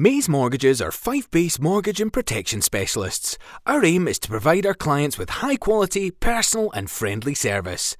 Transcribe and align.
Maze 0.00 0.30
Mortgages 0.30 0.80
are 0.80 0.90
Fife 0.90 1.30
based 1.30 1.60
mortgage 1.60 2.00
and 2.00 2.10
protection 2.10 2.62
specialists. 2.62 3.36
Our 3.66 3.84
aim 3.84 4.08
is 4.08 4.18
to 4.20 4.30
provide 4.30 4.64
our 4.64 4.72
clients 4.72 5.18
with 5.18 5.28
high 5.44 5.56
quality, 5.56 6.10
personal, 6.10 6.70
and 6.72 6.90
friendly 6.90 7.34
service. 7.34 7.98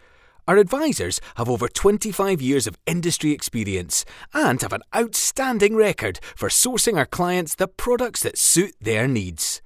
Our 0.49 0.57
advisors 0.57 1.21
have 1.35 1.51
over 1.51 1.69
25 1.69 2.41
years 2.41 2.67
of 2.67 2.79
industry 2.87 3.33
experience 3.33 4.07
and 4.33 4.63
have 4.63 4.73
an 4.73 4.81
outstanding 4.97 5.77
record 5.77 6.21
for 6.35 6.49
sourcing 6.49 6.97
our 6.97 7.05
clients 7.05 7.55
the 7.55 7.69
products 7.69 8.22
that 8.22 8.38
suit 8.38 8.74
their 8.80 9.06
needs. 9.06 9.60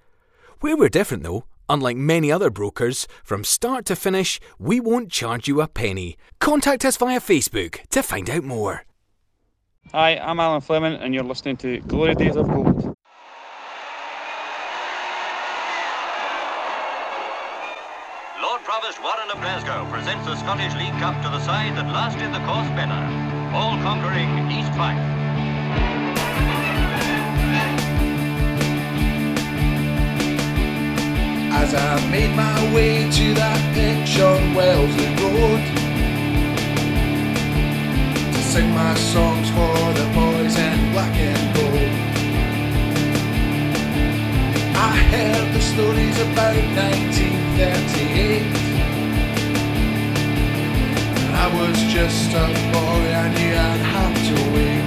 Where 0.59 0.77
we're 0.77 0.89
different 0.89 1.23
though, 1.23 1.45
unlike 1.69 1.97
many 1.97 2.33
other 2.33 2.51
brokers, 2.51 3.07
from 3.23 3.45
start 3.45 3.85
to 3.85 3.95
finish, 3.95 4.41
we 4.59 4.81
won't 4.81 5.13
charge 5.13 5.47
you 5.47 5.61
a 5.61 5.69
penny. 5.69 6.17
Contact 6.41 6.85
us 6.85 6.97
via 6.97 7.21
Facebook 7.21 7.87
to 7.91 8.03
find 8.03 8.29
out 8.29 8.43
more. 8.43 8.87
Hi, 9.93 10.17
I'm 10.17 10.41
Alan 10.41 10.61
Fleming, 10.61 10.95
and 10.95 11.15
you're 11.15 11.23
listening 11.23 11.57
to 11.59 11.79
Glory 11.81 12.15
Days 12.15 12.35
of 12.35 12.49
Gold. 12.49 12.97
Lord 18.43 18.61
Provost 18.65 19.01
Warren 19.03 19.31
of 19.31 19.41
Glasgow 19.41 19.87
presents 19.93 20.27
the 20.27 20.37
Scottish 20.37 20.75
League 20.75 20.99
Cup 20.99 21.15
to 21.23 21.29
the 21.29 21.39
side 21.45 21.77
that 21.77 21.87
lasted 21.93 22.33
the 22.33 22.41
course 22.45 22.69
better, 22.71 22.99
all 23.55 23.77
conquering 23.83 24.51
East 24.51 24.73
Fife. 24.73 24.99
As 31.53 31.75
I 31.75 32.11
made 32.11 32.35
my 32.35 32.75
way 32.75 33.09
to 33.11 33.35
that 33.35 33.75
pitch 33.75 34.19
on 34.19 34.55
Wellesley 34.55 35.15
Road 35.23 35.77
to 35.77 35.84
sing 38.55 38.71
my 38.73 38.95
songs 38.95 39.51
for 39.51 39.77
the 39.99 40.07
boys 40.15 40.57
in 40.57 40.93
black 40.93 41.13
and 41.17 41.45
gold. 41.57 41.93
I 44.91 44.95
heard 45.11 45.49
the 45.57 45.61
stories 45.73 46.17
about 46.21 46.55
1938. 46.55 48.43
And 51.25 51.35
I 51.35 51.49
was 51.59 51.77
just 51.97 52.31
a 52.31 52.47
boy, 52.77 53.03
I 53.23 53.27
knew 53.35 53.53
I'd 53.69 53.85
have 53.97 54.17
to 54.29 54.37
wait. 54.55 54.87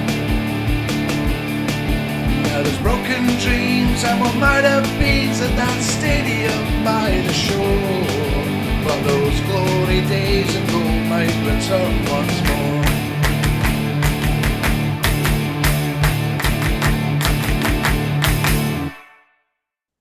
Now 2.48 2.60
there's 2.64 2.82
broken 2.90 3.24
dreams 3.44 4.00
and 4.08 4.18
what 4.22 4.36
might 4.38 4.64
have 4.64 4.88
been 4.98 5.32
at 5.48 5.54
that 5.62 5.80
stadium 5.84 6.64
by 6.86 7.10
the 7.28 7.34
shore. 7.34 8.06
But 8.86 9.00
those 9.04 9.38
glory 9.50 10.02
days 10.08 10.56
of 10.56 10.64
gold 10.72 11.04
might 11.12 11.36
return 11.52 11.94
once 12.16 12.40
more. 12.48 12.87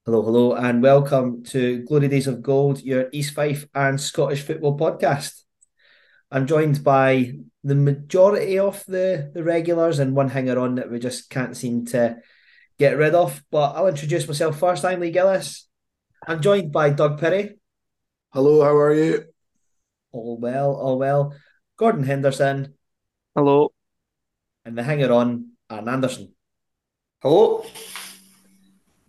Hello, 0.07 0.21
hello, 0.21 0.53
and 0.53 0.81
welcome 0.81 1.43
to 1.43 1.83
Glory 1.83 2.07
Days 2.07 2.27
of 2.27 2.41
Gold, 2.41 2.81
your 2.81 3.09
East 3.11 3.33
Fife 3.33 3.67
and 3.75 3.99
Scottish 3.99 4.41
football 4.41 4.79
podcast. 4.79 5.41
I'm 6.31 6.47
joined 6.47 6.81
by 6.81 7.33
the 7.61 7.75
majority 7.75 8.57
of 8.57 8.85
the, 8.85 9.29
the 9.33 9.43
regulars 9.43 9.99
and 9.99 10.15
one 10.15 10.29
hanger 10.29 10.57
on 10.59 10.75
that 10.75 10.89
we 10.89 10.99
just 10.99 11.29
can't 11.29 11.57
seem 11.57 11.87
to 11.87 12.19
get 12.79 12.95
rid 12.95 13.15
of. 13.15 13.43
But 13.51 13.75
I'll 13.75 13.89
introduce 13.89 14.25
myself 14.25 14.57
first. 14.57 14.85
I'm 14.85 15.01
Lee 15.01 15.11
Gillis. 15.11 15.67
I'm 16.25 16.41
joined 16.41 16.71
by 16.71 16.91
Doug 16.91 17.19
Perry. 17.19 17.59
Hello, 18.31 18.63
how 18.63 18.77
are 18.77 18.93
you? 18.93 19.25
All 20.13 20.37
well, 20.39 20.73
all 20.73 20.97
well. 20.97 21.33
Gordon 21.75 22.03
Henderson 22.03 22.75
Hello. 23.35 23.73
and 24.63 24.77
the 24.77 24.83
hanger 24.83 25.11
on, 25.11 25.49
Aaron 25.69 25.89
Anderson. 25.89 26.33
Hello. 27.21 27.65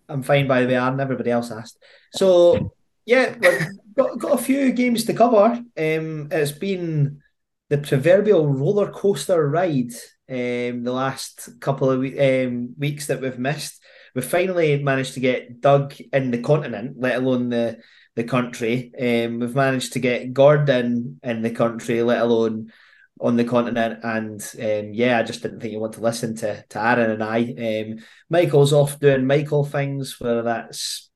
I'm 0.08 0.22
fine, 0.22 0.46
by 0.46 0.62
the 0.62 0.68
way, 0.68 0.76
Aaron. 0.76 1.00
Everybody 1.00 1.30
else 1.30 1.50
asked. 1.50 1.82
So, 2.12 2.74
yeah, 3.04 3.34
we've 3.40 3.68
got, 3.96 4.18
got 4.18 4.40
a 4.40 4.42
few 4.42 4.72
games 4.72 5.04
to 5.04 5.14
cover. 5.14 5.62
Um, 5.76 6.28
it's 6.30 6.52
been 6.52 7.20
the 7.69 7.78
proverbial 7.78 8.47
roller 8.47 8.91
coaster 8.91 9.48
ride 9.48 9.92
um, 10.30 10.84
the 10.84 10.92
last 10.92 11.60
couple 11.60 11.91
of 11.91 12.00
um, 12.00 12.74
weeks 12.78 13.06
that 13.06 13.20
we've 13.20 13.38
missed. 13.38 13.82
We 14.14 14.22
finally 14.22 14.82
managed 14.82 15.14
to 15.14 15.20
get 15.20 15.60
Doug 15.60 15.94
in 16.12 16.30
the 16.30 16.42
continent, 16.42 16.97
let 16.98 17.16
alone 17.16 17.50
the 17.50 17.78
the 18.16 18.24
country. 18.24 18.92
Um, 18.98 19.38
we've 19.38 19.54
managed 19.54 19.92
to 19.92 20.00
get 20.00 20.32
Gordon 20.32 21.20
in 21.22 21.42
the 21.42 21.50
country, 21.50 22.02
let 22.02 22.20
alone 22.20 22.72
on 23.20 23.36
the 23.36 23.44
continent. 23.44 24.00
And 24.02 24.40
um, 24.60 24.92
yeah, 24.92 25.18
I 25.18 25.22
just 25.22 25.42
didn't 25.42 25.60
think 25.60 25.72
you 25.72 25.80
want 25.80 25.94
to 25.94 26.00
listen 26.00 26.36
to 26.36 26.64
to 26.68 26.82
Aaron 26.82 27.10
and 27.10 27.22
I. 27.22 27.82
Um, 27.82 27.98
Michael's 28.30 28.72
off 28.72 28.98
doing 28.98 29.26
Michael 29.26 29.64
things, 29.64 30.16
whether 30.18 30.42
that's 30.42 31.10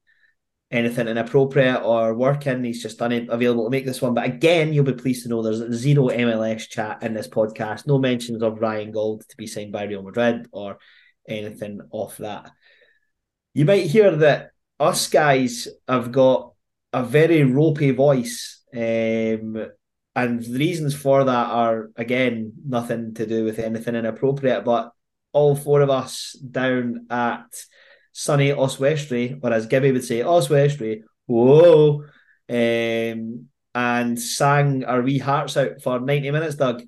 anything 0.70 1.06
inappropriate 1.06 1.82
or 1.82 2.14
working. 2.14 2.64
He's 2.64 2.82
just 2.82 3.02
unavailable 3.02 3.64
to 3.64 3.70
make 3.70 3.84
this 3.84 4.00
one. 4.00 4.14
But 4.14 4.24
again, 4.24 4.72
you'll 4.72 4.84
be 4.84 4.94
pleased 4.94 5.24
to 5.24 5.28
know 5.28 5.42
there's 5.42 5.78
zero 5.78 6.08
MLS 6.08 6.68
chat 6.68 7.02
in 7.02 7.14
this 7.14 7.28
podcast. 7.28 7.86
No 7.86 7.98
mentions 7.98 8.42
of 8.42 8.60
Ryan 8.60 8.90
Gauld 8.90 9.28
to 9.28 9.36
be 9.36 9.46
signed 9.46 9.72
by 9.72 9.84
Real 9.84 10.02
Madrid 10.02 10.48
or 10.50 10.78
anything 11.28 11.80
off 11.90 12.16
that. 12.18 12.50
You 13.54 13.66
might 13.66 13.86
hear 13.86 14.16
that 14.16 14.52
us 14.80 15.08
guys 15.08 15.68
have 15.86 16.10
got 16.10 16.54
a 16.92 17.04
very 17.04 17.44
ropey 17.44 17.90
voice. 17.90 18.62
Um, 18.74 19.66
and 20.14 20.42
the 20.42 20.58
reasons 20.58 20.94
for 20.94 21.24
that 21.24 21.46
are 21.50 21.90
again 21.96 22.52
nothing 22.66 23.14
to 23.14 23.26
do 23.26 23.44
with 23.44 23.58
anything 23.58 23.94
inappropriate, 23.94 24.64
but 24.64 24.92
all 25.32 25.56
four 25.56 25.80
of 25.80 25.90
us 25.90 26.32
down 26.32 27.06
at 27.10 27.46
sunny 28.12 28.52
Oswestry, 28.52 29.38
or 29.42 29.52
as 29.52 29.66
Gibby 29.66 29.92
would 29.92 30.04
say, 30.04 30.22
Oswestry, 30.22 31.04
whoa, 31.26 32.04
um, 32.48 33.48
and 33.74 34.20
sang 34.20 34.84
our 34.84 35.00
wee 35.00 35.18
hearts 35.18 35.56
out 35.56 35.80
for 35.82 35.98
90 35.98 36.30
minutes, 36.30 36.56
Doug. 36.56 36.82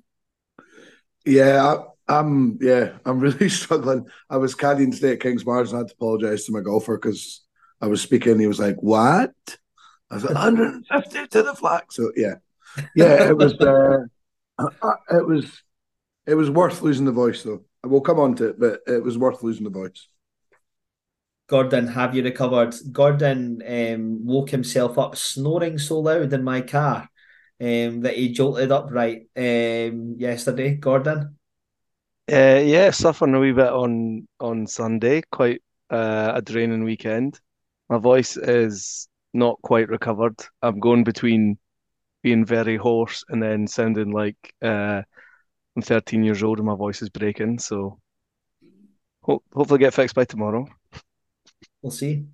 Yeah, 1.25 1.75
I, 2.07 2.17
I'm. 2.19 2.59
Yeah, 2.61 2.97
I'm 3.05 3.19
really 3.19 3.49
struggling. 3.61 4.05
I 4.29 4.37
was 4.37 4.55
caddying 4.55 4.93
today 4.93 5.13
at 5.13 5.19
Kingsbarns, 5.19 5.69
and 5.69 5.75
I 5.75 5.77
had 5.79 5.87
to 5.87 5.95
apologise 5.95 6.45
to 6.45 6.51
my 6.51 6.61
golfer 6.61 6.97
because 6.97 7.41
I 7.81 7.87
was 7.87 8.01
speaking. 8.01 8.39
He 8.39 8.45
was 8.45 8.59
like, 8.59 8.75
"What?" 8.79 9.33
I 10.11 10.15
was 10.15 10.23
like, 10.23 10.35
"150 10.35 11.27
to 11.27 11.41
the 11.41 11.55
flag." 11.55 11.85
So 11.89 12.11
yeah, 12.15 12.35
yeah, 12.95 13.29
it 13.29 13.37
was. 13.37 13.53
Uh, 13.53 13.99
it 15.11 15.25
was. 15.25 15.63
It 16.27 16.35
was 16.35 16.49
worth 16.49 16.81
losing 16.81 17.05
the 17.05 17.11
voice, 17.11 17.43
though. 17.43 17.63
We'll 17.83 18.01
come 18.01 18.19
on 18.19 18.35
to 18.37 18.49
it, 18.49 18.59
but 18.59 18.79
it 18.87 19.03
was 19.03 19.17
worth 19.17 19.43
losing 19.43 19.63
the 19.63 19.69
voice. 19.69 20.07
Gordon, 21.47 21.87
have 21.87 22.15
you 22.15 22.23
recovered? 22.23 22.73
Gordon 22.91 23.61
um, 23.67 24.25
woke 24.25 24.49
himself 24.49 24.97
up 24.97 25.15
snoring 25.15 25.77
so 25.77 25.99
loud 25.99 26.33
in 26.33 26.43
my 26.43 26.61
car 26.61 27.07
um, 27.61 28.01
that 28.01 28.15
he 28.15 28.31
jolted 28.31 28.71
upright 28.71 29.27
um, 29.37 30.15
yesterday. 30.17 30.73
Gordon? 30.75 31.37
Uh, 32.31 32.61
yeah, 32.65 32.89
suffering 32.89 33.35
a 33.35 33.39
wee 33.39 33.51
bit 33.51 33.67
on 33.67 34.27
on 34.39 34.65
Sunday. 34.65 35.21
Quite 35.31 35.61
uh, 35.91 36.31
a 36.33 36.41
draining 36.41 36.83
weekend. 36.83 37.39
My 37.89 37.99
voice 37.99 38.35
is 38.35 39.07
not 39.31 39.61
quite 39.61 39.89
recovered. 39.89 40.43
I'm 40.63 40.79
going 40.79 41.03
between 41.03 41.59
being 42.25 42.43
very 42.43 42.75
hoarse 42.75 43.23
and 43.29 43.39
then 43.41 43.67
sounding 43.67 44.09
like 44.09 44.35
uh, 44.63 45.03
I'm 45.75 45.81
13 45.83 46.23
years 46.23 46.41
old 46.41 46.57
and 46.57 46.65
my 46.65 46.73
voice 46.73 47.03
is 47.03 47.09
breaking. 47.09 47.59
So 47.59 47.99
ho 49.21 49.43
hopefully 49.53 49.77
get 49.77 49.93
fixed 49.93 50.15
by 50.15 50.25
tomorrow. 50.25 50.65
We'll 51.83 51.91
see. 51.91 52.25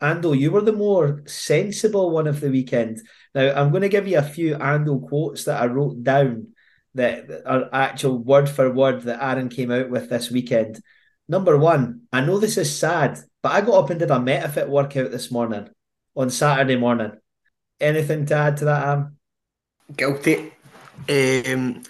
Ando, 0.00 0.38
you 0.38 0.52
were 0.52 0.60
the 0.60 0.72
more 0.72 1.24
sensible 1.26 2.12
one 2.12 2.28
of 2.28 2.40
the 2.40 2.48
weekend. 2.48 3.00
Now, 3.34 3.52
I'm 3.56 3.70
going 3.70 3.82
to 3.82 3.88
give 3.88 4.06
you 4.06 4.18
a 4.18 4.22
few 4.22 4.54
Ando 4.54 5.04
quotes 5.04 5.46
that 5.46 5.60
I 5.60 5.66
wrote 5.66 6.04
down 6.04 6.54
that 6.94 7.28
are 7.44 7.68
actual 7.72 8.18
word 8.18 8.48
for 8.48 8.70
word 8.70 9.02
that 9.02 9.20
Aaron 9.20 9.48
came 9.48 9.72
out 9.72 9.90
with 9.90 10.10
this 10.10 10.30
weekend. 10.30 10.80
Number 11.28 11.58
one, 11.58 12.02
I 12.12 12.20
know 12.20 12.38
this 12.38 12.56
is 12.56 12.78
sad, 12.78 13.18
but 13.42 13.50
I 13.50 13.62
got 13.62 13.82
up 13.82 13.90
and 13.90 13.98
did 13.98 14.12
a 14.12 14.14
MetaFit 14.14 14.68
workout 14.68 15.10
this 15.10 15.32
morning 15.32 15.70
on 16.14 16.30
Saturday 16.30 16.76
morning. 16.76 17.14
Anything 17.80 18.26
to 18.26 18.34
add 18.36 18.58
to 18.58 18.66
that, 18.66 18.86
Am? 18.86 19.18
Guilty. 19.96 20.52
Um, 21.08 21.82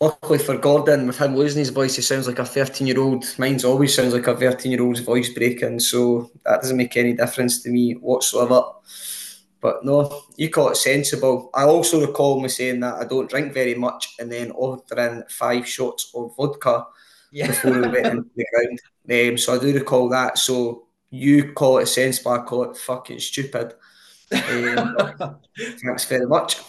luckily 0.00 0.38
for 0.38 0.56
Gordon, 0.56 1.06
with 1.06 1.18
him 1.18 1.36
losing 1.36 1.60
his 1.60 1.70
voice, 1.70 1.96
he 1.96 2.02
sounds 2.02 2.26
like 2.26 2.38
a 2.38 2.44
13 2.44 2.86
year 2.86 3.00
old. 3.00 3.24
Mine's 3.38 3.64
always 3.64 3.94
sounds 3.94 4.12
like 4.12 4.26
a 4.26 4.36
13 4.36 4.72
year 4.72 4.82
old's 4.82 5.00
voice 5.00 5.32
breaking, 5.32 5.80
so 5.80 6.30
that 6.44 6.60
doesn't 6.62 6.76
make 6.76 6.96
any 6.96 7.12
difference 7.12 7.62
to 7.62 7.70
me 7.70 7.92
whatsoever. 7.94 8.62
But 9.60 9.84
no, 9.84 10.22
you 10.36 10.50
call 10.50 10.70
it 10.70 10.76
sensible. 10.76 11.50
I 11.54 11.64
also 11.64 12.00
recall 12.06 12.40
me 12.40 12.48
saying 12.48 12.80
that 12.80 12.96
I 12.96 13.04
don't 13.04 13.28
drink 13.28 13.52
very 13.54 13.74
much 13.74 14.14
and 14.18 14.30
then 14.30 14.50
ordering 14.52 15.22
five 15.28 15.66
shots 15.66 16.12
of 16.14 16.36
vodka 16.36 16.86
Yeah. 17.32 17.48
before 17.48 17.72
we 17.72 17.80
went 17.88 18.06
into 18.06 18.30
the 18.36 18.46
ground. 18.52 18.80
Um, 19.30 19.38
so 19.38 19.54
I 19.54 19.58
do 19.58 19.72
recall 19.72 20.08
that. 20.10 20.38
So 20.38 20.86
you 21.10 21.52
call 21.54 21.78
it 21.78 21.86
sensible, 21.86 22.32
I 22.32 22.38
call 22.44 22.70
it 22.70 22.76
fucking 22.76 23.18
stupid. 23.20 23.74
Um, 24.32 24.96
thanks 25.82 26.04
very 26.04 26.26
much. 26.26 26.60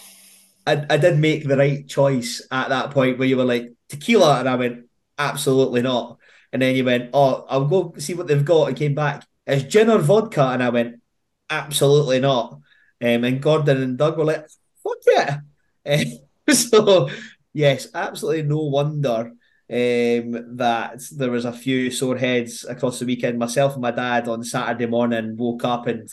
I, 0.66 0.86
I 0.90 0.98
did 0.98 1.18
make 1.18 1.48
the 1.48 1.58
right 1.58 1.88
choice 1.88 2.46
at 2.52 2.70
that 2.70 2.92
point 2.92 3.18
where 3.18 3.28
you 3.28 3.38
were 3.38 3.46
like 3.46 3.72
tequila, 3.90 4.40
and 4.40 4.50
I 4.50 4.56
went 4.56 4.86
absolutely 5.18 5.82
not. 5.82 6.18
And 6.54 6.62
then 6.62 6.76
you 6.76 6.86
went, 6.86 7.10
oh, 7.14 7.46
I'll 7.50 7.66
go 7.66 7.94
see 7.98 8.14
what 8.14 8.28
they've 8.28 8.44
got. 8.44 8.70
And 8.70 8.78
came 8.78 8.96
back, 8.96 9.26
is 9.46 9.64
gin 9.64 9.90
or 9.90 10.00
vodka? 10.00 10.50
And 10.50 10.64
I 10.64 10.70
went, 10.70 11.02
absolutely 11.50 12.20
not. 12.20 12.60
Um, 13.02 13.24
and 13.24 13.42
Gordon 13.42 13.82
and 13.82 13.98
Doug 13.98 14.18
were 14.18 14.26
like, 14.26 14.48
fuck 14.84 14.98
yeah. 15.06 15.40
Um, 15.86 16.20
so, 16.54 17.10
yes, 17.54 17.88
absolutely 17.94 18.44
no 18.44 18.60
wonder 18.60 19.34
um, 19.70 20.56
that 20.58 21.02
there 21.16 21.32
was 21.32 21.46
a 21.46 21.52
few 21.52 21.92
sore 21.92 22.18
heads 22.18 22.66
across 22.66 23.00
the 23.00 23.06
weekend. 23.06 23.38
Myself 23.38 23.74
and 23.74 23.82
my 23.82 23.92
dad 23.92 24.28
on 24.28 24.44
Saturday 24.44 24.86
morning 24.86 25.36
woke 25.36 25.66
up 25.66 25.88
and 25.88 26.10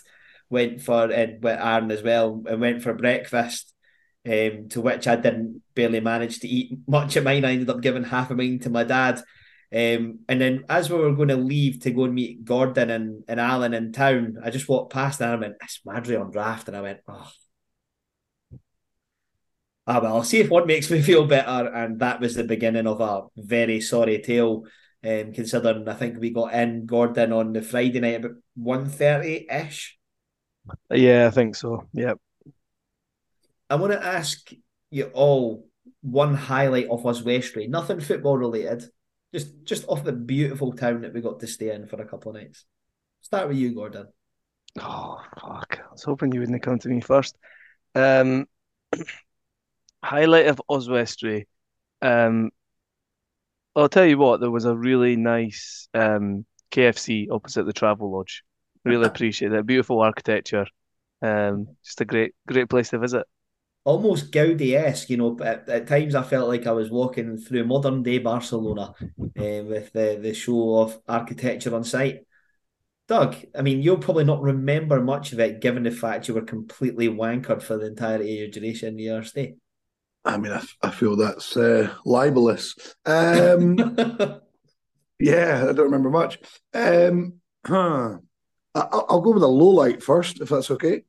went 0.55 0.81
for, 0.81 1.11
and 1.13 1.43
with 1.43 1.61
Aaron 1.61 1.91
as 1.91 2.03
well, 2.03 2.43
and 2.49 2.61
went 2.61 2.83
for 2.83 2.95
breakfast. 2.95 3.71
Um, 4.27 4.71
to 4.71 4.81
which 4.81 5.07
I 5.07 5.17
didn't 5.17 5.61
barely 5.75 6.01
manage 6.01 6.41
to 6.41 6.49
eat 6.49 6.79
much 6.89 7.15
of 7.17 7.25
mine. 7.25 7.45
I 7.45 7.53
ended 7.53 7.69
up 7.69 7.83
giving 7.83 8.05
half 8.05 8.31
of 8.31 8.39
mine 8.39 8.59
to 8.61 8.71
my 8.71 8.83
dad. 8.83 9.23
Um, 9.75 10.21
and 10.29 10.41
then 10.41 10.65
as 10.69 10.89
we 10.89 10.97
were 10.97 11.15
going 11.15 11.29
to 11.29 11.37
leave 11.37 11.81
to 11.81 11.91
go 11.91 12.05
and 12.05 12.15
meet 12.15 12.45
Gordon 12.45 12.91
and, 12.91 13.25
and 13.27 13.41
Alan 13.41 13.75
in 13.75 13.93
town, 13.93 14.37
I 14.43 14.51
just 14.51 14.69
walked 14.69 14.93
past 14.93 15.21
and 15.21 15.31
I 15.31 15.35
went, 15.37 15.57
it's 15.61 15.81
Madri 15.85 16.17
on 16.17 16.31
draft. 16.31 16.69
And 16.69 16.77
I 16.77 16.81
went, 16.81 17.01
oh, 17.09 17.31
ah, 19.87 20.01
well, 20.01 20.17
I'll 20.17 20.23
see 20.23 20.41
if 20.41 20.49
one 20.49 20.67
makes 20.67 20.91
me 20.91 21.03
feel 21.03 21.27
better. 21.27 21.69
And 21.75 21.99
that 21.99 22.21
was 22.21 22.35
the 22.35 22.45
beginning 22.45 22.87
of 22.87 23.01
a 23.01 23.23
very 23.37 23.81
sorry 23.81 24.23
tale. 24.23 24.65
Um, 25.05 25.35
considering 25.35 25.87
I 25.87 25.95
think 25.95 26.19
we 26.19 26.31
got 26.31 26.55
in 26.55 26.87
Gordon 26.87 27.31
on 27.33 27.53
the 27.53 27.61
Friday 27.61 28.01
night 28.01 28.25
about 28.25 28.37
1.30 28.59 29.53
ish. 29.53 29.99
Yeah, 30.91 31.27
I 31.27 31.31
think 31.31 31.57
so. 31.57 31.87
Yep. 31.93 32.19
I 33.71 33.77
want 33.77 33.93
to 33.93 34.05
ask 34.05 34.51
you 34.91 35.05
all 35.15 35.67
one 36.01 36.35
highlight 36.35 36.89
of 36.89 37.05
Oswestry, 37.05 37.67
nothing 37.67 38.01
football 38.01 38.37
related, 38.37 38.85
just 39.33 39.65
just 39.65 39.89
off 39.89 40.05
the 40.05 40.13
beautiful 40.13 40.73
town 40.73 41.03
that 41.03 41.13
we 41.13 41.21
got 41.21 41.41
to 41.41 41.47
stay 41.47 41.75
in 41.75 41.87
for 41.87 42.01
a 42.01 42.07
couple 42.07 42.31
of 42.31 42.37
nights. 42.37 42.65
Start 43.23 43.49
with 43.49 43.57
you, 43.57 43.75
Gordon. 43.75 44.07
Oh 44.79 45.21
fuck! 45.41 45.81
I 45.81 45.93
was 45.93 46.05
hoping 46.05 46.33
you 46.33 46.41
wouldn't 46.41 46.63
come 46.63 46.79
to 46.79 46.89
me 46.89 47.01
first. 47.01 47.37
Um, 47.95 48.47
highlight 50.05 50.47
of 50.47 50.61
Oswestry. 50.69 51.49
Um, 52.03 52.51
I'll 53.75 53.89
tell 53.89 54.07
you 54.07 54.19
what. 54.19 54.41
There 54.41 54.51
was 54.51 54.67
a 54.67 54.77
really 54.77 55.17
nice 55.17 55.89
um, 55.95 56.45
KFC 56.71 57.29
opposite 57.31 57.65
the 57.65 57.73
Travelodge. 57.73 58.43
Really 58.85 59.07
appreciate 59.07 59.49
that. 59.49 59.67
Beautiful 59.67 60.01
architecture. 60.01 60.67
Um, 61.23 61.69
just 61.83 62.01
a 62.01 62.05
great 62.05 62.35
great 62.47 62.69
place 62.69 62.91
to 62.91 62.99
visit 62.99 63.27
almost 63.85 64.33
Gaudi 64.33 64.75
esque. 64.75 65.11
You 65.11 65.19
know, 65.19 65.39
at, 65.43 65.69
at, 65.69 65.87
times 65.87 66.15
I 66.15 66.23
felt 66.23 66.49
like 66.49 66.67
I 66.67 66.73
was 66.73 66.91
walking 66.91 67.37
through 67.39 67.67
modern 67.67 68.03
day 68.03 68.19
Barcelona 68.19 68.95
uh, 69.03 69.63
with 69.65 69.93
the, 69.93 70.19
the 70.21 70.35
show 70.35 70.79
of 70.79 70.99
architecture 71.07 71.75
on 71.75 71.85
site. 71.85 72.21
Doug, 73.07 73.37
I 73.55 73.61
mean, 73.61 73.83
you'll 73.83 73.99
probably 73.99 74.25
not 74.25 74.41
remember 74.41 75.01
much 75.03 75.35
of 75.35 75.41
it 75.41 75.61
given 75.61 75.83
the 75.83 75.91
fact 75.91 76.27
you 76.27 76.35
were 76.35 76.43
completely 76.43 77.09
wankered 77.09 77.63
for 77.63 77.77
the 77.77 77.87
entirety 77.87 78.33
of 78.33 78.39
your 78.39 78.49
duration 78.49 78.95
in 78.95 78.99
your 78.99 79.23
stay. 79.23 79.57
I 80.25 80.39
mean, 80.39 80.53
I, 80.53 80.63
I 80.83 80.91
feel 80.91 81.15
that's 81.15 81.55
uh, 81.55 81.93
libelous. 82.07 82.75
Um, 83.05 83.77
yeah, 85.21 85.67
I 85.69 85.73
don't 85.75 85.85
remember 85.85 86.09
much. 86.09 86.39
Um, 86.73 87.41
huh. 87.67 88.17
I, 88.75 88.89
will 89.11 89.21
go 89.21 89.31
with 89.33 89.43
a 89.43 89.49
low 89.49 89.69
light 89.69 90.03
first, 90.03 90.41
if 90.41 90.49
that's 90.49 90.71
okay. 90.71 91.05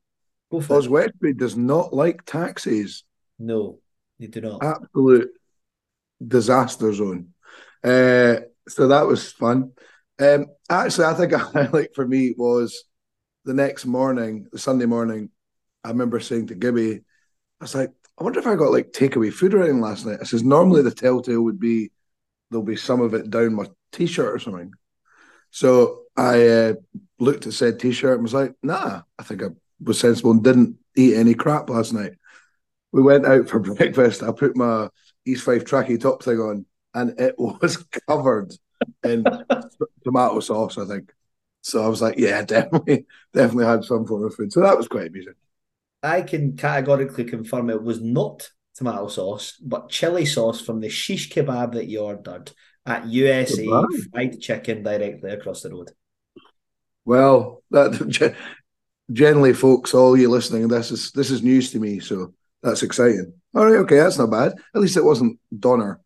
Because 0.51 0.88
Westbury 0.88 1.33
does 1.33 1.57
not 1.57 1.94
like 1.94 2.23
taxis. 2.25 3.03
No, 3.39 3.79
they 4.19 4.27
do 4.27 4.41
not. 4.41 4.63
Absolute 4.63 5.29
disaster 6.25 6.94
zone. 6.94 7.33
Uh, 7.83 8.38
so 8.67 8.88
that 8.88 9.07
was 9.07 9.31
fun. 9.31 9.71
Um, 10.19 10.47
actually, 10.69 11.06
I 11.06 11.13
think 11.13 11.31
a 11.33 11.38
highlight 11.39 11.95
for 11.95 12.07
me 12.07 12.35
was 12.38 12.83
the 13.44 13.53
next 13.53 13.85
morning, 13.85 14.47
the 14.51 14.59
Sunday 14.59 14.85
morning. 14.85 15.29
I 15.83 15.89
remember 15.89 16.19
saying 16.19 16.47
to 16.47 16.56
Gibby, 16.56 16.95
I 16.95 17.01
was 17.59 17.75
like, 17.75 17.91
I 18.18 18.23
wonder 18.23 18.39
if 18.39 18.47
I 18.47 18.56
got 18.56 18.71
like 18.71 18.91
takeaway 18.91 19.31
food 19.31 19.53
or 19.53 19.61
anything 19.61 19.81
last 19.81 20.06
night. 20.06 20.19
I 20.21 20.23
says, 20.23 20.44
normally 20.44 20.81
the 20.81 20.91
telltale 20.91 21.41
would 21.41 21.59
be 21.59 21.91
there'll 22.50 22.63
be 22.63 22.75
some 22.75 23.01
of 23.01 23.13
it 23.13 23.29
down 23.29 23.56
my 23.56 23.65
t 23.91 24.06
shirt 24.06 24.33
or 24.33 24.39
something. 24.39 24.71
So 25.51 26.05
I 26.17 26.47
uh, 26.47 26.73
looked 27.19 27.47
at 27.47 27.53
said 27.53 27.79
t 27.79 27.91
shirt 27.91 28.13
and 28.13 28.23
was 28.23 28.33
like, 28.33 28.53
nah, 28.63 29.01
I 29.19 29.23
think 29.23 29.44
I 29.44 29.47
was 29.81 30.00
sensible 30.00 30.31
and 30.31 30.44
didn't 30.44 30.77
eat 30.95 31.15
any 31.15 31.33
crap 31.33 31.69
last 31.69 31.94
night. 31.94 32.13
We 32.91 33.01
went 33.01 33.25
out 33.25 33.50
for 33.50 33.59
breakfast. 33.75 34.23
I 34.23 34.31
put 34.31 34.56
my 34.56 34.89
East 35.25 35.44
Fife 35.44 35.65
tracky 35.65 36.00
top 36.00 36.23
thing 36.23 36.39
on, 36.39 36.65
and 36.94 37.19
it 37.19 37.35
was 37.38 37.83
covered 38.07 38.53
in 39.03 39.25
tomato 40.03 40.39
sauce. 40.39 40.77
I 40.77 40.85
think. 40.85 41.12
So 41.62 41.83
I 41.83 41.88
was 41.88 42.01
like, 42.01 42.19
yeah, 42.19 42.44
definitely, 42.44 43.06
definitely 43.33 43.65
had 43.65 43.83
some 43.83 44.06
form 44.06 44.23
of 44.23 44.35
food. 44.35 44.53
So 44.53 44.61
that 44.61 44.77
was 44.77 44.88
quite 44.88 45.07
amusing. 45.07 45.33
I 46.03 46.21
can 46.21 46.56
categorically 46.56 47.23
confirm 47.23 47.71
it 47.71 47.81
was 47.81 48.00
not 48.00 48.47
tomato 48.75 49.07
sauce, 49.07 49.57
but 49.57 49.89
chili 49.89 50.25
sauce 50.25 50.61
from 50.61 50.79
the 50.79 50.89
shish 50.89 51.31
kebab 51.31 51.73
that 51.73 51.88
you 51.88 52.01
ordered 52.01 52.51
at 52.85 53.07
USA 53.07 53.65
fried 54.11 54.39
chicken 54.39 54.83
directly 54.83 55.31
across 55.31 55.63
the 55.63 55.71
road. 55.71 55.91
Well, 57.06 57.63
that 57.72 58.36
generally, 59.12 59.54
folks, 59.54 59.94
all 59.94 60.18
you 60.18 60.30
listening, 60.30 60.68
this 60.68 60.92
is 60.92 61.12
this 61.12 61.31
is 61.31 61.44
news 61.44 61.72
to 61.72 61.80
me, 61.80 62.00
so 62.00 62.34
that's 62.62 62.84
exciting. 62.84 63.34
All 63.54 63.66
right, 63.66 63.78
okay, 63.78 63.98
that's 63.98 64.18
not 64.18 64.31
bad. 64.31 64.54
At 64.74 64.81
least 64.81 64.98
it 64.98 65.06
wasn't 65.06 65.40
Donner. 65.57 66.02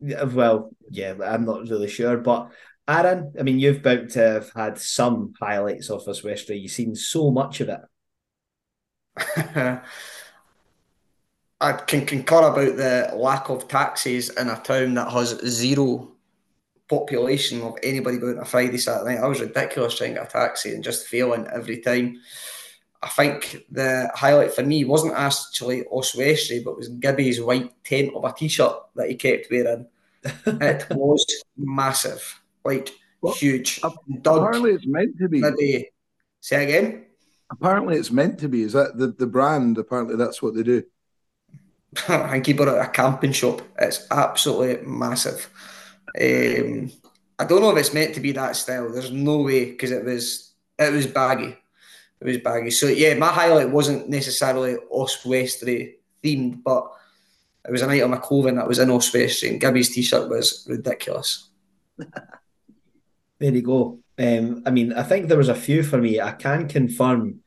Yeah, 0.00 0.22
well, 0.24 0.70
yeah, 0.88 1.14
I'm 1.22 1.44
not 1.44 1.68
really 1.68 1.88
sure, 1.88 2.16
but 2.16 2.50
Aaron, 2.88 3.34
I 3.38 3.42
mean, 3.42 3.58
you've 3.58 3.78
about 3.78 4.08
to 4.10 4.18
have 4.18 4.50
had 4.54 4.78
some 4.78 5.34
highlights 5.38 5.90
of 5.90 6.08
Oswestry. 6.08 6.56
You've 6.56 6.72
seen 6.72 6.94
so 6.94 7.30
much 7.30 7.60
of 7.60 7.68
it. 7.68 7.80
I 11.60 11.72
can 11.72 12.06
concur 12.06 12.48
about 12.48 12.76
the 12.76 13.12
lack 13.16 13.50
of 13.50 13.68
taxis 13.68 14.30
in 14.30 14.48
a 14.48 14.58
town 14.60 14.94
that 14.94 15.10
has 15.10 15.38
zero 15.46 16.12
population 16.90 17.62
of 17.62 17.78
anybody 17.84 18.18
going 18.18 18.36
on 18.36 18.42
a 18.42 18.44
Friday, 18.44 18.76
Saturday 18.76 19.14
night. 19.14 19.24
I 19.24 19.28
was 19.28 19.40
ridiculous 19.40 19.96
trying 19.96 20.14
to 20.14 20.20
get 20.20 20.28
a 20.28 20.30
taxi 20.30 20.74
and 20.74 20.82
just 20.82 21.06
failing 21.06 21.46
every 21.46 21.78
time. 21.78 22.20
I 23.02 23.08
think 23.08 23.64
the 23.70 24.10
highlight 24.14 24.52
for 24.52 24.62
me 24.62 24.84
wasn't 24.84 25.14
actually 25.14 25.86
Oswestry, 25.86 26.60
but 26.62 26.76
was 26.76 26.88
Gibby's 26.88 27.40
white 27.40 27.72
tent 27.84 28.12
of 28.14 28.24
a 28.24 28.32
t-shirt 28.32 28.74
that 28.96 29.08
he 29.08 29.14
kept 29.14 29.46
wearing. 29.50 29.86
it 30.46 30.86
was 30.90 31.24
massive, 31.56 32.42
like 32.62 32.90
well, 33.22 33.32
huge. 33.32 33.80
Apparently, 33.82 34.72
it's 34.72 34.86
meant 34.86 35.16
to 35.18 35.28
be. 35.28 35.88
Say 36.40 36.64
again. 36.64 37.06
Apparently, 37.50 37.96
it's 37.96 38.10
meant 38.10 38.38
to 38.40 38.48
be. 38.48 38.62
Is 38.62 38.74
that 38.74 38.98
the, 38.98 39.08
the 39.08 39.26
brand? 39.26 39.78
Apparently, 39.78 40.16
that's 40.16 40.42
what 40.42 40.54
they 40.54 40.62
do. 40.62 40.82
I 42.08 42.28
think 42.32 42.46
he 42.46 42.52
bought 42.52 42.68
it 42.68 42.74
at 42.74 42.88
a 42.88 42.90
camping 42.90 43.32
shop. 43.32 43.62
It's 43.78 44.06
absolutely 44.10 44.86
massive. 44.86 45.48
Um, 46.18 46.90
I 47.38 47.44
don't 47.44 47.62
know 47.62 47.70
if 47.70 47.78
it's 47.78 47.94
meant 47.94 48.14
to 48.14 48.20
be 48.20 48.32
that 48.32 48.56
style. 48.56 48.92
There's 48.92 49.10
no 49.10 49.38
way 49.42 49.66
because 49.66 49.90
it 49.90 50.04
was 50.04 50.52
it 50.78 50.92
was 50.92 51.06
baggy. 51.06 51.56
It 52.20 52.24
was 52.26 52.38
baggy. 52.38 52.70
So 52.70 52.86
yeah, 52.86 53.14
my 53.14 53.28
highlight 53.28 53.70
wasn't 53.70 54.08
necessarily 54.08 54.76
Oswestry 54.90 55.96
themed, 56.22 56.62
but 56.62 56.90
it 57.66 57.70
was 57.70 57.82
an 57.82 57.90
item 57.90 58.12
of 58.12 58.22
clothing 58.22 58.56
that 58.56 58.68
was 58.68 58.78
in 58.78 58.90
Oswestry, 58.90 59.50
and 59.50 59.60
Gibby's 59.60 59.94
t-shirt 59.94 60.28
was 60.28 60.66
ridiculous. 60.68 61.48
there 61.96 63.54
you 63.54 63.62
go. 63.62 64.00
Um, 64.18 64.62
I 64.66 64.70
mean, 64.70 64.92
I 64.92 65.02
think 65.02 65.28
there 65.28 65.38
was 65.38 65.48
a 65.48 65.54
few 65.54 65.82
for 65.82 65.98
me. 65.98 66.20
I 66.20 66.32
can 66.32 66.68
confirm 66.68 67.40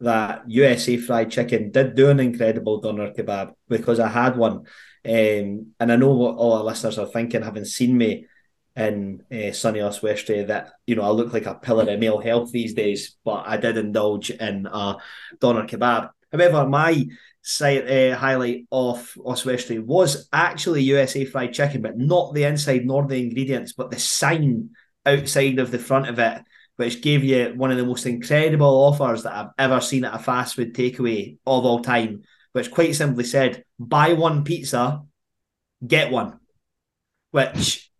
that 0.00 0.48
USA 0.48 0.96
fried 0.96 1.30
chicken 1.30 1.70
did 1.70 1.94
do 1.94 2.08
an 2.08 2.20
incredible 2.20 2.80
doner 2.80 3.12
kebab 3.12 3.54
because 3.68 4.00
I 4.00 4.08
had 4.08 4.36
one 4.36 4.64
um, 5.04 5.72
and 5.80 5.92
I 5.92 5.96
know 5.96 6.12
what 6.12 6.36
all 6.36 6.54
our 6.54 6.64
listeners 6.64 6.98
are 6.98 7.06
thinking, 7.06 7.42
having 7.42 7.64
seen 7.64 7.96
me 7.96 8.26
in 8.76 9.22
uh, 9.32 9.52
sunny 9.52 9.80
Oswestry, 9.80 10.44
that 10.44 10.72
you 10.86 10.96
know 10.96 11.02
I 11.02 11.10
look 11.10 11.32
like 11.32 11.46
a 11.46 11.54
pillar 11.54 11.90
of 11.90 11.98
male 11.98 12.20
health 12.20 12.52
these 12.52 12.74
days. 12.74 13.16
But 13.24 13.44
I 13.46 13.56
did 13.56 13.78
indulge 13.78 14.30
in 14.30 14.66
a 14.66 14.98
doner 15.40 15.66
kebab. 15.66 16.10
However, 16.30 16.68
my 16.68 17.06
site 17.42 17.88
uh, 17.90 18.16
highlight 18.16 18.66
of 18.70 19.16
Oswestry 19.24 19.78
was 19.78 20.28
actually 20.32 20.82
USA 20.82 21.24
fried 21.24 21.54
chicken, 21.54 21.80
but 21.80 21.96
not 21.96 22.34
the 22.34 22.44
inside 22.44 22.84
nor 22.84 23.06
the 23.06 23.22
ingredients, 23.22 23.72
but 23.72 23.90
the 23.90 23.98
sign 23.98 24.70
outside 25.06 25.58
of 25.58 25.70
the 25.70 25.78
front 25.78 26.08
of 26.08 26.18
it, 26.18 26.42
which 26.76 27.00
gave 27.00 27.24
you 27.24 27.54
one 27.56 27.70
of 27.70 27.78
the 27.78 27.86
most 27.86 28.04
incredible 28.04 28.66
offers 28.66 29.22
that 29.22 29.34
I've 29.34 29.52
ever 29.58 29.80
seen 29.80 30.04
at 30.04 30.14
a 30.14 30.18
fast 30.18 30.56
food 30.56 30.74
takeaway 30.74 31.38
of 31.46 31.64
all 31.64 31.80
time 31.80 32.22
which 32.52 32.70
quite 32.70 32.94
simply 32.94 33.24
said, 33.24 33.64
buy 33.78 34.12
one 34.12 34.44
pizza, 34.44 35.02
get 35.86 36.10
one. 36.10 36.38
Which, 37.30 37.90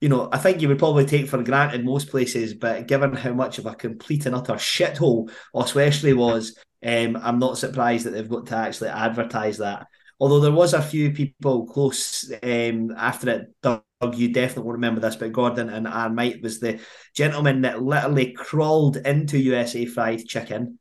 you 0.00 0.08
know, 0.08 0.28
I 0.32 0.38
think 0.38 0.62
you 0.62 0.68
would 0.68 0.78
probably 0.78 1.04
take 1.04 1.28
for 1.28 1.42
granted 1.42 1.84
most 1.84 2.08
places, 2.08 2.54
but 2.54 2.86
given 2.86 3.12
how 3.12 3.32
much 3.32 3.58
of 3.58 3.66
a 3.66 3.74
complete 3.74 4.26
and 4.26 4.34
utter 4.34 4.54
shithole 4.54 5.30
Oswestry 5.54 6.14
was, 6.14 6.58
um, 6.84 7.18
I'm 7.20 7.38
not 7.38 7.58
surprised 7.58 8.06
that 8.06 8.10
they've 8.10 8.28
got 8.28 8.46
to 8.46 8.56
actually 8.56 8.88
advertise 8.90 9.58
that. 9.58 9.86
Although 10.20 10.40
there 10.40 10.52
was 10.52 10.74
a 10.74 10.82
few 10.82 11.12
people 11.12 11.66
close 11.66 12.32
um, 12.42 12.92
after 12.96 13.30
it 13.30 13.54
done 13.62 13.82
you 14.14 14.32
definitely 14.32 14.64
will 14.64 14.72
remember 14.72 15.00
this, 15.00 15.16
but 15.16 15.32
Gordon 15.32 15.68
and 15.68 16.14
Might 16.14 16.40
was 16.42 16.60
the 16.60 16.78
gentleman 17.14 17.62
that 17.62 17.82
literally 17.82 18.32
crawled 18.32 18.96
into 18.96 19.38
USA 19.38 19.86
Fried 19.86 20.24
Chicken. 20.24 20.78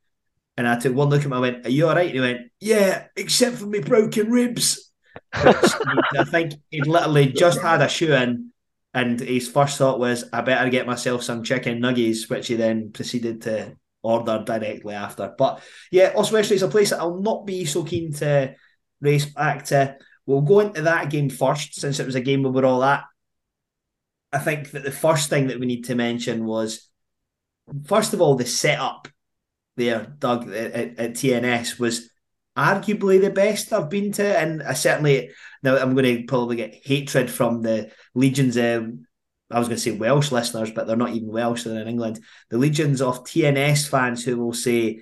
And 0.57 0.67
I 0.67 0.79
took 0.79 0.95
one 0.95 1.09
look 1.09 1.19
at 1.19 1.25
him, 1.25 1.33
I 1.33 1.39
went, 1.39 1.65
Are 1.65 1.69
you 1.69 1.87
all 1.87 1.95
right? 1.95 2.07
And 2.07 2.15
he 2.15 2.19
went, 2.19 2.51
Yeah, 2.59 3.05
except 3.15 3.57
for 3.57 3.67
me 3.67 3.79
broken 3.79 4.31
ribs. 4.31 4.91
I 5.33 6.23
think 6.25 6.53
he'd 6.71 6.87
literally 6.87 7.27
just 7.27 7.61
had 7.61 7.81
a 7.81 7.87
shoe 7.87 8.13
in, 8.13 8.51
and 8.93 9.19
his 9.19 9.47
first 9.47 9.77
thought 9.77 9.99
was, 9.99 10.25
I 10.33 10.41
better 10.41 10.69
get 10.69 10.87
myself 10.87 11.23
some 11.23 11.43
chicken 11.43 11.79
nuggets, 11.79 12.29
which 12.29 12.47
he 12.47 12.55
then 12.55 12.91
proceeded 12.91 13.43
to 13.43 13.75
order 14.01 14.43
directly 14.43 14.95
after. 14.95 15.33
But 15.37 15.61
yeah, 15.91 16.13
Oswestry 16.15 16.55
is 16.55 16.63
a 16.63 16.67
place 16.67 16.89
that 16.89 16.99
I'll 16.99 17.21
not 17.21 17.45
be 17.45 17.65
so 17.65 17.83
keen 17.83 18.13
to 18.13 18.55
race 19.01 19.25
back 19.25 19.65
to. 19.65 19.97
We'll 20.25 20.41
go 20.41 20.61
into 20.61 20.81
that 20.83 21.09
game 21.09 21.29
first, 21.29 21.79
since 21.79 21.99
it 21.99 22.05
was 22.05 22.15
a 22.15 22.21
game 22.21 22.43
we 22.43 22.49
were 22.49 22.65
all 22.65 22.83
at. 22.83 23.03
I 24.33 24.39
think 24.39 24.71
that 24.71 24.83
the 24.83 24.91
first 24.91 25.29
thing 25.29 25.47
that 25.47 25.59
we 25.59 25.65
need 25.65 25.85
to 25.85 25.95
mention 25.95 26.45
was, 26.45 26.89
first 27.85 28.13
of 28.13 28.21
all, 28.21 28.35
the 28.35 28.45
setup 28.45 29.07
there, 29.77 30.13
Doug, 30.19 30.50
at, 30.50 31.00
at 31.00 31.13
TNS 31.13 31.79
was 31.79 32.10
arguably 32.57 33.22
the 33.22 33.29
best 33.29 33.72
I've 33.72 33.89
been 33.89 34.12
to, 34.13 34.38
and 34.38 34.63
I 34.63 34.74
certainly 34.74 35.29
now 35.63 35.77
I'm 35.77 35.93
going 35.93 36.17
to 36.17 36.24
probably 36.24 36.57
get 36.57 36.81
hatred 36.84 37.29
from 37.29 37.62
the 37.62 37.91
legions. 38.15 38.57
Um, 38.57 39.05
I 39.50 39.60
was 39.60 39.67
going 39.67 39.77
to 39.77 39.81
say 39.81 39.91
Welsh 39.91 40.31
listeners, 40.31 40.72
but 40.72 40.88
they're 40.88 40.98
not 40.98 41.12
even 41.12 41.29
Welsh. 41.29 41.63
They're 41.63 41.81
in 41.81 41.88
England. 41.88 42.19
The 42.50 42.57
legions 42.57 43.01
of 43.01 43.24
TNS 43.24 43.88
fans 43.88 44.25
who 44.25 44.38
will 44.38 44.53
say, 44.53 45.01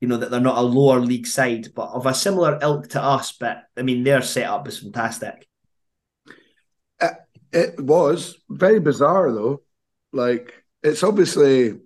you 0.00 0.08
know, 0.08 0.18
that 0.18 0.30
they're 0.30 0.40
not 0.40 0.58
a 0.58 0.62
lower 0.62 1.00
league 1.00 1.26
side, 1.26 1.68
but 1.74 1.88
of 1.90 2.04
a 2.04 2.12
similar 2.12 2.58
ilk 2.60 2.88
to 2.90 3.02
us. 3.02 3.32
But 3.32 3.62
I 3.76 3.82
mean, 3.82 4.04
their 4.04 4.20
setup 4.20 4.68
is 4.68 4.80
fantastic. 4.80 5.48
Uh, 7.00 7.08
it 7.52 7.80
was 7.80 8.36
very 8.50 8.80
bizarre, 8.80 9.32
though. 9.32 9.62
Like 10.12 10.64
it's 10.82 11.02
obviously, 11.02 11.78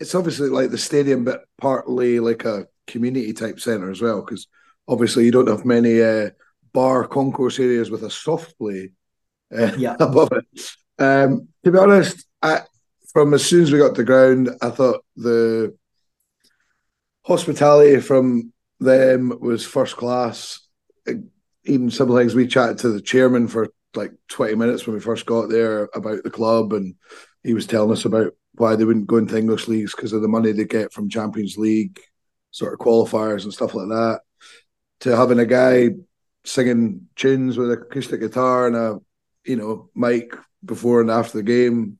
it's 0.00 0.14
obviously 0.14 0.48
like 0.48 0.70
the 0.70 0.78
stadium, 0.78 1.24
but 1.24 1.44
partly 1.58 2.20
like 2.20 2.44
a 2.44 2.66
community 2.86 3.32
type 3.32 3.60
centre 3.60 3.90
as 3.90 4.00
well, 4.00 4.20
because 4.22 4.46
obviously 4.86 5.24
you 5.24 5.30
don't 5.30 5.48
have 5.48 5.64
many 5.64 6.00
uh, 6.02 6.30
bar 6.72 7.06
concourse 7.06 7.58
areas 7.58 7.90
with 7.90 8.02
a 8.04 8.10
soft 8.10 8.56
play 8.58 8.92
uh, 9.56 9.72
yeah. 9.78 9.96
above 10.00 10.30
it. 10.32 11.02
Um, 11.02 11.48
to 11.64 11.70
be 11.70 11.78
honest, 11.78 12.26
I, 12.42 12.62
from 13.12 13.34
as 13.34 13.44
soon 13.44 13.62
as 13.62 13.72
we 13.72 13.78
got 13.78 13.94
to 13.94 14.02
the 14.02 14.04
ground, 14.04 14.50
I 14.60 14.70
thought 14.70 15.04
the 15.16 15.76
hospitality 17.22 18.00
from 18.00 18.52
them 18.80 19.36
was 19.40 19.66
first 19.66 19.96
class. 19.96 20.60
Even 21.64 21.90
some 21.90 22.14
things 22.14 22.34
we 22.34 22.46
chatted 22.46 22.78
to 22.78 22.90
the 22.90 23.00
chairman 23.00 23.48
for 23.48 23.68
like 23.94 24.12
20 24.28 24.54
minutes 24.54 24.86
when 24.86 24.94
we 24.94 25.00
first 25.00 25.26
got 25.26 25.48
there 25.48 25.88
about 25.94 26.22
the 26.22 26.30
club, 26.30 26.72
and 26.72 26.94
he 27.42 27.54
was 27.54 27.66
telling 27.66 27.92
us 27.92 28.04
about 28.04 28.32
why 28.58 28.76
they 28.76 28.84
wouldn't 28.84 29.06
go 29.06 29.16
into 29.16 29.36
English 29.36 29.68
leagues 29.68 29.94
because 29.94 30.12
of 30.12 30.22
the 30.22 30.28
money 30.28 30.52
they 30.52 30.64
get 30.64 30.92
from 30.92 31.08
Champions 31.08 31.56
League 31.56 32.00
sort 32.50 32.72
of 32.72 32.78
qualifiers 32.78 33.44
and 33.44 33.52
stuff 33.52 33.74
like 33.74 33.88
that. 33.88 34.20
To 35.00 35.16
having 35.16 35.38
a 35.38 35.46
guy 35.46 35.90
singing 36.44 37.08
tunes 37.14 37.56
with 37.56 37.70
an 37.70 37.78
acoustic 37.82 38.20
guitar 38.20 38.66
and 38.66 38.76
a 38.76 38.98
you 39.44 39.56
know 39.56 39.90
mic 39.94 40.34
before 40.64 41.00
and 41.00 41.10
after 41.10 41.38
the 41.38 41.42
game 41.44 41.98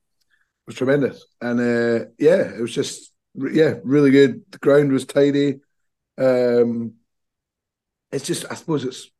was 0.66 0.76
tremendous. 0.76 1.24
And 1.40 1.60
uh, 1.60 2.06
yeah, 2.18 2.54
it 2.56 2.60
was 2.60 2.74
just 2.74 3.12
yeah, 3.34 3.74
really 3.84 4.10
good. 4.10 4.42
The 4.50 4.58
ground 4.58 4.92
was 4.92 5.04
tidy. 5.04 5.60
Um, 6.16 6.94
it's 8.10 8.26
just 8.26 8.44
I 8.50 8.54
suppose 8.54 8.84
it's 8.84 9.10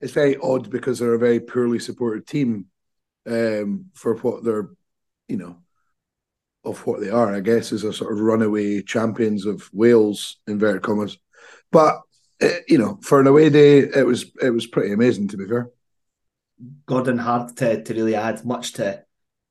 it's 0.00 0.12
very 0.12 0.36
odd 0.36 0.70
because 0.70 0.98
they're 0.98 1.14
a 1.14 1.18
very 1.18 1.40
poorly 1.40 1.78
supported 1.78 2.26
team 2.26 2.66
um, 3.26 3.86
for 3.94 4.14
what 4.16 4.44
they're 4.44 4.70
you 5.28 5.36
know 5.36 5.58
of 6.68 6.86
what 6.86 7.00
they 7.00 7.10
are. 7.10 7.34
I 7.34 7.40
guess 7.40 7.72
is 7.72 7.84
a 7.84 7.92
sort 7.92 8.12
of 8.12 8.20
runaway 8.20 8.82
champions 8.82 9.46
of 9.46 9.68
Wales 9.72 10.38
inverted 10.46 10.82
commas, 10.82 11.18
but. 11.70 12.00
Uh, 12.40 12.60
you 12.68 12.78
know, 12.78 12.96
for 13.02 13.18
an 13.18 13.26
away 13.26 13.50
day, 13.50 13.78
it 13.80 14.06
was 14.06 14.26
it 14.40 14.50
was 14.50 14.64
pretty 14.64 14.92
amazing. 14.92 15.26
To 15.26 15.36
be 15.36 15.44
fair, 15.44 15.72
Gordon 16.86 17.18
hard 17.18 17.56
to, 17.56 17.82
to 17.82 17.94
really 17.94 18.14
add 18.14 18.44
much 18.44 18.74
to 18.74 19.02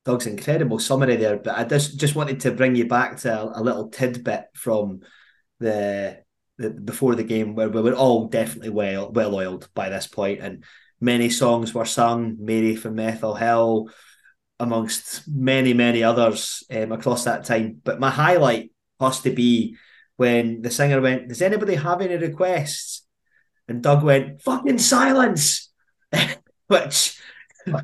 Doug's 0.05 0.25
incredible 0.25 0.79
summary 0.79 1.17
there, 1.17 1.35
but 1.35 1.57
I 1.57 1.65
just 1.65 1.99
just 1.99 2.15
wanted 2.15 2.39
to 2.39 2.51
bring 2.51 2.77
you 2.77 2.87
back 2.87 3.17
to 3.17 3.41
a, 3.41 3.59
a 3.59 3.61
little 3.61 3.89
tidbit 3.89 4.45
from 4.53 5.01
the, 5.59 6.23
the 6.57 6.69
before 6.69 7.15
the 7.15 7.25
game 7.25 7.55
where 7.55 7.67
we 7.67 7.81
were 7.81 7.93
all 7.93 8.29
definitely 8.29 8.69
well 8.69 9.11
well 9.11 9.35
oiled 9.35 9.67
by 9.73 9.89
this 9.89 10.07
point, 10.07 10.39
and 10.39 10.63
many 11.01 11.29
songs 11.29 11.73
were 11.73 11.83
sung. 11.83 12.37
Mary 12.39 12.77
from 12.77 12.95
Methil 12.95 13.37
Hill, 13.37 13.89
amongst 14.59 15.27
many 15.27 15.73
many 15.73 16.03
others 16.03 16.63
um, 16.71 16.91
across 16.91 17.23
that 17.23 17.45
time. 17.45 17.81
But 17.83 17.99
my 17.99 18.09
highlight 18.09 18.71
has 18.99 19.21
to 19.21 19.31
be 19.31 19.77
when 20.15 20.61
the 20.61 20.71
singer 20.71 21.01
went, 21.01 21.29
"Does 21.29 21.41
anybody 21.41 21.75
have 21.75 22.01
any 22.01 22.17
requests?" 22.17 23.05
And 23.67 23.83
Doug 23.83 24.03
went, 24.03 24.41
"Fucking 24.41 24.79
silence," 24.79 25.69
which 26.67 27.17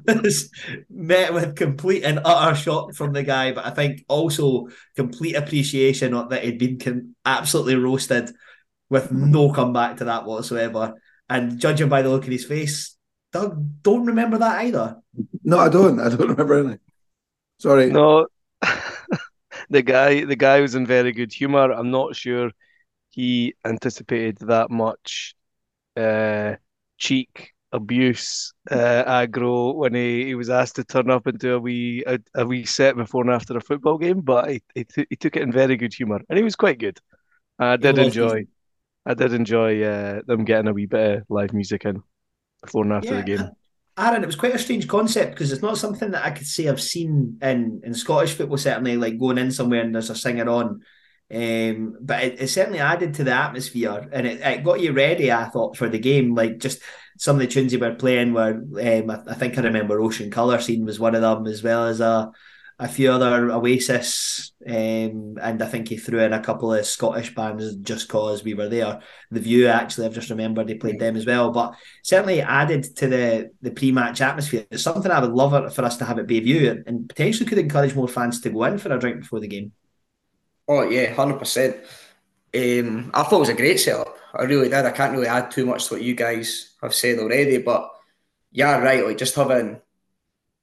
was 0.05 0.49
met 0.89 1.33
with 1.33 1.55
complete 1.55 2.03
and 2.03 2.19
utter 2.23 2.55
shock 2.55 2.93
from 2.93 3.13
the 3.13 3.23
guy, 3.23 3.51
but 3.51 3.65
I 3.65 3.71
think 3.71 4.03
also 4.07 4.67
complete 4.95 5.35
appreciation 5.35 6.11
that 6.29 6.43
he'd 6.43 6.59
been 6.59 7.15
absolutely 7.25 7.75
roasted 7.75 8.31
with 8.89 9.11
no 9.11 9.51
comeback 9.51 9.97
to 9.97 10.05
that 10.05 10.25
whatsoever. 10.25 10.93
And 11.29 11.59
judging 11.59 11.89
by 11.89 12.01
the 12.01 12.09
look 12.09 12.25
in 12.25 12.31
his 12.31 12.45
face, 12.45 12.95
Doug 13.31 13.81
don't 13.81 14.05
remember 14.05 14.37
that 14.37 14.65
either. 14.65 14.97
No, 15.43 15.59
I 15.59 15.69
don't. 15.69 15.99
I 15.99 16.09
don't 16.09 16.19
remember 16.29 16.59
anything. 16.59 16.79
Sorry. 17.59 17.89
No, 17.89 18.27
the 19.69 19.81
guy, 19.81 20.25
the 20.25 20.35
guy 20.35 20.61
was 20.61 20.75
in 20.75 20.85
very 20.85 21.11
good 21.11 21.31
humor. 21.31 21.71
I'm 21.71 21.91
not 21.91 22.15
sure 22.15 22.51
he 23.09 23.53
anticipated 23.65 24.37
that 24.47 24.71
much 24.71 25.35
uh, 25.95 26.55
cheek 26.97 27.51
abuse 27.71 28.53
uh, 28.69 29.03
aggro 29.05 29.75
when 29.75 29.95
he, 29.95 30.25
he 30.25 30.35
was 30.35 30.49
asked 30.49 30.75
to 30.75 30.83
turn 30.83 31.09
up 31.09 31.25
into 31.27 31.53
a 31.53 31.59
wee 31.59 32.03
a, 32.05 32.19
a 32.35 32.45
wee 32.45 32.65
set 32.65 32.95
before 32.95 33.23
and 33.23 33.31
after 33.31 33.57
a 33.57 33.61
football 33.61 33.97
game, 33.97 34.21
but 34.21 34.49
he, 34.49 34.63
he, 34.75 34.83
t- 34.83 35.07
he 35.09 35.15
took 35.15 35.35
it 35.35 35.41
in 35.41 35.51
very 35.51 35.75
good 35.75 35.93
humour 35.93 36.21
and 36.29 36.37
he 36.37 36.43
was 36.43 36.55
quite 36.55 36.79
good. 36.79 36.99
I 37.59 37.77
did 37.77 37.97
enjoy, 37.97 38.45
I 39.05 39.13
did 39.13 39.33
enjoy 39.33 39.83
uh, 39.83 40.21
them 40.25 40.43
getting 40.43 40.67
a 40.67 40.73
wee 40.73 40.85
bit 40.85 41.19
of 41.19 41.23
live 41.29 41.53
music 41.53 41.85
in 41.85 42.03
before 42.61 42.83
and 42.83 42.93
after 42.93 43.09
yeah. 43.09 43.21
the 43.21 43.23
game. 43.23 43.51
Aaron, 43.97 44.23
it 44.23 44.25
was 44.25 44.35
quite 44.35 44.55
a 44.55 44.59
strange 44.59 44.87
concept 44.87 45.31
because 45.31 45.51
it's 45.51 45.61
not 45.61 45.77
something 45.77 46.11
that 46.11 46.25
I 46.25 46.31
could 46.31 46.47
say 46.47 46.67
I've 46.67 46.81
seen 46.81 47.37
in, 47.41 47.81
in 47.83 47.93
Scottish 47.93 48.33
football, 48.33 48.57
certainly, 48.57 48.97
like 48.97 49.19
going 49.19 49.37
in 49.37 49.51
somewhere 49.51 49.81
and 49.81 49.93
there's 49.93 50.09
a 50.09 50.15
singer 50.15 50.49
on. 50.49 50.81
Um, 51.33 51.97
but 52.01 52.23
it, 52.23 52.41
it, 52.41 52.47
certainly 52.49 52.79
added 52.79 53.15
to 53.15 53.23
the 53.23 53.33
atmosphere 53.33 54.07
and 54.11 54.27
it, 54.27 54.41
it 54.41 54.63
got 54.63 54.81
you 54.81 54.93
ready, 54.93 55.31
I 55.31 55.45
thought, 55.45 55.77
for 55.77 55.89
the 55.89 55.99
game. 55.99 56.35
Like 56.35 56.57
just 56.57 56.81
some 57.17 57.35
of 57.35 57.41
the 57.41 57.47
tunes 57.47 57.71
they 57.71 57.77
were 57.77 57.93
playing 57.93 58.33
were, 58.33 58.53
um, 58.53 59.09
I, 59.09 59.31
I, 59.31 59.33
think 59.35 59.57
I 59.57 59.61
remember 59.61 59.99
Ocean 59.99 60.31
Colour 60.31 60.59
Scene 60.59 60.85
was 60.85 60.99
one 60.99 61.15
of 61.15 61.21
them, 61.21 61.45
as 61.45 61.63
well 61.63 61.85
as 61.85 62.01
a 62.01 62.31
a 62.79 62.87
few 62.87 63.11
other 63.11 63.51
Oasis, 63.51 64.51
um, 64.67 65.37
and 65.41 65.61
I 65.61 65.67
think 65.67 65.87
he 65.87 65.97
threw 65.97 66.19
in 66.19 66.33
a 66.33 66.41
couple 66.41 66.73
of 66.73 66.85
Scottish 66.85 67.35
bands 67.35 67.75
just 67.77 68.09
cause 68.09 68.43
we 68.43 68.55
were 68.55 68.67
there. 68.67 68.99
The 69.31 69.39
View, 69.39 69.67
actually, 69.67 70.07
I've 70.07 70.13
just 70.13 70.29
remembered 70.29 70.67
they 70.67 70.75
played 70.75 70.99
them 70.99 71.15
as 71.15 71.25
well, 71.25 71.51
but 71.51 71.75
certainly 72.03 72.41
added 72.41 72.83
to 72.97 73.07
the 73.07 73.51
the 73.61 73.71
pre 73.71 73.91
match 73.91 74.21
atmosphere. 74.21 74.65
It's 74.71 74.83
something 74.83 75.11
I 75.11 75.19
would 75.19 75.31
love 75.31 75.73
for 75.73 75.85
us 75.85 75.97
to 75.97 76.05
have 76.05 76.19
at 76.19 76.27
Bayview, 76.27 76.83
and 76.87 77.07
potentially 77.07 77.47
could 77.47 77.59
encourage 77.59 77.95
more 77.95 78.07
fans 78.07 78.41
to 78.41 78.49
go 78.49 78.63
in 78.65 78.77
for 78.77 78.91
a 78.93 78.99
drink 78.99 79.21
before 79.21 79.39
the 79.39 79.47
game. 79.47 79.71
Oh 80.67 80.89
yeah, 80.89 81.13
hundred 81.13 81.33
um, 81.33 81.39
percent. 81.39 81.77
I 82.55 83.23
thought 83.23 83.33
it 83.33 83.39
was 83.39 83.49
a 83.49 83.53
great 83.53 83.79
setup. 83.79 84.15
I 84.33 84.43
really 84.43 84.69
did. 84.69 84.85
I 84.85 84.91
can't 84.91 85.13
really 85.13 85.27
add 85.27 85.51
too 85.51 85.65
much 85.65 85.87
to 85.87 85.95
what 85.95 86.03
you 86.03 86.15
guys 86.15 86.75
have 86.81 86.93
said 86.93 87.19
already, 87.19 87.59
but 87.59 87.89
yeah, 88.51 88.77
right. 88.77 89.05
Like 89.05 89.17
just 89.17 89.35
having 89.35 89.79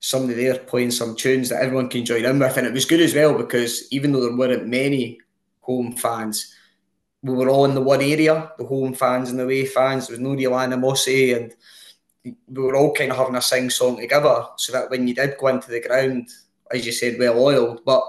somebody 0.01 0.45
there 0.45 0.59
playing 0.59 0.91
some 0.91 1.15
tunes 1.15 1.51
that 1.51 1.63
everyone 1.63 1.89
can 1.89 2.05
join 2.05 2.25
in 2.25 2.39
with, 2.39 2.57
and 2.57 2.67
it 2.67 2.73
was 2.73 2.87
good 2.87 3.01
as 3.01 3.15
well 3.15 3.37
because 3.37 3.91
even 3.93 4.13
though 4.13 4.21
there 4.21 4.37
weren't 4.37 4.67
many 4.67 5.19
home 5.61 5.93
fans, 5.93 6.55
we 7.23 7.35
were 7.35 7.51
all 7.51 7.67
in 7.67 7.75
the 7.75 7.83
one 7.83 8.01
area, 8.01 8.51
the 8.59 8.65
home 8.65 8.95
fans 8.95 9.31
and 9.31 9.39
the 9.39 9.45
away 9.45 9.67
fans. 9.67 10.07
There 10.07 10.15
was 10.15 10.21
no 10.21 10.35
real 10.35 10.59
animosity, 10.59 11.35
and 11.35 11.55
we 12.25 12.63
were 12.63 12.77
all 12.77 12.95
kind 12.95 13.11
of 13.11 13.19
having 13.19 13.37
a 13.37 13.43
sing 13.43 13.69
song 13.69 13.99
together, 13.99 14.47
so 14.57 14.73
that 14.73 14.89
when 14.91 15.07
you 15.07 15.15
did 15.15 15.37
go 15.39 15.49
into 15.49 15.71
the 15.71 15.81
ground, 15.81 16.31
as 16.71 16.87
you 16.87 16.93
said, 16.93 17.19
well 17.19 17.39
oiled, 17.39 17.85
but 17.85 18.03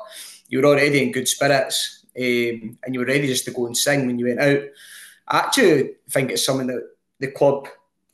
you 0.47 0.59
were 0.59 0.67
already 0.67 1.03
in 1.03 1.11
good 1.11 1.27
spirits, 1.27 2.05
um, 2.15 2.77
and 2.83 2.93
you 2.93 2.99
were 2.99 3.05
ready 3.05 3.27
just 3.27 3.45
to 3.45 3.51
go 3.51 3.65
and 3.65 3.75
sing 3.75 4.07
when 4.07 4.17
you 4.17 4.27
went 4.27 4.39
out. 4.39 4.61
I 5.27 5.37
actually 5.39 5.95
think 6.09 6.31
it's 6.31 6.45
something 6.45 6.67
that 6.67 6.89
the 7.19 7.31
club, 7.31 7.67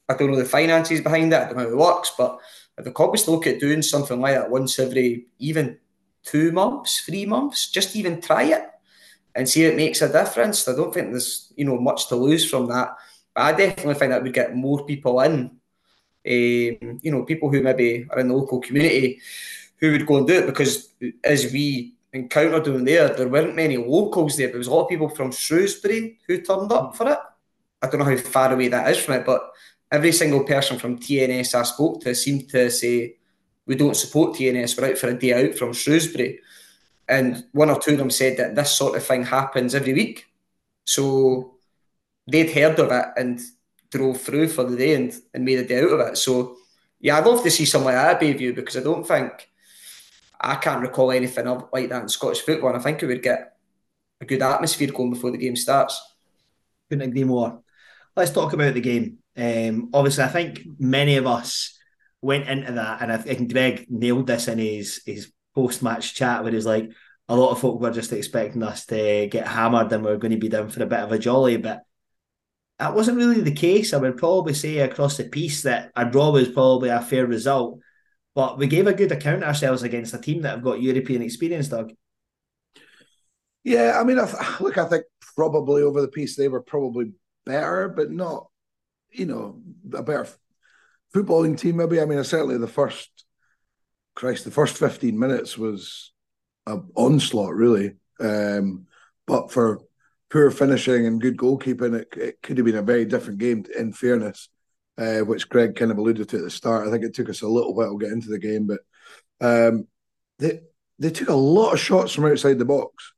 I 0.10 0.16
don't 0.16 0.32
know 0.32 0.38
the 0.38 0.46
finances 0.46 1.02
behind 1.02 1.32
it, 1.32 1.38
I 1.38 1.46
don't 1.46 1.58
know 1.58 1.64
how 1.64 1.70
it 1.70 1.78
works, 1.78 2.12
but 2.18 2.40
if 2.78 2.86
the 2.86 2.92
club 2.92 3.12
was 3.12 3.24
to 3.24 3.32
look 3.32 3.48
at 3.48 3.60
doing 3.60 3.82
something 3.82 4.20
like 4.20 4.36
that 4.36 4.50
once 4.50 4.78
every 4.80 5.28
even 5.40 5.78
two 6.24 6.52
months, 6.52 7.02
three 7.02 7.26
months, 7.26 7.70
just 7.72 7.96
even 7.96 8.22
try 8.22 8.44
it 8.44 8.70
and 9.36 9.48
see 9.48 9.64
if 9.64 9.74
it 9.74 9.78
makes 9.78 10.02
a 10.02 10.12
difference. 10.12 10.68
I 10.68 10.76
don't 10.76 10.94
think 10.94 11.12
there's 11.12 11.52
you 11.56 11.66
know 11.66 11.78
much 11.80 12.08
to 12.10 12.16
lose 12.16 12.50
from 12.50 12.68
that. 12.68 12.96
But 13.34 13.42
I 13.42 13.52
definitely 13.54 13.96
think 13.96 14.12
that 14.12 14.24
would 14.24 14.34
get 14.34 14.56
more 14.56 14.86
people 14.86 15.20
in 15.22 15.58
um, 16.28 17.00
you 17.02 17.12
know, 17.12 17.24
people 17.24 17.50
who 17.50 17.62
maybe 17.62 18.06
are 18.10 18.20
in 18.20 18.28
the 18.28 18.34
local 18.34 18.60
community 18.60 19.22
who 19.78 19.92
would 19.92 20.06
go 20.06 20.18
and 20.18 20.28
do 20.28 20.40
it 20.40 20.46
because 20.46 20.90
as 21.24 21.52
we 21.54 21.94
encountered 22.12 22.66
them 22.66 22.84
there, 22.84 23.10
there 23.10 23.30
weren't 23.30 23.56
many 23.56 23.78
locals 23.78 24.36
there. 24.36 24.48
There 24.48 24.58
was 24.58 24.68
a 24.68 24.74
lot 24.74 24.84
of 24.84 24.90
people 24.90 25.08
from 25.08 25.32
Shrewsbury 25.32 26.20
who 26.28 26.42
turned 26.42 26.72
up 26.72 26.96
for 26.98 27.10
it. 27.10 27.20
I 27.82 27.88
don't 27.88 28.00
know 28.00 28.06
how 28.06 28.18
far 28.18 28.54
away 28.54 28.68
that 28.68 28.90
is 28.92 28.98
from 28.98 29.16
it, 29.16 29.26
but 29.26 29.52
every 29.92 30.12
single 30.12 30.44
person 30.44 30.78
from 30.78 31.00
TNS 31.00 31.56
I 31.56 31.64
spoke 31.64 32.02
to 32.02 32.16
seemed 32.16 32.50
to 32.50 32.70
say, 32.70 33.16
we 33.66 33.76
don't 33.76 33.96
support 33.96 34.36
TNS, 34.36 34.80
we're 34.80 34.92
out 34.92 34.98
for 34.98 35.08
a 35.08 35.14
day 35.14 35.50
out 35.50 35.56
from 35.56 35.74
Shrewsbury. 35.74 36.40
And 37.08 37.46
one 37.52 37.70
or 37.70 37.80
two 37.80 37.92
of 37.92 37.98
them 37.98 38.10
said 38.10 38.38
that 38.38 38.56
this 38.56 38.72
sort 38.72 38.98
of 38.98 39.04
thing 39.04 39.24
happens 39.24 39.76
every 39.76 39.94
week. 39.94 40.26
So 40.86 41.56
they'd 42.30 42.52
heard 42.52 42.80
of 42.80 42.92
it 42.92 43.06
and 43.16 43.40
drove 43.90 44.22
through 44.22 44.50
for 44.50 44.64
the 44.64 44.76
day 44.76 44.96
and, 44.96 45.14
and 45.34 45.46
made 45.46 45.60
a 45.60 45.66
day 45.66 45.82
out 45.82 45.92
of 45.92 46.00
it. 46.02 46.18
So 46.18 46.58
yeah, 47.00 47.18
I'd 47.18 47.26
love 47.26 47.44
to 47.44 47.52
see 47.52 47.66
something 47.66 47.86
like 47.86 47.96
that 47.96 48.16
at 48.16 48.22
Bayview 48.22 48.56
because 48.56 48.78
I 48.78 48.82
don't 48.82 49.08
think 49.08 49.50
I 50.40 50.56
can't 50.56 50.82
recall 50.82 51.12
anything 51.12 51.46
like 51.72 51.90
that 51.90 52.02
in 52.02 52.10
Scottish 52.10 52.42
football. 52.42 52.70
And 52.70 52.80
I 52.80 52.84
think 52.84 53.02
it 53.02 53.08
would 53.08 53.24
get 53.24 53.58
a 54.20 54.26
good 54.26 54.42
atmosphere 54.42 54.92
going 54.92 55.12
before 55.12 55.32
the 55.32 55.38
game 55.38 55.56
starts. 55.56 56.02
Couldn't 56.90 57.10
agree 57.10 57.24
more. 57.24 57.62
Let's 58.16 58.32
talk 58.32 58.54
about 58.54 58.74
the 58.74 58.82
game. 58.82 59.20
Um, 59.38 59.92
obviously, 59.94 60.24
I 60.24 60.30
think 60.30 60.62
many 60.80 61.18
of 61.18 61.28
us 61.28 61.78
went 62.22 62.50
into 62.50 62.74
that, 62.74 63.02
and 63.02 63.12
I 63.12 63.18
think 63.18 63.52
Greg 63.52 63.86
nailed 63.90 64.28
this 64.28 64.48
in 64.48 64.58
his 64.58 65.02
his 65.06 65.32
post 65.54 65.84
match 65.84 66.16
chat 66.16 66.44
where 66.44 66.54
he's 66.54 66.66
like, 66.66 66.92
a 67.30 67.36
lot 67.36 67.52
of 67.52 67.60
folk 67.60 67.80
were 67.82 67.92
just 67.92 68.14
expecting 68.14 68.64
us 68.64 68.86
to 68.86 69.28
get 69.28 69.48
hammered 69.48 69.92
and 69.92 70.04
we 70.04 70.12
are 70.12 70.18
going 70.18 70.32
to 70.32 70.38
be 70.38 70.50
down 70.50 70.70
for 70.70 70.84
a 70.84 70.86
bit 70.86 71.00
of 71.00 71.12
a 71.12 71.20
jolly, 71.20 71.58
but 71.58 71.82
that 72.80 72.94
wasn't 72.94 73.18
really 73.18 73.42
the 73.42 73.52
case. 73.52 73.94
I 73.94 73.98
would 73.98 74.18
probably 74.18 74.54
say 74.54 74.78
across 74.80 75.18
the 75.18 75.26
piece 75.26 75.64
that 75.64 75.92
a 75.96 76.06
draw 76.06 76.32
was 76.32 76.50
probably 76.50 76.90
a 76.90 77.02
fair 77.02 77.26
result, 77.26 77.80
but 78.36 78.58
we 78.58 78.68
gave 78.68 78.88
a 78.88 78.94
good 78.94 79.12
account 79.12 79.44
ourselves 79.44 79.84
against 79.84 80.14
a 80.14 80.20
team 80.20 80.44
that 80.44 80.52
have 80.52 80.64
got 80.64 80.82
European 80.82 81.22
experience, 81.22 81.68
Doug. 81.68 81.92
Yeah, 83.64 84.00
I 84.00 84.04
mean, 84.04 84.20
I, 84.20 84.58
look, 84.60 84.78
I 84.78 84.88
think 84.88 85.06
probably 85.36 85.82
over 85.82 86.02
the 86.02 86.08
piece 86.08 86.36
they 86.36 86.48
were 86.48 86.62
probably 86.62 87.12
better, 87.46 87.90
but 87.90 88.12
not, 88.12 88.48
you 89.12 89.26
know, 89.26 89.62
a 89.94 90.04
better 90.04 90.28
footballing 91.14 91.58
team. 91.58 91.78
Maybe 91.78 92.02
I 92.02 92.06
mean, 92.06 92.24
certainly 92.24 92.58
the 92.58 92.68
first, 92.68 93.26
Christ, 94.16 94.46
the 94.46 94.52
first 94.52 94.78
fifteen 94.78 95.18
minutes 95.18 95.58
was 95.58 96.12
an 96.66 96.90
onslaught, 96.96 97.56
really. 97.56 97.96
Um, 98.20 98.88
but 99.26 99.52
for 99.52 99.82
poor 100.30 100.52
finishing 100.52 101.06
and 101.06 101.22
good 101.22 101.38
goalkeeping, 101.38 101.96
it, 101.96 102.08
it 102.18 102.42
could 102.42 102.58
have 102.58 102.66
been 102.66 102.76
a 102.76 102.82
very 102.82 103.06
different 103.06 103.40
game. 103.40 103.66
In 103.78 103.94
fairness, 103.94 104.50
uh, 104.98 105.20
which 105.20 105.50
Greg 105.50 105.76
kind 105.76 105.92
of 105.92 105.98
alluded 105.98 106.30
to 106.30 106.38
at 106.38 106.44
the 106.44 106.50
start, 106.50 106.88
I 106.88 106.92
think 106.92 107.04
it 107.04 107.14
took 107.14 107.30
us 107.30 107.42
a 107.42 107.48
little 107.48 107.74
while 107.74 107.98
to 107.98 108.06
get 108.06 108.14
into 108.14 108.30
the 108.30 108.40
game, 108.40 108.68
but 108.68 108.80
um, 109.40 109.88
they 110.40 110.62
they 111.00 111.12
took 111.12 111.30
a 111.30 111.34
lot 111.34 111.74
of 111.74 111.80
shots 111.80 112.14
from 112.14 112.26
outside 112.26 112.58
the 112.58 112.66
box, 112.66 113.14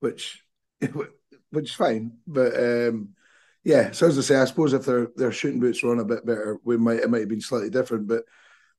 which 0.00 0.44
which 1.50 1.70
is 1.70 1.74
fine. 1.74 2.18
But 2.26 2.54
um, 2.56 3.10
yeah, 3.64 3.92
so 3.92 4.08
as 4.08 4.18
I 4.18 4.22
say, 4.22 4.36
I 4.36 4.44
suppose 4.44 4.72
if 4.72 4.84
their 4.84 5.08
their 5.14 5.32
shooting 5.32 5.60
boots 5.60 5.82
were 5.82 5.92
on 5.92 6.00
a 6.00 6.04
bit 6.04 6.26
better, 6.26 6.58
we 6.64 6.76
might 6.76 6.98
it 6.98 7.10
might 7.10 7.20
have 7.20 7.28
been 7.28 7.40
slightly 7.40 7.70
different. 7.70 8.08
But 8.08 8.24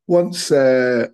once 0.07 0.51
uh, 0.51 1.07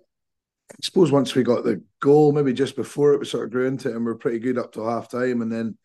I 0.71 0.75
suppose 0.81 1.11
once 1.11 1.35
we 1.35 1.43
got 1.43 1.63
the 1.63 1.83
goal, 1.99 2.31
maybe 2.31 2.53
just 2.53 2.75
before 2.75 3.13
it, 3.13 3.19
we 3.19 3.25
sort 3.25 3.45
of 3.45 3.51
grew 3.51 3.67
into 3.67 3.89
it, 3.89 3.95
and 3.95 4.05
we 4.05 4.11
are 4.11 4.15
pretty 4.15 4.39
good 4.39 4.57
up 4.57 4.73
to 4.73 4.83
half 4.83 5.09
time, 5.09 5.41
and 5.41 5.51
then 5.51 5.77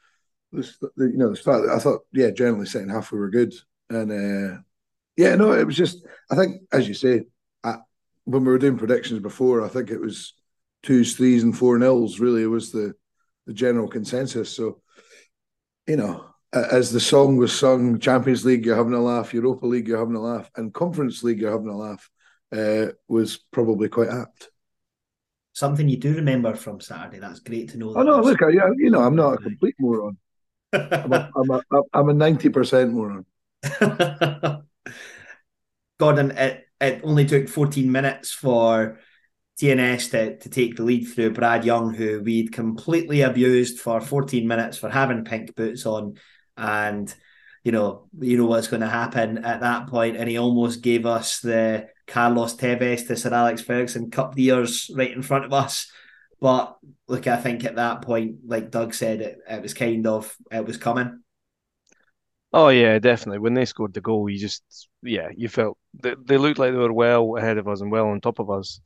this, 0.50 0.78
you 0.96 1.16
know 1.16 1.30
the 1.30 1.36
start. 1.36 1.68
I 1.68 1.78
thought, 1.78 2.02
yeah, 2.12 2.30
generally 2.30 2.66
second 2.66 2.88
half 2.88 3.12
we 3.12 3.18
were 3.18 3.30
good, 3.30 3.52
and 3.90 4.10
uh, 4.10 4.60
yeah, 5.16 5.34
no, 5.34 5.52
it 5.52 5.66
was 5.66 5.76
just 5.76 6.06
I 6.30 6.36
think 6.36 6.62
as 6.72 6.88
you 6.88 6.94
say, 6.94 7.24
I, 7.62 7.76
when 8.24 8.44
we 8.44 8.50
were 8.50 8.58
doing 8.58 8.78
predictions 8.78 9.20
before, 9.20 9.62
I 9.62 9.68
think 9.68 9.90
it 9.90 10.00
was 10.00 10.32
twos, 10.82 11.16
threes, 11.16 11.42
and 11.42 11.56
four 11.56 11.78
nils. 11.78 12.18
Really, 12.18 12.46
was 12.46 12.72
the 12.72 12.94
the 13.46 13.52
general 13.52 13.88
consensus. 13.88 14.48
So, 14.48 14.80
you 15.86 15.96
know, 15.96 16.33
as 16.54 16.92
the 16.92 17.00
song 17.00 17.36
was 17.36 17.58
sung, 17.58 17.98
Champions 17.98 18.44
League, 18.44 18.64
you're 18.64 18.76
having 18.76 18.94
a 18.94 19.02
laugh, 19.02 19.34
Europa 19.34 19.66
League, 19.66 19.88
you're 19.88 19.98
having 19.98 20.14
a 20.14 20.20
laugh, 20.20 20.50
and 20.56 20.72
Conference 20.72 21.22
League, 21.22 21.40
you're 21.40 21.50
having 21.50 21.68
a 21.68 21.76
laugh, 21.76 22.10
uh, 22.52 22.86
was 23.08 23.38
probably 23.50 23.88
quite 23.88 24.08
apt 24.08 24.50
something 25.54 25.88
you 25.88 25.96
do 25.96 26.14
remember 26.14 26.54
from 26.54 26.80
Saturday. 26.80 27.20
That's 27.20 27.40
great 27.40 27.70
to 27.70 27.78
know. 27.78 27.94
Oh 27.96 28.02
no, 28.02 28.20
look, 28.20 28.42
I, 28.42 28.48
you 28.76 28.90
know, 28.90 29.00
I'm 29.00 29.16
not 29.16 29.34
a 29.34 29.38
complete 29.38 29.76
moron. 29.78 30.18
I'm 30.72 31.12
a, 31.12 31.30
I'm 31.36 31.50
a, 31.50 31.62
I'm 31.92 32.08
a 32.10 32.14
90% 32.14 32.90
moron. 32.90 33.24
Gordon, 35.98 36.32
it, 36.32 36.66
it 36.80 37.00
only 37.04 37.24
took 37.24 37.48
14 37.48 37.90
minutes 37.90 38.32
for 38.32 38.98
TNS 39.60 40.10
to, 40.10 40.38
to 40.38 40.48
take 40.50 40.76
the 40.76 40.82
lead 40.82 41.04
through 41.04 41.32
Brad 41.32 41.64
Young, 41.64 41.94
who 41.94 42.20
we'd 42.20 42.52
completely 42.52 43.20
abused 43.20 43.78
for 43.78 44.00
14 44.00 44.46
minutes 44.48 44.76
for 44.76 44.90
having 44.90 45.24
pink 45.24 45.54
boots 45.54 45.86
on. 45.86 46.14
And, 46.56 47.12
you 47.64 47.72
know, 47.72 48.08
you 48.20 48.36
know 48.36 48.46
what's 48.46 48.68
going 48.68 48.82
to 48.82 48.88
happen 48.88 49.38
at 49.44 49.60
that 49.60 49.88
point, 49.88 50.16
And 50.16 50.28
he 50.28 50.38
almost 50.38 50.82
gave 50.82 51.06
us 51.06 51.40
the 51.40 51.88
Carlos 52.06 52.56
Tevez 52.56 53.06
to 53.06 53.16
Sir 53.16 53.32
Alex 53.32 53.62
Ferguson 53.62 54.10
cup 54.10 54.38
years 54.38 54.90
right 54.94 55.10
in 55.12 55.22
front 55.22 55.44
of 55.44 55.52
us. 55.52 55.90
But 56.40 56.76
look, 57.08 57.26
I 57.26 57.36
think 57.36 57.64
at 57.64 57.76
that 57.76 58.02
point, 58.02 58.36
like 58.46 58.70
Doug 58.70 58.92
said, 58.94 59.20
it, 59.20 59.38
it 59.48 59.62
was 59.62 59.74
kind 59.74 60.06
of 60.06 60.36
it 60.50 60.64
was 60.64 60.76
coming. 60.76 61.20
Oh 62.52 62.68
yeah, 62.68 62.98
definitely. 62.98 63.38
When 63.40 63.54
they 63.54 63.64
scored 63.64 63.94
the 63.94 64.00
goal, 64.00 64.30
you 64.30 64.38
just 64.38 64.88
yeah, 65.02 65.28
you 65.36 65.48
felt 65.48 65.76
they, 65.94 66.14
they 66.24 66.36
looked 66.38 66.58
like 66.58 66.72
they 66.72 66.78
were 66.78 66.92
well 66.92 67.36
ahead 67.36 67.58
of 67.58 67.66
us 67.68 67.80
and 67.80 67.90
well 67.90 68.06
on 68.08 68.20
top 68.20 68.38
of 68.38 68.50
us. 68.50 68.80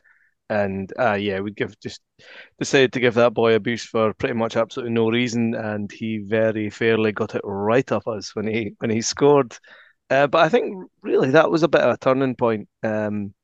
And 0.50 0.92
uh 0.98 1.14
yeah, 1.14 1.40
we 1.40 1.50
give 1.52 1.78
just 1.80 2.00
decided 2.58 2.92
to 2.94 3.00
give 3.00 3.14
that 3.14 3.34
boy 3.34 3.54
a 3.54 3.60
boost 3.60 3.88
for 3.88 4.14
pretty 4.14 4.34
much 4.34 4.56
absolutely 4.56 4.94
no 4.94 5.10
reason, 5.10 5.54
and 5.54 5.90
he 5.92 6.18
very 6.18 6.70
fairly 6.70 7.12
got 7.12 7.34
it 7.34 7.42
right 7.44 7.90
off 7.92 8.08
us 8.08 8.34
when 8.34 8.46
he 8.46 8.74
when 8.78 8.90
he 8.90 9.02
scored. 9.02 9.56
Uh, 10.10 10.26
but 10.26 10.40
I 10.42 10.48
think 10.48 10.90
really 11.02 11.30
that 11.32 11.50
was 11.50 11.62
a 11.62 11.68
bit 11.68 11.82
of 11.82 11.92
a 11.94 11.98
turning 11.98 12.34
point 12.34 12.68
um, 12.82 13.34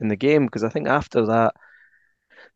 in 0.00 0.08
the 0.08 0.16
game 0.16 0.46
because 0.46 0.64
I 0.64 0.70
think 0.70 0.88
after 0.88 1.26
that 1.26 1.54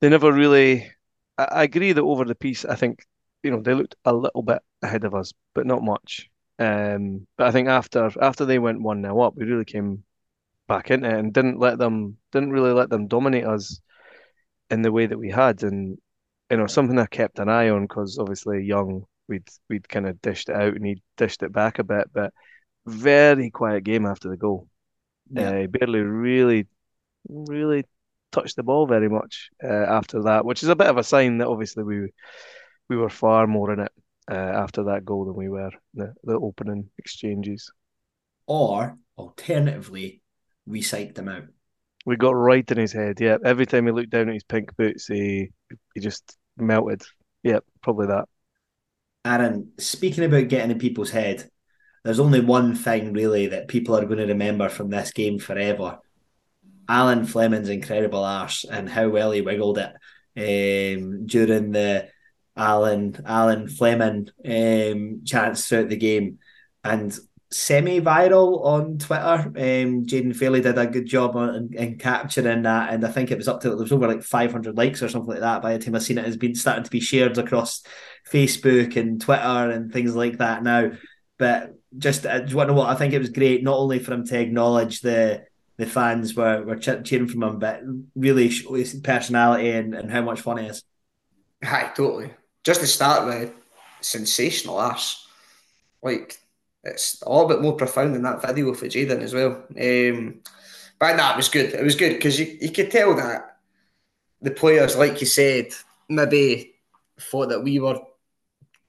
they 0.01 0.09
never 0.09 0.33
really. 0.33 0.91
I, 1.37 1.45
I, 1.45 1.63
agree 1.65 1.93
that 1.93 2.03
over 2.03 2.25
the 2.25 2.35
piece, 2.35 2.65
I 2.65 2.77
think 2.77 3.05
you 3.43 3.51
know 3.51 3.61
they 3.63 3.75
looked 3.75 3.97
a 4.05 4.15
little 4.15 4.43
bit 4.43 4.63
ahead 4.83 5.05
of 5.05 5.15
us, 5.15 5.33
but 5.55 5.67
not 5.67 5.83
much. 5.83 6.31
Um, 6.59 7.27
but 7.37 7.47
I 7.47 7.51
think 7.53 7.69
after 7.69 8.11
after 8.21 8.45
they 8.45 8.59
went 8.59 8.83
one 8.83 9.03
0 9.03 9.21
up, 9.21 9.35
we 9.37 9.45
really 9.45 9.65
came 9.65 10.05
back 10.69 10.91
into 10.91 11.09
it 11.09 11.15
and 11.15 11.33
didn't 11.33 11.59
let 11.59 11.79
them 11.79 12.17
didn't 12.33 12.53
really 12.53 12.73
let 12.73 12.91
them 12.91 13.09
dominate 13.09 13.47
us 13.47 13.81
in 14.71 14.83
the 14.83 14.93
way 14.93 15.07
that 15.07 15.19
we 15.19 15.31
had, 15.31 15.63
and 15.63 15.99
you 16.51 16.57
know 16.57 16.67
something 16.67 16.99
I 16.99 17.07
kept 17.07 17.39
an 17.39 17.49
eye 17.49 17.71
on 17.71 17.83
because 17.83 18.19
obviously 18.19 18.65
Young 18.65 19.05
we'd 19.29 19.49
we'd 19.69 19.89
kind 19.89 20.07
of 20.07 20.21
dished 20.21 20.49
it 20.49 20.57
out 20.57 20.75
and 20.75 20.85
he 20.85 21.03
dished 21.17 21.43
it 21.43 21.53
back 21.53 21.79
a 21.79 21.85
bit, 21.85 22.09
but 22.13 22.33
very 22.87 23.51
quiet 23.51 23.85
game 23.85 24.07
after 24.07 24.29
the 24.29 24.37
goal. 24.37 24.69
Yeah. 25.31 25.51
Uh, 25.51 25.67
barely 25.67 26.01
really, 26.01 26.67
really 27.29 27.85
touched 28.33 28.57
the 28.57 28.63
ball 28.63 28.87
very 28.87 29.09
much 29.09 29.51
uh, 29.63 29.67
after 29.69 30.23
that, 30.23 30.45
which 30.45 30.63
is 30.63 30.69
a 30.69 30.77
bit 30.77 30.89
of 30.89 30.97
a 30.97 31.05
sign 31.05 31.39
that 31.39 31.49
obviously 31.49 31.85
we 31.85 32.09
we 32.89 32.97
were 32.97 33.11
far 33.11 33.47
more 33.47 33.73
in 33.73 33.81
it 33.81 33.93
uh, 34.31 34.35
after 34.35 34.85
that 34.85 35.05
goal 35.05 35.27
than 35.27 35.35
we 35.35 35.49
were 35.49 35.71
the, 35.95 36.15
the 36.25 36.35
opening 36.35 36.89
exchanges. 36.99 37.71
Or 38.47 38.97
alternatively, 39.19 40.23
we 40.65 40.81
psyched 40.81 41.19
him 41.19 41.29
out. 41.29 41.45
We 42.09 42.17
got 42.17 42.31
right 42.31 42.69
in 42.71 42.79
his 42.79 42.95
head. 42.95 43.21
Yeah, 43.21 43.37
every 43.45 43.67
time 43.67 43.85
he 43.85 43.93
looked 43.93 44.09
down 44.09 44.29
at 44.29 44.35
his 44.35 44.43
pink 44.43 44.75
boots, 44.79 45.07
he 45.09 45.51
he 45.95 46.01
just 46.01 46.39
melted. 46.57 47.03
Yeah, 47.43 47.59
probably 47.83 48.07
that. 48.07 48.25
Aaron, 49.27 49.73
speaking 49.79 50.25
about 50.25 50.49
getting 50.49 50.71
in 50.71 50.79
people's 50.79 51.11
head, 51.11 51.51
there's 52.05 52.19
only 52.19 52.41
one 52.41 52.75
thing 52.75 53.13
really 53.13 53.49
that 53.49 53.69
people 53.69 53.95
are 53.95 54.07
going 54.07 54.21
to 54.21 54.25
remember 54.25 54.71
from 54.71 54.89
this 54.89 55.13
game 55.13 55.39
forever. 55.39 55.99
Alan 56.89 57.27
Fleming's 57.27 57.69
incredible 57.69 58.25
arse 58.25 58.65
and 58.65 58.89
how 58.89 59.11
well 59.11 59.31
he 59.33 59.43
wiggled 59.43 59.77
it 59.77 59.93
um, 61.03 61.27
during 61.27 61.73
the 61.73 62.09
Alan 62.57 63.23
Alan 63.27 63.69
Fleming 63.69 64.31
um, 64.47 65.25
chance 65.27 65.69
throughout 65.69 65.91
the 65.91 65.97
game, 65.99 66.39
and 66.83 67.15
semi-viral 67.51 68.65
on 68.65 68.99
Twitter. 68.99 69.23
Um, 69.23 70.05
Jaden 70.07 70.37
Fairley 70.37 70.61
did 70.61 70.77
a 70.77 70.87
good 70.87 71.07
job 71.07 71.37
on 71.37 71.73
in, 71.73 71.99
capturing 71.99 72.63
that, 72.63 72.93
and 72.93 73.05
I 73.05 73.11
think 73.11 73.31
it 73.31 73.39
was 73.39 73.49
up 73.49 73.61
to 73.61 73.69
there 73.69 73.79
was 73.79 73.93
over 73.93 74.09
like 74.09 74.23
500 74.23 74.77
likes 74.77 75.03
or 75.03 75.09
something 75.09 75.31
like 75.31 75.41
that 75.41 75.63
by 75.63 75.77
the 75.77 75.85
time 75.85 75.95
I 75.95 75.99
seen 75.99 76.19
it. 76.19 76.27
Has 76.27 76.37
been 76.37 76.55
starting 76.55 76.85
to 76.85 76.91
be 76.91 77.01
shared 77.01 77.39
across 77.39 77.83
Facebook 78.31 78.97
and 78.97 79.21
Twitter 79.21 79.71
and 79.71 79.93
things 79.93 80.15
like 80.15 80.39
that 80.39 80.63
now. 80.63 80.93
But 81.39 81.75
just 81.97 82.27
I 82.27 82.45
you 82.45 82.57
want 82.57 82.69
to 82.69 82.75
know 82.75 82.81
what 82.81 82.91
I 82.91 82.95
think 82.95 83.15
it 83.15 83.19
was 83.19 83.31
great 83.31 83.63
not 83.63 83.79
only 83.79 83.99
for 83.99 84.13
him 84.13 84.27
to 84.27 84.39
acknowledge 84.39 85.01
the 85.01 85.45
the 85.79 85.87
fans 85.87 86.35
were 86.35 86.63
were 86.65 86.77
cheering 86.77 87.29
from 87.29 87.43
him, 87.43 87.59
but 87.59 87.81
really 88.15 88.51
show 88.51 88.75
his 88.75 88.95
personality 88.95 89.71
and, 89.71 89.95
and 89.95 90.11
how 90.11 90.21
much 90.21 90.41
fun 90.41 90.59
he 90.59 90.67
is. 90.67 90.83
Hi, 91.65 91.91
totally. 91.97 92.33
Just 92.65 92.81
to 92.81 92.87
start 92.87 93.27
with, 93.27 93.53
sensational 94.01 94.81
ass. 94.81 95.27
Like 96.03 96.37
it's 96.89 97.23
a 97.23 97.31
little 97.31 97.49
bit 97.49 97.63
more 97.63 97.75
profound 97.75 98.15
than 98.15 98.23
that 98.23 98.43
video 98.43 98.75
for 98.75 98.87
Jaden 98.87 99.21
as 99.23 99.35
well. 99.35 99.65
Um, 99.81 100.41
But 100.99 101.17
that 101.17 101.37
was 101.37 101.49
good. 101.49 101.75
It 101.75 101.85
was 101.85 101.95
good 101.95 102.15
because 102.15 102.39
you, 102.41 102.59
you 102.61 102.71
could 102.73 102.91
tell 102.91 103.15
that 103.15 103.59
the 104.43 104.51
players, 104.51 104.97
like 104.97 105.21
you 105.21 105.27
said, 105.27 105.69
maybe 106.09 106.75
thought 107.21 107.51
that 107.51 107.63
we 107.63 107.79
were 107.79 108.01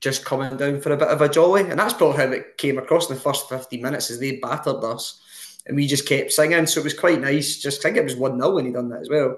just 0.01 0.25
coming 0.25 0.55
down 0.57 0.81
for 0.81 0.91
a 0.91 0.97
bit 0.97 1.09
of 1.09 1.21
a 1.21 1.29
jolly. 1.29 1.69
And 1.69 1.79
that's 1.79 1.93
probably 1.93 2.17
how 2.17 2.31
it 2.31 2.57
came 2.57 2.77
across 2.77 3.09
in 3.09 3.15
the 3.15 3.21
first 3.21 3.49
15 3.49 3.81
minutes 3.81 4.09
as 4.09 4.19
they 4.19 4.37
battered 4.37 4.83
us. 4.83 5.21
And 5.67 5.75
we 5.75 5.85
just 5.85 6.07
kept 6.07 6.31
singing. 6.31 6.65
So 6.65 6.79
it 6.79 6.85
was 6.85 6.97
quite 6.97 7.21
nice. 7.21 7.57
Just 7.57 7.81
I 7.81 7.89
think 7.89 7.97
it 7.97 8.03
was 8.03 8.15
1 8.15 8.39
0 8.39 8.55
when 8.55 8.65
he 8.65 8.71
done 8.71 8.89
that 8.89 9.01
as 9.01 9.09
well. 9.09 9.37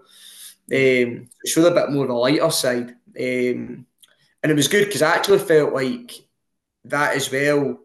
Um, 0.71 1.30
showed 1.45 1.71
a 1.71 1.76
bit 1.76 1.91
more 1.91 2.06
of 2.06 2.12
a 2.12 2.13
lighter 2.13 2.52
side. 2.52 2.95
Um, 3.19 3.86
and 4.43 4.52
it 4.52 4.56
was 4.56 4.67
good 4.67 4.86
because 4.86 5.02
I 5.02 5.15
actually 5.15 5.39
felt 5.39 5.74
like 5.74 6.13
that 6.86 7.15
as 7.15 7.32
well 7.32 7.80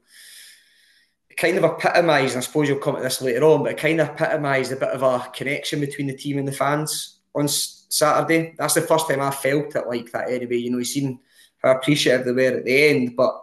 kind 1.37 1.59
of 1.59 1.65
epitomised, 1.65 2.37
I 2.37 2.41
suppose 2.41 2.69
you'll 2.69 2.79
come 2.79 2.97
to 2.97 3.03
this 3.03 3.21
later 3.21 3.45
on, 3.45 3.63
but 3.63 3.73
it 3.73 3.79
kind 3.79 4.01
of 4.01 4.09
epitomised 4.09 4.73
a 4.73 4.77
bit 4.77 4.89
of 4.89 5.03
a 5.03 5.29
connection 5.31 5.81
between 5.81 6.07
the 6.07 6.17
team 6.17 6.39
and 6.39 6.49
the 6.49 6.53
fans 6.53 7.19
on 7.35 7.49
Saturday. 7.49 8.55
That's 8.59 8.75
the 8.75 8.81
first 8.81 9.09
time 9.09 9.21
I 9.21 9.31
felt 9.31 9.77
it 9.77 9.87
like 9.87 10.11
that 10.13 10.31
anyway. 10.31 10.57
You 10.57 10.71
know, 10.71 10.79
you've 10.79 10.87
seen 10.87 11.21
how 11.63 11.73
appreciative 11.73 12.25
they 12.25 12.33
were 12.33 12.57
at 12.57 12.65
the 12.65 12.89
end, 12.89 13.17
but 13.17 13.35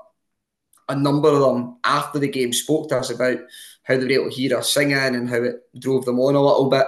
a 0.90 0.96
number 0.96 1.30
of 1.30 1.40
them 1.40 1.78
after 1.84 2.20
the 2.20 2.28
game 2.28 2.52
spoke 2.52 2.90
to 2.90 2.98
us 2.98 3.10
about 3.10 3.38
how 3.84 3.98
they 3.98 4.06
were 4.06 4.12
able 4.12 4.30
to 4.30 4.36
hear 4.36 4.58
us 4.58 4.74
singing 4.74 4.98
and 4.98 5.30
how 5.30 5.42
it 5.44 5.62
drove 5.80 6.06
them 6.06 6.20
on 6.20 6.36
a 6.36 6.42
little 6.42 6.70
bit. 6.70 6.86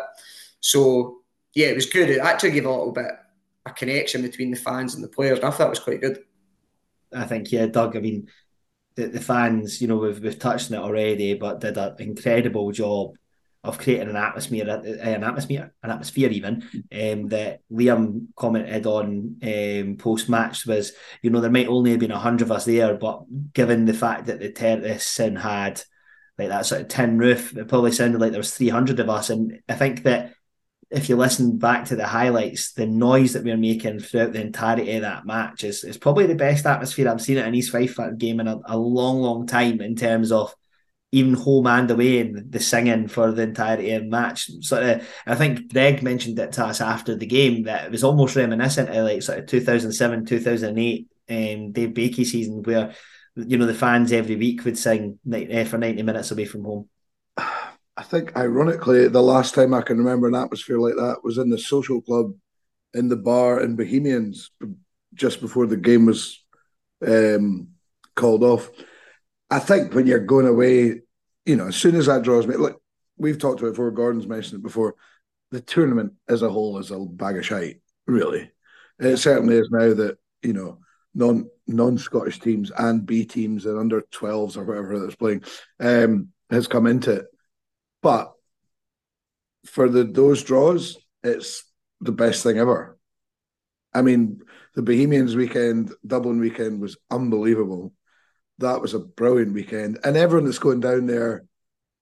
So 0.60 1.20
yeah, 1.54 1.68
it 1.68 1.76
was 1.76 1.86
good. 1.86 2.10
It 2.10 2.20
actually 2.20 2.52
gave 2.52 2.66
a 2.66 2.70
little 2.70 2.92
bit 2.92 3.12
a 3.66 3.72
connection 3.72 4.22
between 4.22 4.52
the 4.52 4.58
fans 4.58 4.96
and 4.96 5.04
the 5.04 5.08
players, 5.08 5.40
and 5.40 5.48
I 5.48 5.52
thought 5.52 5.60
that 5.60 5.70
was 5.70 5.80
quite 5.80 6.02
good. 6.02 6.24
I 7.14 7.26
think, 7.26 7.52
yeah, 7.52 7.68
Doug. 7.68 7.96
I 7.96 8.00
mean, 8.00 8.28
the, 8.96 9.08
the 9.08 9.22
fans, 9.22 9.82
you 9.82 9.88
know, 9.88 9.98
we've 9.98 10.20
we've 10.20 10.40
touched 10.40 10.72
on 10.72 10.78
it 10.78 10.82
already, 10.82 11.34
but 11.34 11.60
did 11.60 11.78
an 11.78 11.96
incredible 12.00 12.72
job 12.72 13.16
of 13.64 13.80
creating 13.80 14.10
an 14.10 14.16
atmosphere, 14.16 14.68
an 14.70 15.24
atmosphere, 15.24 15.74
an 15.82 15.92
atmosphere 15.92 16.30
even 16.30 16.64
um, 16.92 17.28
that 17.30 17.62
Liam 17.72 18.28
commented 18.36 18.86
on 18.86 19.38
um, 19.42 19.98
post 19.98 20.30
match 20.30 20.68
was, 20.68 20.94
you 21.22 21.32
know, 21.32 21.42
there 21.42 21.50
might 21.50 21.68
only 21.68 21.92
have 21.92 22.00
been 22.00 22.12
a 22.12 22.20
hundred 22.20 22.44
of 22.44 22.52
us 22.52 22.66
there, 22.66 22.94
but 22.96 23.24
given 23.54 23.86
the 23.86 23.94
fact 23.94 24.28
that 24.28 24.40
the 24.40 24.52
terrace 24.52 25.18
had 25.18 25.82
like 26.38 26.50
that 26.50 26.66
sort 26.66 26.82
of 26.82 26.88
tin 26.90 27.18
roof, 27.18 27.58
it 27.58 27.68
probably 27.68 27.92
sounded 27.92 28.22
like 28.22 28.32
there 28.32 28.40
was 28.40 28.54
three 28.54 28.70
hundred 28.70 29.00
of 29.00 29.10
us, 29.10 29.30
and 29.30 29.60
I 29.68 29.74
think 29.74 30.04
that 30.04 30.34
if 30.92 31.10
you 31.10 31.16
listen 31.16 31.58
back 31.58 31.86
to 31.86 31.96
the 31.96 32.08
highlights, 32.08 32.74
the 32.74 32.86
noise 32.86 33.34
that 33.34 33.44
we 33.44 33.52
are 33.52 33.58
making 33.58 34.00
throughout 34.00 34.34
the 34.34 34.42
entirety 34.42 34.94
of 34.94 35.02
that 35.02 35.26
match 35.26 35.64
is, 35.64 35.84
is 35.84 35.98
probably 35.98 36.28
the 36.28 36.36
best 36.36 36.66
atmosphere 36.66 37.10
I've 37.10 37.22
seen 37.22 37.38
at 37.38 37.48
an 37.48 37.56
East 37.56 37.72
Fife 37.72 37.98
game 38.18 38.40
in 38.40 38.48
a, 38.48 38.60
a 38.66 38.78
long, 38.78 39.22
long 39.22 39.48
time 39.48 39.82
in 39.82 39.96
terms 39.96 40.32
of 40.32 40.54
even 41.12 41.34
home 41.34 41.66
and 41.68 41.90
away 41.90 42.20
and 42.20 42.52
the 42.52 42.60
singing 42.60 43.08
for 43.08 43.32
the 43.32 43.44
entirety 43.44 43.92
of 43.92 44.04
the 44.04 44.10
match. 44.10 44.50
Sort 44.62 44.84
of, 44.84 45.08
I 45.26 45.36
think 45.36 45.72
Greg 45.72 46.04
mentioned 46.04 46.38
it 46.40 46.52
to 46.54 46.66
us 46.66 46.82
after 46.82 47.16
the 47.16 47.26
game 47.26 47.64
that 47.64 47.86
it 47.86 47.92
was 47.92 48.04
almost 48.04 48.36
reminiscent 48.36 48.90
of 48.90 49.06
like 49.06 49.22
sort 49.22 49.40
of 49.40 49.48
2007, 49.48 50.26
2008 50.26 51.08
um, 51.28 51.72
Dave 51.72 51.90
Baikie 51.90 52.26
season 52.26 52.62
where 52.64 52.94
you 53.36 53.58
know 53.58 53.66
the 53.66 53.74
fans 53.74 54.12
every 54.12 54.36
week 54.36 54.64
would 54.64 54.78
sing 54.78 55.20
eh, 55.32 55.64
for 55.66 55.78
90 55.78 56.04
minutes 56.04 56.32
away 56.32 56.46
from 56.46 56.64
home. 56.64 56.90
I 57.98 58.04
think, 58.04 58.36
ironically, 58.36 59.08
the 59.08 59.22
last 59.22 59.56
time 59.56 59.74
I 59.74 59.82
can 59.82 59.98
remember 59.98 60.28
an 60.28 60.36
atmosphere 60.36 60.80
like 60.80 60.96
that 60.96 61.24
was 61.24 61.38
in 61.38 61.50
the 61.50 61.58
social 61.58 62.02
club 62.02 62.34
in 62.94 63.10
the 63.10 63.16
bar 63.16 63.62
in 63.62 63.76
Bohemians 63.76 64.52
just 65.14 65.42
before 65.42 65.66
the 65.66 65.78
game 65.78 66.06
was 66.06 66.44
um, 67.06 67.70
called 68.16 68.44
off. 68.44 68.70
I 69.50 69.60
think 69.60 69.94
when 69.94 70.08
you're 70.08 70.20
going 70.20 70.48
away, 70.48 71.02
you 71.46 71.56
know, 71.56 71.68
as 71.68 71.76
soon 71.76 71.96
as 71.96 72.08
that 72.08 72.24
draws 72.24 72.48
me, 72.48 72.56
look, 72.56 72.82
we've 73.18 73.40
talked 73.40 73.60
about 73.60 73.70
it 73.70 73.72
before, 73.72 73.92
Gordon's 73.92 74.28
mentioned 74.28 74.60
it 74.60 74.64
before. 74.64 74.96
The 75.52 75.62
tournament 75.62 76.14
as 76.28 76.42
a 76.42 76.50
whole 76.50 76.80
is 76.80 76.92
a 76.92 77.00
bag 77.00 77.38
of 77.38 77.46
shite, 77.46 77.82
really. 78.08 78.52
It 79.00 79.18
certainly 79.18 79.56
is 79.56 79.70
now 79.72 79.94
that, 79.94 80.18
you 80.42 80.54
know, 80.54 80.80
non 81.14 81.50
non 81.68 81.98
Scottish 81.98 82.40
teams 82.40 82.72
and 82.78 83.06
B 83.06 83.26
teams 83.26 83.66
and 83.66 83.78
under 83.78 84.02
12s 84.02 84.58
or 84.58 84.64
whatever 84.64 85.00
that's 85.00 85.16
playing 85.16 85.44
um, 85.80 86.30
has 86.50 86.68
come 86.68 86.88
into 86.88 87.12
it. 87.12 87.26
But 88.06 88.34
for 89.66 89.90
the 89.90 90.04
those 90.04 90.44
draws, 90.44 90.96
it's 91.24 91.64
the 92.02 92.12
best 92.12 92.44
thing 92.44 92.60
ever. 92.60 93.00
I 93.96 94.04
mean, 94.04 94.42
the 94.76 94.84
Bohemians 94.84 95.36
weekend, 95.36 95.92
Dublin 96.06 96.40
weekend 96.40 96.82
was 96.82 96.98
unbelievable. 97.10 97.94
That 98.60 98.80
was 98.80 98.94
a 98.94 99.00
brilliant 99.00 99.54
weekend. 99.54 99.98
And 100.04 100.16
everyone 100.16 100.46
that's 100.46 100.60
going 100.60 100.82
down 100.82 101.08
there, 101.08 101.46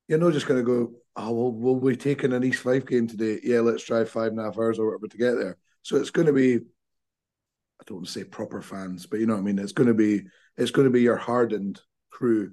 you're 0.10 0.20
not 0.20 0.34
just 0.34 0.46
going 0.46 0.60
to 0.60 0.66
go, 0.66 0.92
oh, 1.16 1.32
well, 1.32 1.52
will 1.54 1.80
we 1.80 1.96
take 1.96 2.26
in 2.26 2.34
an 2.34 2.44
East 2.44 2.64
Fife 2.64 2.86
game 2.86 3.08
today? 3.08 3.40
Yeah, 3.42 3.62
let's 3.62 3.86
drive 3.86 4.10
five 4.10 4.32
and 4.32 4.42
a 4.42 4.44
half 4.44 4.58
hours 4.58 4.80
or 4.80 4.88
whatever 4.88 5.08
to 5.08 5.18
get 5.18 5.36
there. 5.36 5.58
So 5.84 5.96
it's 5.96 6.12
going 6.12 6.28
to 6.28 6.34
be, 6.34 6.56
I 6.56 7.84
don't 7.86 8.00
want 8.00 8.08
to 8.08 8.12
say 8.12 8.26
proper 8.26 8.62
fans, 8.62 9.06
but 9.06 9.22
you 9.22 9.26
know 9.26 9.36
what 9.36 9.40
I 9.40 9.44
mean? 9.44 9.58
It's 9.58 9.72
going 9.72 9.88
to 9.88 9.94
be, 9.94 10.24
it's 10.58 10.72
going 10.72 10.86
to 10.86 10.92
be 10.92 11.02
your 11.02 11.16
hardened 11.16 11.80
crew. 12.12 12.52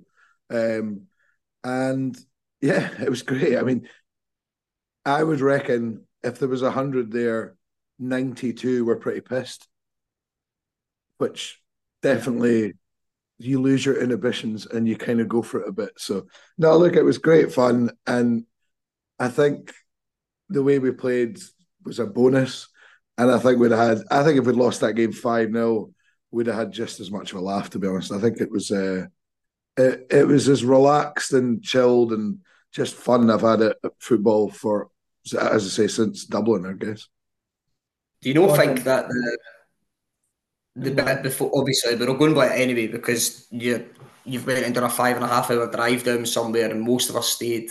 Um, 0.51 1.09
and 1.65 2.17
yeah, 2.61 2.91
it 3.01 3.11
was 3.11 3.23
great. 3.23 3.57
I 3.57 3.63
mean, 3.63 3.89
I 5.05 5.23
would 5.23 5.41
reckon 5.41 6.07
if 6.23 6.39
there 6.39 6.49
was 6.49 6.63
a 6.63 6.71
hundred 6.71 7.11
there, 7.11 7.57
ninety-two 7.99 8.85
were 8.85 8.97
pretty 8.97 9.21
pissed, 9.21 9.69
which 11.19 11.61
definitely 12.03 12.75
you 13.39 13.61
lose 13.61 13.85
your 13.85 14.01
inhibitions 14.01 14.67
and 14.67 14.87
you 14.87 14.97
kind 14.97 15.21
of 15.21 15.29
go 15.29 15.41
for 15.41 15.63
it 15.63 15.69
a 15.69 15.73
bit. 15.73 15.93
So 15.97 16.27
no, 16.59 16.77
look, 16.77 16.95
it 16.97 17.03
was 17.03 17.19
great 17.19 17.53
fun, 17.53 17.91
and 18.07 18.45
I 19.19 19.29
think 19.29 19.73
the 20.49 20.63
way 20.63 20.79
we 20.79 20.91
played 20.91 21.39
was 21.85 21.99
a 21.99 22.07
bonus. 22.07 22.69
And 23.17 23.31
I 23.31 23.39
think 23.39 23.59
we'd 23.59 23.71
had. 23.71 23.99
I 24.11 24.23
think 24.23 24.39
if 24.39 24.47
we'd 24.47 24.57
lost 24.57 24.81
that 24.81 24.95
game 24.95 25.13
five 25.13 25.53
0 25.53 25.91
we'd 26.31 26.47
have 26.47 26.57
had 26.57 26.73
just 26.73 27.01
as 27.01 27.11
much 27.11 27.33
of 27.33 27.39
a 27.39 27.43
laugh. 27.43 27.71
To 27.71 27.79
be 27.79 27.89
honest, 27.89 28.13
I 28.13 28.19
think 28.19 28.41
it 28.41 28.51
was. 28.51 28.71
Uh, 28.71 29.07
it, 29.77 30.07
it 30.11 30.27
was 30.27 30.49
as 30.49 30.65
relaxed 30.65 31.33
and 31.33 31.63
chilled 31.63 32.13
and 32.13 32.39
just 32.73 32.95
fun 32.95 33.31
I've 33.31 33.41
had 33.41 33.63
at 33.63 33.77
football 33.99 34.51
for, 34.51 34.91
as 35.33 35.35
I 35.35 35.59
say, 35.59 35.89
since 35.89 36.25
Dublin, 36.25 36.67
I 36.67 36.73
guess. 36.73 37.09
Do 38.23 38.29
you 38.29 38.35
not 38.35 38.57
think 38.57 38.85
that 38.85 39.09
the 39.09 39.39
the 40.77 40.91
bit 40.91 41.23
before, 41.23 41.51
obviously, 41.55 41.97
we're 41.97 42.07
not 42.07 42.19
going 42.19 42.35
by 42.35 42.47
it 42.47 42.61
anyway 42.61 42.87
because 42.87 43.47
you 43.51 43.87
you've 44.25 44.47
went 44.47 44.65
and 44.65 44.75
done 44.75 44.85
a 44.85 44.91
five 44.91 45.17
and 45.17 45.25
a 45.25 45.29
half 45.29 45.51
hour 45.51 45.71
drive 45.71 46.05
down 46.05 46.27
somewhere, 46.27 46.71
and 46.71 46.83
most 46.83 47.11
of 47.11 47.17
us 47.17 47.29
stayed 47.29 47.71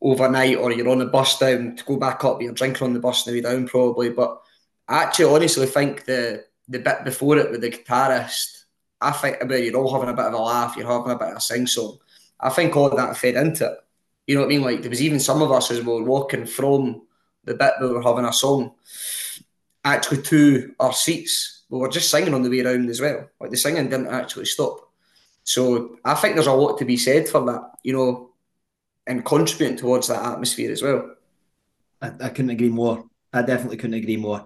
overnight, 0.00 0.58
or 0.58 0.72
you're 0.72 0.88
on 0.88 0.98
the 0.98 1.06
bus 1.06 1.38
down 1.38 1.76
to 1.76 1.84
go 1.84 1.96
back 1.96 2.24
up. 2.24 2.40
You're 2.40 2.52
drinking 2.52 2.86
on 2.86 2.92
the 2.92 3.00
bus 3.00 3.24
the 3.24 3.32
way 3.32 3.40
down 3.40 3.66
probably, 3.66 4.10
but 4.10 4.40
I 4.88 5.04
actually 5.04 5.34
honestly 5.34 5.66
think 5.66 6.04
the 6.04 6.44
the 6.68 6.78
bit 6.78 7.04
before 7.04 7.38
it 7.38 7.50
with 7.50 7.60
the 7.60 7.70
guitarist, 7.70 8.64
I 9.00 9.12
think 9.12 9.40
about 9.40 9.62
you're 9.62 9.76
all 9.76 9.92
having 9.92 10.08
a 10.08 10.16
bit 10.16 10.26
of 10.26 10.34
a 10.34 10.38
laugh, 10.38 10.76
you're 10.76 10.86
having 10.86 11.12
a 11.12 11.18
bit 11.18 11.28
of 11.28 11.36
a 11.36 11.40
sing 11.40 11.66
song. 11.66 11.98
I 12.38 12.50
think 12.50 12.76
all 12.76 12.86
of 12.86 12.96
that 12.96 13.16
fed 13.16 13.34
into 13.34 13.66
it. 13.66 13.78
You 14.26 14.34
know 14.34 14.42
what 14.42 14.46
I 14.46 14.48
mean? 14.48 14.62
Like 14.62 14.82
there 14.82 14.90
was 14.90 15.02
even 15.02 15.20
some 15.20 15.42
of 15.42 15.52
us 15.52 15.70
as 15.70 15.80
we 15.80 15.92
were 15.92 16.02
walking 16.02 16.46
from 16.46 17.02
the 17.44 17.54
bit 17.54 17.74
where 17.78 17.88
we 17.88 17.94
were 17.94 18.02
having 18.02 18.24
a 18.24 18.32
song 18.32 18.72
actually 19.84 20.22
to 20.22 20.74
our 20.80 20.92
seats. 20.92 21.64
We 21.68 21.78
were 21.78 21.88
just 21.88 22.10
singing 22.10 22.34
on 22.34 22.42
the 22.42 22.50
way 22.50 22.60
around 22.60 22.90
as 22.90 23.00
well. 23.00 23.28
Like 23.40 23.50
the 23.50 23.56
singing 23.56 23.88
didn't 23.88 24.08
actually 24.08 24.46
stop. 24.46 24.80
So 25.44 25.98
I 26.04 26.14
think 26.14 26.34
there's 26.34 26.48
a 26.48 26.52
lot 26.52 26.78
to 26.78 26.84
be 26.84 26.96
said 26.96 27.28
for 27.28 27.44
that, 27.46 27.70
you 27.84 27.92
know, 27.92 28.30
and 29.06 29.24
contributing 29.24 29.76
towards 29.76 30.08
that 30.08 30.24
atmosphere 30.24 30.72
as 30.72 30.82
well. 30.82 31.14
I, 32.02 32.12
I 32.20 32.28
couldn't 32.30 32.50
agree 32.50 32.68
more. 32.68 33.04
I 33.32 33.42
definitely 33.42 33.76
couldn't 33.76 33.94
agree 33.94 34.16
more. 34.16 34.44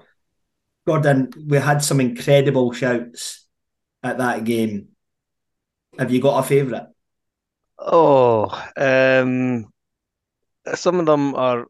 Gordon, 0.86 1.30
we 1.46 1.56
had 1.58 1.82
some 1.82 2.00
incredible 2.00 2.72
shouts 2.72 3.46
at 4.02 4.18
that 4.18 4.44
game. 4.44 4.88
Have 5.98 6.10
you 6.10 6.20
got 6.20 6.38
a 6.38 6.46
favourite? 6.46 6.86
Oh, 7.78 8.46
um, 8.76 9.69
some 10.74 11.00
of 11.00 11.06
them 11.06 11.34
are. 11.34 11.66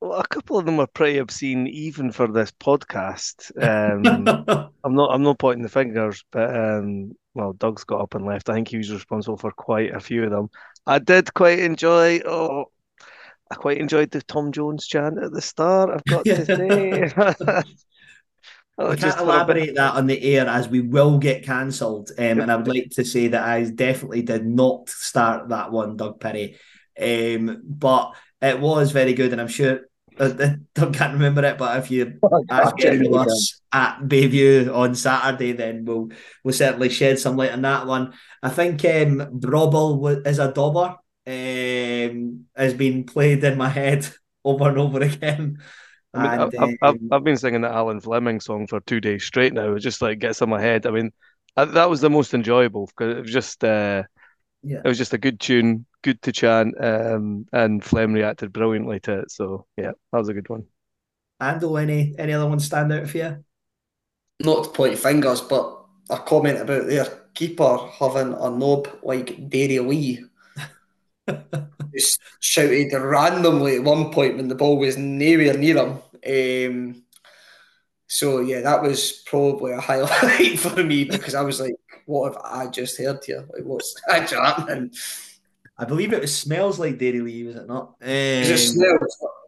Well, 0.00 0.18
a 0.18 0.26
couple 0.26 0.58
of 0.58 0.64
them 0.64 0.80
are 0.80 0.86
pretty 0.86 1.18
obscene, 1.18 1.66
even 1.66 2.10
for 2.10 2.26
this 2.26 2.50
podcast. 2.52 3.52
Um, 3.62 4.26
I'm 4.84 4.94
not. 4.94 5.14
I'm 5.14 5.22
not 5.22 5.38
pointing 5.38 5.62
the 5.62 5.68
fingers, 5.68 6.24
but 6.30 6.54
um, 6.56 7.12
well, 7.34 7.52
Doug's 7.52 7.84
got 7.84 8.00
up 8.00 8.14
and 8.14 8.24
left. 8.24 8.48
I 8.48 8.54
think 8.54 8.68
he 8.68 8.78
was 8.78 8.92
responsible 8.92 9.36
for 9.36 9.52
quite 9.52 9.94
a 9.94 10.00
few 10.00 10.24
of 10.24 10.30
them. 10.30 10.48
I 10.86 10.98
did 10.98 11.32
quite 11.34 11.58
enjoy. 11.58 12.20
Oh, 12.24 12.66
I 13.50 13.54
quite 13.56 13.78
enjoyed 13.78 14.10
the 14.10 14.22
Tom 14.22 14.52
Jones 14.52 14.86
chant 14.86 15.18
at 15.18 15.32
the 15.32 15.42
start. 15.42 15.90
I've 15.90 16.04
got 16.04 16.24
to 16.24 16.44
say. 16.46 17.12
I 18.78 18.96
can't 18.96 19.20
elaborate 19.20 19.74
that 19.74 19.94
on 19.94 20.06
the 20.06 20.22
air 20.22 20.46
as 20.46 20.68
we 20.68 20.80
will 20.80 21.18
get 21.18 21.44
cancelled. 21.44 22.12
Um, 22.16 22.40
and 22.40 22.50
I 22.50 22.56
would 22.56 22.68
like 22.68 22.90
to 22.92 23.04
say 23.04 23.28
that 23.28 23.44
I 23.44 23.64
definitely 23.64 24.22
did 24.22 24.46
not 24.46 24.88
start 24.88 25.50
that 25.50 25.70
one, 25.70 25.96
Doug 25.96 26.18
Perry. 26.18 26.56
Um, 27.00 27.62
but 27.64 28.14
it 28.42 28.60
was 28.60 28.92
very 28.92 29.14
good, 29.14 29.32
and 29.32 29.40
I'm 29.40 29.48
sure 29.48 29.80
uh, 30.18 30.28
Doug 30.74 30.94
can't 30.94 31.14
remember 31.14 31.44
it. 31.44 31.58
But 31.58 31.78
if 31.78 31.90
you 31.90 32.20
ask 32.50 32.74
any 32.84 33.06
of 33.06 33.14
us 33.26 33.60
at 33.72 34.00
Bayview 34.00 34.74
on 34.74 34.94
Saturday, 34.94 35.52
then 35.52 35.84
we'll 35.84 36.08
we'll 36.44 36.54
certainly 36.54 36.88
shed 36.90 37.18
some 37.18 37.36
light 37.36 37.52
on 37.52 37.62
that 37.62 37.86
one. 37.86 38.14
I 38.42 38.50
think 38.50 38.84
um, 38.84 39.38
Brobble 39.40 40.06
is 40.26 40.38
a 40.38 40.52
dobber. 40.52 40.96
um, 41.26 42.46
has 42.56 42.74
been 42.74 43.04
played 43.04 43.44
in 43.44 43.58
my 43.58 43.68
head 43.68 44.08
over 44.44 44.68
and 44.68 44.78
over 44.78 45.00
again. 45.02 45.58
I 46.14 46.18
mean, 46.18 46.32
And, 46.32 46.42
I've, 46.42 46.50
I've, 46.58 46.74
um, 46.82 47.08
I've 47.12 47.24
been 47.24 47.36
singing 47.36 47.60
that 47.62 47.72
Alan 47.72 48.00
Fleming 48.00 48.40
song 48.40 48.66
for 48.66 48.80
two 48.80 49.00
days 49.00 49.24
straight 49.24 49.52
now. 49.52 49.74
It 49.74 49.80
just 49.80 50.02
like 50.02 50.18
gets 50.18 50.40
in 50.42 50.48
my 50.48 50.60
head. 50.60 50.86
I 50.86 50.90
mean, 50.90 51.12
I, 51.56 51.64
that 51.66 51.90
was 51.90 52.00
the 52.00 52.10
most 52.10 52.34
enjoyable 52.34 52.86
because 52.86 53.16
it 53.16 53.20
was 53.22 53.32
just 53.32 53.62
uh, 53.64 54.02
yeah. 54.62 54.80
it 54.84 54.88
was 54.88 54.98
just 54.98 55.14
a 55.14 55.18
good 55.18 55.40
tune, 55.40 55.86
good 56.02 56.20
to 56.22 56.32
chant, 56.32 56.74
um, 56.82 57.46
and 57.52 57.82
Flem 57.84 58.12
reacted 58.12 58.52
brilliantly 58.52 59.00
to 59.00 59.20
it. 59.20 59.30
So 59.30 59.66
yeah, 59.76 59.92
that 60.12 60.18
was 60.18 60.28
a 60.28 60.34
good 60.34 60.48
one. 60.48 60.64
Ando, 61.40 61.80
any 61.80 62.14
any 62.18 62.32
other 62.32 62.48
ones 62.48 62.66
stand 62.66 62.92
out 62.92 63.08
for 63.08 63.18
you? 63.18 63.44
Not 64.40 64.64
to 64.64 64.70
point 64.70 64.98
fingers, 64.98 65.40
but 65.40 65.84
a 66.08 66.18
comment 66.18 66.60
about 66.60 66.86
their 66.86 67.06
keeper 67.34 67.78
having 67.98 68.34
a 68.34 68.50
knob 68.50 68.88
like 69.02 69.48
Dairylea. 69.48 70.28
Just 71.94 72.20
shouted 72.40 72.92
randomly 72.92 73.76
at 73.76 73.84
one 73.84 74.12
point 74.12 74.36
when 74.36 74.48
the 74.48 74.54
ball 74.54 74.78
was 74.78 74.96
nowhere 74.96 75.56
near 75.56 75.76
him. 75.76 75.98
Um, 76.26 77.02
so 78.06 78.40
yeah, 78.40 78.60
that 78.60 78.82
was 78.82 79.22
probably 79.26 79.72
a 79.72 79.80
highlight 79.80 80.58
for 80.58 80.82
me 80.82 81.04
because 81.04 81.34
I 81.34 81.42
was 81.42 81.60
like, 81.60 81.74
"What 82.10 82.32
have 82.34 82.42
I 82.44 82.66
just 82.78 82.98
heard 82.98 83.24
here? 83.24 83.44
Like, 83.52 83.64
what's 83.64 83.94
actually 84.08 84.40
happening?" 84.42 84.90
I 85.78 85.84
believe 85.86 86.12
it 86.12 86.20
was 86.20 86.36
smells 86.36 86.78
like 86.78 86.98
Dairylea, 86.98 87.46
was 87.46 87.56
it 87.56 87.66
not? 87.66 87.94
It 88.02 88.40
was, 88.50 88.50
Um, 88.50 88.56
just, 88.56 88.76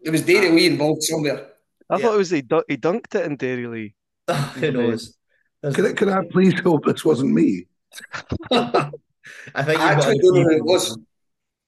it 0.07 0.11
was 0.11 0.23
Dairylea 0.23 0.71
involved 0.71 1.03
somewhere. 1.03 1.49
I 1.91 1.97
Yeah. 1.99 2.03
thought 2.03 2.15
it 2.15 2.19
was 2.25 2.31
he, 2.31 2.41
dun- 2.41 2.69
he 2.69 2.77
dunked 2.79 3.15
it 3.15 3.27
in 3.27 3.37
Dairylea. 3.37 3.93
who 4.55 4.71
knows? 4.73 5.15
There's- 5.61 5.77
Can 5.77 5.87
I, 5.87 5.93
can 5.93 6.09
I 6.09 6.23
please 6.31 6.59
hope 6.61 6.87
this 6.87 7.05
wasn't 7.05 7.33
me? 7.35 7.67
I 8.51 9.63
think 9.63 9.79
I 9.81 9.91
you've 9.91 9.99
actually 9.99 10.19
a 10.19 10.23
don't 10.23 10.35
know 10.35 10.43
who 10.45 10.51
it 10.57 10.65
was. 10.65 10.99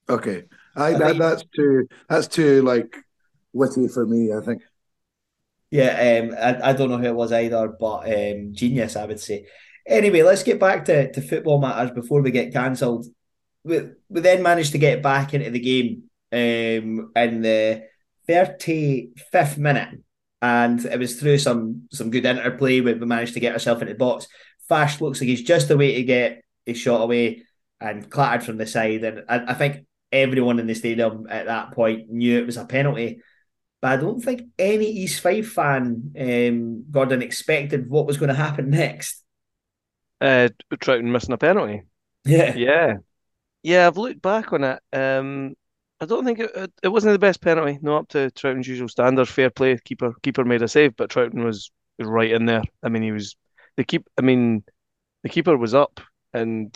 Okay, 0.08 0.44
I, 0.76 0.86
I 0.86 0.92
that, 0.92 1.06
think- 1.08 1.18
that's 1.20 1.44
too 1.54 1.88
that's 2.08 2.28
too 2.28 2.62
like 2.62 2.96
witty 3.52 3.88
for 3.88 4.06
me. 4.06 4.32
I 4.32 4.40
think. 4.40 4.62
Yeah, 5.70 5.90
um, 6.22 6.36
I, 6.38 6.70
I 6.70 6.72
don't 6.72 6.88
know 6.90 6.98
who 6.98 7.06
it 7.06 7.14
was 7.14 7.32
either, 7.32 7.66
but 7.68 8.06
um, 8.06 8.50
genius, 8.52 8.96
I 8.96 9.06
would 9.06 9.20
say. 9.20 9.46
Anyway, 9.86 10.22
let's 10.22 10.42
get 10.42 10.58
back 10.58 10.84
to, 10.86 11.12
to 11.12 11.20
football 11.20 11.60
matters 11.60 11.90
before 11.90 12.22
we 12.22 12.30
get 12.30 12.52
cancelled. 12.52 13.06
We, 13.64 13.80
we 14.08 14.20
then 14.20 14.42
managed 14.42 14.72
to 14.72 14.78
get 14.78 15.02
back 15.02 15.34
into 15.34 15.50
the 15.50 15.60
game 15.60 16.04
um, 16.32 17.12
in 17.14 17.42
the 17.42 17.84
35th 18.28 19.58
minute, 19.58 20.00
and 20.40 20.84
it 20.84 20.98
was 20.98 21.18
through 21.18 21.38
some 21.38 21.88
some 21.90 22.10
good 22.10 22.24
interplay 22.24 22.80
we, 22.80 22.94
managed 22.94 23.34
to 23.34 23.40
get 23.40 23.52
ourselves 23.52 23.82
into 23.82 23.94
the 23.94 23.98
box. 23.98 24.26
Fash 24.68 25.00
looks 25.00 25.20
like 25.20 25.28
he's 25.28 25.42
just 25.42 25.68
the 25.68 25.76
way 25.76 25.94
to 25.94 26.02
get 26.02 26.42
his 26.64 26.78
shot 26.78 27.02
away 27.02 27.42
and 27.80 28.10
clattered 28.10 28.44
from 28.44 28.56
the 28.56 28.66
side, 28.66 29.04
and 29.04 29.24
I, 29.28 29.52
I 29.52 29.54
think 29.54 29.86
everyone 30.12 30.60
in 30.60 30.66
the 30.66 30.74
stadium 30.74 31.26
at 31.28 31.46
that 31.46 31.72
point 31.72 32.08
knew 32.08 32.38
it 32.38 32.46
was 32.46 32.56
a 32.56 32.64
penalty. 32.64 33.20
But 33.82 33.92
I 33.92 33.96
don't 33.98 34.20
think 34.20 34.48
any 34.58 34.86
East 34.86 35.20
Fife 35.20 35.52
fan, 35.52 36.14
um, 36.18 36.84
Gordon, 36.90 37.20
expected 37.20 37.90
what 37.90 38.06
was 38.06 38.16
going 38.16 38.30
to 38.30 38.34
happen 38.34 38.70
next. 38.70 39.23
Uh, 40.24 40.48
Trouten 40.76 41.04
missing 41.04 41.34
a 41.34 41.38
penalty. 41.38 41.82
Yeah. 42.24 42.54
Yeah, 42.56 42.94
yeah. 43.62 43.86
I've 43.86 43.98
looked 43.98 44.22
back 44.22 44.54
on 44.54 44.64
it. 44.64 44.80
Um, 44.90 45.54
I 46.00 46.06
don't 46.06 46.24
think 46.24 46.40
it, 46.40 46.72
it, 46.82 46.88
wasn't 46.88 47.12
the 47.12 47.18
best 47.18 47.42
penalty. 47.42 47.78
Not 47.82 47.98
up 47.98 48.08
to 48.10 48.30
Trouten's 48.30 48.66
usual 48.66 48.88
standards. 48.88 49.30
Fair 49.30 49.50
play. 49.50 49.78
Keeper 49.84 50.14
keeper 50.22 50.44
made 50.44 50.62
a 50.62 50.68
save, 50.68 50.96
but 50.96 51.10
Trouten 51.10 51.44
was, 51.44 51.70
was 51.98 52.08
right 52.08 52.30
in 52.30 52.46
there. 52.46 52.62
I 52.82 52.88
mean, 52.88 53.02
he 53.02 53.12
was 53.12 53.36
the 53.76 53.84
keep. 53.84 54.06
I 54.18 54.22
mean, 54.22 54.64
the 55.22 55.28
keeper 55.28 55.58
was 55.58 55.74
up, 55.74 56.00
and 56.32 56.74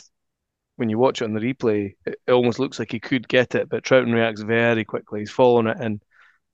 when 0.76 0.90
you 0.90 0.98
watch 0.98 1.22
it 1.22 1.24
on 1.24 1.32
the 1.32 1.40
replay, 1.40 1.94
it, 2.04 2.20
it 2.26 2.32
almost 2.32 2.58
looks 2.58 2.78
like 2.78 2.92
he 2.92 3.00
could 3.00 3.26
get 3.28 3.54
it, 3.54 3.70
but 3.70 3.82
Trouten 3.82 4.12
reacts 4.12 4.42
very 4.42 4.84
quickly. 4.84 5.20
He's 5.20 5.30
following 5.30 5.68
it, 5.68 5.78
and 5.80 6.02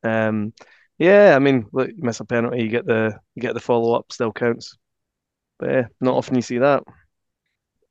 um, 0.04 0.52
yeah. 0.98 1.35
I 1.35 1.40
mean, 1.40 1.66
look, 1.72 1.88
you 1.88 2.02
miss 2.02 2.20
a 2.20 2.24
penalty, 2.24 2.62
you 2.62 2.68
get 2.68 2.87
the 2.87 3.18
you 3.35 3.42
get 3.42 3.54
the 3.54 3.61
follow 3.61 3.94
up, 3.94 4.12
still 4.12 4.33
counts. 4.33 4.76
But 5.59 5.71
yeah, 5.71 5.85
not 6.01 6.17
often 6.17 6.37
you 6.37 6.43
see 6.43 6.59
that. 6.59 6.83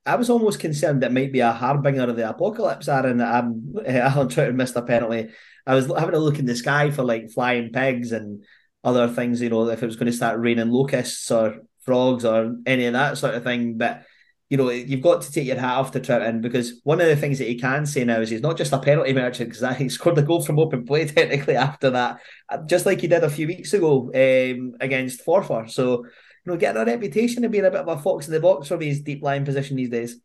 I 0.06 0.16
was 0.16 0.28
almost 0.28 0.60
concerned 0.60 1.02
that 1.02 1.12
might 1.12 1.32
be 1.32 1.40
a 1.40 1.52
harbinger 1.52 2.02
of 2.02 2.16
the 2.16 2.28
apocalypse, 2.28 2.88
Aaron, 2.88 3.18
that 3.18 3.44
um, 3.44 3.74
Alan 3.86 4.28
Trouten 4.28 4.54
missed 4.54 4.76
a 4.76 4.82
penalty. 4.82 5.30
I 5.66 5.74
was 5.74 5.86
having 5.86 6.14
a 6.14 6.18
look 6.18 6.38
in 6.38 6.44
the 6.44 6.54
sky 6.54 6.90
for 6.90 7.02
like 7.02 7.30
flying 7.30 7.72
pigs 7.72 8.12
and 8.12 8.44
other 8.82 9.08
things, 9.08 9.40
you 9.40 9.48
know, 9.48 9.68
if 9.70 9.82
it 9.82 9.86
was 9.86 9.96
going 9.96 10.10
to 10.10 10.16
start 10.16 10.38
raining 10.38 10.70
locusts 10.70 11.30
or 11.30 11.56
frogs 11.80 12.24
or 12.24 12.56
any 12.66 12.84
of 12.84 12.92
that 12.92 13.16
sort 13.16 13.34
of 13.34 13.44
thing. 13.44 13.78
But, 13.78 14.02
you 14.50 14.58
know, 14.58 14.68
you've 14.68 15.00
got 15.00 15.22
to 15.22 15.32
take 15.32 15.46
your 15.46 15.56
hat 15.56 15.78
off 15.78 15.92
to 15.92 16.00
Trouten 16.00 16.42
because 16.42 16.82
one 16.84 17.00
of 17.00 17.06
the 17.06 17.16
things 17.16 17.38
that 17.38 17.48
he 17.48 17.58
can 17.58 17.86
say 17.86 18.04
now 18.04 18.20
is 18.20 18.28
he's 18.28 18.42
not 18.42 18.58
just 18.58 18.74
a 18.74 18.78
penalty 18.78 19.14
merchant 19.14 19.50
because 19.50 19.76
he 19.78 19.88
scored 19.88 20.18
a 20.18 20.22
goal 20.22 20.42
from 20.42 20.58
open 20.58 20.84
play 20.84 21.06
technically 21.06 21.56
after 21.56 21.88
that, 21.90 22.20
just 22.66 22.84
like 22.84 23.00
he 23.00 23.06
did 23.06 23.24
a 23.24 23.30
few 23.30 23.46
weeks 23.46 23.72
ago 23.72 24.10
um, 24.14 24.74
against 24.80 25.24
Forfar. 25.24 25.70
So, 25.70 26.04
you 26.44 26.52
know, 26.52 26.58
getting 26.58 26.80
a 26.80 26.84
reputation 26.84 27.44
of 27.44 27.50
being 27.50 27.64
a 27.64 27.70
bit 27.70 27.80
of 27.80 27.88
a 27.88 27.98
fox 27.98 28.26
in 28.26 28.34
the 28.34 28.40
box 28.40 28.68
from 28.68 28.80
his 28.80 29.00
deep 29.00 29.22
lying 29.22 29.44
position 29.44 29.76
these 29.76 29.90
days. 29.90 30.18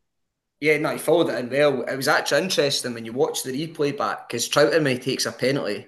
Yeah, 0.59 0.77
no, 0.77 0.91
he 0.91 0.97
followed 0.97 1.29
it 1.29 1.39
in 1.39 1.49
well. 1.49 1.83
It 1.83 1.95
was 1.95 2.09
actually 2.09 2.43
interesting 2.43 2.93
when 2.93 3.05
you 3.05 3.13
watch 3.13 3.43
the 3.43 3.51
replay 3.51 3.97
back 3.97 4.27
because 4.27 4.45
he 4.45 4.97
takes 4.97 5.25
a 5.25 5.31
penalty, 5.31 5.87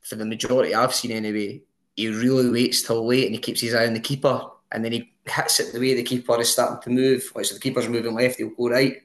for 0.00 0.16
the 0.16 0.24
majority 0.24 0.74
I've 0.74 0.94
seen 0.94 1.10
anyway, 1.10 1.62
he 1.94 2.08
really 2.08 2.50
waits 2.50 2.82
till 2.82 3.06
late 3.06 3.26
and 3.26 3.34
he 3.34 3.40
keeps 3.40 3.60
his 3.60 3.74
eye 3.74 3.86
on 3.86 3.92
the 3.92 4.00
keeper 4.00 4.48
and 4.72 4.82
then 4.82 4.92
he 4.92 5.12
hits 5.26 5.60
it 5.60 5.72
the 5.72 5.80
way 5.80 5.94
the 5.94 6.02
keeper 6.02 6.40
is 6.40 6.50
starting 6.50 6.82
to 6.82 6.90
move. 6.90 7.30
Like, 7.34 7.44
so 7.44 7.54
the 7.54 7.60
keeper's 7.60 7.88
moving 7.88 8.14
left, 8.14 8.38
he'll 8.38 8.50
go 8.50 8.70
right. 8.70 8.96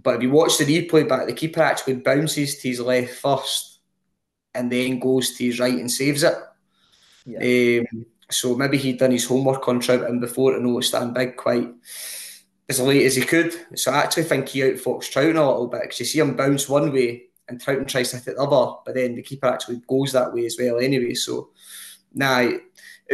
But 0.00 0.16
if 0.16 0.22
you 0.22 0.30
watch 0.30 0.58
the 0.58 0.64
replay 0.64 1.08
back, 1.08 1.26
the 1.26 1.32
keeper 1.32 1.60
actually 1.60 1.96
bounces 1.96 2.58
to 2.58 2.68
his 2.68 2.80
left 2.80 3.14
first 3.14 3.80
and 4.54 4.70
then 4.70 5.00
goes 5.00 5.34
to 5.36 5.44
his 5.44 5.58
right 5.58 5.74
and 5.74 5.90
saves 5.90 6.22
it. 6.22 6.34
Yeah. 7.26 7.80
Um, 7.80 8.06
so 8.32 8.56
maybe 8.56 8.78
he'd 8.78 8.98
done 8.98 9.10
his 9.10 9.26
homework 9.26 9.66
on 9.68 9.80
Trouten 9.80 10.20
before 10.20 10.52
to 10.52 10.60
know 10.60 10.80
to 10.80 10.86
stand 10.86 11.14
big 11.14 11.36
quite 11.36 11.70
as 12.68 12.80
late 12.80 13.06
as 13.06 13.16
he 13.16 13.22
could. 13.22 13.54
So 13.78 13.92
I 13.92 13.98
actually 13.98 14.24
think 14.24 14.48
he 14.48 14.60
outfoxed 14.60 15.12
Trouten 15.12 15.36
a 15.36 15.46
little 15.46 15.68
bit 15.68 15.82
because 15.82 16.00
you 16.00 16.06
see 16.06 16.20
him 16.20 16.36
bounce 16.36 16.68
one 16.68 16.92
way 16.92 17.24
and 17.48 17.60
Trouten 17.60 17.86
tries 17.86 18.10
to 18.10 18.16
hit 18.16 18.28
it 18.28 18.36
the 18.36 18.42
other, 18.42 18.78
but 18.84 18.94
then 18.94 19.14
the 19.14 19.22
keeper 19.22 19.46
actually 19.46 19.82
goes 19.86 20.12
that 20.12 20.32
way 20.32 20.46
as 20.46 20.56
well 20.58 20.78
anyway. 20.78 21.14
So, 21.14 21.50
nah, 22.14 22.40
it 22.40 22.62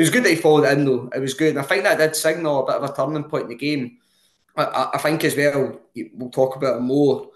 was 0.01 0.11
good 0.11 0.25
that 0.25 0.31
he 0.31 0.37
followed 0.37 0.71
in 0.71 0.85
though. 0.85 1.11
It 1.15 1.21
was 1.21 1.35
good. 1.35 1.51
And 1.51 1.59
I 1.59 1.63
think 1.63 1.83
that 1.85 1.99
did 1.99 2.15
signal 2.15 2.63
a 2.63 2.67
bit 2.67 2.83
of 2.83 2.91
a 2.91 2.95
turning 2.95 3.25
point 3.25 3.45
in 3.45 3.51
the 3.51 3.55
game. 3.57 3.99
I, 4.57 4.65
I, 4.65 4.91
I 4.95 4.99
think 4.99 5.25
as 5.25 5.37
well, 5.37 5.81
we'll 6.15 6.31
talk 6.31 6.57
about 6.57 6.77
it 6.77 6.81
more, 6.81 7.31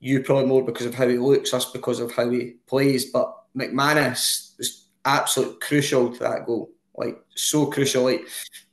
you 0.00 0.22
probably 0.22 0.46
more 0.46 0.64
because 0.64 0.86
of 0.86 0.94
how 0.94 1.06
he 1.06 1.18
looks, 1.18 1.52
us 1.52 1.70
because 1.70 2.00
of 2.00 2.12
how 2.12 2.28
he 2.30 2.56
plays, 2.66 3.06
but 3.06 3.36
McManus 3.56 4.56
was 4.56 4.86
absolutely 5.04 5.58
crucial 5.60 6.12
to 6.12 6.18
that 6.20 6.46
goal. 6.46 6.70
Like, 7.00 7.18
so 7.34 7.66
crucial. 7.66 8.04
Like, 8.04 8.28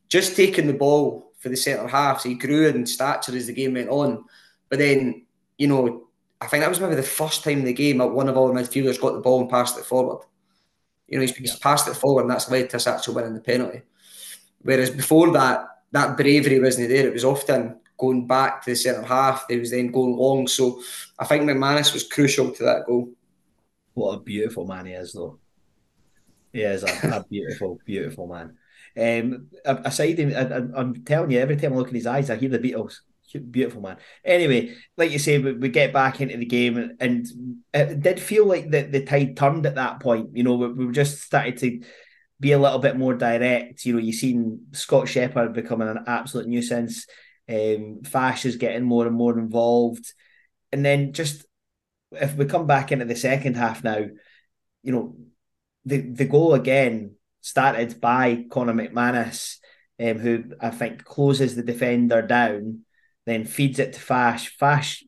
just 0.09 0.35
taking 0.35 0.67
the 0.67 0.73
ball 0.73 1.31
for 1.39 1.49
the 1.49 1.57
centre 1.57 1.87
half, 1.87 2.21
so 2.21 2.29
he 2.29 2.35
grew 2.35 2.67
in 2.67 2.85
stature 2.85 3.35
as 3.35 3.47
the 3.47 3.53
game 3.53 3.73
went 3.73 3.89
on. 3.89 4.25
But 4.69 4.79
then, 4.79 5.25
you 5.57 5.67
know, 5.67 6.07
I 6.41 6.47
think 6.47 6.61
that 6.61 6.69
was 6.69 6.79
maybe 6.79 6.95
the 6.95 7.03
first 7.03 7.43
time 7.43 7.59
in 7.59 7.65
the 7.65 7.73
game 7.73 7.97
that 7.97 8.07
one 8.07 8.29
of 8.29 8.37
our 8.37 8.51
midfielders 8.51 9.01
got 9.01 9.13
the 9.13 9.21
ball 9.21 9.41
and 9.41 9.49
passed 9.49 9.77
it 9.77 9.85
forward. 9.85 10.25
You 11.07 11.17
know, 11.17 11.21
he's, 11.21 11.35
he's 11.35 11.55
passed 11.55 11.87
it 11.87 11.95
forward, 11.95 12.23
and 12.23 12.31
that's 12.31 12.51
led 12.51 12.69
to 12.69 12.75
us 12.75 12.87
actually 12.87 13.15
winning 13.15 13.33
the 13.33 13.39
penalty. 13.39 13.81
Whereas 14.61 14.89
before 14.89 15.31
that, 15.31 15.65
that 15.91 16.17
bravery 16.17 16.59
wasn't 16.59 16.89
there. 16.89 17.07
It 17.07 17.13
was 17.13 17.23
often 17.23 17.79
going 17.97 18.27
back 18.27 18.63
to 18.63 18.71
the 18.71 18.75
centre 18.75 19.01
half. 19.01 19.47
They 19.47 19.57
was 19.57 19.71
then 19.71 19.87
going 19.87 20.15
long. 20.15 20.47
So 20.47 20.81
I 21.17 21.25
think 21.25 21.43
McManus 21.43 21.93
was 21.93 22.07
crucial 22.07 22.51
to 22.51 22.63
that 22.63 22.85
goal. 22.85 23.09
What 23.93 24.11
a 24.11 24.19
beautiful 24.19 24.65
man 24.65 24.85
he 24.85 24.93
is, 24.93 25.13
though. 25.13 25.39
He 26.51 26.61
is 26.61 26.83
a, 26.83 27.17
a 27.17 27.25
beautiful, 27.29 27.79
beautiful 27.85 28.27
man. 28.27 28.57
Um, 28.97 29.47
aside, 29.65 30.19
I, 30.19 30.79
am 30.79 31.03
telling 31.03 31.31
you, 31.31 31.39
every 31.39 31.55
time 31.55 31.73
I 31.73 31.75
look 31.75 31.89
in 31.89 31.95
his 31.95 32.07
eyes, 32.07 32.29
I 32.29 32.35
hear 32.35 32.49
the 32.49 32.59
Beatles. 32.59 32.99
Beautiful 33.51 33.81
man. 33.81 33.97
Anyway, 34.23 34.73
like 34.95 35.11
you 35.11 35.19
say, 35.19 35.37
we, 35.37 35.51
we 35.53 35.69
get 35.69 35.91
back 35.91 36.21
into 36.21 36.37
the 36.37 36.45
game, 36.45 36.77
and, 36.77 36.99
and 36.99 37.27
it 37.73 38.01
did 38.01 38.19
feel 38.19 38.45
like 38.45 38.71
the, 38.71 38.83
the 38.83 39.03
tide 39.03 39.35
turned 39.35 39.65
at 39.65 39.75
that 39.75 39.99
point. 39.99 40.29
You 40.33 40.43
know, 40.43 40.55
we, 40.55 40.85
we 40.85 40.93
just 40.93 41.21
started 41.21 41.57
to 41.57 41.81
be 42.39 42.53
a 42.53 42.59
little 42.59 42.79
bit 42.79 42.97
more 42.97 43.13
direct. 43.13 43.85
You 43.85 43.93
know, 43.93 43.99
you've 43.99 44.15
seen 44.15 44.67
Scott 44.71 45.09
Shepherd 45.09 45.53
becoming 45.53 45.89
an 45.89 46.05
absolute 46.07 46.47
nuisance. 46.47 47.05
Um, 47.49 48.01
Fash 48.03 48.45
is 48.45 48.55
getting 48.55 48.83
more 48.83 49.05
and 49.05 49.15
more 49.15 49.37
involved, 49.37 50.13
and 50.71 50.83
then 50.83 51.13
just 51.13 51.45
if 52.11 52.35
we 52.35 52.45
come 52.45 52.67
back 52.67 52.91
into 52.91 53.05
the 53.05 53.15
second 53.15 53.57
half 53.57 53.83
now, 53.83 54.05
you 54.83 54.91
know, 54.91 55.15
the 55.87 56.01
the 56.01 56.25
goal 56.25 56.53
again 56.53 57.15
started 57.41 57.99
by 58.01 58.45
Conor 58.49 58.73
McManus, 58.73 59.57
um, 59.99 60.19
who 60.19 60.43
I 60.59 60.69
think 60.69 61.05
closes 61.05 61.55
the 61.55 61.63
defender 61.63 62.21
down, 62.21 62.81
then 63.25 63.45
feeds 63.45 63.79
it 63.79 63.93
to 63.93 63.99
Fash. 63.99 64.55
Fash, 64.57 65.05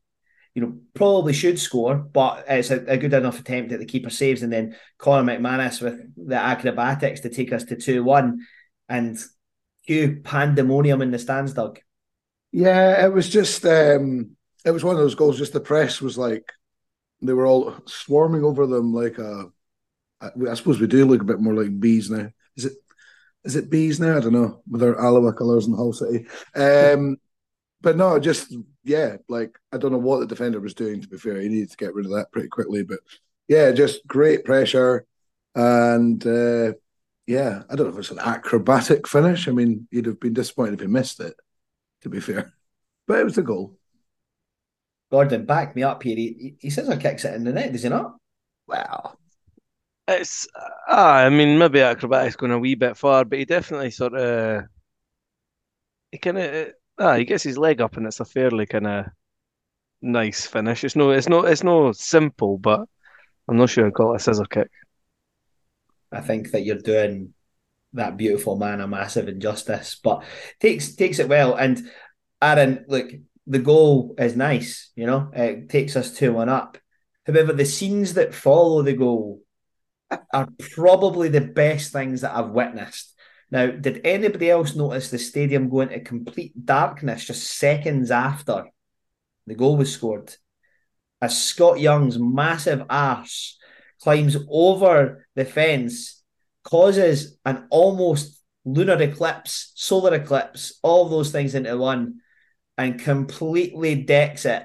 you 0.55 0.61
know, 0.61 0.77
probably 0.93 1.33
should 1.33 1.59
score, 1.59 1.95
but 1.95 2.45
it's 2.47 2.71
a, 2.71 2.77
a 2.87 2.97
good 2.97 3.13
enough 3.13 3.39
attempt 3.39 3.71
that 3.71 3.79
the 3.79 3.85
keeper 3.85 4.09
saves, 4.09 4.41
and 4.41 4.53
then 4.53 4.75
Conor 4.97 5.29
McManus 5.29 5.81
with 5.81 5.99
the 6.15 6.35
acrobatics 6.35 7.19
to 7.21 7.29
take 7.29 7.51
us 7.51 7.65
to 7.65 7.75
two 7.75 8.03
one, 8.03 8.45
and 8.87 9.17
cue 9.85 10.21
pandemonium 10.23 11.01
in 11.01 11.11
the 11.11 11.19
stands, 11.19 11.53
Doug. 11.53 11.79
Yeah, 12.51 13.05
it 13.05 13.13
was 13.13 13.27
just 13.29 13.65
um, 13.65 14.37
it 14.63 14.71
was 14.71 14.83
one 14.83 14.95
of 14.95 15.01
those 15.01 15.15
goals. 15.15 15.37
Just 15.37 15.53
the 15.53 15.59
press 15.59 16.01
was 16.01 16.17
like 16.17 16.53
they 17.21 17.33
were 17.33 17.45
all 17.45 17.75
swarming 17.85 18.45
over 18.45 18.65
them 18.65 18.93
like 18.93 19.17
a. 19.17 19.51
I 20.21 20.29
I 20.49 20.53
suppose 20.53 20.79
we 20.79 20.87
do 20.87 21.05
look 21.05 21.21
a 21.21 21.25
bit 21.25 21.39
more 21.39 21.53
like 21.53 21.79
bees 21.79 22.09
now. 22.09 22.29
Is 22.55 22.65
it? 22.65 22.73
Is 23.43 23.55
it 23.55 23.69
bees 23.69 23.99
now? 23.99 24.17
I 24.17 24.19
don't 24.19 24.33
know 24.33 24.61
with 24.69 24.81
their 24.81 24.99
Alloa 24.99 25.33
colours 25.33 25.65
and 25.65 25.75
Hull 25.75 25.93
City. 25.93 26.25
Um, 26.55 27.17
but 27.81 27.95
no, 27.95 28.19
just 28.19 28.53
yeah, 28.83 29.17
like 29.27 29.57
I 29.71 29.77
don't 29.77 29.91
know 29.91 29.97
what 29.97 30.19
the 30.19 30.27
defender 30.27 30.59
was 30.59 30.73
doing. 30.73 31.01
To 31.01 31.07
be 31.07 31.17
fair, 31.17 31.39
he 31.39 31.47
needed 31.47 31.71
to 31.71 31.77
get 31.77 31.93
rid 31.93 32.05
of 32.05 32.11
that 32.13 32.31
pretty 32.31 32.49
quickly. 32.49 32.83
But 32.83 32.99
yeah, 33.47 33.71
just 33.71 34.05
great 34.07 34.43
pressure, 34.43 35.05
and 35.55 36.25
uh, 36.25 36.73
yeah, 37.27 37.63
I 37.69 37.75
don't 37.75 37.87
know 37.87 37.93
if 37.93 37.99
it's 37.99 38.11
an 38.11 38.19
acrobatic 38.19 39.07
finish. 39.07 39.47
I 39.47 39.51
mean, 39.51 39.87
you'd 39.91 40.07
have 40.07 40.19
been 40.19 40.33
disappointed 40.33 40.73
if 40.75 40.81
he 40.81 40.87
missed 40.87 41.19
it. 41.19 41.35
To 42.01 42.09
be 42.09 42.19
fair, 42.19 42.51
but 43.07 43.19
it 43.19 43.25
was 43.25 43.37
a 43.37 43.43
goal. 43.43 43.77
Gordon, 45.11 45.45
back 45.45 45.75
me 45.75 45.83
up 45.83 46.03
here. 46.03 46.15
He, 46.15 46.55
he 46.59 46.69
says 46.69 46.89
I 46.89 46.97
kicks 46.97 47.25
it 47.25 47.33
in 47.33 47.43
the 47.43 47.51
net, 47.51 47.71
does 47.71 47.83
he 47.83 47.89
not? 47.89 48.15
Wow. 48.67 49.17
It's 50.09 50.47
ah, 50.87 51.17
I 51.17 51.29
mean, 51.29 51.57
maybe 51.57 51.81
acrobatics 51.81 52.35
going 52.35 52.51
a 52.51 52.59
wee 52.59 52.75
bit 52.75 52.97
far, 52.97 53.25
but 53.25 53.37
he 53.37 53.45
definitely 53.45 53.91
sort 53.91 54.15
of 54.15 54.63
he 56.11 56.17
kind 56.17 56.37
of 56.39 56.67
ah, 56.97 57.15
he 57.15 57.25
gets 57.25 57.43
his 57.43 57.57
leg 57.57 57.79
up, 57.79 57.95
and 57.95 58.07
it's 58.07 58.19
a 58.19 58.25
fairly 58.25 58.65
kind 58.65 58.87
of 58.87 59.05
nice 60.01 60.47
finish. 60.47 60.83
It's 60.83 60.95
no, 60.95 61.11
it's 61.11 61.29
no, 61.29 61.45
it's 61.45 61.63
no 61.63 61.91
simple, 61.91 62.57
but 62.57 62.85
I'm 63.47 63.57
not 63.57 63.69
sure 63.69 63.85
I'd 63.85 63.93
call 63.93 64.13
it 64.13 64.17
a 64.17 64.19
scissor 64.19 64.45
kick. 64.45 64.71
I 66.11 66.21
think 66.21 66.51
that 66.51 66.65
you're 66.65 66.77
doing 66.77 67.33
that 67.93 68.17
beautiful 68.17 68.55
man 68.55 68.81
a 68.81 68.87
massive 68.87 69.27
injustice, 69.27 69.99
but 70.03 70.23
takes 70.59 70.95
takes 70.95 71.19
it 71.19 71.29
well. 71.29 71.53
And 71.53 71.87
Aaron, 72.41 72.85
look, 72.87 73.11
the 73.45 73.59
goal 73.59 74.15
is 74.17 74.35
nice, 74.35 74.91
you 74.95 75.05
know, 75.05 75.29
it 75.33 75.69
takes 75.69 75.95
us 75.95 76.15
two 76.15 76.33
one 76.33 76.49
up. 76.49 76.77
However, 77.27 77.53
the 77.53 77.65
scenes 77.65 78.15
that 78.15 78.33
follow 78.33 78.81
the 78.81 78.93
goal 78.93 79.41
are 80.33 80.49
probably 80.73 81.29
the 81.29 81.41
best 81.41 81.91
things 81.91 82.21
that 82.21 82.35
I've 82.35 82.49
witnessed. 82.49 83.13
Now, 83.51 83.67
did 83.67 84.01
anybody 84.03 84.49
else 84.49 84.75
notice 84.75 85.09
the 85.09 85.17
stadium 85.17 85.69
go 85.69 85.81
into 85.81 85.99
complete 86.01 86.65
darkness 86.65 87.25
just 87.25 87.47
seconds 87.47 88.11
after 88.11 88.65
the 89.47 89.55
goal 89.55 89.77
was 89.77 89.93
scored? 89.93 90.35
As 91.21 91.41
Scott 91.41 91.79
Young's 91.79 92.17
massive 92.19 92.83
arse 92.89 93.57
climbs 94.01 94.37
over 94.49 95.27
the 95.35 95.45
fence, 95.45 96.21
causes 96.63 97.37
an 97.45 97.67
almost 97.71 98.41
lunar 98.65 99.01
eclipse, 99.01 99.71
solar 99.75 100.13
eclipse, 100.13 100.79
all 100.83 101.09
those 101.09 101.31
things 101.31 101.55
into 101.55 101.75
one, 101.77 102.19
and 102.77 102.99
completely 102.99 103.95
decks 103.95 104.45
it 104.45 104.63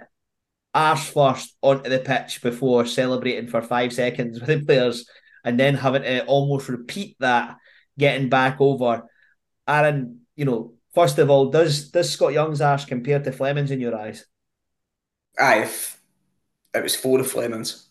arse 0.75 1.09
first 1.09 1.57
onto 1.63 1.89
the 1.89 2.01
pitch 2.01 2.43
before 2.43 2.85
celebrating 2.85 3.49
for 3.49 3.63
five 3.63 3.93
seconds 3.93 4.41
with 4.47 4.49
the 4.49 4.65
players 4.65 5.09
and 5.45 5.61
then 5.61 5.75
having 5.75 6.03
to 6.03 6.25
almost 6.27 6.69
repeat 6.69 7.17
that 7.21 7.59
getting 7.99 8.29
back 8.29 8.61
over. 8.61 9.05
Aaron, 9.69 10.21
you 10.37 10.45
know, 10.45 10.75
first 10.95 11.19
of 11.19 11.31
all, 11.31 11.51
does 11.51 11.91
does 11.91 12.11
Scott 12.11 12.33
Young's 12.33 12.61
arse 12.61 12.85
compare 12.85 13.21
to 13.21 13.33
Fleming's 13.33 13.71
in 13.71 13.81
your 13.81 13.97
eyes? 13.97 14.27
Aye, 15.39 15.63
if 15.63 16.01
it 16.75 16.83
was 16.83 16.97
four 16.97 17.21
of 17.21 17.31
Fleming's. 17.31 17.89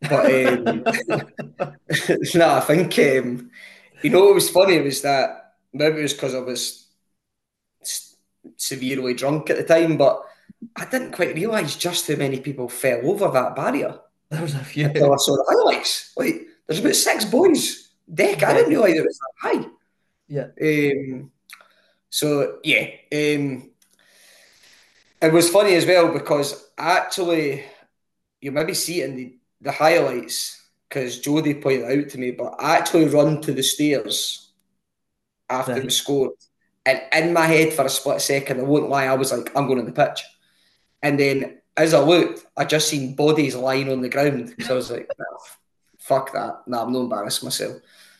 But 0.00 0.26
um, 0.26 0.64
no, 2.34 2.54
I 2.54 2.60
think 2.60 2.98
um, 2.98 3.50
you 4.02 4.10
know 4.10 4.24
what 4.26 4.34
was 4.34 4.50
funny 4.50 4.80
was 4.80 5.02
that 5.02 5.54
maybe 5.72 5.98
it 5.98 6.02
was 6.02 6.14
because 6.14 6.34
I 6.34 6.40
was 6.40 6.86
severely 8.56 9.14
drunk 9.14 9.50
at 9.50 9.56
the 9.56 9.64
time, 9.64 9.96
but 9.96 10.22
I 10.76 10.84
didn't 10.86 11.12
quite 11.12 11.34
realise 11.34 11.76
just 11.76 12.08
how 12.08 12.16
many 12.16 12.40
people 12.40 12.68
fell 12.68 13.10
over 13.10 13.30
that 13.30 13.56
barrier. 13.56 13.98
There 14.30 14.42
was 14.42 14.54
a 14.54 14.64
few. 14.64 14.86
Until 14.86 15.12
I 15.12 15.16
saw 15.16 15.36
the 15.36 15.44
highlights. 15.48 16.12
Like 16.16 16.46
there's 16.66 16.80
about 16.80 16.94
six 16.94 17.24
boys 17.24 17.90
deck. 18.12 18.42
I 18.42 18.54
didn't 18.54 18.70
realise 18.70 18.96
it 18.96 19.04
was 19.04 19.18
that 19.18 19.64
high. 19.64 19.66
Yeah. 20.28 20.48
Um, 20.60 21.30
so 22.10 22.58
yeah, 22.64 22.86
um, 23.12 23.70
it 25.22 25.32
was 25.32 25.50
funny 25.50 25.74
as 25.74 25.86
well 25.86 26.12
because 26.12 26.70
actually 26.78 27.64
you 28.40 28.52
maybe 28.52 28.74
see 28.74 29.00
it 29.02 29.10
in 29.10 29.16
the, 29.16 29.38
the 29.60 29.72
highlights 29.72 30.62
because 30.88 31.18
Jody 31.20 31.54
pointed 31.54 31.88
it 31.90 32.04
out 32.04 32.08
to 32.10 32.18
me, 32.18 32.30
but 32.32 32.54
I 32.58 32.76
actually 32.76 33.06
run 33.06 33.40
to 33.42 33.52
the 33.52 33.62
stairs 33.62 34.52
after 35.48 35.72
Right. 35.72 35.84
was 35.84 35.96
scored. 35.96 36.32
And 36.84 37.00
in 37.12 37.32
my 37.32 37.46
head 37.46 37.72
for 37.72 37.84
a 37.84 37.88
split 37.88 38.20
second, 38.20 38.60
I 38.60 38.62
won't 38.62 38.88
lie, 38.88 39.06
I 39.06 39.14
was 39.14 39.32
like, 39.32 39.50
I'm 39.56 39.66
going 39.66 39.80
on 39.80 39.86
the 39.86 39.92
pitch. 39.92 40.22
And 41.02 41.18
then 41.18 41.58
as 41.76 41.92
I 41.94 42.00
looked, 42.00 42.46
I 42.56 42.64
just 42.64 42.88
seen 42.88 43.14
bodies 43.16 43.56
lying 43.56 43.90
on 43.90 44.00
the 44.00 44.08
ground. 44.08 44.54
So 44.60 44.74
I 44.74 44.76
was 44.76 44.90
like, 44.90 45.08
"Nah, 45.18 45.24
fuck 46.06 46.32
that. 46.32 46.62
Nah, 46.66 46.82
I'm 46.84 46.92
not 46.92 47.00
embarrassed 47.00 47.42
myself. 47.44 47.76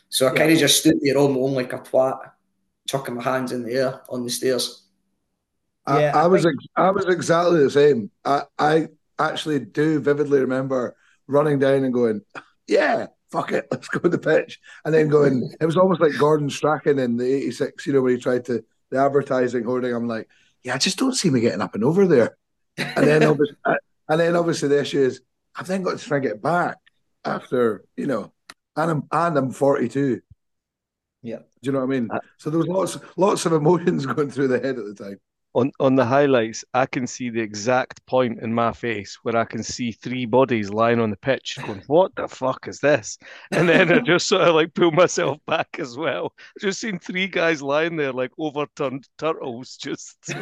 So 0.09 0.27
I 0.27 0.33
Yeah. 0.33 0.39
kind 0.39 0.53
of 0.53 0.59
just 0.59 0.81
stood 0.81 0.99
there 1.01 1.19
on 1.19 1.33
my 1.35 1.41
own 1.41 1.55
like 1.55 1.73
a 1.73 1.79
twat, 1.79 2.19
chucking 2.89 3.15
my 3.15 3.23
hands 3.23 3.53
in 3.53 3.63
the 3.65 3.73
air 3.75 4.01
on 4.09 4.25
the 4.25 4.31
stairs. 4.31 4.83
I, 5.87 6.01
Yeah, 6.01 6.13
I, 6.17 6.25
I 6.25 6.27
was 6.27 6.43
think- 6.43 6.61
I 6.77 6.91
was 6.91 7.05
exactly 7.07 7.63
the 7.63 7.71
same. 7.71 8.11
I, 8.25 8.43
I 8.59 8.89
actually 9.19 9.61
do 9.61 10.01
vividly 10.01 10.41
remember 10.41 10.97
running 11.29 11.59
down 11.59 11.85
and 11.85 11.95
going, 11.95 12.23
"Yeah, 12.67 13.07
fuck 13.31 13.53
it, 13.53 13.67
let's 13.71 13.89
go 13.89 14.01
to 14.01 14.09
the 14.09 14.19
pitch," 14.19 14.61
and 14.85 14.93
then 14.95 15.09
going. 15.09 15.49
It 15.61 15.67
was 15.67 15.77
almost 15.77 16.01
like 16.01 16.19
Gordon 16.19 16.51
Strachan 16.51 16.99
in 16.99 17.17
the 17.17 17.25
'86, 17.25 17.87
you 17.87 17.93
know, 17.93 18.03
when 18.03 18.15
he 18.17 18.21
tried 18.21 18.45
to 18.47 18.65
the 18.91 18.99
advertising 18.99 19.65
hoarding. 19.65 19.95
I'm 19.95 20.09
like, 20.09 20.29
"Yeah, 20.65 20.75
I 20.75 20.79
just 20.79 20.99
don't 20.99 21.15
see 21.15 21.31
me 21.31 21.41
getting 21.41 21.63
up 21.63 21.75
and 21.77 21.85
over 21.85 22.07
there." 22.07 22.37
And 22.79 23.07
then 23.07 23.23
obviously, 23.31 23.57
and 24.09 24.21
then 24.21 24.35
obviously 24.37 24.69
the 24.69 24.81
issue 24.81 25.01
is 25.03 25.21
I've 25.55 25.67
then 25.69 25.83
got 25.83 25.99
to 25.99 26.05
try 26.05 26.17
and 26.19 26.27
get 26.27 26.43
back 26.43 26.79
after 27.27 27.85
you 27.97 28.07
know, 28.07 28.33
and 28.77 28.91
I'm 28.91 29.03
and 29.13 29.37
I'm 29.39 29.51
42. 29.51 30.21
Yeah. 31.23 31.39
Do 31.39 31.45
you 31.63 31.73
know 31.73 31.81
what 31.81 31.95
I 31.97 32.01
mean? 32.01 32.11
Uh, 32.11 32.21
So 32.39 32.51
there 32.51 32.59
was 32.61 32.69
lots 32.69 32.99
lots 33.17 33.47
of 33.47 33.53
emotions 33.53 34.07
going 34.15 34.31
through 34.31 34.49
the 34.49 34.61
head 34.61 34.79
at 34.79 34.85
the 34.85 34.95
time. 34.95 35.21
On 35.55 35.73
on 35.81 35.95
the 35.97 36.05
highlights, 36.05 36.65
I 36.75 36.85
can 36.87 37.07
see 37.07 37.31
the 37.31 37.41
exact 37.41 38.05
point 38.07 38.41
in 38.43 38.53
my 38.53 38.73
face 38.73 39.19
where 39.23 39.37
I 39.37 39.45
can 39.47 39.63
see 39.63 39.91
three 39.91 40.27
bodies 40.27 40.69
lying 40.71 41.01
on 41.01 41.11
the 41.11 41.17
pitch, 41.17 41.59
going, 41.67 41.83
"What 41.87 42.15
the 42.15 42.29
fuck 42.29 42.69
is 42.69 42.79
this?" 42.81 43.19
And 43.51 43.67
then 43.69 43.91
I 43.91 44.01
just 44.13 44.29
sort 44.29 44.43
of 44.43 44.55
like 44.55 44.75
pull 44.75 44.93
myself 44.93 45.39
back 45.47 45.79
as 45.79 45.97
well. 45.97 46.35
Just 46.61 46.81
seen 46.81 46.99
three 46.99 47.27
guys 47.27 47.63
lying 47.63 47.97
there 47.97 48.13
like 48.13 48.33
overturned 48.39 49.09
turtles. 49.19 49.77
Just 49.79 50.19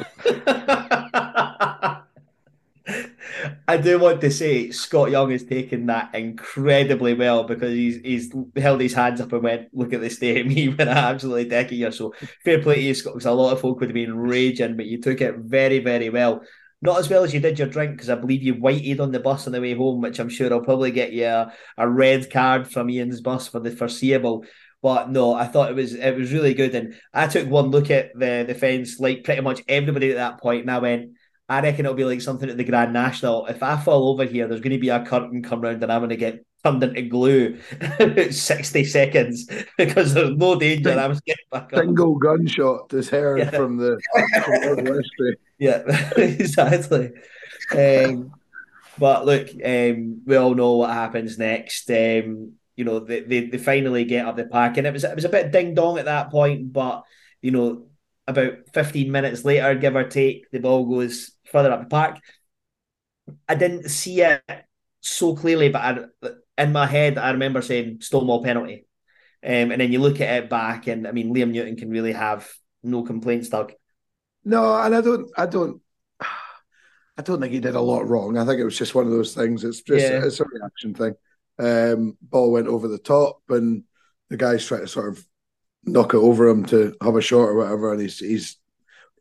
I 3.68 3.76
do 3.76 3.98
want 3.98 4.20
to 4.20 4.30
say 4.30 4.70
Scott 4.70 5.10
Young 5.10 5.30
has 5.30 5.44
taken 5.44 5.86
that 5.86 6.14
incredibly 6.14 7.14
well 7.14 7.44
because 7.44 7.72
he's 7.72 7.96
he's 8.02 8.34
held 8.56 8.80
his 8.80 8.94
hands 8.94 9.20
up 9.20 9.32
and 9.32 9.42
went, 9.42 9.68
"Look 9.72 9.92
at 9.92 10.00
this 10.00 10.16
state 10.16 10.40
of 10.40 10.46
me 10.46 10.68
when 10.68 10.88
I 10.88 11.10
absolutely 11.10 11.46
deck 11.46 11.72
you." 11.72 11.90
So 11.90 12.14
fair 12.44 12.62
play 12.62 12.76
to 12.76 12.80
you, 12.80 12.94
Scott, 12.94 13.14
because 13.14 13.26
a 13.26 13.32
lot 13.32 13.52
of 13.52 13.60
folk 13.60 13.80
would 13.80 13.90
have 13.90 13.94
been 13.94 14.16
raging, 14.16 14.76
but 14.76 14.86
you 14.86 15.00
took 15.00 15.20
it 15.20 15.36
very, 15.38 15.78
very 15.78 16.10
well. 16.10 16.42
Not 16.82 16.98
as 16.98 17.08
well 17.08 17.24
as 17.24 17.32
you 17.32 17.40
did 17.40 17.58
your 17.58 17.68
drink, 17.68 17.92
because 17.92 18.10
I 18.10 18.14
believe 18.14 18.42
you 18.42 18.54
whited 18.54 19.00
on 19.00 19.10
the 19.10 19.20
bus 19.20 19.46
on 19.46 19.52
the 19.54 19.60
way 19.60 19.74
home, 19.74 20.02
which 20.02 20.18
I'm 20.18 20.28
sure 20.28 20.52
I'll 20.52 20.60
probably 20.60 20.90
get 20.90 21.12
you 21.12 21.26
a, 21.26 21.52
a 21.78 21.88
red 21.88 22.30
card 22.30 22.70
from 22.70 22.90
Ian's 22.90 23.22
bus 23.22 23.48
for 23.48 23.60
the 23.60 23.70
foreseeable. 23.70 24.44
But 24.82 25.10
no, 25.10 25.32
I 25.32 25.46
thought 25.46 25.70
it 25.70 25.76
was 25.76 25.94
it 25.94 26.14
was 26.14 26.32
really 26.32 26.52
good, 26.52 26.74
and 26.74 26.94
I 27.12 27.26
took 27.26 27.48
one 27.48 27.70
look 27.70 27.90
at 27.90 28.10
the 28.14 28.44
the 28.46 28.54
fence, 28.54 29.00
like 29.00 29.24
pretty 29.24 29.40
much 29.40 29.62
everybody 29.66 30.10
at 30.10 30.16
that 30.16 30.40
point, 30.40 30.60
and 30.62 30.70
I 30.70 30.78
went, 30.78 31.12
I 31.54 31.60
reckon 31.62 31.84
it'll 31.86 31.94
be 31.96 32.04
like 32.04 32.20
something 32.20 32.48
at 32.50 32.56
the 32.56 32.64
Grand 32.64 32.92
National. 32.92 33.46
If 33.46 33.62
I 33.62 33.76
fall 33.80 34.08
over 34.10 34.24
here, 34.24 34.46
there's 34.48 34.60
going 34.60 34.72
to 34.72 34.78
be 34.78 34.88
a 34.90 35.04
curtain 35.04 35.42
come 35.42 35.60
round 35.60 35.82
and 35.82 35.92
I'm 35.92 36.00
going 36.00 36.10
to 36.10 36.16
get 36.16 36.44
turned 36.64 36.82
into 36.82 37.02
glue 37.02 37.58
in 38.00 38.32
60 38.32 38.84
seconds 38.84 39.46
because 39.78 40.14
there's 40.14 40.36
no 40.36 40.58
danger. 40.58 40.90
I'm 40.90 41.18
getting 41.26 41.44
back 41.52 41.72
up. 41.72 41.80
Single 41.80 42.16
gunshot 42.16 42.92
is 42.94 43.08
heard 43.10 43.38
Yeah. 43.38 43.50
from 43.50 43.76
the 43.76 44.00
from 44.64 45.34
Yeah, 45.58 45.82
exactly. 46.16 47.12
Um, 47.76 48.32
but 48.98 49.26
look, 49.26 49.48
um, 49.64 50.22
we 50.24 50.36
all 50.36 50.54
know 50.54 50.74
what 50.76 50.90
happens 50.90 51.38
next. 51.38 51.90
Um, 51.90 52.52
you 52.76 52.84
know, 52.84 53.00
they, 53.00 53.20
they, 53.20 53.46
they 53.46 53.58
finally 53.58 54.04
get 54.04 54.26
up 54.26 54.36
the 54.36 54.46
park, 54.46 54.76
and 54.76 54.86
it 54.86 54.92
was 54.92 55.04
it 55.04 55.14
was 55.14 55.24
a 55.24 55.28
bit 55.28 55.52
ding 55.52 55.74
dong 55.74 55.98
at 55.98 56.06
that 56.06 56.30
point, 56.30 56.72
but 56.72 57.04
you 57.40 57.50
know, 57.50 57.86
about 58.26 58.54
15 58.72 59.10
minutes 59.12 59.44
later, 59.44 59.74
give 59.74 59.94
or 59.96 60.04
take, 60.08 60.50
the 60.50 60.58
ball 60.58 60.84
goes 60.86 61.30
further 61.54 61.70
up 61.72 61.80
the 61.80 61.86
park. 61.86 62.18
I 63.48 63.54
didn't 63.54 63.88
see 63.88 64.20
it 64.20 64.42
so 65.00 65.36
clearly, 65.36 65.68
but 65.68 65.80
I, 65.80 66.32
in 66.62 66.72
my 66.72 66.86
head, 66.86 67.16
I 67.16 67.30
remember 67.30 67.62
saying 67.62 67.98
Stonewall 68.00 68.42
penalty. 68.42 68.86
Um, 69.42 69.70
and 69.70 69.80
then 69.80 69.92
you 69.92 70.00
look 70.00 70.20
at 70.20 70.44
it 70.44 70.50
back, 70.50 70.88
and 70.88 71.06
I 71.06 71.12
mean, 71.12 71.32
Liam 71.32 71.52
Newton 71.52 71.76
can 71.76 71.90
really 71.90 72.12
have 72.12 72.50
no 72.82 73.02
complaints, 73.02 73.50
Doug. 73.50 73.72
No, 74.44 74.74
and 74.74 74.94
I 74.94 75.00
don't, 75.00 75.30
I 75.36 75.46
don't, 75.46 75.80
I 76.20 77.22
don't 77.22 77.40
think 77.40 77.52
he 77.52 77.60
did 77.60 77.76
a 77.76 77.80
lot 77.80 78.08
wrong. 78.08 78.36
I 78.36 78.44
think 78.44 78.58
it 78.58 78.64
was 78.64 78.76
just 78.76 78.94
one 78.94 79.06
of 79.06 79.12
those 79.12 79.34
things. 79.34 79.62
It's 79.62 79.82
just 79.82 80.04
Yeah. 80.04 80.24
it's 80.24 80.40
a 80.40 80.44
reaction 80.44 80.94
thing. 80.94 81.14
Um, 81.58 82.18
ball 82.20 82.50
went 82.50 82.66
over 82.66 82.88
the 82.88 82.98
top, 82.98 83.40
and 83.48 83.84
the 84.30 84.36
guys 84.36 84.66
try 84.66 84.80
to 84.80 84.88
sort 84.88 85.10
of 85.12 85.24
knock 85.84 86.14
it 86.14 86.18
over 86.18 86.48
him 86.48 86.64
to 86.66 86.94
have 87.02 87.16
a 87.16 87.20
shot 87.20 87.48
or 87.50 87.54
whatever, 87.56 87.92
and 87.92 88.00
he's 88.00 88.18
he's. 88.18 88.56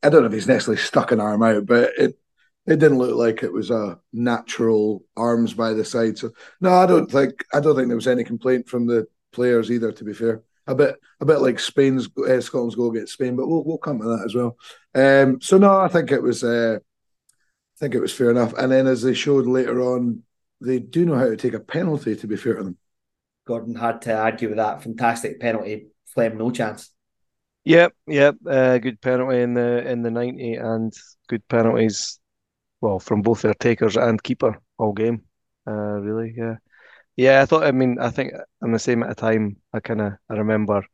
I 0.01 0.09
don't 0.09 0.21
know 0.21 0.27
if 0.27 0.33
he's 0.33 0.47
necessarily 0.47 0.81
stuck 0.81 1.11
an 1.11 1.21
arm 1.21 1.43
out, 1.43 1.65
but 1.65 1.91
it 1.97 2.17
it 2.65 2.79
didn't 2.79 2.97
look 2.97 3.15
like 3.15 3.43
it 3.43 3.51
was 3.51 3.71
a 3.71 3.99
natural 4.13 5.03
arms 5.17 5.53
by 5.53 5.73
the 5.73 5.83
side. 5.83 6.17
So 6.17 6.31
no, 6.61 6.73
I 6.73 6.85
don't 6.85 7.11
think 7.11 7.43
I 7.53 7.59
don't 7.59 7.75
think 7.75 7.87
there 7.87 7.95
was 7.95 8.07
any 8.07 8.23
complaint 8.23 8.69
from 8.69 8.85
the 8.85 9.05
players 9.31 9.69
either. 9.69 9.91
To 9.91 10.03
be 10.03 10.13
fair, 10.13 10.43
a 10.67 10.75
bit 10.75 10.95
a 11.19 11.25
bit 11.25 11.39
like 11.39 11.59
Spain's 11.59 12.07
uh, 12.17 12.39
Scotland's 12.39 12.75
goal 12.75 12.91
against 12.91 13.13
Spain, 13.13 13.35
but 13.35 13.47
we'll 13.47 13.63
we'll 13.63 13.77
come 13.77 13.99
to 13.99 14.05
that 14.05 14.23
as 14.25 14.35
well. 14.35 14.57
Um, 14.95 15.41
so 15.41 15.57
no, 15.57 15.79
I 15.79 15.87
think 15.87 16.11
it 16.11 16.21
was 16.21 16.43
uh, 16.43 16.77
I 16.79 17.77
think 17.79 17.95
it 17.95 18.01
was 18.01 18.13
fair 18.13 18.31
enough. 18.31 18.53
And 18.53 18.71
then 18.71 18.87
as 18.87 19.01
they 19.01 19.13
showed 19.13 19.45
later 19.45 19.81
on, 19.81 20.23
they 20.61 20.79
do 20.79 21.05
know 21.05 21.17
how 21.17 21.25
to 21.25 21.37
take 21.37 21.53
a 21.53 21.59
penalty. 21.59 22.15
To 22.15 22.27
be 22.27 22.37
fair 22.37 22.55
to 22.55 22.63
them, 22.63 22.77
Gordon 23.45 23.75
had 23.75 24.01
to 24.03 24.17
argue 24.17 24.47
with 24.47 24.57
that 24.57 24.83
fantastic 24.83 25.39
penalty. 25.39 25.87
Flem 26.05 26.37
no 26.37 26.51
chance. 26.51 26.91
Yep, 27.65 27.93
yep. 28.07 28.35
Uh, 28.45 28.77
good 28.77 29.01
penalty 29.01 29.41
in 29.41 29.53
the 29.53 29.89
in 29.89 30.01
the 30.01 30.11
ninety, 30.11 30.55
and 30.55 30.93
good 31.27 31.47
penalties. 31.47 32.19
Well, 32.83 32.99
from 32.99 33.21
both 33.21 33.43
their 33.43 33.53
takers 33.53 33.95
and 33.95 34.21
keeper 34.21 34.59
all 34.77 34.91
game. 34.91 35.23
Uh, 35.65 36.01
really, 36.01 36.33
yeah, 36.35 36.55
yeah. 37.15 37.41
I 37.41 37.45
thought. 37.45 37.63
I 37.63 37.71
mean, 37.71 37.97
I 37.97 38.09
think 38.09 38.33
I'm 38.61 38.73
the 38.73 38.77
same 38.77 39.03
at 39.03 39.11
a 39.11 39.15
time. 39.15 39.55
I 39.71 39.79
kind 39.79 40.01
of 40.01 40.13
I 40.29 40.33
remember 40.33 40.85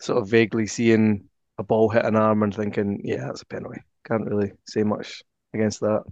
sort 0.00 0.22
of 0.22 0.28
vaguely 0.28 0.68
seeing 0.68 1.24
a 1.58 1.64
ball 1.64 1.88
hit 1.88 2.04
an 2.04 2.14
arm 2.14 2.44
and 2.44 2.54
thinking, 2.54 3.00
yeah, 3.02 3.26
that's 3.26 3.42
a 3.42 3.46
penalty. 3.46 3.80
Can't 4.06 4.30
really 4.30 4.52
say 4.68 4.84
much 4.84 5.24
against 5.52 5.80
that. 5.80 6.04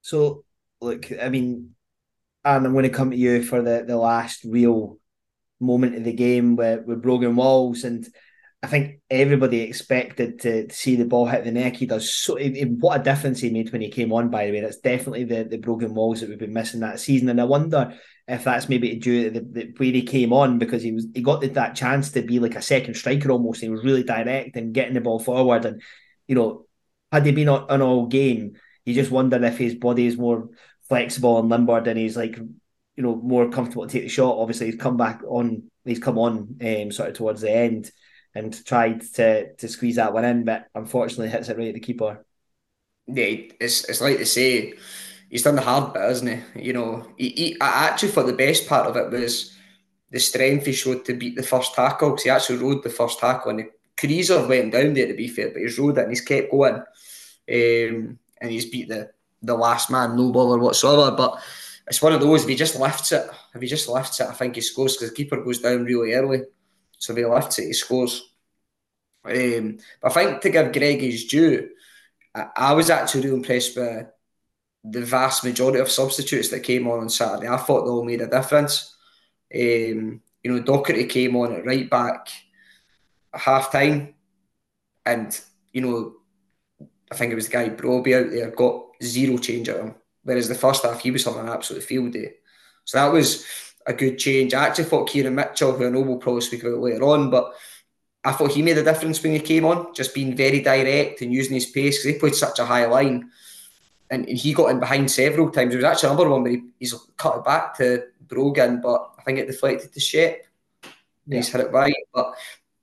So, 0.00 0.44
look, 0.80 1.12
I 1.20 1.28
mean, 1.28 1.74
and 2.46 2.64
I'm 2.64 2.72
going 2.72 2.84
to 2.84 2.88
come 2.88 3.10
to 3.10 3.18
you 3.18 3.42
for 3.42 3.60
the 3.60 3.84
the 3.86 3.98
last 3.98 4.44
real 4.44 4.96
moment 5.60 5.94
of 5.94 6.04
the 6.04 6.14
game 6.14 6.56
with 6.56 6.86
with 6.86 7.02
Brogan 7.02 7.36
Walls 7.36 7.84
and 7.84 8.08
I 8.60 8.66
think 8.66 9.00
everybody 9.08 9.60
expected 9.60 10.40
to, 10.40 10.66
to, 10.66 10.74
see 10.74 10.96
the 10.96 11.04
ball 11.04 11.26
hit 11.26 11.44
the 11.44 11.52
neck. 11.52 11.76
He 11.76 11.86
does 11.86 12.12
so. 12.12 12.36
what 12.80 13.00
a 13.00 13.04
difference 13.04 13.38
he 13.38 13.50
made 13.50 13.70
when 13.70 13.80
he 13.80 13.88
came 13.88 14.12
on. 14.12 14.30
By 14.30 14.46
the 14.46 14.52
way, 14.52 14.60
that's 14.60 14.78
definitely 14.78 15.24
the, 15.24 15.44
the 15.44 15.58
Brogan 15.58 15.94
Walls 15.94 16.20
that 16.20 16.28
we've 16.28 16.38
been 16.38 16.52
missing 16.52 16.80
that 16.80 16.98
season. 16.98 17.28
And 17.28 17.40
I 17.40 17.44
wonder 17.44 17.96
if 18.26 18.42
that's 18.42 18.68
maybe 18.68 18.96
due 18.96 19.24
to 19.24 19.30
the, 19.30 19.46
the 19.46 19.74
way 19.78 19.92
he 19.92 20.02
came 20.02 20.32
on 20.32 20.58
because 20.58 20.82
he 20.82 20.90
was 20.90 21.06
he 21.14 21.22
got 21.22 21.40
that 21.40 21.76
chance 21.76 22.10
to 22.12 22.22
be 22.22 22.40
like 22.40 22.56
a 22.56 22.62
second 22.62 22.94
striker 22.94 23.30
almost. 23.30 23.60
He 23.60 23.68
was 23.68 23.84
really 23.84 24.02
direct 24.02 24.56
and 24.56 24.74
getting 24.74 24.94
the 24.94 25.00
ball 25.00 25.20
forward. 25.20 25.64
And 25.64 25.80
you 26.26 26.34
know, 26.34 26.66
had 27.12 27.26
he 27.26 27.30
been 27.30 27.48
on, 27.48 27.70
on 27.70 27.80
all 27.80 28.06
game, 28.06 28.56
you 28.84 28.92
just 28.92 29.12
wonder 29.12 29.42
if 29.44 29.56
his 29.56 29.76
body 29.76 30.06
is 30.06 30.18
more 30.18 30.48
flexible 30.88 31.38
and 31.38 31.48
limber 31.48 31.78
and 31.78 31.98
he's 31.98 32.16
like 32.16 32.36
you 32.36 33.02
know 33.04 33.14
more 33.14 33.50
comfortable 33.50 33.86
to 33.86 33.92
take 33.92 34.02
the 34.02 34.08
shot. 34.08 34.36
Obviously, 34.36 34.66
he's 34.66 34.80
come 34.80 34.96
back 34.96 35.22
on. 35.28 35.70
He's 35.84 36.00
come 36.00 36.18
on 36.18 36.56
um, 36.60 36.90
sort 36.90 37.10
of 37.10 37.14
towards 37.14 37.40
the 37.40 37.52
end 37.52 37.92
and 38.38 38.64
tried 38.64 39.02
to 39.14 39.52
to 39.54 39.68
squeeze 39.68 39.96
that 39.96 40.12
one 40.12 40.24
in, 40.24 40.44
but 40.44 40.68
unfortunately 40.74 41.28
hits 41.28 41.48
it 41.48 41.58
right 41.58 41.68
at 41.68 41.74
the 41.74 41.80
keeper. 41.80 42.24
Yeah, 43.06 43.50
it's 43.60 43.84
it's 43.84 44.00
like 44.00 44.18
to 44.18 44.26
say 44.26 44.74
he's 45.28 45.42
done 45.42 45.56
the 45.56 45.62
hard 45.62 45.92
bit, 45.92 46.10
isn't 46.10 46.44
he? 46.54 46.62
You 46.62 46.72
know, 46.72 47.06
he, 47.16 47.30
he, 47.30 47.56
I 47.60 47.88
actually 47.88 48.10
thought 48.10 48.26
the 48.26 48.32
best 48.32 48.68
part 48.68 48.86
of 48.86 48.96
it 48.96 49.10
was 49.10 49.56
the 50.10 50.20
strength 50.20 50.66
he 50.66 50.72
showed 50.72 51.04
to 51.04 51.14
beat 51.14 51.36
the 51.36 51.42
first 51.42 51.74
tackle 51.74 52.10
because 52.10 52.24
he 52.24 52.30
actually 52.30 52.58
rode 52.58 52.82
the 52.82 52.90
first 52.90 53.18
tackle 53.18 53.50
and 53.50 53.68
Kreisler 53.96 54.48
went 54.48 54.72
down 54.72 54.94
there 54.94 55.08
to 55.08 55.14
be 55.14 55.28
fair, 55.28 55.50
but 55.50 55.60
he's 55.60 55.78
rode 55.78 55.98
it 55.98 56.02
and 56.02 56.10
he's 56.10 56.20
kept 56.20 56.50
going, 56.52 56.76
um, 56.76 58.18
and 58.40 58.50
he's 58.50 58.66
beat 58.66 58.88
the 58.88 59.10
the 59.42 59.56
last 59.56 59.90
man, 59.90 60.16
no 60.16 60.30
bother 60.32 60.58
whatsoever. 60.58 61.16
But 61.16 61.40
it's 61.88 62.02
one 62.02 62.12
of 62.12 62.20
those 62.20 62.44
if 62.44 62.48
he 62.48 62.54
just 62.54 62.78
lifts 62.78 63.10
it, 63.12 63.28
if 63.54 63.60
he 63.60 63.66
just 63.66 63.88
lifts 63.88 64.20
it, 64.20 64.28
I 64.28 64.32
think 64.32 64.54
he 64.54 64.60
scores 64.60 64.96
because 64.96 65.10
the 65.10 65.16
keeper 65.16 65.42
goes 65.42 65.58
down 65.58 65.84
really 65.84 66.12
early. 66.12 66.42
So 66.98 67.12
if 67.12 67.18
he 67.18 67.24
lifts 67.24 67.58
it, 67.58 67.66
he 67.66 67.72
scores. 67.72 68.27
Um, 69.24 69.78
I 70.02 70.08
think 70.10 70.40
to 70.40 70.50
give 70.50 70.72
Greg 70.72 71.00
his 71.00 71.26
due, 71.26 71.70
I, 72.34 72.46
I 72.56 72.72
was 72.72 72.90
actually 72.90 73.22
really 73.22 73.36
impressed 73.36 73.74
by 73.76 74.06
the 74.84 75.02
vast 75.02 75.44
majority 75.44 75.80
of 75.80 75.90
substitutes 75.90 76.48
that 76.50 76.60
came 76.60 76.86
on 76.88 77.00
on 77.00 77.08
Saturday. 77.08 77.48
I 77.48 77.56
thought 77.56 77.84
they 77.84 77.90
all 77.90 78.04
made 78.04 78.20
a 78.20 78.26
difference. 78.26 78.96
Um, 79.54 80.22
you 80.42 80.52
know, 80.52 80.62
Docherty 80.62 81.08
came 81.08 81.36
on 81.36 81.54
at 81.54 81.66
right 81.66 81.88
back 81.88 82.28
half 83.34 83.72
time, 83.72 84.14
and 85.04 85.38
you 85.72 85.80
know, 85.80 86.14
I 87.10 87.16
think 87.16 87.32
it 87.32 87.36
was 87.36 87.48
the 87.48 87.52
guy 87.52 87.68
Brobbel 87.70 88.26
out 88.26 88.30
there 88.30 88.50
got 88.50 88.84
zero 89.02 89.38
change 89.38 89.68
at 89.68 89.80
him. 89.80 89.94
Whereas 90.22 90.48
the 90.48 90.54
first 90.54 90.84
half 90.84 91.00
he 91.00 91.10
was 91.10 91.24
having 91.24 91.40
an 91.40 91.48
absolute 91.48 91.82
field 91.82 92.12
day. 92.12 92.34
So 92.84 92.98
that 92.98 93.12
was 93.12 93.44
a 93.86 93.92
good 93.92 94.18
change. 94.18 94.52
I 94.54 94.66
actually 94.66 94.84
thought 94.84 95.08
Kieran 95.08 95.34
Mitchell, 95.34 95.72
who 95.72 95.86
I 95.86 95.90
know 95.90 96.00
we'll 96.00 96.18
probably 96.18 96.42
speak 96.42 96.62
about 96.64 96.80
later 96.80 97.02
on, 97.04 97.30
but 97.30 97.54
I 98.24 98.32
thought 98.32 98.52
he 98.52 98.62
made 98.62 98.78
a 98.78 98.84
difference 98.84 99.22
when 99.22 99.32
he 99.32 99.40
came 99.40 99.64
on, 99.64 99.94
just 99.94 100.14
being 100.14 100.36
very 100.36 100.60
direct 100.60 101.20
and 101.22 101.32
using 101.32 101.54
his 101.54 101.66
pace 101.66 101.98
because 101.98 102.14
he 102.14 102.20
played 102.20 102.34
such 102.34 102.58
a 102.58 102.64
high 102.64 102.86
line. 102.86 103.30
And, 104.10 104.26
and, 104.28 104.38
he 104.38 104.54
got 104.54 104.70
in 104.70 104.80
behind 104.80 105.10
several 105.10 105.50
times. 105.50 105.70
There 105.70 105.78
was 105.78 105.84
actually 105.84 106.10
another 106.10 106.30
one 106.30 106.42
where 106.42 106.52
he, 106.52 106.62
he's 106.78 106.94
cut 107.16 107.36
it 107.36 107.44
back 107.44 107.76
to 107.76 108.04
Brogan, 108.26 108.80
but 108.80 109.14
I 109.18 109.22
think 109.22 109.38
it 109.38 109.46
deflected 109.46 109.92
to 109.92 110.00
Shep. 110.00 110.46
Yeah. 111.26 111.36
He's 111.36 111.48
hit 111.48 111.60
it 111.60 111.72
right. 111.72 111.94
But 112.12 112.34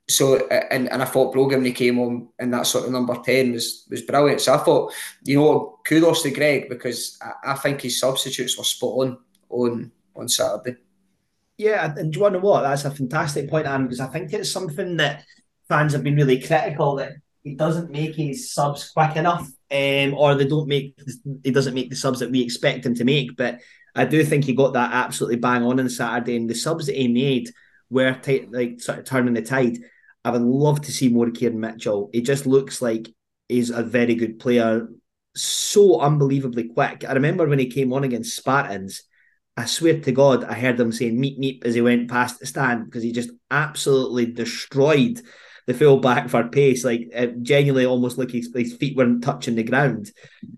so 0.07 0.47
and, 0.47 0.91
and 0.91 1.01
I 1.01 1.05
thought 1.05 1.33
Brogan 1.33 1.59
when 1.59 1.65
he 1.65 1.71
came 1.71 1.99
on 1.99 2.29
in 2.39 2.51
that 2.51 2.67
sort 2.67 2.85
of 2.85 2.91
number 2.91 3.15
10 3.15 3.53
was 3.53 3.85
was 3.89 4.03
brilliant. 4.03 4.41
So 4.41 4.53
I 4.53 4.57
thought, 4.57 4.93
you 5.23 5.39
know, 5.39 5.79
kudos 5.85 6.21
to 6.23 6.31
Greg 6.31 6.69
because 6.69 7.17
I, 7.21 7.53
I 7.53 7.55
think 7.55 7.81
his 7.81 7.99
substitutes 7.99 8.57
were 8.57 8.63
spot 8.63 8.99
on 8.99 9.17
on 9.49 9.91
on 10.15 10.29
Saturday. 10.29 10.77
Yeah, 11.57 11.93
and 11.95 12.11
do 12.11 12.19
you 12.19 12.29
know 12.29 12.39
what? 12.39 12.61
That's 12.61 12.85
a 12.85 12.91
fantastic 12.91 13.49
point, 13.49 13.67
Anne, 13.67 13.83
because 13.83 14.01
I 14.01 14.07
think 14.07 14.33
it's 14.33 14.51
something 14.51 14.97
that 14.97 15.23
fans 15.69 15.93
have 15.93 16.03
been 16.03 16.15
really 16.15 16.41
critical 16.41 16.95
that 16.95 17.13
he 17.43 17.55
doesn't 17.55 17.91
make 17.91 18.15
his 18.15 18.51
subs 18.51 18.91
quick 18.91 19.15
enough, 19.15 19.47
um, 19.71 20.13
or 20.15 20.35
they 20.35 20.47
don't 20.47 20.67
make 20.67 20.99
he 21.43 21.51
doesn't 21.51 21.73
make 21.73 21.89
the 21.89 21.95
subs 21.95 22.19
that 22.19 22.31
we 22.31 22.41
expect 22.41 22.85
him 22.85 22.95
to 22.95 23.05
make. 23.05 23.37
But 23.37 23.59
I 23.93 24.03
do 24.05 24.23
think 24.25 24.43
he 24.43 24.53
got 24.53 24.73
that 24.73 24.91
absolutely 24.91 25.37
bang 25.37 25.63
on 25.63 25.79
on 25.79 25.87
Saturday, 25.89 26.35
and 26.35 26.49
the 26.49 26.55
subs 26.55 26.87
that 26.87 26.95
he 26.95 27.07
made 27.07 27.49
were 27.89 28.13
t- 28.13 28.47
like 28.51 28.81
sort 28.81 28.99
of 28.99 29.05
turning 29.05 29.33
the 29.33 29.41
tide. 29.41 29.77
I 30.25 30.31
would 30.31 30.41
love 30.41 30.81
to 30.81 30.91
see 30.91 31.07
more 31.07 31.29
Kieran 31.29 31.59
Mitchell. 31.59 32.09
He 32.11 32.21
just 32.21 32.45
looks 32.45 32.81
like 32.81 33.07
he's 33.47 33.69
a 33.69 33.83
very 33.83 34.15
good 34.15 34.39
player, 34.39 34.87
so 35.35 36.01
unbelievably 36.01 36.69
quick. 36.69 37.05
I 37.07 37.13
remember 37.13 37.47
when 37.47 37.59
he 37.59 37.67
came 37.67 37.93
on 37.93 38.03
against 38.03 38.35
Spartans 38.35 39.03
I 39.57 39.65
swear 39.65 39.99
to 40.01 40.11
God, 40.11 40.43
I 40.43 40.53
heard 40.53 40.79
him 40.79 40.91
saying 40.91 41.19
meet 41.19 41.39
meet 41.39 41.65
as 41.65 41.75
he 41.75 41.81
went 41.81 42.09
past 42.09 42.39
the 42.39 42.45
stand 42.45 42.85
because 42.85 43.03
he 43.03 43.11
just 43.11 43.31
absolutely 43.49 44.25
destroyed 44.25 45.21
the 45.65 45.73
full 45.73 45.99
back 45.99 46.29
for 46.29 46.47
pace. 46.49 46.83
Like 46.83 47.09
genuinely 47.41 47.85
almost 47.85 48.17
like 48.17 48.31
his, 48.31 48.51
his, 48.53 48.73
feet 48.73 48.97
weren't 48.97 49.23
touching 49.23 49.55
the 49.55 49.63
ground. 49.63 50.11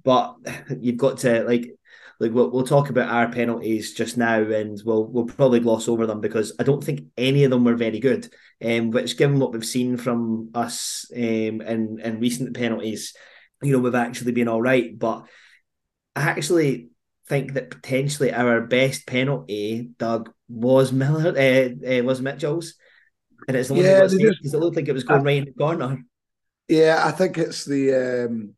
But 0.03 0.35
you've 0.79 0.97
got 0.97 1.19
to 1.19 1.43
like 1.43 1.71
like 2.19 2.31
we'll, 2.31 2.49
we'll 2.49 2.65
talk 2.65 2.89
about 2.89 3.09
our 3.09 3.31
penalties 3.31 3.93
just 3.93 4.17
now 4.17 4.41
and 4.41 4.81
we'll 4.83 5.05
we'll 5.05 5.25
probably 5.25 5.59
gloss 5.59 5.87
over 5.87 6.07
them 6.07 6.19
because 6.19 6.53
I 6.59 6.63
don't 6.63 6.83
think 6.83 7.05
any 7.15 7.43
of 7.43 7.51
them 7.51 7.63
were 7.63 7.75
very 7.75 7.99
good. 7.99 8.33
Um 8.65 8.89
which 8.89 9.17
given 9.17 9.37
what 9.37 9.53
we've 9.53 9.63
seen 9.63 9.97
from 9.97 10.49
us 10.55 11.05
um 11.13 11.21
in, 11.21 11.99
in 12.03 12.19
recent 12.19 12.55
penalties, 12.55 13.13
you 13.61 13.73
know, 13.73 13.79
we've 13.79 13.93
actually 13.93 14.31
been 14.31 14.47
all 14.47 14.61
right. 14.61 14.97
But 14.97 15.27
I 16.15 16.21
actually 16.21 16.89
think 17.27 17.53
that 17.53 17.71
potentially 17.71 18.33
our 18.33 18.61
best 18.61 19.05
penalty, 19.05 19.89
Doug, 19.97 20.31
was 20.47 20.91
Miller, 20.91 21.33
uh, 21.37 21.99
uh, 21.99 22.03
was 22.03 22.21
Mitchell's, 22.21 22.75
and 23.47 23.57
it's 23.57 23.69
yeah, 23.69 23.95
because 23.95 24.13
it, 24.13 24.35
it 24.41 24.57
looked 24.57 24.75
like 24.75 24.87
it 24.87 24.93
was 24.93 25.03
going 25.03 25.21
I, 25.21 25.23
right 25.23 25.37
in 25.37 25.45
the 25.45 25.51
corner. 25.51 26.03
Yeah, 26.67 27.01
I 27.05 27.11
think 27.11 27.37
it's 27.37 27.65
the. 27.65 28.25
Um, 28.25 28.53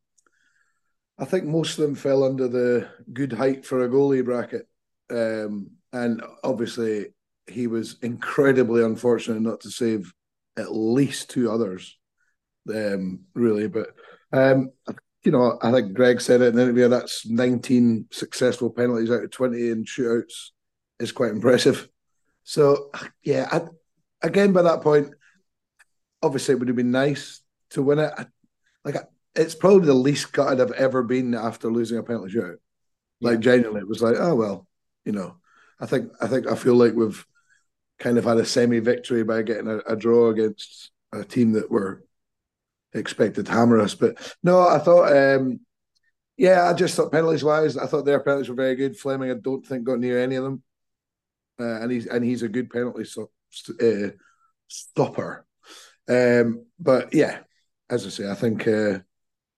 I 1.17 1.26
think 1.26 1.45
most 1.45 1.78
of 1.78 1.84
them 1.84 1.95
fell 1.95 2.24
under 2.24 2.47
the 2.47 2.88
good 3.11 3.34
height 3.34 3.65
for 3.65 3.84
a 3.84 3.89
goalie 3.89 4.24
bracket, 4.24 4.67
um, 5.09 5.72
and 5.91 6.22
obviously 6.43 7.07
he 7.47 7.67
was 7.67 7.97
incredibly 8.01 8.84
unfortunate 8.84 9.41
not 9.41 9.61
to 9.61 9.72
save 9.72 10.13
at 10.57 10.74
least 10.74 11.30
two 11.30 11.51
others. 11.51 11.97
Um, 12.74 13.22
really, 13.34 13.67
but 13.67 13.89
um, 14.32 14.72
you 15.24 15.32
know, 15.32 15.57
I 15.61 15.72
think 15.72 15.93
Greg 15.93 16.22
said 16.22 16.41
it 16.41 16.47
in 16.47 16.55
the 16.55 16.63
interview. 16.63 16.88
That's 16.88 17.28
19 17.28 18.07
successful 18.11 18.70
penalties 18.70 19.11
out 19.11 19.24
of 19.24 19.32
20 19.32 19.70
in 19.70 19.84
shootouts 19.84 20.51
is 20.99 21.11
quite 21.11 21.32
impressive. 21.32 21.89
So, 22.43 22.89
yeah, 23.24 23.47
I, 23.51 23.61
again, 24.26 24.53
by 24.53 24.63
that 24.63 24.82
point, 24.82 25.13
obviously 26.22 26.53
it 26.53 26.59
would 26.59 26.67
have 26.67 26.78
been 26.78 26.91
nice 26.91 27.41
to 27.72 27.82
win 27.82 27.99
it. 27.99 28.11
I, 28.17 28.26
like, 28.84 28.95
it's 29.36 29.55
probably 29.55 29.86
the 29.86 29.93
least 29.93 30.32
gutted 30.32 30.61
I've 30.61 30.72
ever 30.72 31.03
been 31.03 31.36
after 31.36 31.70
losing 31.70 31.97
a 31.97 32.03
penalty 32.03 32.34
shootout. 32.34 32.57
Like, 33.22 33.39
genuinely, 33.39 33.82
it 33.82 33.88
was 33.88 34.01
like, 34.01 34.15
oh 34.17 34.36
well, 34.36 34.67
you 35.05 35.11
know. 35.11 35.36
I 35.82 35.86
think 35.86 36.11
I 36.22 36.28
think 36.28 36.47
I 36.47 36.55
feel 36.55 36.76
like 36.76 36.93
we've 36.93 37.26
kind 37.99 38.17
of 38.17 38.26
had 38.26 38.38
a 38.38 38.45
semi 38.45 38.80
victory 38.80 39.24
by 39.24 39.41
getting 39.43 39.67
a, 39.67 39.78
a 39.80 39.95
draw 39.95 40.30
against 40.30 40.91
a 41.13 41.24
team 41.24 41.53
that 41.53 41.70
were 41.70 42.03
expected 42.93 43.45
to 43.45 43.51
hammer 43.51 43.79
us. 43.79 43.95
But 43.95 44.35
no, 44.43 44.67
I 44.67 44.79
thought, 44.79 45.15
um, 45.15 45.59
yeah, 46.37 46.69
I 46.69 46.73
just 46.73 46.95
thought 46.95 47.11
penalties 47.11 47.43
wise, 47.43 47.77
I 47.77 47.85
thought 47.85 48.05
their 48.05 48.21
penalties 48.21 48.49
were 48.49 48.55
very 48.55 48.75
good. 48.75 48.97
Fleming, 48.97 49.31
I 49.31 49.35
don't 49.35 49.65
think 49.65 49.83
got 49.83 49.99
near 49.99 50.21
any 50.21 50.35
of 50.35 50.43
them, 50.43 50.63
uh, 51.59 51.81
and 51.81 51.91
he's 51.91 52.05
and 52.07 52.23
he's 52.23 52.43
a 52.43 52.49
good 52.49 52.69
penalty 52.69 53.03
so, 53.03 53.29
uh, 53.81 54.09
stopper. 54.67 55.45
Um, 56.07 56.65
but 56.79 57.13
yeah, 57.13 57.39
as 57.89 58.05
I 58.05 58.09
say, 58.09 58.29
I 58.29 58.35
think 58.35 58.67
uh, 58.67 58.99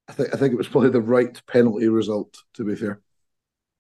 I 0.08 0.14
think 0.14 0.34
I 0.34 0.38
think 0.38 0.54
it 0.54 0.58
was 0.58 0.68
probably 0.68 0.90
the 0.90 1.02
right 1.02 1.42
penalty 1.48 1.88
result. 1.88 2.38
To 2.56 2.64
be 2.64 2.76
fair, 2.76 3.02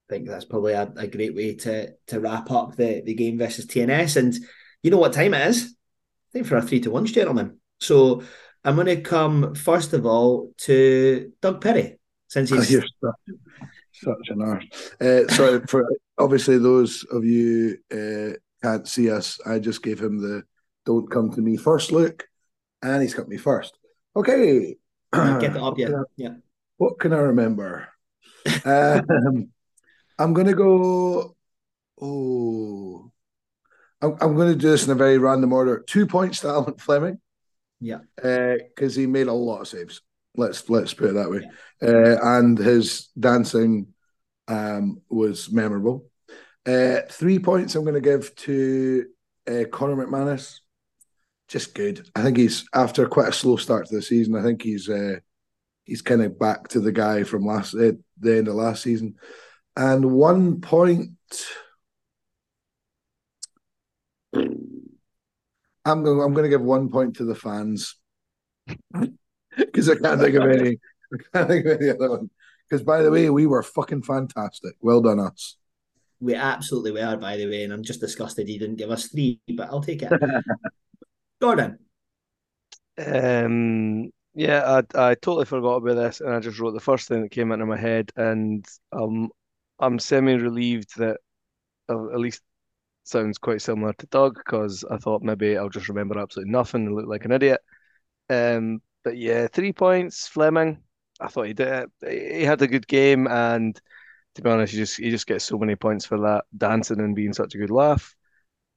I 0.10 0.14
think 0.14 0.28
that's 0.28 0.46
probably 0.46 0.74
a, 0.74 0.92
a 0.96 1.08
great 1.08 1.36
way 1.36 1.56
to 1.56 1.94
to 2.08 2.20
wrap 2.20 2.52
up 2.52 2.76
the, 2.76 3.02
the 3.04 3.14
game 3.14 3.38
versus 3.38 3.66
TNS. 3.66 4.18
And 4.18 4.36
you 4.84 4.92
know 4.92 4.98
what 4.98 5.14
time 5.14 5.34
it 5.34 5.48
is? 5.48 5.66
I 5.66 6.32
think 6.32 6.48
for 6.48 6.58
a 6.58 6.62
three 6.62 6.80
to 6.82 6.92
one, 6.92 7.06
gentlemen. 7.06 7.58
So 7.80 8.24
I'm 8.64 8.76
going 8.76 8.88
to 8.88 9.02
come 9.02 9.56
first 9.56 9.94
of 9.94 10.06
all 10.06 10.52
to 10.60 11.32
Doug 11.42 11.62
Perry, 11.62 12.00
since 12.28 12.52
Oh, 12.52 12.56
he's 12.56 12.72
you're 12.72 12.84
such, 13.04 13.36
such 13.92 14.30
an 14.30 14.42
arse. 14.42 14.66
Uh, 15.00 15.28
sorry 15.34 15.62
for 15.68 15.86
obviously 16.18 16.58
those 16.58 17.04
of 17.12 17.24
you 17.26 17.78
uh, 17.92 18.34
can't 18.64 18.88
see 18.88 19.10
us. 19.10 19.40
I 19.46 19.60
just 19.60 19.82
gave 19.82 20.00
him 20.00 20.20
the 20.22 20.44
"Don't 20.86 21.10
come 21.10 21.32
to 21.32 21.42
me 21.42 21.58
first 21.58 21.92
look, 21.92 22.28
and 22.84 23.02
he's 23.02 23.14
got 23.16 23.28
me 23.28 23.38
first. 23.38 23.78
Okay, 24.16 24.76
get 25.14 25.44
it 25.44 25.58
up, 25.58 25.78
yeah, 25.78 25.90
What 25.90 25.92
can 25.92 25.96
I- 25.96 26.04
yeah. 26.18 26.34
What 26.78 27.00
can 27.00 27.14
I 27.14 27.18
remember? 27.18 27.88
um, 28.66 29.50
I'm 30.18 30.34
going 30.34 30.48
to 30.48 30.54
go. 30.56 31.36
Oh, 32.02 33.12
I'm, 34.02 34.18
I'm 34.20 34.36
going 34.36 34.50
to 34.52 34.56
do 34.58 34.70
this 34.72 34.86
in 34.86 34.92
a 34.92 34.96
very 34.96 35.18
random 35.20 35.54
order. 35.54 35.84
Two 35.86 36.08
points 36.08 36.40
to 36.40 36.48
Alan 36.48 36.76
Fleming 36.78 37.20
Yeah. 37.82 38.00
because 38.16 38.96
he 38.96 39.08
made 39.08 39.28
a 39.28 39.34
lot 39.34 39.62
of 39.62 39.68
saves. 39.68 40.02
Let's 40.36 40.70
let's 40.70 40.94
put 40.94 41.10
it 41.10 41.14
that 41.14 41.30
way. 41.30 41.50
Uh, 41.82 42.18
and 42.22 42.58
his 42.58 43.10
dancing 43.20 43.88
um, 44.48 45.02
was 45.10 45.52
memorable. 45.52 46.06
Uh, 46.66 47.02
three 47.10 47.40
points 47.40 47.76
I'm 47.76 47.84
going 47.84 47.96
to 47.96 48.02
give 48.02 48.34
to 48.36 49.06
uh, 49.50 49.64
Conor 49.72 50.06
McManus. 50.06 50.60
Just 51.48 51.74
good. 51.74 52.08
I 52.16 52.22
think 52.22 52.38
he's 52.38 52.66
after 52.74 53.08
quite 53.08 53.30
a 53.30 53.34
slow 53.34 53.58
start 53.58 53.88
to 53.88 53.96
the 53.96 54.02
season. 54.02 54.36
I 54.36 54.44
think 54.44 54.62
he's 54.62 54.88
uh, 54.88 55.18
he's 55.84 56.02
kind 56.02 56.22
of 56.22 56.40
back 56.40 56.70
to 56.70 56.80
the 56.80 56.92
guy 56.92 57.24
from 57.24 57.46
last 57.46 57.74
uh, 57.74 57.94
the 58.20 58.38
end 58.38 58.48
of 58.48 58.56
last 58.56 58.84
season. 58.84 59.16
And 59.76 60.12
one 60.12 60.62
point. 60.62 61.12
I'm 65.86 66.04
going. 66.04 66.22
I'm 66.22 66.34
going 66.34 66.44
to 66.44 66.50
give 66.50 66.62
one 66.62 66.90
point 66.90 67.16
to 67.18 67.26
the 67.26 67.36
fans 67.36 67.96
because 69.58 69.90
I 69.90 69.96
can't 69.96 70.22
think 70.22 70.36
of 70.36 70.50
any. 70.50 70.78
I 71.14 71.18
can't 71.34 71.50
think 71.50 71.66
of 71.66 71.82
any 71.82 71.90
other 71.90 72.10
one. 72.10 72.30
Because 72.70 72.84
by 72.84 73.02
the 73.02 73.12
way, 73.12 73.30
we 73.30 73.48
were 73.48 73.64
fucking 73.64 74.04
fantastic. 74.04 74.74
Well 74.80 75.02
done, 75.02 75.20
us. 75.20 75.58
We 76.20 76.36
absolutely 76.36 76.92
were, 76.92 77.18
by 77.18 77.36
the 77.36 77.48
way, 77.48 77.64
and 77.64 77.74
I'm 77.74 77.84
just 77.84 78.00
disgusted 78.00 78.48
he 78.48 78.60
didn't 78.60 78.76
give 78.76 78.92
us 78.92 79.08
three, 79.08 79.40
but 79.56 79.70
I'll 79.70 79.82
take 79.82 80.04
it. 80.04 80.12
Gordon, 81.42 81.80
Um, 82.98 84.12
yeah, 84.36 84.84
I 84.96 85.10
I 85.10 85.16
totally 85.16 85.46
forgot 85.46 85.78
about 85.78 85.96
this, 85.96 86.22
and 86.22 86.30
I 86.30 86.40
just 86.40 86.60
wrote 86.60 86.72
the 86.72 86.80
first 86.80 87.08
thing 87.08 87.24
that 87.24 87.32
came 87.32 87.52
into 87.52 87.66
my 87.66 87.78
head, 87.78 88.12
and 88.16 88.66
um, 88.94 89.30
I'm 89.80 89.98
semi-relieved 89.98 90.98
that 90.98 91.18
uh, 91.90 92.14
at 92.14 92.20
least 92.20 92.42
sounds 93.04 93.38
quite 93.38 93.62
similar 93.62 93.94
to 93.94 94.08
Doug, 94.08 94.36
because 94.36 94.84
I 94.90 94.98
thought 94.98 95.22
maybe 95.22 95.58
I'll 95.58 95.70
just 95.70 95.90
remember 95.90 96.20
absolutely 96.20 96.52
nothing 96.52 96.88
and 96.88 96.96
look 96.96 97.08
like 97.08 97.26
an 97.26 97.32
idiot. 97.32 97.62
Um, 98.30 98.82
but 99.04 99.18
yeah, 99.18 99.48
three 99.48 99.74
points, 99.74 100.28
Fleming. 100.28 100.82
I 101.20 101.28
thought 101.28 101.48
he 101.48 101.54
did. 101.54 101.90
He 102.08 102.44
had 102.44 102.62
a 102.62 102.68
good 102.68 102.88
game, 102.88 103.28
and 103.28 103.80
to 104.36 104.42
be 104.42 104.50
honest, 104.50 104.74
he 104.74 104.80
just 104.80 104.98
he 104.98 105.10
just 105.10 105.28
gets 105.28 105.46
so 105.46 105.58
many 105.58 105.76
points 105.76 106.06
for 106.06 106.20
that 106.22 106.46
dancing 106.58 107.00
and 107.00 107.16
being 107.16 107.34
such 107.34 107.56
a 107.56 107.58
good 107.58 107.70
laugh. 107.70 108.16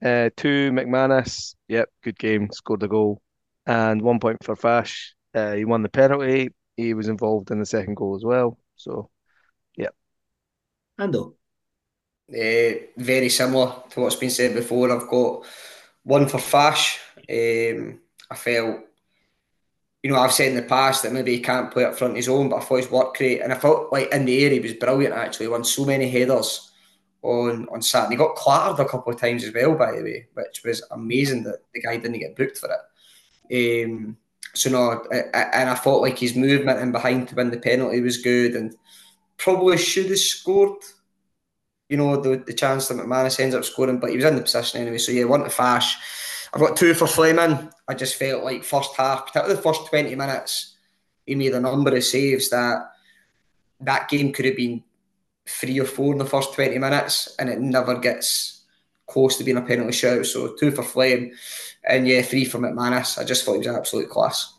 Uh, 0.05 0.31
two, 0.37 0.71
McManus. 0.73 1.55
Yep, 1.69 1.89
good 2.03 2.19
game, 2.19 2.51
scored 2.53 2.83
a 2.83 2.89
goal. 2.89 3.23
And 3.67 4.03
one 4.03 4.21
point 4.21 4.45
for 4.45 4.57
Fash. 4.57 5.15
Uh, 5.33 5.55
he 5.55 5.65
won 5.65 5.83
the 5.83 5.89
penalty. 5.89 6.51
He 6.77 6.93
was 6.93 7.09
involved 7.09 7.51
in 7.51 7.61
the 7.61 7.67
second 7.67 7.95
goal 7.95 8.15
as 8.15 8.25
well. 8.25 8.59
So, 8.77 9.11
yeah. 9.77 9.89
Ando, 11.01 11.37
Uh, 12.29 12.81
very 12.97 13.29
similar 13.29 13.83
to 13.91 14.01
what's 14.01 14.17
been 14.17 14.31
said 14.31 14.55
before. 14.55 14.91
I've 14.91 15.09
got 15.09 15.45
one 16.03 16.27
for 16.27 16.39
Fash. 16.39 16.99
Um, 17.19 18.01
I 18.31 18.35
felt, 18.35 18.81
you 20.03 20.11
know, 20.11 20.19
I've 20.19 20.33
said 20.33 20.49
in 20.49 20.57
the 20.57 20.63
past 20.63 21.03
that 21.03 21.13
maybe 21.13 21.37
he 21.37 21.43
can't 21.43 21.71
play 21.71 21.85
up 21.85 21.97
front 21.97 22.17
his 22.17 22.29
own, 22.29 22.49
but 22.49 22.57
I 22.57 22.61
thought 22.61 22.77
his 22.77 22.91
work 22.91 23.19
rate, 23.21 23.41
and 23.41 23.53
I 23.53 23.57
felt 23.57 23.93
like 23.93 24.13
in 24.13 24.25
the 24.25 24.43
air 24.45 24.51
he 24.51 24.61
was 24.61 24.73
brilliant 24.73 25.15
actually. 25.15 25.47
He 25.47 25.51
won 25.51 25.65
so 25.65 25.85
many 25.85 26.11
headers 26.11 26.73
on 27.23 27.69
on 27.71 27.83
Saturday. 27.83 28.15
He 28.15 28.19
got 28.19 28.37
clattered 28.37 28.83
a 28.83 28.89
couple 28.89 29.13
of 29.13 29.21
times 29.21 29.45
as 29.45 29.53
well, 29.53 29.75
by 29.75 29.93
the 29.93 30.03
way, 30.03 30.27
which 30.35 30.63
was 30.65 30.83
amazing 30.91 31.45
that 31.45 31.61
the 31.75 31.83
guy 31.83 31.99
didn't 31.99 32.21
get 32.21 32.37
booked 32.37 32.59
for 32.59 32.71
it. 32.71 33.85
Um, 33.85 34.17
so 34.55 34.71
no, 34.71 35.05
I, 35.13 35.25
I, 35.35 35.43
and 35.61 35.71
I 35.71 35.75
thought 35.75 36.03
like 36.03 36.19
his 36.19 36.35
movement 36.35 36.81
and 36.81 36.93
behind 36.93 37.29
to 37.29 37.35
win 37.35 37.51
the 37.51 37.59
penalty 37.59 38.01
was 38.01 38.19
good, 38.19 38.55
and 38.55 38.75
probably 39.37 39.77
should 39.77 40.07
have 40.07 40.19
scored 40.19 40.83
you 41.89 41.97
know, 41.97 42.21
the, 42.21 42.37
the 42.37 42.53
chance 42.53 42.89
that 42.89 42.97
McManus 42.97 43.41
ends 43.41 43.55
up 43.55 43.65
scoring, 43.65 43.99
but 43.99 44.11
he 44.11 44.17
was 44.17 44.25
in 44.25 44.37
the 44.37 44.43
position 44.43 44.81
anyway. 44.81 44.99
So 44.99 45.13
yeah, 45.13 45.25
one 45.25 45.45
to 45.45 45.51
Fash. 45.51 45.97
I've 46.53 46.61
got 46.61 46.77
two 46.77 46.95
for 46.95 47.07
Fleming. 47.07 47.71
I 47.89 47.95
just 47.95 48.17
felt 48.17 48.45
like 48.45 48.65
first 48.65 48.95
half, 48.97 49.27
particularly 49.27 49.57
the 49.57 49.63
first 49.63 49.87
20 49.89 50.15
minutes, 50.15 50.77
he 51.27 51.35
made 51.35 51.53
a 51.53 51.61
number 51.61 51.95
of 51.95 52.05
saves 52.05 52.51
that 52.51 52.91
that 53.81 54.09
game 54.09 54.33
could 54.33 54.45
have 54.45 54.57
been 54.57 54.83
three 55.47 55.79
or 55.79 55.85
four 55.85 56.13
in 56.13 56.19
the 56.19 56.25
first 56.25 56.55
20 56.55 56.79
minutes 56.79 57.35
and 57.39 57.49
it 57.51 57.61
never 57.61 57.99
gets 57.99 58.63
close 59.07 59.37
to 59.37 59.45
being 59.45 59.57
a 59.57 59.63
penalty 59.63 59.93
shout. 59.93 60.25
So 60.27 60.55
two 60.55 60.71
for 60.71 60.83
Flem 60.83 61.33
and 61.85 62.09
yeah, 62.09 62.23
three 62.23 62.45
for 62.45 62.59
McManus. 62.59 63.19
I 63.19 63.25
just 63.25 63.45
thought 63.45 63.53
he 63.53 63.59
was 63.59 63.67
an 63.67 63.77
absolute 63.77 64.09
class. 64.09 64.55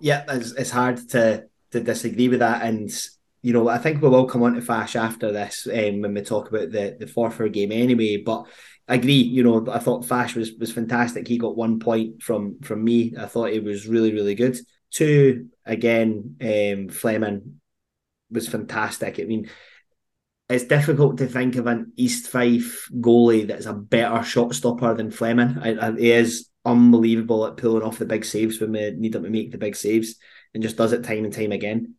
yeah, 0.00 0.24
it's, 0.28 0.52
it's 0.52 0.70
hard 0.70 1.08
to 1.10 1.46
to 1.72 1.80
disagree 1.80 2.28
with 2.28 2.38
that, 2.38 2.62
and 2.62 2.88
you 3.44 3.52
know, 3.52 3.68
I 3.68 3.76
think 3.76 4.00
we 4.00 4.08
will 4.08 4.24
come 4.24 4.42
on 4.42 4.54
to 4.54 4.62
Fash 4.62 4.96
after 4.96 5.30
this 5.30 5.66
um, 5.66 6.00
when 6.00 6.14
we 6.14 6.22
talk 6.22 6.48
about 6.48 6.70
the 6.70 6.96
the 6.98 7.04
Forfar 7.04 7.52
game 7.52 7.72
anyway. 7.72 8.16
But 8.16 8.46
I 8.88 8.94
agree, 8.94 9.12
you 9.12 9.42
know, 9.42 9.66
I 9.70 9.80
thought 9.80 10.06
Fash 10.06 10.34
was 10.34 10.52
was 10.54 10.72
fantastic. 10.72 11.28
He 11.28 11.36
got 11.36 11.54
one 11.54 11.78
point 11.78 12.22
from 12.22 12.58
from 12.62 12.82
me. 12.82 13.12
I 13.20 13.26
thought 13.26 13.52
he 13.52 13.60
was 13.60 13.86
really 13.86 14.14
really 14.14 14.34
good. 14.34 14.56
Two 14.90 15.50
again, 15.66 16.36
um, 16.40 16.88
Fleming 16.88 17.60
was 18.30 18.48
fantastic. 18.48 19.20
I 19.20 19.24
mean, 19.24 19.50
it's 20.48 20.64
difficult 20.64 21.18
to 21.18 21.26
think 21.26 21.56
of 21.56 21.66
an 21.66 21.92
East 21.96 22.28
Fife 22.28 22.88
goalie 22.94 23.46
that's 23.46 23.66
a 23.66 23.74
better 23.74 24.24
shot 24.24 24.54
stopper 24.54 24.94
than 24.94 25.10
Fleming. 25.10 25.58
I, 25.58 25.88
I, 25.88 25.92
he 25.92 26.12
is 26.12 26.48
unbelievable 26.64 27.46
at 27.46 27.58
pulling 27.58 27.82
off 27.82 27.98
the 27.98 28.06
big 28.06 28.24
saves 28.24 28.58
when 28.58 28.72
we 28.72 28.90
need 28.92 29.14
him 29.14 29.24
to 29.24 29.28
make 29.28 29.52
the 29.52 29.58
big 29.58 29.76
saves, 29.76 30.14
and 30.54 30.62
just 30.62 30.78
does 30.78 30.94
it 30.94 31.04
time 31.04 31.24
and 31.26 31.32
time 31.34 31.52
again. 31.52 31.96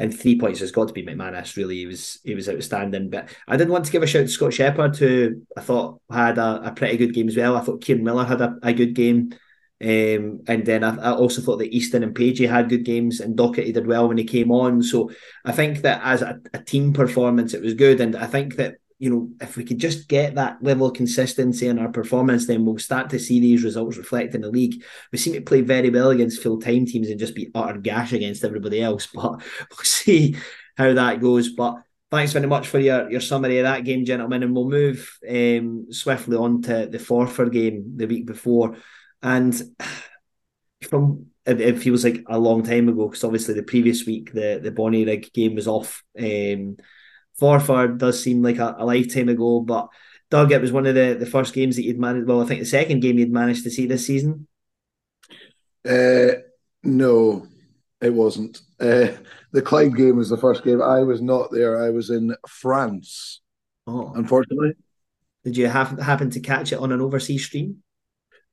And 0.00 0.18
three 0.18 0.38
points 0.38 0.60
has 0.60 0.72
got 0.72 0.88
to 0.88 0.94
be 0.94 1.04
McManus. 1.04 1.56
Really, 1.56 1.76
he 1.76 1.86
was 1.86 2.18
he 2.24 2.34
was 2.34 2.48
outstanding. 2.48 3.10
But 3.10 3.28
I 3.46 3.56
didn't 3.56 3.72
want 3.72 3.84
to 3.84 3.92
give 3.92 4.02
a 4.02 4.06
shout 4.06 4.22
to 4.22 4.28
Scott 4.28 4.54
Shepherd, 4.54 4.96
who 4.96 5.42
I 5.56 5.60
thought 5.60 6.00
had 6.10 6.38
a, 6.38 6.68
a 6.68 6.72
pretty 6.72 6.96
good 6.96 7.14
game 7.14 7.28
as 7.28 7.36
well. 7.36 7.56
I 7.56 7.60
thought 7.60 7.82
Kieran 7.82 8.02
Miller 8.02 8.24
had 8.24 8.40
a, 8.40 8.56
a 8.62 8.72
good 8.72 8.94
game. 8.94 9.34
Um, 9.82 10.42
and 10.46 10.66
then 10.66 10.84
I, 10.84 10.96
I, 10.96 11.12
also 11.12 11.40
thought 11.40 11.56
that 11.56 11.74
Easton 11.74 12.02
and 12.02 12.14
Pagey 12.14 12.46
had 12.46 12.68
good 12.68 12.84
games, 12.84 13.20
and 13.20 13.36
Docherty 13.36 13.72
did 13.72 13.86
well 13.86 14.08
when 14.08 14.18
he 14.18 14.24
came 14.24 14.50
on. 14.50 14.82
So 14.82 15.10
I 15.42 15.52
think 15.52 15.82
that 15.82 16.02
as 16.04 16.20
a, 16.20 16.38
a, 16.52 16.58
team 16.58 16.92
performance, 16.92 17.54
it 17.54 17.62
was 17.62 17.72
good. 17.72 18.00
And 18.00 18.14
I 18.14 18.26
think 18.26 18.56
that 18.56 18.76
you 19.00 19.08
know 19.08 19.30
if 19.40 19.56
we 19.56 19.64
could 19.64 19.78
just 19.78 20.08
get 20.08 20.34
that 20.34 20.62
level 20.62 20.86
of 20.86 20.94
consistency 20.94 21.66
in 21.66 21.78
our 21.78 21.88
performance, 21.88 22.46
then 22.46 22.64
we'll 22.64 22.78
start 22.78 23.08
to 23.10 23.18
see 23.18 23.40
these 23.40 23.64
results 23.64 23.96
reflect 23.96 24.34
in 24.34 24.42
the 24.42 24.50
league. 24.50 24.84
We 25.10 25.18
seem 25.18 25.32
to 25.32 25.40
play 25.40 25.62
very 25.62 25.88
well 25.88 26.10
against 26.10 26.42
full 26.42 26.60
time 26.60 26.84
teams 26.84 27.08
and 27.08 27.18
just 27.18 27.34
be 27.34 27.50
utter 27.54 27.78
gash 27.78 28.12
against 28.12 28.44
everybody 28.44 28.80
else. 28.82 29.08
But 29.14 29.40
we'll 29.70 29.84
see 29.84 30.36
how 30.76 30.92
that 30.92 31.20
goes. 31.20 31.48
But 31.48 31.76
thanks 32.10 32.32
very 32.32 32.46
much 32.46 32.68
for 32.68 32.78
your, 32.78 33.10
your 33.10 33.20
summary 33.20 33.58
of 33.58 33.64
that 33.64 33.84
game, 33.84 34.04
gentlemen. 34.04 34.42
And 34.42 34.54
we'll 34.54 34.68
move 34.68 35.18
um, 35.28 35.86
swiftly 35.90 36.36
on 36.36 36.62
to 36.62 36.86
the 36.86 36.98
Forfar 36.98 37.50
game 37.50 37.94
the 37.96 38.06
week 38.06 38.26
before. 38.26 38.76
And 39.22 39.60
from 40.88 41.26
it 41.46 41.78
feels 41.78 42.04
like 42.04 42.22
a 42.28 42.38
long 42.38 42.62
time 42.62 42.88
ago 42.88 43.08
because 43.08 43.24
obviously 43.24 43.54
the 43.54 43.62
previous 43.62 44.04
week 44.04 44.32
the 44.32 44.60
the 44.62 44.70
Bonnie 44.70 45.04
Bonnyrigg 45.06 45.32
game 45.32 45.54
was 45.54 45.66
off. 45.66 46.04
Um, 46.18 46.76
Forfar 47.40 47.96
does 47.96 48.22
seem 48.22 48.42
like 48.42 48.58
a, 48.58 48.76
a, 48.78 48.84
lifetime 48.84 49.28
ago, 49.28 49.60
but 49.60 49.88
Doug, 50.30 50.52
it 50.52 50.60
was 50.60 50.72
one 50.72 50.86
of 50.86 50.94
the, 50.94 51.16
the 51.18 51.26
first 51.26 51.54
games 51.54 51.76
that 51.76 51.84
you'd 51.84 51.98
managed. 51.98 52.26
Well, 52.26 52.42
I 52.42 52.46
think 52.46 52.60
the 52.60 52.66
second 52.66 53.00
game 53.00 53.18
you'd 53.18 53.32
managed 53.32 53.64
to 53.64 53.70
see 53.70 53.86
this 53.86 54.06
season. 54.06 54.46
Uh, 55.88 56.40
no, 56.82 57.46
it 58.00 58.12
wasn't. 58.12 58.60
Uh, 58.78 59.08
the 59.52 59.62
Clyde 59.62 59.96
game 59.96 60.16
was 60.16 60.28
the 60.28 60.36
first 60.36 60.64
game. 60.64 60.82
I 60.82 61.00
was 61.00 61.20
not 61.20 61.50
there. 61.50 61.82
I 61.82 61.90
was 61.90 62.10
in 62.10 62.34
France. 62.46 63.40
Oh, 63.86 64.12
unfortunately. 64.14 64.74
Did 65.44 65.56
you 65.56 65.68
have, 65.68 65.98
happen 65.98 66.30
to 66.30 66.40
catch 66.40 66.72
it 66.72 66.78
on 66.78 66.92
an 66.92 67.00
overseas 67.00 67.46
stream? 67.46 67.82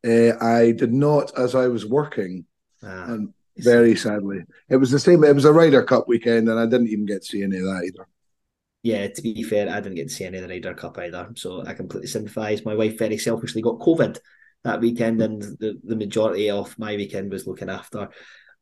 Uh, 0.06 0.38
I 0.40 0.72
did 0.72 0.94
not, 0.94 1.38
as 1.38 1.54
I 1.54 1.68
was 1.68 1.86
working. 1.86 2.46
Ah, 2.82 3.06
and 3.12 3.34
very 3.58 3.96
sadly, 3.96 4.44
it 4.70 4.78
was 4.78 4.92
the 4.92 5.00
same. 5.00 5.24
It 5.24 5.36
was 5.36 5.46
a 5.46 5.52
Ryder 5.52 5.84
Cup 5.84 6.08
weekend, 6.08 6.48
and 6.48 6.60
I 6.60 6.66
didn't 6.66 6.88
even 6.88 7.06
get 7.06 7.24
to 7.24 7.28
see 7.28 7.44
any 7.44 7.58
of 7.58 7.64
that 7.64 7.84
either. 7.86 8.08
Yeah, 8.84 9.08
to 9.08 9.22
be 9.22 9.44
fair, 9.44 9.70
I 9.70 9.82
didn't 9.82 9.96
get 9.96 10.10
to 10.10 10.14
see 10.14 10.26
any 10.26 10.38
of 10.38 10.44
the 10.44 10.50
Ryder 10.50 10.74
Cup 10.74 10.98
either, 11.00 11.30
so 11.36 11.66
I 11.66 11.74
completely 11.74 12.08
sympathise. 12.08 12.64
My 12.64 12.76
wife 12.76 12.98
very 12.98 13.18
selfishly 13.18 13.62
got 13.62 13.80
COVID 13.80 14.20
that 14.64 14.80
weekend, 14.82 15.22
and 15.22 15.42
the, 15.42 15.80
the 15.84 15.96
majority 15.96 16.50
of 16.50 16.78
my 16.78 16.96
weekend 16.96 17.32
was 17.32 17.48
looking 17.48 17.70
after 17.70 18.10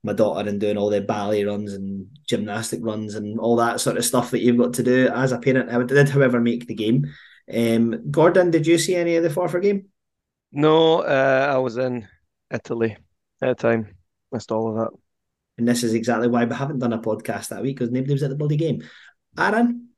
my 0.03 0.13
daughter 0.13 0.47
and 0.47 0.59
doing 0.59 0.77
all 0.77 0.89
the 0.89 1.01
ballet 1.01 1.43
runs 1.43 1.73
and 1.73 2.07
gymnastic 2.27 2.79
runs 2.83 3.15
and 3.15 3.39
all 3.39 3.55
that 3.55 3.81
sort 3.81 3.97
of 3.97 4.05
stuff 4.05 4.31
that 4.31 4.41
you've 4.41 4.57
got 4.57 4.73
to 4.73 4.83
do 4.83 5.09
as 5.09 5.31
a 5.31 5.39
parent. 5.39 5.69
I 5.69 5.83
did, 5.83 6.09
however, 6.09 6.39
make 6.39 6.67
the 6.67 6.75
game. 6.75 7.05
Um, 7.53 8.11
Gordon, 8.11 8.51
did 8.51 8.67
you 8.67 8.77
see 8.77 8.95
any 8.95 9.15
of 9.15 9.23
the 9.23 9.29
Forfar 9.29 9.61
game? 9.61 9.87
No, 10.51 10.99
uh, 11.01 11.51
I 11.53 11.57
was 11.57 11.77
in 11.77 12.07
Italy 12.51 12.97
at 13.41 13.57
the 13.57 13.61
time. 13.61 13.95
Missed 14.31 14.51
all 14.51 14.69
of 14.69 14.75
that. 14.77 14.97
And 15.57 15.67
this 15.67 15.83
is 15.83 15.93
exactly 15.93 16.27
why 16.27 16.45
we 16.45 16.55
haven't 16.55 16.79
done 16.79 16.93
a 16.93 16.99
podcast 16.99 17.49
that 17.49 17.61
week 17.61 17.77
because 17.77 17.91
nobody 17.91 18.13
was 18.13 18.23
at 18.23 18.29
the 18.29 18.35
bloody 18.35 18.57
game. 18.57 18.83
Aaron? 19.37 19.89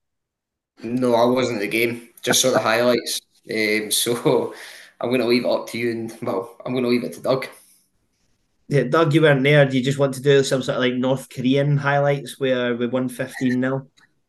No, 0.84 1.15
I 1.15 1.25
wasn't 1.25 1.57
at 1.57 1.61
the 1.61 1.67
game. 1.67 2.09
Just 2.21 2.41
saw 2.41 2.51
the 2.51 2.59
highlights. 2.59 3.21
Um, 3.49 3.91
so 3.91 4.53
I'm 4.99 5.09
going 5.09 5.21
to 5.21 5.28
leave 5.28 5.45
it 5.45 5.49
up 5.49 5.67
to 5.69 5.78
you, 5.78 5.91
and 5.91 6.17
well, 6.21 6.55
I'm 6.65 6.73
going 6.73 6.84
to 6.84 6.89
leave 6.89 7.03
it 7.03 7.13
to 7.13 7.21
Doug. 7.21 7.47
Yeah, 8.67 8.84
Doug, 8.84 9.13
you 9.13 9.21
weren't 9.21 9.43
there. 9.43 9.65
Do 9.65 9.78
you 9.78 9.84
just 9.84 9.97
want 9.97 10.13
to 10.15 10.21
do 10.21 10.43
some 10.43 10.61
sort 10.61 10.75
of 10.75 10.82
like 10.82 10.95
North 10.95 11.30
Korean 11.30 11.78
highlights 11.78 12.39
where 12.39 12.75
we 12.75 12.88
won 12.88 13.07
15 13.07 13.61
0? 13.61 13.88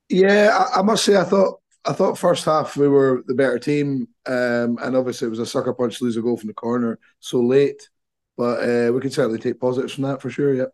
Yeah, 0.08 0.66
I, 0.74 0.78
I, 0.78 0.82
must 0.82 1.04
say, 1.04 1.16
I 1.16 1.24
thought 1.24 1.60
I 1.84 1.92
thought 1.92 2.18
first 2.18 2.44
half 2.44 2.76
we 2.76 2.86
were 2.86 3.24
the 3.26 3.34
better 3.34 3.58
team, 3.58 4.08
um, 4.26 4.78
and 4.80 4.96
obviously 4.96 5.26
it 5.26 5.30
was 5.30 5.40
a 5.40 5.46
sucker 5.46 5.72
punch 5.72 5.98
to 5.98 6.04
lose 6.04 6.16
a 6.16 6.22
goal 6.22 6.36
from 6.36 6.48
the 6.48 6.54
corner 6.54 6.98
so 7.18 7.40
late. 7.40 7.88
But 8.36 8.62
uh, 8.62 8.92
we 8.92 9.00
can 9.00 9.10
certainly 9.10 9.40
take 9.40 9.58
positives 9.58 9.94
from 9.94 10.04
that 10.04 10.22
for 10.22 10.30
sure. 10.30 10.54
Yeah. 10.54 10.66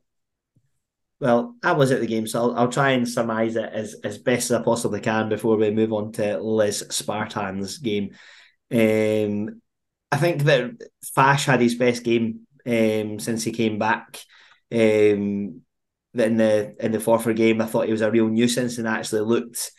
Well, 1.20 1.54
I 1.62 1.72
was 1.72 1.90
at 1.90 2.00
the 2.00 2.06
game, 2.06 2.26
so 2.26 2.40
I'll, 2.40 2.56
I'll 2.58 2.68
try 2.72 2.90
and 2.90 3.08
surmise 3.08 3.56
it 3.56 3.70
as, 3.72 3.94
as 4.04 4.18
best 4.18 4.50
as 4.50 4.60
I 4.60 4.62
possibly 4.62 5.00
can 5.00 5.28
before 5.28 5.56
we 5.56 5.70
move 5.70 5.92
on 5.92 6.12
to 6.12 6.38
Les 6.38 6.82
Spartans 6.94 7.78
game. 7.78 8.10
Um, 8.70 9.62
I 10.10 10.16
think 10.16 10.42
that 10.44 10.72
Fash 11.14 11.46
had 11.46 11.60
his 11.60 11.76
best 11.76 12.02
game 12.04 12.46
um, 12.66 13.18
since 13.18 13.42
he 13.44 13.52
came 13.52 13.78
back. 13.78 14.20
Um, 14.72 15.62
in 16.16 16.36
the 16.36 16.76
in 16.78 16.92
the 16.92 16.98
Forfar 16.98 17.34
game, 17.34 17.60
I 17.60 17.66
thought 17.66 17.86
he 17.86 17.92
was 17.92 18.00
a 18.00 18.10
real 18.10 18.28
nuisance 18.28 18.78
and 18.78 18.86
actually 18.86 19.22
looked 19.22 19.72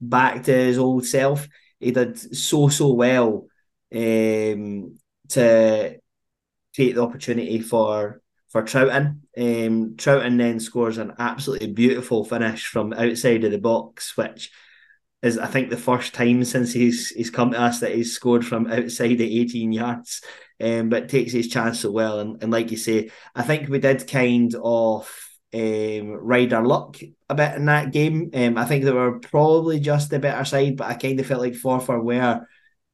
back 0.00 0.44
to 0.44 0.52
his 0.52 0.78
old 0.78 1.04
self. 1.04 1.46
He 1.80 1.90
did 1.90 2.18
so 2.36 2.68
so 2.68 2.94
well 2.94 3.46
um, 3.94 4.98
to 5.30 5.98
take 6.74 6.94
the 6.94 7.02
opportunity 7.02 7.60
for 7.60 8.21
for 8.52 8.62
Trouten. 8.62 9.20
Um, 9.36 9.96
Trouten 9.96 10.36
then 10.36 10.60
scores 10.60 10.98
an 10.98 11.14
absolutely 11.18 11.72
beautiful 11.72 12.24
finish 12.24 12.66
from 12.66 12.92
outside 12.92 13.44
of 13.44 13.50
the 13.50 13.58
box, 13.58 14.16
which 14.16 14.50
is 15.22 15.38
I 15.38 15.46
think 15.46 15.70
the 15.70 15.76
first 15.76 16.12
time 16.12 16.44
since 16.44 16.72
he's 16.72 17.08
he's 17.08 17.30
come 17.30 17.52
to 17.52 17.60
us 17.60 17.80
that 17.80 17.94
he's 17.94 18.12
scored 18.12 18.44
from 18.44 18.66
outside 18.70 19.16
the 19.16 19.40
18 19.40 19.72
yards. 19.72 20.20
Um, 20.60 20.90
but 20.90 21.08
takes 21.08 21.32
his 21.32 21.48
chance 21.48 21.80
so 21.80 21.90
well. 21.90 22.20
And, 22.20 22.40
and 22.40 22.52
like 22.52 22.70
you 22.70 22.76
say, 22.76 23.10
I 23.34 23.42
think 23.42 23.68
we 23.68 23.80
did 23.80 24.06
kind 24.06 24.54
of 24.62 25.12
um, 25.52 26.10
ride 26.12 26.52
our 26.52 26.64
luck 26.64 26.98
a 27.28 27.34
bit 27.34 27.54
in 27.56 27.64
that 27.64 27.90
game. 27.90 28.30
Um, 28.32 28.56
I 28.56 28.64
think 28.64 28.84
they 28.84 28.92
were 28.92 29.18
probably 29.18 29.80
just 29.80 30.10
the 30.10 30.20
better 30.20 30.44
side, 30.44 30.76
but 30.76 30.86
I 30.86 30.94
kind 30.94 31.18
of 31.18 31.26
felt 31.26 31.40
like 31.40 31.54
Forfar 31.54 32.00
were 32.00 32.46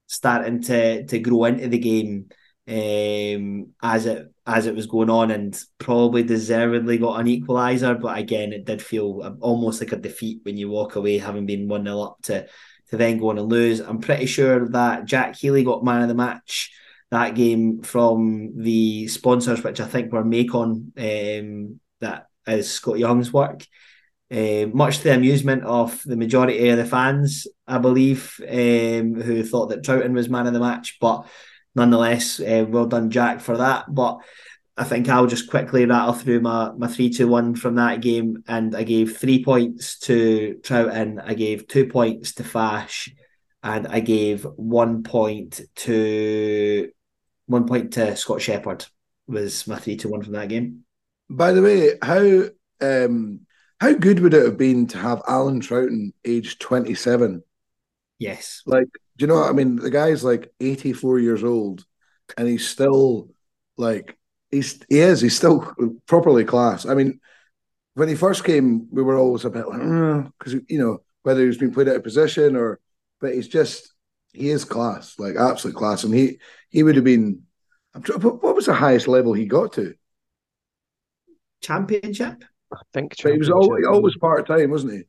starting 0.06 0.62
to 0.62 1.04
to 1.04 1.18
grow 1.18 1.44
into 1.44 1.68
the 1.68 1.78
game 1.78 2.30
um, 2.68 3.72
as 3.82 4.06
it 4.06 4.32
as 4.46 4.66
it 4.66 4.74
was 4.74 4.86
going 4.86 5.10
on, 5.10 5.30
and 5.30 5.58
probably 5.78 6.22
deservedly 6.22 6.98
got 6.98 7.20
an 7.20 7.26
equaliser. 7.26 8.00
But 8.00 8.18
again, 8.18 8.52
it 8.52 8.64
did 8.64 8.82
feel 8.82 9.38
almost 9.40 9.80
like 9.80 9.92
a 9.92 9.96
defeat 9.96 10.40
when 10.42 10.56
you 10.56 10.68
walk 10.68 10.96
away 10.96 11.18
having 11.18 11.46
been 11.46 11.68
one 11.68 11.84
0 11.84 12.00
up 12.00 12.18
to 12.24 12.46
to 12.90 12.96
then 12.96 13.18
go 13.18 13.30
on 13.30 13.38
and 13.38 13.48
lose. 13.48 13.80
I'm 13.80 14.00
pretty 14.00 14.26
sure 14.26 14.68
that 14.70 15.04
Jack 15.06 15.36
Healy 15.36 15.64
got 15.64 15.84
man 15.84 16.02
of 16.02 16.08
the 16.08 16.14
match 16.14 16.70
that 17.10 17.34
game 17.34 17.82
from 17.82 18.52
the 18.56 19.08
sponsors, 19.08 19.62
which 19.62 19.80
I 19.80 19.86
think 19.86 20.12
were 20.12 20.24
Macon. 20.24 20.92
Um, 20.96 21.80
that 22.00 22.26
is 22.46 22.70
Scott 22.70 22.98
Young's 22.98 23.32
work. 23.32 23.64
Uh, 24.30 24.66
much 24.74 24.98
to 24.98 25.04
the 25.04 25.14
amusement 25.14 25.64
of 25.64 26.02
the 26.04 26.16
majority 26.16 26.68
of 26.68 26.76
the 26.76 26.84
fans, 26.84 27.46
I 27.66 27.78
believe, 27.78 28.38
um, 28.42 29.14
who 29.14 29.42
thought 29.42 29.70
that 29.70 29.82
Trouten 29.82 30.12
was 30.12 30.28
man 30.28 30.46
of 30.46 30.52
the 30.52 30.60
match. 30.60 30.98
But 31.00 31.26
nonetheless, 31.78 32.40
uh, 32.40 32.66
well 32.68 32.86
done, 32.86 33.10
Jack, 33.10 33.40
for 33.40 33.56
that. 33.56 33.86
But 33.92 34.18
I 34.76 34.84
think 34.84 35.08
I'll 35.08 35.26
just 35.26 35.50
quickly 35.50 35.86
rattle 35.86 36.12
through 36.12 36.40
my, 36.40 36.72
my 36.76 36.86
3 36.86 37.10
2 37.10 37.26
1 37.26 37.54
from 37.54 37.76
that 37.76 38.02
game. 38.02 38.44
And 38.46 38.76
I 38.76 38.82
gave 38.82 39.16
three 39.16 39.42
points 39.42 39.98
to 40.00 40.60
Trouten, 40.62 41.22
I 41.24 41.34
gave 41.34 41.66
two 41.66 41.86
points 41.86 42.34
to 42.34 42.44
Fash, 42.44 43.14
and 43.62 43.86
I 43.86 44.00
gave 44.00 44.44
one 44.44 45.02
point 45.02 45.62
to 45.76 46.90
one 47.46 47.66
point 47.66 47.94
to 47.94 48.14
Scott 48.14 48.42
Shepherd 48.42 48.84
was 49.26 49.66
my 49.66 49.76
3 49.76 49.96
2 49.96 50.08
1 50.08 50.22
from 50.22 50.32
that 50.34 50.48
game. 50.48 50.84
By 51.30 51.52
the 51.52 51.62
way, 51.62 51.92
how 52.02 52.48
um, 52.80 53.40
how 53.80 53.92
good 53.92 54.20
would 54.20 54.34
it 54.34 54.44
have 54.44 54.56
been 54.56 54.86
to 54.88 54.98
have 54.98 55.22
Alan 55.28 55.60
Trouten 55.60 56.12
aged 56.24 56.60
27? 56.60 57.42
Yes. 58.18 58.62
Like, 58.66 58.88
do 59.18 59.24
you 59.24 59.26
know 59.26 59.34
what 59.40 59.50
I 59.50 59.52
mean? 59.52 59.76
The 59.76 59.90
guy's 59.90 60.22
like 60.22 60.52
84 60.60 61.18
years 61.18 61.42
old 61.42 61.84
and 62.36 62.46
he's 62.46 62.68
still 62.68 63.30
like, 63.76 64.16
he's, 64.50 64.80
he 64.88 65.00
is, 65.00 65.20
he's 65.20 65.36
still 65.36 65.74
properly 66.06 66.44
class. 66.44 66.86
I 66.86 66.94
mean, 66.94 67.18
when 67.94 68.08
he 68.08 68.14
first 68.14 68.44
came, 68.44 68.86
we 68.92 69.02
were 69.02 69.18
always 69.18 69.44
a 69.44 69.50
bit 69.50 69.66
like, 69.66 69.80
because, 70.38 70.54
mm, 70.54 70.64
you 70.68 70.78
know, 70.78 70.98
whether 71.24 71.44
he's 71.44 71.58
been 71.58 71.74
played 71.74 71.88
out 71.88 71.96
of 71.96 72.04
position 72.04 72.54
or, 72.54 72.78
but 73.20 73.34
he's 73.34 73.48
just, 73.48 73.92
he 74.32 74.50
is 74.50 74.64
class, 74.64 75.18
like 75.18 75.34
absolute 75.34 75.74
class. 75.74 76.04
And 76.04 76.14
he, 76.14 76.38
he 76.68 76.84
would 76.84 76.94
have 76.94 77.04
been, 77.04 77.42
what 77.92 78.54
was 78.54 78.66
the 78.66 78.74
highest 78.74 79.08
level 79.08 79.32
he 79.32 79.46
got 79.46 79.72
to? 79.72 79.94
Championship? 81.60 82.44
I 82.72 82.76
think 82.94 83.14
but 83.20 83.32
he 83.32 83.38
was 83.38 83.50
always, 83.50 83.84
always 83.84 84.16
part 84.16 84.46
time, 84.46 84.70
wasn't 84.70 84.92
he? 84.92 85.02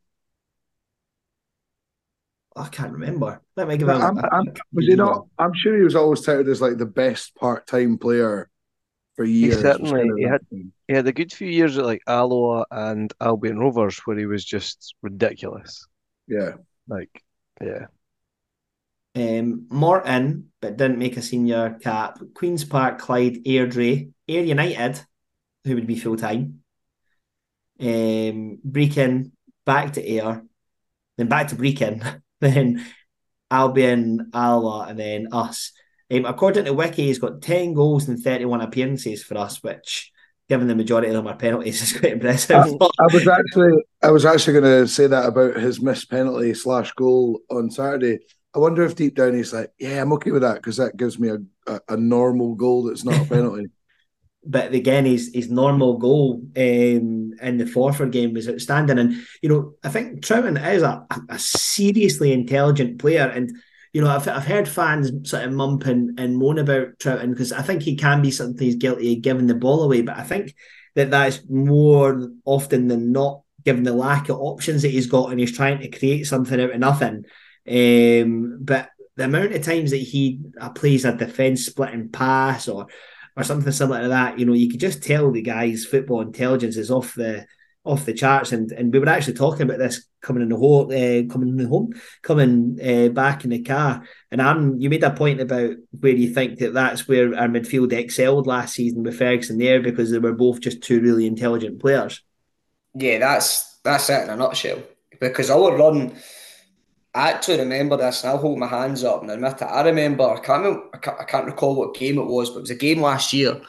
I 2.59 2.67
can't 2.67 2.93
remember. 2.93 3.41
Let 3.55 3.67
me 3.67 3.77
give 3.77 3.89
him. 3.89 4.01
I'm, 4.01 4.17
I'm, 4.17 4.53
was 4.73 4.85
he 4.85 4.95
not? 4.95 5.27
I'm 5.37 5.53
sure 5.53 5.75
he 5.75 5.83
was 5.83 5.95
always 5.95 6.21
touted 6.21 6.47
as 6.47 6.61
like 6.61 6.77
the 6.77 6.85
best 6.85 7.35
part 7.35 7.67
time 7.67 7.97
player 7.97 8.49
for 9.15 9.23
years. 9.23 9.55
He 9.55 9.61
certainly 9.61 10.09
he 10.17 10.23
had, 10.23 10.41
he 10.51 10.93
had 10.93 11.07
a 11.07 11.13
good 11.13 11.31
few 11.31 11.47
years 11.47 11.77
at 11.77 11.85
like 11.85 12.01
Alloa 12.07 12.65
and 12.69 13.11
Albion 13.21 13.59
Rovers 13.59 13.99
where 13.99 14.17
he 14.17 14.25
was 14.25 14.43
just 14.43 14.95
ridiculous. 15.01 15.87
Yeah, 16.27 16.53
like 16.87 17.23
yeah. 17.61 17.87
Um, 19.15 19.65
Morton, 19.69 20.51
but 20.61 20.77
didn't 20.77 20.99
make 20.99 21.17
a 21.17 21.21
senior 21.21 21.79
cap. 21.81 22.19
Queens 22.35 22.63
Park, 22.63 22.99
Clyde, 22.99 23.43
Airdrie, 23.45 24.11
Ayr 24.27 24.43
United, 24.43 25.01
who 25.65 25.75
would 25.75 25.87
be 25.87 25.97
full 25.97 26.15
time 26.15 26.59
um, 27.79 28.59
Brechin 28.67 29.31
back 29.65 29.93
to 29.93 30.05
Ayr, 30.05 30.43
then 31.17 31.27
back 31.27 31.47
to 31.49 31.55
Brechin, 31.55 32.21
then 32.55 32.85
Albion, 33.51 34.29
Alloa, 34.33 34.87
and 34.89 34.99
then 34.99 35.27
us. 35.31 35.71
Um, 36.11 36.25
according 36.25 36.65
to 36.65 36.73
Wiki, 36.73 37.05
he's 37.05 37.19
got 37.19 37.41
10 37.41 37.73
goals 37.73 38.07
and 38.07 38.19
31 38.19 38.61
appearances 38.61 39.23
for 39.23 39.37
us, 39.37 39.61
which, 39.63 40.11
given 40.47 40.67
the 40.67 40.75
majority 40.75 41.09
of 41.09 41.13
them 41.13 41.27
are 41.27 41.35
penalties, 41.35 41.81
is 41.93 41.99
quite 41.99 42.13
impressive. 42.13 42.55
I, 42.55 42.89
I 42.99 43.13
was 43.13 43.27
actually 43.27 43.83
I 44.01 44.11
was 44.11 44.25
actually 44.25 44.53
going 44.53 44.81
to 44.81 44.87
say 44.87 45.07
that 45.07 45.25
about 45.25 45.57
his 45.57 45.81
missed 45.81 46.09
penalty 46.09 46.53
slash 46.53 46.91
goal 46.93 47.41
on 47.49 47.69
Saturday. 47.69 48.19
I 48.55 48.59
wonder 48.59 48.83
if 48.83 48.95
deep 48.95 49.15
down 49.15 49.35
he's 49.35 49.53
like, 49.53 49.71
yeah, 49.77 50.01
I'm 50.01 50.13
okay 50.13 50.31
with 50.31 50.41
that 50.41 50.55
because 50.55 50.77
that 50.77 50.97
gives 50.97 51.19
me 51.19 51.29
a, 51.29 51.37
a, 51.67 51.79
a 51.89 51.97
normal 51.97 52.55
goal 52.55 52.83
that's 52.83 53.03
not 53.03 53.21
a 53.21 53.25
penalty 53.25 53.67
but 54.45 54.73
again, 54.73 55.05
his 55.05 55.31
his 55.33 55.49
normal 55.49 55.97
goal 55.97 56.41
um, 56.55 57.33
in 57.41 57.57
the 57.57 57.65
Forfar 57.65 58.09
game 58.11 58.33
was 58.33 58.47
outstanding. 58.47 58.97
And 58.97 59.15
you 59.41 59.49
know, 59.49 59.73
I 59.83 59.89
think 59.89 60.21
Trouten 60.21 60.57
is 60.73 60.81
a, 60.81 61.05
a 61.29 61.37
seriously 61.37 62.31
intelligent 62.31 62.99
player. 62.99 63.27
And 63.27 63.51
you 63.93 64.01
know, 64.01 64.09
I've, 64.09 64.27
I've 64.27 64.45
heard 64.45 64.69
fans 64.69 65.29
sort 65.29 65.43
of 65.43 65.51
mump 65.51 65.85
and, 65.85 66.19
and 66.19 66.37
moan 66.37 66.59
about 66.59 66.99
Trouten 66.99 67.31
because 67.31 67.51
I 67.51 67.61
think 67.61 67.81
he 67.81 67.95
can 67.95 68.21
be 68.21 68.31
something 68.31 68.63
he's 68.65 68.75
guilty 68.75 69.13
of 69.13 69.21
giving 69.21 69.47
the 69.47 69.55
ball 69.55 69.83
away. 69.83 70.01
But 70.01 70.17
I 70.17 70.23
think 70.23 70.55
that 70.95 71.11
that's 71.11 71.41
more 71.49 72.29
often 72.45 72.87
than 72.87 73.11
not, 73.11 73.41
given 73.65 73.83
the 73.83 73.93
lack 73.93 74.29
of 74.29 74.37
options 74.39 74.83
that 74.83 74.91
he's 74.91 75.07
got, 75.07 75.31
and 75.31 75.39
he's 75.39 75.55
trying 75.55 75.79
to 75.79 75.89
create 75.89 76.23
something 76.23 76.59
out 76.61 76.71
of 76.71 76.79
nothing. 76.79 77.25
Um, 77.69 78.59
but 78.61 78.89
the 79.17 79.25
amount 79.25 79.53
of 79.53 79.63
times 79.63 79.91
that 79.91 79.97
he 79.97 80.39
uh, 80.59 80.69
plays 80.69 81.03
a 81.03 81.11
defence 81.11 81.65
splitting 81.65 82.09
pass 82.09 82.69
or 82.69 82.87
or 83.39 83.43
something 83.43 83.71
similar 83.71 84.01
to 84.01 84.07
that. 84.09 84.37
You 84.37 84.45
know, 84.45 84.53
you 84.53 84.69
could 84.69 84.79
just 84.79 85.03
tell 85.03 85.31
the 85.31 85.41
guy's 85.41 85.85
football 85.85 86.21
intelligence 86.21 86.75
is 86.77 86.91
off 86.91 87.15
the 87.15 87.45
off 87.85 88.05
the 88.05 88.13
charts. 88.13 88.51
And 88.51 88.71
and 88.71 88.91
we 88.91 88.99
were 88.99 89.09
actually 89.09 89.33
talking 89.33 89.63
about 89.63 89.79
this 89.79 90.05
coming 90.21 90.43
in 90.43 90.49
the 90.49 90.57
home, 90.57 90.87
uh, 90.87 91.31
coming 91.31 91.49
in 91.49 91.57
the 91.57 91.67
home, 91.67 91.93
coming 92.21 92.77
uh, 92.83 93.09
back 93.09 93.43
in 93.43 93.51
the 93.51 93.63
car. 93.63 94.03
And 94.31 94.41
Aaron, 94.41 94.81
you 94.81 94.89
made 94.89 95.03
a 95.03 95.11
point 95.11 95.39
about 95.39 95.75
where 95.97 96.15
you 96.15 96.33
think 96.33 96.59
that 96.59 96.73
that's 96.73 97.07
where 97.07 97.35
our 97.35 97.47
midfield 97.47 97.93
excelled 97.93 98.47
last 98.47 98.75
season 98.75 99.03
with 99.03 99.17
Ferguson 99.17 99.57
there 99.57 99.81
because 99.81 100.11
they 100.11 100.19
were 100.19 100.33
both 100.33 100.59
just 100.59 100.81
two 100.81 101.01
really 101.01 101.25
intelligent 101.25 101.79
players. 101.79 102.21
Yeah, 102.95 103.19
that's 103.19 103.79
that's 103.83 104.09
it 104.09 104.23
in 104.23 104.29
a 104.29 104.35
nutshell. 104.35 104.81
Because 105.19 105.49
our 105.49 105.75
run 105.75 106.15
actually 107.15 107.59
remember 107.59 107.97
this, 107.97 108.23
and 108.23 108.31
I'll 108.31 108.37
hold 108.37 108.59
my 108.59 108.67
hands 108.67 109.03
up 109.03 109.21
and 109.21 109.31
admit 109.31 109.61
it. 109.61 109.63
I 109.63 109.83
remember, 109.83 110.29
I 110.29 110.39
can't, 110.39 110.63
remember, 110.63 110.89
I 110.93 110.97
can't, 110.97 111.19
I 111.19 111.23
can't 111.23 111.45
recall 111.45 111.75
what 111.75 111.95
game 111.95 112.17
it 112.17 112.25
was, 112.25 112.49
but 112.49 112.57
it 112.57 112.61
was 112.61 112.69
a 112.71 112.75
game 112.75 113.01
last 113.01 113.33
year, 113.33 113.59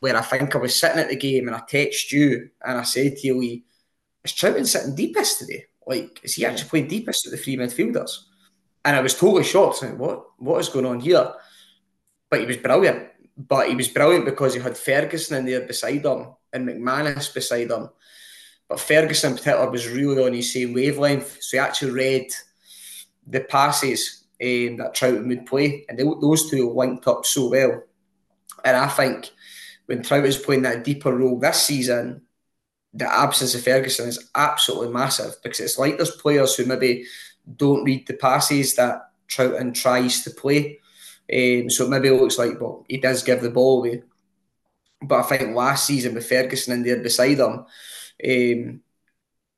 where 0.00 0.16
I 0.16 0.22
think 0.22 0.54
I 0.54 0.58
was 0.58 0.78
sitting 0.78 0.98
at 0.98 1.08
the 1.08 1.16
game 1.16 1.48
and 1.48 1.56
I 1.56 1.60
texted 1.60 2.12
you 2.12 2.50
and 2.64 2.78
I 2.78 2.82
said 2.82 3.16
to 3.16 3.26
you, 3.26 3.38
Lee, 3.38 3.64
is 4.24 4.32
Trouten 4.32 4.66
sitting 4.66 4.94
deepest 4.94 5.40
today? 5.40 5.64
Like, 5.86 6.20
is 6.22 6.34
he 6.34 6.44
actually 6.44 6.68
playing 6.68 6.88
deepest 6.88 7.26
at 7.26 7.32
the 7.32 7.38
three 7.38 7.56
midfielders? 7.56 8.10
And 8.84 8.96
I 8.96 9.00
was 9.00 9.14
totally 9.14 9.44
shocked. 9.44 9.82
Like, 9.82 9.98
what 9.98 10.24
what 10.38 10.60
is 10.60 10.68
going 10.68 10.86
on 10.86 11.00
here? 11.00 11.32
But 12.30 12.40
he 12.40 12.46
was 12.46 12.58
brilliant. 12.58 13.08
But 13.36 13.68
he 13.68 13.74
was 13.74 13.88
brilliant 13.88 14.24
because 14.24 14.54
he 14.54 14.60
had 14.60 14.76
Ferguson 14.76 15.38
in 15.38 15.46
there 15.46 15.66
beside 15.66 16.04
him 16.04 16.28
and 16.52 16.68
McManus 16.68 17.32
beside 17.32 17.70
him. 17.70 17.88
But 18.68 18.80
Ferguson 18.80 19.32
in 19.32 19.38
particular 19.38 19.70
was 19.70 19.88
really 19.88 20.22
on 20.22 20.34
his 20.34 20.52
same 20.52 20.74
wavelength. 20.74 21.38
So 21.40 21.56
he 21.56 21.58
actually 21.58 21.92
read 21.92 22.26
the 23.28 23.40
passes 23.40 24.24
um, 24.40 24.76
that 24.78 24.94
Trouten 24.94 25.28
would 25.28 25.46
play. 25.46 25.84
And 25.88 25.98
they, 25.98 26.04
those 26.04 26.50
two 26.50 26.70
linked 26.70 27.06
up 27.06 27.26
so 27.26 27.48
well. 27.48 27.82
And 28.64 28.76
I 28.76 28.88
think 28.88 29.30
when 29.86 30.02
Trout 30.02 30.24
is 30.24 30.38
playing 30.38 30.62
that 30.62 30.84
deeper 30.84 31.14
role 31.16 31.38
this 31.38 31.62
season, 31.62 32.22
the 32.92 33.10
absence 33.10 33.54
of 33.54 33.62
Ferguson 33.62 34.08
is 34.08 34.30
absolutely 34.34 34.92
massive 34.92 35.34
because 35.42 35.60
it's 35.60 35.78
like 35.78 35.96
there's 35.96 36.10
players 36.10 36.56
who 36.56 36.64
maybe 36.64 37.04
don't 37.56 37.84
read 37.84 38.06
the 38.06 38.14
passes 38.14 38.74
that 38.76 39.10
Trouten 39.28 39.74
tries 39.74 40.22
to 40.24 40.30
play. 40.30 40.78
Um, 41.32 41.68
so 41.70 41.86
maybe 41.86 42.08
it 42.08 42.20
looks 42.20 42.38
like, 42.38 42.60
well, 42.60 42.84
he 42.88 42.96
does 42.96 43.22
give 43.22 43.42
the 43.42 43.50
ball 43.50 43.78
away. 43.78 44.02
But 45.02 45.20
I 45.20 45.22
think 45.22 45.54
last 45.54 45.86
season 45.86 46.14
with 46.14 46.28
Ferguson 46.28 46.74
in 46.74 46.82
there 46.82 47.02
beside 47.02 47.38
him, 47.38 47.64
um, 48.24 48.80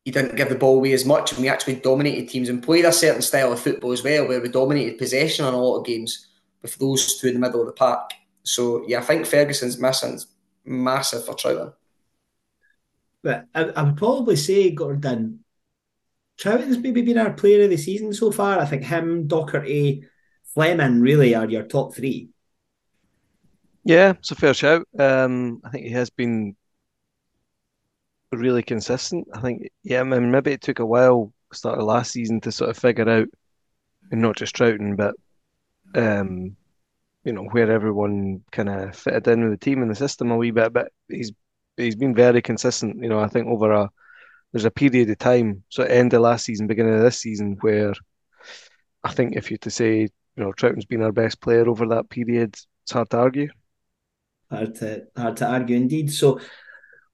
he 0.05 0.11
didn't 0.11 0.37
give 0.37 0.49
the 0.49 0.55
ball 0.55 0.77
away 0.77 0.93
as 0.93 1.05
much, 1.05 1.33
and 1.33 1.41
we 1.41 1.49
actually 1.49 1.77
dominated 1.77 2.29
teams 2.29 2.49
and 2.49 2.63
played 2.63 2.85
a 2.85 2.93
certain 2.93 3.23
style 3.23 3.53
of 3.53 3.61
football 3.61 3.93
as 3.93 4.03
well, 4.03 4.27
where 4.27 4.41
we 4.41 4.49
dominated 4.49 4.99
possession 4.99 5.45
on 5.45 5.55
a 5.55 5.61
lot 5.61 5.79
of 5.79 5.87
games 5.87 6.29
with 6.63 6.75
those 6.77 7.19
two 7.19 7.29
in 7.29 7.35
the 7.35 7.41
middle 7.41 7.61
of 7.61 7.67
the 7.67 7.73
park. 7.73 8.11
So 8.43 8.85
yeah, 8.87 8.99
I 8.99 9.03
think 9.03 9.27
Ferguson's 9.27 9.79
missing 9.79 10.19
massive 10.65 11.25
for 11.25 11.35
Trouten. 11.35 11.73
But 13.23 13.47
I, 13.55 13.65
I 13.65 13.83
would 13.83 13.97
probably 13.97 14.37
say 14.37 14.71
Gordon 14.71 15.41
Trouten's 16.41 16.79
maybe 16.79 17.03
been 17.03 17.19
our 17.19 17.35
player 17.35 17.65
of 17.65 17.71
the 17.71 17.77
season 17.77 18.15
so 18.15 18.31
far. 18.31 18.59
I 18.59 18.65
think 18.65 18.83
him, 18.83 19.29
Docherty, 19.29 20.05
Fleming 20.55 21.01
really 21.01 21.35
are 21.35 21.49
your 21.49 21.65
top 21.65 21.95
three. 21.95 22.31
Yeah, 23.85 24.11
it's 24.11 24.31
a 24.31 24.35
fair 24.35 24.55
shout. 24.55 24.89
Um, 24.99 25.61
I 25.65 25.71
think 25.71 25.87
he 25.87 25.93
has 25.93 26.11
been 26.11 26.57
really 28.33 28.63
consistent. 28.63 29.29
I 29.35 29.41
think, 29.41 29.71
yeah, 29.83 30.01
I 30.01 30.05
mean, 30.05 30.31
maybe 30.31 30.53
it 30.53 30.61
took 30.61 30.79
a 30.79 30.87
while, 30.87 31.33
start 31.53 31.79
of 31.79 31.85
last 31.85 32.13
season, 32.13 32.41
to 32.43 32.53
sort 32.53 32.71
of 32.71 32.79
figure 32.79 33.09
out, 33.09 33.29
and 34.11 34.21
not 34.21 34.37
just 34.37 34.55
Trouton, 34.57 34.97
but 34.97 35.15
um, 35.95 36.57
you 37.25 37.33
know, 37.33 37.45
where 37.45 37.71
everyone 37.71 38.43
kind 38.51 38.69
of 38.69 38.97
fitted 38.97 39.29
in 39.29 39.43
with 39.43 39.53
the 39.53 39.65
team 39.65 39.83
and 39.83 39.91
the 39.91 39.95
system 39.95 40.31
a 40.31 40.37
wee 40.37 40.51
bit. 40.51 40.73
But 40.73 40.93
he's 41.09 41.33
he's 41.77 41.97
been 41.97 42.15
very 42.15 42.43
consistent. 42.43 43.03
You 43.03 43.09
know, 43.09 43.21
I 43.21 43.29
think 43.29 43.47
over 43.47 43.73
a 43.73 43.91
there's 44.53 44.65
a 44.65 44.71
period 44.71 45.11
of 45.11 45.19
time, 45.19 45.63
so 45.69 45.85
end 45.85 46.13
of 46.13 46.23
last 46.23 46.45
season, 46.45 46.67
beginning 46.67 46.95
of 46.95 47.03
this 47.03 47.19
season, 47.19 47.57
where 47.61 47.93
I 49.05 49.13
think 49.13 49.37
if 49.37 49.51
you 49.51 49.59
to 49.59 49.71
say, 49.71 50.01
you 50.01 50.09
know, 50.37 50.53
Trouton's 50.53 50.87
been 50.87 51.03
our 51.03 51.13
best 51.13 51.41
player 51.41 51.69
over 51.69 51.87
that 51.89 52.11
period, 52.11 52.57
it's 52.83 52.93
hard 52.93 53.11
to 53.11 53.19
argue. 53.19 53.49
Hard 54.51 54.75
to 54.77 55.07
hard 55.17 55.37
to 55.37 55.47
argue 55.47 55.77
indeed. 55.77 56.13
So 56.13 56.41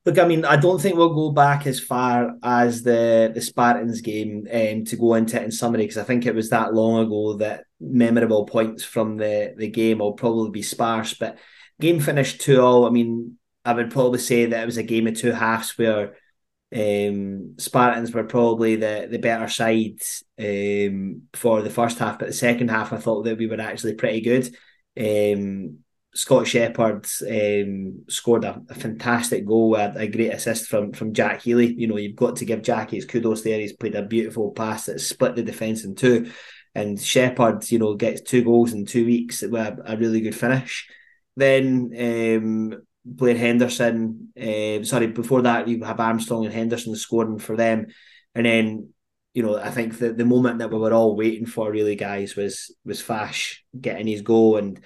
Look, 0.06 0.20
I 0.20 0.24
mean, 0.24 0.44
I 0.44 0.54
don't 0.54 0.80
think 0.80 0.96
we'll 0.96 1.12
go 1.12 1.32
back 1.32 1.66
as 1.66 1.80
far 1.80 2.36
as 2.40 2.84
the 2.84 3.32
the 3.34 3.40
Spartans 3.40 4.00
game 4.02 4.46
um, 4.52 4.84
to 4.84 4.96
go 4.96 5.14
into 5.14 5.36
it 5.36 5.42
in 5.42 5.50
summary 5.50 5.82
because 5.82 5.98
I 5.98 6.04
think 6.04 6.26
it 6.26 6.34
was 6.34 6.50
that 6.50 6.72
long 6.72 7.04
ago 7.04 7.34
that 7.38 7.64
memorable 7.80 8.46
points 8.46 8.84
from 8.84 9.16
the 9.16 9.52
the 9.56 9.66
game 9.66 9.98
will 9.98 10.12
probably 10.12 10.50
be 10.50 10.62
sparse. 10.62 11.14
But 11.14 11.38
game 11.80 11.98
finished 11.98 12.40
two 12.40 12.60
all. 12.60 12.86
I 12.86 12.90
mean, 12.90 13.36
I 13.64 13.72
would 13.72 13.90
probably 13.90 14.20
say 14.20 14.46
that 14.46 14.62
it 14.62 14.66
was 14.66 14.76
a 14.76 14.84
game 14.84 15.08
of 15.08 15.18
two 15.18 15.32
halves 15.32 15.76
where 15.76 16.14
um, 16.72 17.56
Spartans 17.58 18.12
were 18.12 18.22
probably 18.24 18.76
the 18.76 19.08
the 19.10 19.18
better 19.18 19.48
side 19.48 19.98
um, 20.38 21.22
for 21.32 21.62
the 21.62 21.70
first 21.70 21.98
half, 21.98 22.20
but 22.20 22.28
the 22.28 22.32
second 22.32 22.70
half 22.70 22.92
I 22.92 22.98
thought 22.98 23.24
that 23.24 23.38
we 23.38 23.48
were 23.48 23.60
actually 23.60 23.94
pretty 23.94 24.20
good. 24.20 24.54
Um, 24.96 25.80
Scott 26.16 26.46
Shepherd 26.46 27.06
um, 27.28 28.04
scored 28.08 28.44
a, 28.44 28.62
a, 28.70 28.74
fantastic 28.74 29.44
goal 29.44 29.70
with 29.70 29.96
a 29.96 30.08
great 30.08 30.32
assist 30.32 30.66
from 30.66 30.92
from 30.92 31.12
Jack 31.12 31.42
Healy. 31.42 31.74
You 31.74 31.88
know, 31.88 31.98
you've 31.98 32.16
got 32.16 32.36
to 32.36 32.46
give 32.46 32.62
Jackie 32.62 32.96
his 32.96 33.04
kudos 33.04 33.42
there. 33.42 33.60
He's 33.60 33.74
played 33.74 33.94
a 33.94 34.02
beautiful 34.02 34.52
pass 34.52 34.86
that 34.86 35.00
split 35.00 35.36
the 35.36 35.42
defence 35.42 35.84
in 35.84 35.94
two. 35.94 36.32
And 36.74 36.98
Shepherd, 37.00 37.70
you 37.70 37.78
know, 37.78 37.94
gets 37.94 38.22
two 38.22 38.42
goals 38.42 38.72
in 38.72 38.86
two 38.86 39.04
weeks 39.04 39.42
with 39.42 39.54
a, 39.54 39.76
a 39.84 39.96
really 39.98 40.22
good 40.22 40.34
finish. 40.34 40.88
Then 41.36 41.92
um, 41.98 42.82
Blair 43.04 43.36
Henderson, 43.36 44.32
uh, 44.40 44.84
sorry, 44.84 45.08
before 45.08 45.42
that, 45.42 45.68
you 45.68 45.84
have 45.84 46.00
Armstrong 46.00 46.46
and 46.46 46.54
Henderson 46.54 46.96
scoring 46.96 47.38
for 47.38 47.56
them. 47.56 47.88
And 48.34 48.46
then, 48.46 48.88
you 49.34 49.42
know, 49.42 49.58
I 49.58 49.70
think 49.70 49.98
the, 49.98 50.14
the 50.14 50.24
moment 50.24 50.60
that 50.60 50.70
we 50.70 50.78
were 50.78 50.94
all 50.94 51.14
waiting 51.14 51.44
for, 51.44 51.70
really, 51.70 51.94
guys, 51.94 52.36
was 52.36 52.74
was 52.86 53.02
Fash 53.02 53.62
getting 53.78 54.06
his 54.06 54.22
goal. 54.22 54.56
And 54.56 54.80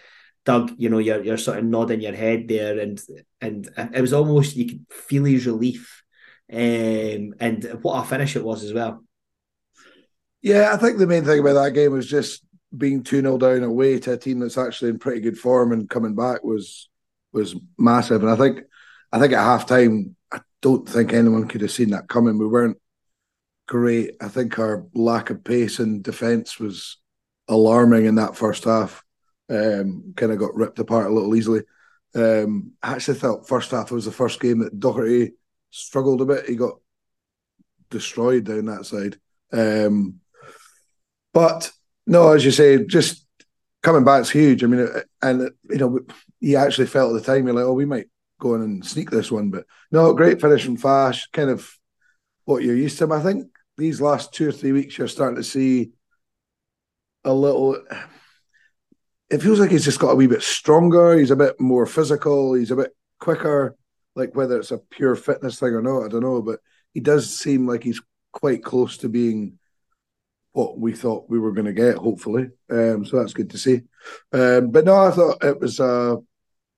Doug, 0.50 0.72
you 0.78 0.88
know, 0.88 0.98
you're 0.98 1.22
you're 1.22 1.36
sort 1.36 1.58
of 1.58 1.64
nodding 1.64 2.00
your 2.00 2.12
head 2.12 2.48
there, 2.48 2.80
and 2.80 3.00
and 3.40 3.70
it 3.94 4.00
was 4.00 4.12
almost 4.12 4.56
you 4.56 4.66
could 4.66 4.84
feel 4.90 5.22
his 5.22 5.46
relief, 5.46 6.02
um, 6.52 7.34
and 7.38 7.78
what 7.82 8.02
a 8.02 8.04
finish 8.04 8.34
it 8.34 8.42
was 8.42 8.64
as 8.64 8.72
well. 8.72 9.04
Yeah, 10.42 10.72
I 10.72 10.76
think 10.76 10.98
the 10.98 11.06
main 11.06 11.24
thing 11.24 11.38
about 11.38 11.52
that 11.52 11.74
game 11.74 11.92
was 11.92 12.08
just 12.08 12.44
being 12.76 13.04
2 13.04 13.20
0 13.20 13.38
down 13.38 13.62
away 13.62 14.00
to 14.00 14.14
a 14.14 14.16
team 14.16 14.40
that's 14.40 14.58
actually 14.58 14.90
in 14.90 14.98
pretty 14.98 15.20
good 15.20 15.38
form 15.38 15.70
and 15.70 15.88
coming 15.88 16.16
back 16.16 16.42
was 16.42 16.88
was 17.32 17.54
massive. 17.78 18.24
And 18.24 18.32
I 18.32 18.34
think 18.34 18.64
I 19.12 19.20
think 19.20 19.32
at 19.32 19.44
half 19.44 19.66
time, 19.66 20.16
I 20.32 20.40
don't 20.62 20.88
think 20.88 21.12
anyone 21.12 21.46
could 21.46 21.60
have 21.60 21.70
seen 21.70 21.90
that 21.90 22.08
coming. 22.08 22.38
We 22.38 22.48
weren't 22.48 22.78
great. 23.68 24.16
I 24.20 24.26
think 24.26 24.58
our 24.58 24.84
lack 24.94 25.30
of 25.30 25.44
pace 25.44 25.78
and 25.78 26.02
defence 26.02 26.58
was 26.58 26.96
alarming 27.46 28.06
in 28.06 28.16
that 28.16 28.36
first 28.36 28.64
half 28.64 29.04
um, 29.50 30.14
kind 30.16 30.32
of 30.32 30.38
got 30.38 30.54
ripped 30.54 30.78
apart 30.78 31.06
a 31.06 31.14
little 31.14 31.34
easily. 31.34 31.62
Um, 32.14 32.72
I 32.82 32.92
actually 32.92 33.18
felt 33.18 33.48
first 33.48 33.70
half 33.70 33.90
was 33.90 34.04
the 34.04 34.12
first 34.12 34.40
game 34.40 34.60
that 34.60 34.78
Docherty 34.78 35.32
struggled 35.70 36.20
a 36.20 36.26
bit. 36.26 36.48
He 36.48 36.56
got 36.56 36.78
destroyed 37.90 38.44
down 38.44 38.66
that 38.66 38.86
side. 38.86 39.18
Um, 39.52 40.20
but 41.32 41.70
no, 42.06 42.32
as 42.32 42.44
you 42.44 42.50
say, 42.50 42.84
just 42.84 43.26
coming 43.82 44.04
back 44.04 44.22
is 44.22 44.30
huge. 44.30 44.64
I 44.64 44.66
mean, 44.66 44.88
and 45.22 45.50
you 45.68 45.78
know, 45.78 46.00
he 46.40 46.56
actually 46.56 46.86
felt 46.86 47.14
at 47.14 47.22
the 47.22 47.32
time 47.32 47.46
you're 47.46 47.54
like, 47.54 47.64
oh, 47.64 47.72
we 47.72 47.84
might 47.84 48.06
go 48.40 48.54
in 48.54 48.62
and 48.62 48.84
sneak 48.84 49.10
this 49.10 49.30
one, 49.30 49.50
but 49.50 49.64
no, 49.90 50.12
great 50.14 50.40
finish 50.40 50.64
from 50.64 50.76
Fash. 50.76 51.28
Kind 51.32 51.50
of 51.50 51.70
what 52.44 52.62
you're 52.62 52.76
used 52.76 52.98
to. 52.98 53.12
I 53.12 53.20
think 53.20 53.48
these 53.76 54.00
last 54.00 54.32
two 54.32 54.48
or 54.48 54.52
three 54.52 54.72
weeks, 54.72 54.98
you're 54.98 55.08
starting 55.08 55.36
to 55.36 55.44
see 55.44 55.90
a 57.24 57.32
little 57.32 57.78
it 59.30 59.40
feels 59.40 59.60
like 59.60 59.70
he's 59.70 59.84
just 59.84 60.00
got 60.00 60.10
a 60.10 60.16
wee 60.16 60.26
bit 60.26 60.42
stronger. 60.42 61.16
He's 61.16 61.30
a 61.30 61.36
bit 61.36 61.60
more 61.60 61.86
physical. 61.86 62.54
He's 62.54 62.72
a 62.72 62.76
bit 62.76 62.94
quicker. 63.20 63.76
Like 64.16 64.34
whether 64.34 64.58
it's 64.58 64.72
a 64.72 64.78
pure 64.78 65.14
fitness 65.14 65.60
thing 65.60 65.72
or 65.72 65.82
not, 65.82 66.04
I 66.04 66.08
don't 66.08 66.22
know. 66.22 66.42
But 66.42 66.60
he 66.92 67.00
does 67.00 67.38
seem 67.38 67.66
like 67.66 67.84
he's 67.84 68.02
quite 68.32 68.64
close 68.64 68.98
to 68.98 69.08
being 69.08 69.58
what 70.52 70.78
we 70.78 70.92
thought 70.92 71.30
we 71.30 71.38
were 71.38 71.52
going 71.52 71.66
to 71.66 71.72
get. 71.72 71.96
Hopefully, 71.96 72.48
um, 72.70 73.04
so 73.04 73.18
that's 73.18 73.32
good 73.32 73.50
to 73.50 73.58
see. 73.58 73.82
Um, 74.32 74.70
but 74.70 74.84
no, 74.84 74.96
I 74.96 75.12
thought 75.12 75.44
it 75.44 75.60
was, 75.60 75.78
uh, 75.78 76.16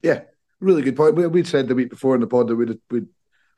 yeah, 0.03 0.22
really 0.61 0.82
good 0.82 0.96
point. 0.96 1.14
We, 1.14 1.26
would 1.26 1.46
said 1.46 1.68
the 1.68 1.74
week 1.74 1.88
before 1.88 2.14
in 2.14 2.20
the 2.20 2.26
pod 2.26 2.48
that 2.48 2.57
we'd 2.57 2.78
we'd 2.90 3.07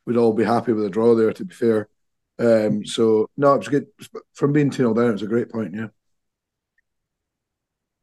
we'd 0.07 0.17
all 0.17 0.33
be 0.33 0.45
happy 0.45 0.73
with 0.73 0.85
a 0.85 0.91
draw 0.91 1.17
there. 1.17 1.33
To 1.33 1.45
be 1.45 1.55
fair, 1.55 1.89
um, 2.39 2.87
so 2.87 3.29
no, 3.37 3.55
it 3.55 3.59
was 3.59 3.69
good 3.69 3.87
from 4.35 4.53
being 4.53 4.71
two 4.71 4.85
0 4.85 4.95
down. 4.95 5.09
It 5.09 5.13
was 5.13 5.23
a 5.23 5.27
great 5.27 5.51
point. 5.51 5.75
Yeah. 5.75 5.89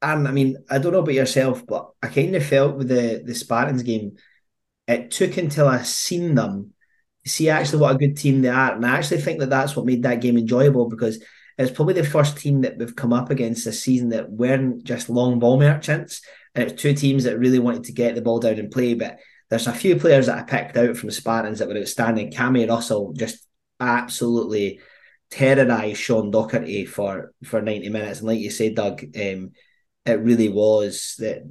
And 0.02 0.28
I 0.28 0.32
mean, 0.32 0.58
I 0.70 0.80
don't 0.80 0.94
know 0.94 1.00
about 1.00 1.14
yourself, 1.14 1.66
but 1.66 1.92
I 2.02 2.08
kind 2.08 2.36
of 2.36 2.46
felt 2.46 2.78
with 2.78 2.88
the 2.88 3.22
the 3.24 3.36
Spartans 3.36 3.84
game, 3.84 4.18
it 4.88 5.12
took 5.12 5.38
until 5.38 5.68
I 5.68 5.84
seen 5.84 6.36
them 6.36 6.74
to 7.24 7.30
see 7.30 7.50
actually 7.50 7.80
what 7.80 7.96
a 7.96 8.00
good 8.00 8.18
team 8.18 8.42
they 8.42 8.50
are, 8.50 8.74
and 8.76 8.86
I 8.86 8.98
actually 8.98 9.22
think 9.22 9.40
that 9.40 9.50
that's 9.52 9.76
what 9.76 9.86
made 9.86 10.04
that 10.04 10.22
game 10.22 10.38
enjoyable 10.38 10.90
because 10.90 11.24
it's 11.58 11.72
probably 11.72 11.94
the 11.94 12.04
first 12.04 12.38
team 12.38 12.62
that 12.62 12.78
we've 12.78 12.96
come 12.96 13.14
up 13.14 13.30
against 13.30 13.66
this 13.66 13.84
season 13.84 14.10
that 14.10 14.32
weren't 14.32 14.84
just 14.84 15.10
long 15.10 15.38
ball 15.38 15.60
merchants, 15.60 16.22
and 16.56 16.68
it's 16.70 16.82
two 16.82 16.94
teams 16.96 17.26
that 17.26 17.38
really 17.38 17.60
wanted 17.60 17.84
to 17.86 17.92
get 17.92 18.16
the 18.16 18.22
ball 18.22 18.40
down 18.40 18.58
and 18.58 18.72
play. 18.72 18.96
But 18.96 19.20
there's 19.50 19.68
a 19.68 19.74
few 19.74 19.98
players 19.98 20.26
that 20.26 20.40
I 20.40 20.44
picked 20.44 20.78
out 20.78 20.98
from 20.98 21.10
the 21.10 21.14
Spartans 21.14 21.60
that 21.60 21.68
were 21.68 21.78
outstanding. 21.78 22.32
Cammy 22.32 22.68
Russell 22.68 23.14
just 23.14 23.46
absolutely 23.80 24.80
terrorised 25.30 26.00
Sean 26.00 26.32
Docherty 26.32 26.88
for 26.88 27.34
for 27.44 27.62
90 27.62 27.90
minutes, 27.90 28.20
and 28.20 28.28
like 28.28 28.40
you 28.40 28.50
said, 28.50 28.76
Doug. 28.76 29.04
Um, 29.16 29.52
it 30.06 30.20
really 30.20 30.50
was 30.50 31.16
that 31.20 31.44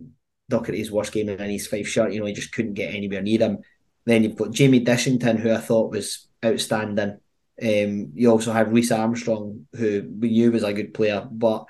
Docherty's 0.51 0.91
worst 0.91 1.13
game 1.13 1.29
in 1.29 1.51
his 1.51 1.67
five 1.67 1.89
shirt. 1.89 2.13
You 2.13 2.21
know, 2.21 2.27
he 2.27 2.33
just 2.33 2.53
couldn't 2.53 2.75
get 2.75 2.95
anywhere 2.95 3.23
near 3.23 3.39
him. 3.39 3.59
Then 4.05 4.25
you've 4.25 4.37
got 4.37 4.53
Jamie 4.53 4.85
Dishington, 4.85 5.39
who 5.39 5.53
I 5.53 5.59
thought 5.59 5.93
was 5.93 6.29
outstanding. 6.45 7.19
Um, 7.63 8.13
you 8.15 8.31
also 8.31 8.53
have 8.53 8.73
Reese 8.73 8.91
Armstrong, 8.91 9.67
who 9.75 10.11
we 10.19 10.31
knew 10.31 10.51
was 10.51 10.65
a 10.65 10.73
good 10.73 10.95
player, 10.95 11.27
but 11.31 11.67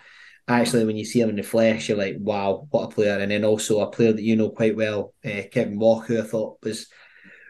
actually 0.47 0.85
when 0.85 0.97
you 0.97 1.05
see 1.05 1.21
him 1.21 1.31
in 1.31 1.37
the 1.37 1.43
flesh, 1.43 1.89
you're 1.89 1.99
like, 1.99 2.17
wow, 2.19 2.67
what 2.71 2.85
a 2.85 2.95
player! 2.95 3.19
And 3.19 3.31
then 3.31 3.45
also 3.45 3.81
a 3.81 3.91
player 3.91 4.13
that 4.13 4.23
you 4.23 4.37
know 4.37 4.51
quite 4.51 4.77
well, 4.77 5.15
uh, 5.25 5.43
Kevin 5.51 5.79
Watt, 5.79 6.07
who 6.07 6.21
I 6.21 6.25
thought 6.25 6.59
was 6.63 6.87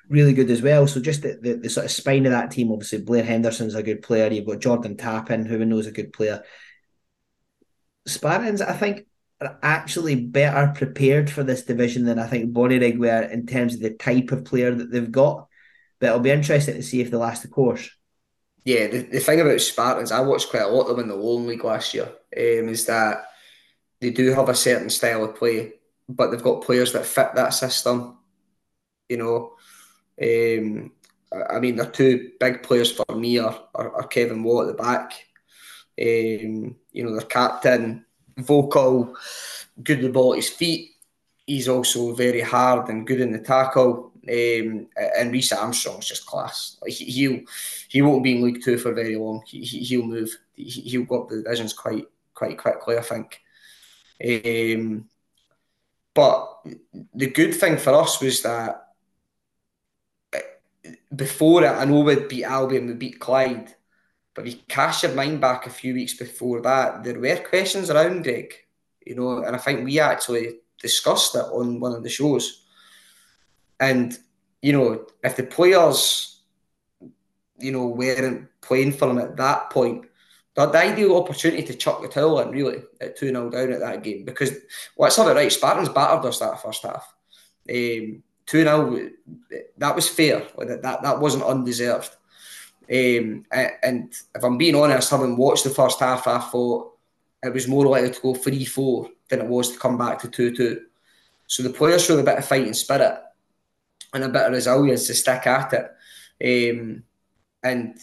really 0.09 0.33
good 0.33 0.51
as 0.51 0.63
well. 0.63 0.87
So 0.87 1.01
just 1.01 1.23
the, 1.23 1.39
the, 1.41 1.55
the, 1.55 1.71
sort 1.71 1.87
of 1.87 1.93
spine 1.93 2.27
of 2.27 2.33
that 2.33 2.51
team, 2.51 2.73
obviously 2.73 3.03
Blair 3.03 3.23
Henderson's 3.23 3.75
a 3.75 3.83
good 3.83 4.03
player. 4.03 4.31
You've 4.33 4.47
got 4.47 4.59
Jordan 4.59 4.97
Tappin, 4.97 5.47
who 5.47 5.59
we 5.59 5.65
know 5.67 5.79
is 5.79 5.87
a 5.87 5.93
good 5.93 6.13
player. 6.13 6.43
Spartans, 8.07 8.61
I 8.61 8.73
think, 8.73 9.07
are 9.41 9.59
actually 9.63 10.17
better 10.17 10.73
prepared 10.75 11.31
for 11.31 11.43
this 11.43 11.63
division 11.63 12.05
than 12.05 12.19
I 12.19 12.27
think 12.27 12.53
Bonnyrigg 12.53 12.99
were 12.99 13.23
in 13.23 13.47
terms 13.47 13.75
of 13.75 13.81
the 13.81 13.91
type 13.91 14.33
of 14.33 14.45
player 14.45 14.75
that 14.75 14.91
they've 14.91 15.11
got. 15.11 15.49
But 15.99 16.09
it'll 16.09 16.21
be 16.21 16.31
interesting 16.31 16.75
to 16.75 16.83
see 16.83 17.01
if 17.01 17.11
they 17.11 17.17
last 17.17 17.43
the 17.43 17.49
course. 17.49 17.91
Yeah, 18.65 18.89
the, 18.89 18.99
the 19.03 19.21
thing 19.21 19.41
about 19.41 19.61
Spartans, 19.61 20.13
I 20.13 20.21
watched 20.21 20.51
quite 20.51 20.63
a 20.63 20.69
lot 20.69 20.89
of 20.89 20.97
them 20.97 21.01
in 21.01 21.09
the 21.09 21.17
Lowland 21.17 21.49
League 21.49 21.65
last 21.65 21.95
year, 21.95 22.07
um, 22.07 22.69
is 22.69 22.87
that 22.87 23.25
they 24.01 24.11
do 24.11 24.33
have 24.33 24.49
a 24.49 24.55
certain 24.55 24.91
style 24.91 25.25
of 25.25 25.37
play, 25.37 25.73
but 26.09 26.31
they've 26.31 26.43
got 26.43 26.63
players 26.63 26.93
that 26.93 27.07
fit 27.07 27.35
that 27.35 27.51
system. 27.51 28.19
You 29.09 29.17
know, 29.17 29.53
um, 30.23 30.93
I 31.51 31.59
mean, 31.59 31.77
the 31.77 31.87
two 31.87 32.33
big 32.39 32.63
players 32.63 32.93
for 32.93 33.17
me 33.17 33.39
are, 33.39 33.59
are, 33.75 33.97
are 33.97 34.07
Kevin 34.07 34.43
Watt 34.43 34.69
at 34.69 34.77
the 34.77 34.83
back. 34.83 35.13
Um, 36.01 36.77
you 36.93 37.05
know, 37.05 37.13
their 37.13 37.27
captain, 37.27 38.05
vocal, 38.39 39.17
good 39.83 39.99
with 39.99 40.07
the 40.07 40.13
ball 40.13 40.33
at 40.33 40.37
his 40.37 40.49
feet. 40.49 40.91
He's 41.47 41.69
also 41.69 42.15
very 42.15 42.41
hard 42.41 42.89
and 42.89 43.07
good 43.07 43.21
in 43.21 43.33
the 43.33 43.39
tackle. 43.39 44.13
Um, 44.29 44.87
and 44.97 45.33
Reese 45.33 45.53
Armstrong's 45.53 46.07
just 46.07 46.27
class. 46.27 46.77
Like 46.83 46.93
he, 46.93 47.05
he'll 47.07 47.41
he 47.89 48.03
won't 48.03 48.23
be 48.23 48.37
in 48.37 48.43
League 48.43 48.63
Two 48.63 48.79
for 48.79 48.93
very 48.93 49.17
long. 49.17 49.43
He, 49.47 49.63
he 49.63 49.97
will 49.97 50.07
move. 50.07 50.37
He, 50.55 50.99
will 50.99 51.07
go 51.07 51.23
up 51.23 51.29
the 51.31 51.43
divisions 51.43 51.73
quite 51.73 52.07
quite 52.35 52.59
quickly, 52.59 52.99
I 52.99 53.03
think. 53.03 53.41
Um, 54.23 55.09
but 56.15 56.61
the 57.15 57.31
good 57.31 57.55
thing 57.55 57.79
for 57.79 57.95
us 57.95 58.21
was 58.21 58.43
that 58.43 58.89
before 61.15 61.65
it, 61.65 61.69
I 61.69 61.85
know 61.85 62.01
we'd 62.01 62.29
beat 62.29 62.45
Albion, 62.45 62.87
we 62.87 62.95
beat 62.95 63.19
Clyde, 63.19 63.75
but 64.35 64.47
if 64.47 64.55
you 64.55 64.61
cast 64.69 65.03
your 65.03 65.13
mind 65.13 65.41
back 65.41 65.67
a 65.67 65.71
few 65.71 65.95
weeks 65.95 66.15
before 66.15 66.61
that, 66.63 67.03
there 67.03 67.19
were 67.19 67.37
questions 67.37 67.91
around 67.91 68.23
Greg, 68.23 68.55
you 69.05 69.15
know, 69.15 69.43
and 69.43 69.57
I 69.57 69.59
think 69.59 69.85
we 69.85 69.99
actually 69.99 70.61
discussed 70.81 71.35
it 71.35 71.45
on 71.53 71.81
one 71.81 71.93
of 71.93 72.03
the 72.03 72.09
shows. 72.09 72.65
And, 73.79 74.17
you 74.63 74.73
know, 74.73 75.07
if 75.25 75.37
the 75.37 75.43
players, 75.43 76.41
you 77.59 77.73
know, 77.73 77.87
weren't 77.87 78.49
playing 78.61 78.93
for 78.93 79.11
him 79.11 79.19
at 79.19 79.37
that 79.37 79.71
point, 79.71 80.07
the, 80.55 80.67
the 80.67 80.79
ideal 80.79 81.17
opportunity 81.17 81.63
to 81.65 81.75
chuck 81.75 82.03
the 82.03 82.09
towel 82.09 82.41
in, 82.41 82.51
really, 82.51 82.83
at 83.01 83.17
2 83.17 83.29
0 83.29 83.51
down 83.51 83.73
at 83.73 83.81
that 83.81 84.03
game. 84.03 84.25
Because 84.25 84.53
let's 84.97 85.17
have 85.17 85.29
it 85.29 85.35
right, 85.35 85.53
Spartans 85.53 85.89
battered 85.89 86.25
us 86.27 86.39
that 86.39 86.61
first 86.63 86.83
half. 86.83 87.13
Um, 87.69 88.23
2 88.47 88.65
0, 88.65 89.11
that 89.79 89.95
was 89.95 90.09
fair. 90.09 90.47
That, 90.59 90.83
that, 90.83 91.03
that 91.03 91.21
wasn't 91.21 91.45
undeserved. 91.45 92.15
Um, 92.91 93.45
and 93.51 94.13
if 94.35 94.43
I'm 94.43 94.59
being 94.59 94.75
honest, 94.75 95.11
having 95.11 95.37
watched 95.37 95.65
the 95.65 95.71
first 95.71 96.01
half, 96.01 96.27
I 96.27 96.39
thought 96.39 96.93
it 97.43 97.53
was 97.53 97.69
more 97.69 97.87
likely 97.87 98.11
to 98.11 98.21
go 98.21 98.35
3 98.35 98.65
4 98.65 99.09
than 99.29 99.41
it 99.41 99.47
was 99.47 99.71
to 99.73 99.79
come 99.79 99.97
back 99.97 100.19
to 100.21 100.29
2 100.29 100.57
2. 100.57 100.81
So 101.47 101.63
the 101.63 101.71
players 101.71 102.05
showed 102.05 102.21
a 102.21 102.25
bit 102.25 102.39
of 102.39 102.45
fighting 102.45 102.75
spirit 102.75 103.19
and 104.13 104.25
a 104.25 104.29
bit 104.29 104.47
of 104.47 104.53
resilience 104.53 105.07
to 105.07 105.15
stick 105.15 105.47
at 105.47 105.73
it. 105.73 105.91
Um, 106.81 107.05
and 107.63 107.99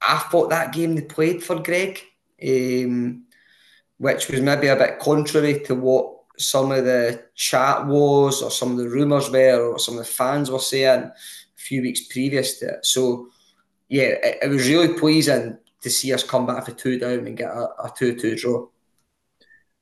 I 0.00 0.18
thought 0.18 0.50
that 0.50 0.72
game 0.72 0.94
they 0.94 1.02
played 1.02 1.42
for 1.42 1.60
Greg, 1.60 2.00
um, 2.42 3.24
which 3.98 4.28
was 4.28 4.40
maybe 4.40 4.66
a 4.66 4.76
bit 4.76 4.98
contrary 4.98 5.60
to 5.60 5.74
what 5.74 6.16
some 6.38 6.72
of 6.72 6.84
the 6.84 7.22
chat 7.34 7.86
was, 7.86 8.42
or 8.42 8.50
some 8.50 8.72
of 8.72 8.78
the 8.78 8.88
rumours 8.88 9.30
were, 9.30 9.72
or 9.72 9.78
some 9.78 9.98
of 9.98 10.04
the 10.04 10.12
fans 10.12 10.50
were 10.50 10.58
saying 10.58 11.02
a 11.02 11.14
few 11.56 11.82
weeks 11.82 12.08
previous 12.08 12.58
to 12.58 12.74
it. 12.74 12.86
So, 12.86 13.28
yeah, 13.92 14.14
it, 14.22 14.38
it 14.44 14.48
was 14.48 14.66
really 14.66 14.98
pleasing 14.98 15.58
to 15.82 15.90
see 15.90 16.14
us 16.14 16.24
come 16.24 16.46
back 16.46 16.64
for 16.64 16.72
two 16.72 16.98
down 16.98 17.26
and 17.26 17.36
get 17.36 17.50
a, 17.50 17.68
a 17.84 17.92
2 17.94 18.16
2 18.16 18.36
draw. 18.36 18.66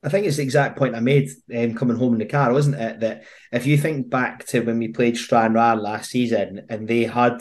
I 0.03 0.09
think 0.09 0.27
it's 0.27 0.39
the 0.39 0.43
exact 0.43 0.77
point 0.77 0.97
I 0.97 1.01
made 1.01 1.31
um, 1.57 1.75
coming 1.75 1.97
home 1.97 2.15
in 2.15 2.19
the 2.19 2.25
car, 2.25 2.53
wasn't 2.53 2.81
it? 2.81 3.01
That 3.01 3.23
if 3.53 3.67
you 3.67 3.79
think 3.79 4.11
back 4.11 4.45
to 4.47 4.63
when 4.63 4.81
we 4.81 4.89
played 4.89 5.17
Stranraer 5.17 5.77
last 5.77 6.11
season 6.11 6.67
and 6.69 6.89
they 6.89 7.05
had, 7.05 7.41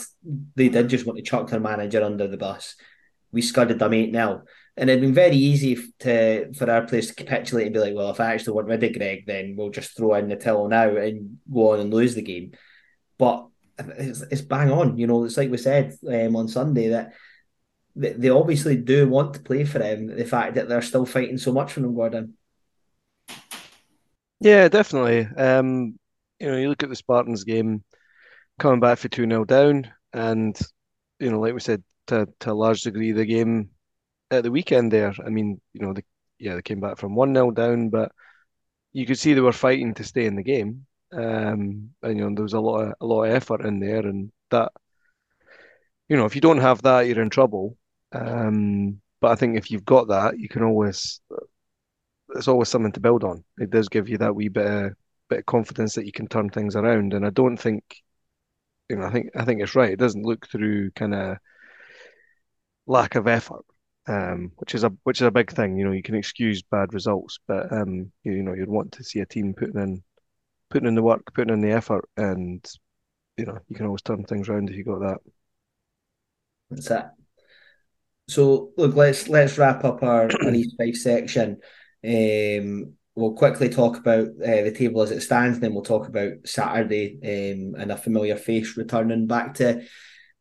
they 0.56 0.70
did 0.70 0.90
just 0.90 1.08
want 1.08 1.18
to 1.18 1.24
chuck 1.24 1.50
their 1.50 1.60
manager 1.60 2.04
under 2.04 2.28
the 2.28 2.38
bus, 2.38 2.76
we 3.32 3.42
scudded 3.42 3.80
them 3.80 3.94
8 3.94 4.12
0. 4.12 4.44
And 4.78 4.90
it'd 4.92 5.02
been 5.02 5.14
very 5.14 5.38
easy 5.38 5.76
to 6.02 6.54
for 6.54 6.70
our 6.70 6.86
players 6.86 7.08
to 7.08 7.16
capitulate 7.16 7.66
and 7.66 7.74
be 7.74 7.80
like, 7.80 7.96
well, 7.96 8.12
if 8.12 8.20
I 8.20 8.36
actually 8.36 8.54
want 8.54 8.68
rid 8.68 8.84
of 8.84 8.94
Greg, 8.94 9.26
then 9.26 9.56
we'll 9.58 9.72
just 9.72 9.98
throw 9.98 10.14
in 10.14 10.28
the 10.28 10.36
till 10.36 10.68
now 10.68 10.96
and 10.96 11.40
go 11.52 11.72
on 11.72 11.80
and 11.80 11.92
lose 11.92 12.14
the 12.14 12.22
game. 12.22 12.52
But 13.18 13.49
it's, 13.98 14.22
it's 14.22 14.42
bang 14.42 14.72
on. 14.72 14.98
You 14.98 15.08
know, 15.08 15.24
it's 15.24 15.38
like 15.38 15.50
we 15.50 15.58
said 15.58 15.98
um, 16.08 16.36
on 16.36 16.48
Sunday 16.48 16.90
that 16.90 17.14
they 17.96 18.30
obviously 18.30 18.78
do 18.78 19.10
want 19.10 19.34
to 19.34 19.42
play 19.42 19.66
for 19.66 19.82
him. 19.82 20.08
The 20.08 20.26
fact 20.26 20.56
that 20.56 20.70
they're 20.70 20.82
still 20.82 21.06
fighting 21.06 21.38
so 21.38 21.52
much 21.52 21.74
for 21.74 21.82
him, 21.82 21.96
Gordon. 21.96 22.38
Yeah, 24.40 24.70
definitely. 24.70 25.28
Um, 25.36 26.00
you 26.40 26.50
know, 26.50 26.58
you 26.58 26.70
look 26.70 26.84
at 26.84 26.90
the 26.90 26.96
Spartans 26.96 27.44
game, 27.44 27.84
coming 28.58 28.80
back 28.80 29.00
for 29.00 29.10
2 29.10 29.28
0 29.28 29.44
down, 29.46 29.92
and, 30.14 30.58
you 31.20 31.30
know, 31.30 31.40
like 31.40 31.54
we 31.54 31.60
said, 31.60 31.84
to, 32.08 32.28
to 32.40 32.52
a 32.52 32.54
large 32.54 32.82
degree, 32.84 33.12
the 33.12 33.26
game 33.26 33.70
at 34.32 34.44
the 34.44 34.52
weekend 34.52 34.94
there. 34.94 35.14
I 35.26 35.30
mean, 35.30 35.60
you 35.74 35.82
know, 35.86 35.94
they, 35.94 36.04
yeah, 36.38 36.56
they 36.56 36.62
came 36.62 36.80
back 36.80 36.98
from 36.98 37.16
1 37.16 37.34
0 37.34 37.52
down, 37.52 37.90
but 37.90 38.12
you 38.94 39.06
could 39.06 39.20
see 39.20 39.34
they 39.34 39.42
were 39.42 39.52
fighting 39.52 39.94
to 39.96 40.04
stay 40.04 40.26
in 40.26 40.36
the 40.36 40.44
game. 40.44 40.86
Um, 41.12 41.92
and, 42.04 42.18
you 42.18 42.30
know, 42.30 42.34
there 42.34 42.44
was 42.44 42.54
a 42.54 42.60
lot 42.60 42.82
of, 42.82 42.94
a 43.02 43.06
lot 43.06 43.24
of 43.24 43.34
effort 43.34 43.66
in 43.66 43.80
there, 43.80 44.06
and 44.06 44.32
that, 44.52 44.72
you 46.08 46.18
know, 46.18 46.26
if 46.26 46.36
you 46.36 46.42
don't 46.42 46.60
have 46.60 46.82
that, 46.84 47.08
you're 47.08 47.22
in 47.22 47.30
trouble. 47.30 47.78
Um, 48.12 49.02
but 49.22 49.32
I 49.32 49.36
think 49.36 49.58
if 49.58 49.72
you've 49.72 49.86
got 49.86 50.10
that, 50.10 50.40
you 50.40 50.50
can 50.50 50.64
always, 50.64 51.22
it's 52.36 52.48
always 52.48 52.70
something 52.70 52.92
to 52.94 53.00
build 53.00 53.24
on. 53.24 53.44
It 53.58 53.70
does 53.70 53.90
give 53.90 54.10
you 54.10 54.18
that 54.20 54.36
wee 54.36 54.50
bit 54.50 54.66
of, 54.66 54.94
bit 55.30 55.40
of 55.40 55.46
confidence 55.46 55.96
that 55.96 56.06
you 56.06 56.12
can 56.12 56.28
turn 56.28 56.50
things 56.50 56.76
around. 56.76 57.14
And 57.14 57.26
I 57.26 57.30
don't 57.32 57.58
think, 57.58 57.84
you 58.90 58.96
know, 58.98 59.06
I 59.06 59.12
think 59.12 59.30
I 59.36 59.46
think 59.46 59.62
it's 59.62 59.76
right. 59.76 59.92
It 59.92 60.00
doesn't 60.00 60.26
look 60.26 60.48
through 60.48 60.92
kind 60.92 61.14
of 61.14 61.38
lack 62.88 63.16
of 63.16 63.28
effort 63.28 63.64
um, 64.10 64.52
which 64.58 64.74
is 64.74 64.84
a 64.84 64.92
which 65.04 65.22
is 65.22 65.28
a 65.28 65.32
big 65.32 65.52
thing. 65.52 65.78
You 65.78 65.86
know, 65.86 65.92
you 65.92 66.02
can 66.02 66.16
excuse 66.16 66.64
bad 66.64 66.94
results, 66.94 67.40
but 67.48 67.72
um, 67.72 68.12
you, 68.24 68.34
you 68.34 68.44
know, 68.44 68.54
you'd 68.54 68.68
want 68.68 68.92
to 68.94 69.04
see 69.04 69.20
a 69.20 69.26
team 69.26 69.54
putting 69.54 69.80
in 69.80 70.04
putting 70.70 70.88
in 70.88 70.96
the 70.96 71.04
work, 71.04 71.22
putting 71.34 71.54
in 71.54 71.62
the 71.62 71.72
effort, 71.72 72.08
and 72.18 72.66
you 73.38 73.46
know, 73.46 73.58
you 73.68 73.76
can 73.76 73.86
always 73.86 74.02
turn 74.02 74.24
things 74.26 74.50
around 74.50 74.70
if 74.70 74.76
you 74.76 74.84
got 74.84 75.00
that. 75.00 75.18
That's 76.70 76.92
it. 76.92 77.06
So 78.28 78.72
look, 78.78 78.96
let's 78.96 79.28
let's 79.28 79.58
wrap 79.58 79.84
up 79.84 80.04
our, 80.04 80.30
our 80.44 80.54
East 80.54 80.76
Fife 80.78 80.96
section. 80.96 81.62
Um, 82.06 82.94
we'll 83.16 83.34
quickly 83.34 83.70
talk 83.70 83.98
about 83.98 84.28
uh, 84.28 84.62
the 84.64 84.76
table 84.76 85.02
as 85.02 85.12
it 85.12 85.22
stands, 85.22 85.58
and 85.58 85.64
then 85.64 85.74
we'll 85.74 85.84
talk 85.84 86.08
about 86.08 86.34
Saturday 86.46 87.18
um, 87.24 87.76
and 87.80 87.92
a 87.92 87.98
familiar 87.98 88.36
face 88.36 88.78
returning 88.78 89.26
back 89.26 89.56
to 89.56 89.84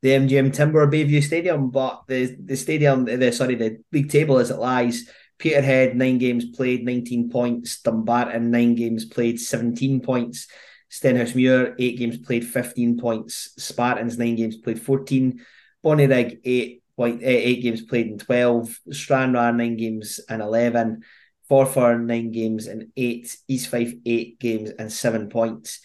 the 0.03 0.11
MGM 0.11 0.53
Timber 0.53 0.87
Bayview 0.87 1.23
Stadium, 1.23 1.71
but 1.71 2.03
the 2.07 2.37
the 2.45 2.57
stadium, 2.57 3.05
the 3.05 3.33
sorry, 3.33 3.55
the 3.55 3.79
league 3.91 4.11
table 4.11 4.39
as 4.39 4.51
it 4.51 4.59
lies. 4.59 5.09
Peterhead 5.39 5.97
nine 5.97 6.19
games 6.19 6.45
played, 6.45 6.85
nineteen 6.85 7.31
points. 7.31 7.81
Dumbarton 7.81 8.51
nine 8.51 8.75
games 8.75 9.05
played, 9.05 9.41
seventeen 9.41 10.01
points. 10.01 10.49
Stenhousemuir 10.91 11.75
eight 11.79 11.99
games 11.99 12.19
played, 12.19 12.45
fifteen 12.47 12.99
points. 12.99 13.55
Spartans 13.59 14.19
nine 14.19 14.37
games 14.37 14.57
played, 14.57 14.83
fourteen. 14.83 15.45
Bonnyrigg 15.85 16.41
eight 16.45 16.83
point 16.97 17.23
eh, 17.23 17.27
eight 17.29 17.63
games 17.63 17.83
played 17.83 18.09
and 18.09 18.21
twelve. 18.21 18.79
Stranraer 18.91 19.53
nine 19.53 19.77
games 19.77 20.19
and 20.29 20.43
eleven. 20.43 21.03
Forfar 21.49 21.99
nine 22.03 22.33
games 22.33 22.67
and 22.67 22.91
eight. 22.97 23.37
East 23.47 23.69
Fife 23.69 23.95
eight 24.05 24.39
games 24.41 24.71
and 24.71 24.93
seven 24.93 25.29
points. 25.29 25.81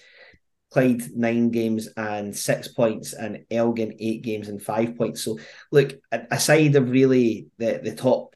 Clyde 0.71 1.15
nine 1.15 1.51
games 1.51 1.87
and 1.95 2.35
six 2.35 2.67
points, 2.69 3.13
and 3.13 3.45
Elgin 3.51 3.93
eight 3.99 4.23
games 4.23 4.49
and 4.49 4.59
five 4.59 4.97
points. 4.97 5.21
So, 5.21 5.37
look, 5.71 5.93
aside 6.11 6.75
of 6.75 6.89
really 6.89 7.49
the, 7.59 7.79
the 7.83 7.93
top 7.93 8.35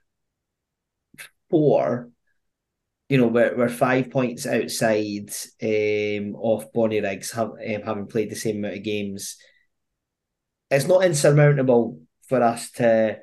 four, 1.50 2.10
you 3.10 3.18
know, 3.18 3.28
we're, 3.28 3.56
we're 3.56 3.70
five 3.70 4.12
points 4.12 4.46
outside 4.46 5.30
um, 5.62 6.36
of 6.42 6.72
Bonnyriggs 6.74 7.34
have, 7.34 7.52
um, 7.52 7.82
having 7.86 8.08
played 8.08 8.30
the 8.30 8.36
same 8.36 8.58
amount 8.58 8.78
of 8.78 8.84
games. 8.84 9.38
It's 10.70 10.88
not 10.88 11.06
insurmountable 11.06 12.02
for 12.28 12.42
us 12.44 12.72
to 12.72 13.20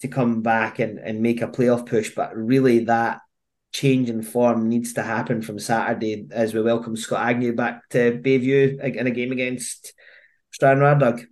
to 0.00 0.08
come 0.08 0.42
back 0.42 0.80
and, 0.80 0.98
and 0.98 1.22
make 1.22 1.40
a 1.40 1.48
playoff 1.48 1.86
push, 1.86 2.14
but 2.14 2.36
really 2.36 2.84
that 2.84 3.20
change 3.72 4.10
in 4.10 4.22
form 4.22 4.68
needs 4.68 4.92
to 4.92 5.02
happen 5.02 5.40
from 5.42 5.58
Saturday 5.58 6.26
as 6.30 6.52
we 6.54 6.60
welcome 6.60 6.96
Scott 6.96 7.26
Agnew 7.26 7.54
back 7.54 7.88
to 7.90 8.20
Bayview 8.22 8.78
in 8.80 9.06
a 9.06 9.10
game 9.10 9.32
against 9.32 9.94
Stranraer. 10.52 11.26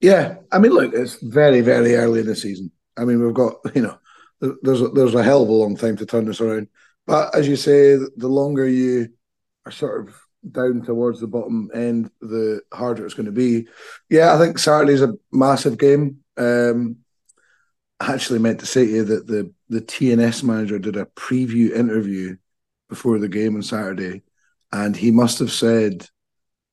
Yeah, 0.00 0.36
I 0.50 0.58
mean, 0.58 0.72
look, 0.72 0.94
it's 0.94 1.16
very, 1.22 1.60
very 1.60 1.94
early 1.94 2.20
in 2.20 2.26
the 2.26 2.34
season. 2.34 2.72
I 2.96 3.04
mean, 3.04 3.22
we've 3.22 3.34
got, 3.34 3.56
you 3.74 3.82
know, 3.82 3.99
there's 4.40 4.80
a, 4.80 4.88
there's 4.88 5.14
a 5.14 5.22
hell 5.22 5.42
of 5.42 5.48
a 5.48 5.52
long 5.52 5.76
time 5.76 5.96
to 5.96 6.06
turn 6.06 6.24
this 6.24 6.40
around. 6.40 6.68
But 7.06 7.34
as 7.34 7.48
you 7.48 7.56
say, 7.56 7.96
the 7.96 8.28
longer 8.28 8.68
you 8.68 9.08
are 9.66 9.72
sort 9.72 10.08
of 10.08 10.20
down 10.50 10.82
towards 10.82 11.20
the 11.20 11.26
bottom 11.26 11.70
end, 11.74 12.10
the 12.20 12.62
harder 12.72 13.04
it's 13.04 13.14
going 13.14 13.26
to 13.26 13.32
be. 13.32 13.66
Yeah, 14.08 14.34
I 14.34 14.38
think 14.38 14.58
Saturday's 14.58 15.02
a 15.02 15.14
massive 15.32 15.78
game. 15.78 16.18
Um, 16.36 16.96
I 17.98 18.14
actually 18.14 18.38
meant 18.38 18.60
to 18.60 18.66
say 18.66 18.86
to 18.86 18.92
you 18.92 19.04
that 19.04 19.26
the 19.26 19.52
the 19.68 19.82
TNS 19.82 20.42
manager 20.42 20.78
did 20.78 20.96
a 20.96 21.04
preview 21.04 21.72
interview 21.72 22.36
before 22.88 23.18
the 23.18 23.28
game 23.28 23.56
on 23.56 23.62
Saturday, 23.62 24.22
and 24.72 24.96
he 24.96 25.10
must 25.10 25.38
have 25.38 25.52
said 25.52 26.06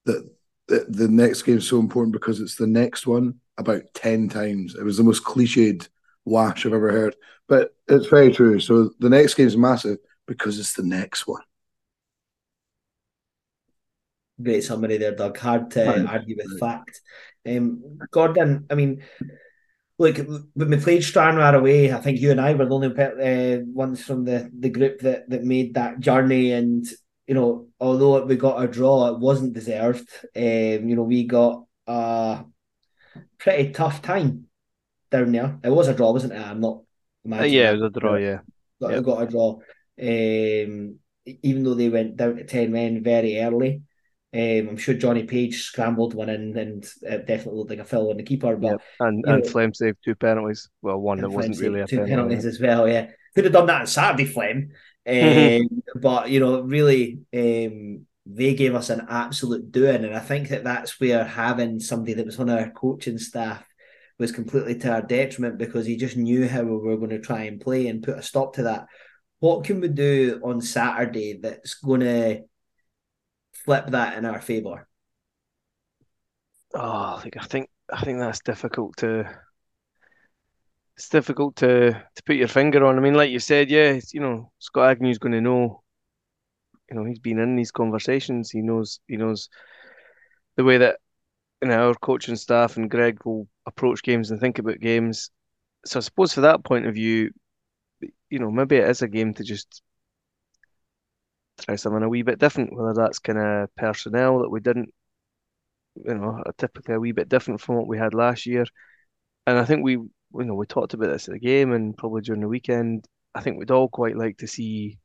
that 0.05 0.27
the, 0.67 0.85
the 0.87 1.07
next 1.07 1.43
game 1.43 1.57
is 1.57 1.67
so 1.67 1.79
important 1.79 2.13
because 2.13 2.39
it's 2.39 2.55
the 2.55 2.67
next 2.67 3.05
one 3.05 3.35
about 3.57 3.81
10 3.93 4.29
times. 4.29 4.75
It 4.75 4.83
was 4.83 4.97
the 4.97 5.03
most 5.03 5.23
cliched 5.23 5.89
wash 6.27 6.65
I've 6.65 6.73
ever 6.73 6.91
heard, 6.91 7.15
but 7.47 7.73
it's 7.87 8.07
very 8.07 8.31
true. 8.31 8.59
So 8.59 8.91
the 8.99 9.09
next 9.09 9.35
game 9.35 9.47
is 9.47 9.57
massive 9.57 9.97
because 10.27 10.59
it's 10.59 10.73
the 10.73 10.83
next 10.83 11.25
one. 11.25 11.41
Great 14.41 14.63
summary 14.63 14.97
there, 14.97 15.15
Doug. 15.15 15.37
Hard 15.37 15.71
to 15.71 15.85
right. 15.85 16.05
argue 16.05 16.35
with 16.37 16.59
fact. 16.59 17.01
Um, 17.47 17.97
Gordon, 18.11 18.67
I 18.69 18.75
mean, 18.75 19.01
look, 19.97 20.17
when 20.17 20.69
we 20.69 20.77
played 20.77 21.03
Stranraer 21.03 21.55
away, 21.55 21.91
I 21.91 21.97
think 22.01 22.19
you 22.19 22.31
and 22.31 22.41
I 22.41 22.53
were 22.53 22.65
the 22.65 22.75
only 22.75 22.93
uh, 22.95 23.63
ones 23.65 24.03
from 24.03 24.25
the, 24.25 24.51
the 24.59 24.69
group 24.69 24.99
that, 24.99 25.29
that 25.29 25.43
made 25.43 25.73
that 25.73 25.99
journey. 25.99 26.51
And, 26.51 26.85
you 27.25 27.33
know, 27.33 27.69
although 27.79 28.25
we 28.25 28.35
got 28.35 28.61
a 28.61 28.67
draw, 28.67 29.07
it 29.07 29.19
wasn't 29.19 29.53
deserved. 29.53 30.09
Um, 30.35 30.89
you 30.89 30.95
know, 30.95 31.03
we 31.03 31.23
got 31.23 31.63
a 31.87 32.43
pretty 33.39 33.71
tough 33.71 34.01
time 34.01 34.46
down 35.09 35.31
there. 35.31 35.59
It 35.63 35.69
was 35.69 35.87
a 35.87 35.93
draw, 35.93 36.11
wasn't 36.11 36.33
it? 36.33 36.41
I'm 36.41 36.59
not. 36.59 36.81
Uh, 37.29 37.43
yeah, 37.43 37.71
it 37.71 37.79
was 37.79 37.83
a 37.95 37.99
draw, 37.99 38.15
yeah. 38.15 38.39
Got, 38.81 38.91
yep. 38.91 39.03
got 39.03 39.23
a 39.23 39.25
draw. 39.27 39.59
Um, 39.99 40.99
even 41.25 41.63
though 41.63 41.73
they 41.73 41.89
went 41.89 42.15
down 42.15 42.37
to 42.37 42.45
10 42.45 42.71
men 42.71 43.03
very 43.03 43.39
early. 43.39 43.81
Um, 44.33 44.69
I'm 44.69 44.77
sure 44.77 44.93
Johnny 44.93 45.23
Page 45.23 45.63
scrambled 45.63 46.13
one 46.13 46.29
in 46.29 46.57
and 46.57 46.85
it 47.01 47.25
definitely 47.25 47.59
looked 47.59 47.69
like 47.69 47.79
a 47.79 47.85
fill 47.85 48.09
on 48.09 48.17
the 48.17 48.23
keeper. 48.23 48.55
But 48.55 48.71
yep. 48.71 48.81
and 48.99 49.25
and 49.25 49.43
know, 49.43 49.49
Flem 49.49 49.73
saved 49.73 49.97
two 50.03 50.15
penalties. 50.15 50.69
Well, 50.81 50.97
one 50.97 51.21
that 51.21 51.29
wasn't 51.29 51.59
really 51.59 51.81
a 51.81 51.87
two 51.87 51.97
penalty. 51.97 52.11
penalties 52.11 52.45
as 52.45 52.59
well. 52.59 52.87
Yeah, 52.87 53.09
could 53.33 53.45
have 53.45 53.53
done 53.53 53.67
that 53.67 53.81
on 53.81 53.87
Saturday, 53.87 54.25
Flem. 54.25 54.71
Um, 55.09 55.81
but 56.01 56.29
you 56.29 56.41
know, 56.41 56.59
really, 56.63 57.19
um, 57.33 58.05
they 58.25 58.55
gave 58.55 58.75
us 58.75 58.89
an 58.89 59.07
absolute 59.07 59.71
doing, 59.71 60.03
and 60.03 60.13
I 60.13 60.19
think 60.19 60.49
that 60.49 60.65
that's 60.65 60.99
where 60.99 61.23
having 61.23 61.79
somebody 61.79 62.13
that 62.15 62.25
was 62.25 62.37
on 62.41 62.49
our 62.49 62.69
coaching 62.71 63.17
staff 63.17 63.63
was 64.19 64.31
completely 64.31 64.75
to 64.79 64.91
our 64.91 65.01
detriment 65.01 65.57
because 65.57 65.85
he 65.85 65.95
just 65.95 66.17
knew 66.17 66.47
how 66.47 66.63
we 66.63 66.75
were 66.75 66.97
going 66.97 67.11
to 67.11 67.19
try 67.19 67.43
and 67.43 67.61
play 67.61 67.87
and 67.87 68.03
put 68.03 68.17
a 68.17 68.23
stop 68.23 68.55
to 68.55 68.63
that. 68.63 68.87
What 69.39 69.65
can 69.65 69.79
we 69.79 69.89
do 69.89 70.41
on 70.43 70.61
Saturday 70.61 71.39
that's 71.41 71.75
going 71.75 71.99
to 72.01 72.41
flip 73.53 73.87
that 73.87 74.17
in 74.17 74.25
our 74.25 74.41
favour? 74.41 74.87
Oh, 76.73 77.17
I 77.17 77.21
think 77.21 77.37
I 77.91 78.01
think 78.01 78.19
that's 78.19 78.41
difficult 78.41 78.97
to. 78.97 79.29
It's 80.95 81.09
difficult 81.09 81.57
to 81.57 81.91
to 81.91 82.23
put 82.25 82.35
your 82.35 82.47
finger 82.47 82.85
on. 82.85 82.97
I 82.97 83.01
mean, 83.01 83.13
like 83.13 83.29
you 83.29 83.39
said, 83.39 83.69
yeah, 83.69 83.99
you 84.11 84.19
know, 84.19 84.51
Scott 84.59 84.89
Agnew's 84.89 85.19
going 85.19 85.33
to 85.33 85.41
know. 85.41 85.83
You 86.89 86.95
know, 86.95 87.05
he's 87.05 87.19
been 87.19 87.39
in 87.39 87.55
these 87.55 87.71
conversations. 87.71 88.49
He 88.49 88.61
knows. 88.61 88.99
He 89.07 89.17
knows 89.17 89.49
the 90.55 90.63
way 90.63 90.79
that 90.79 90.97
know 91.63 91.89
our 91.89 91.95
coaching 91.95 92.35
staff 92.35 92.77
and 92.77 92.89
Greg 92.89 93.19
will 93.25 93.47
approach 93.65 94.03
games 94.03 94.31
and 94.31 94.39
think 94.39 94.59
about 94.59 94.79
games. 94.79 95.31
So 95.85 95.99
I 95.99 96.01
suppose 96.01 96.33
for 96.33 96.41
that 96.41 96.63
point 96.63 96.85
of 96.87 96.93
view, 96.93 97.31
you 98.29 98.39
know, 98.39 98.51
maybe 98.51 98.77
it 98.77 98.89
is 98.89 99.01
a 99.01 99.07
game 99.07 99.33
to 99.35 99.43
just 99.43 99.81
try 101.61 101.75
something 101.75 102.03
a 102.03 102.09
wee 102.09 102.21
bit 102.23 102.39
different, 102.39 102.73
whether 102.73 102.93
that's 102.93 103.19
kind 103.19 103.39
of 103.39 103.75
personnel 103.75 104.39
that 104.39 104.49
we 104.49 104.59
didn't, 104.59 104.93
you 105.95 106.13
know, 106.15 106.43
typically 106.57 106.95
a 106.95 106.99
wee 106.99 107.11
bit 107.11 107.29
different 107.29 107.61
from 107.61 107.75
what 107.75 107.87
we 107.87 107.97
had 107.97 108.13
last 108.13 108.45
year. 108.45 108.65
And 109.47 109.57
I 109.57 109.65
think 109.65 109.83
we, 109.83 109.93
you 109.93 110.11
know, 110.33 110.55
we 110.55 110.65
talked 110.65 110.93
about 110.93 111.07
this 111.07 111.27
at 111.27 111.33
the 111.33 111.39
game 111.39 111.71
and 111.73 111.97
probably 111.97 112.21
during 112.21 112.41
the 112.41 112.47
weekend. 112.47 113.05
I 113.33 113.41
think 113.41 113.57
we'd 113.57 113.71
all 113.71 113.89
quite 113.89 114.17
like 114.17 114.37
to 114.39 114.47
see, 114.47 114.99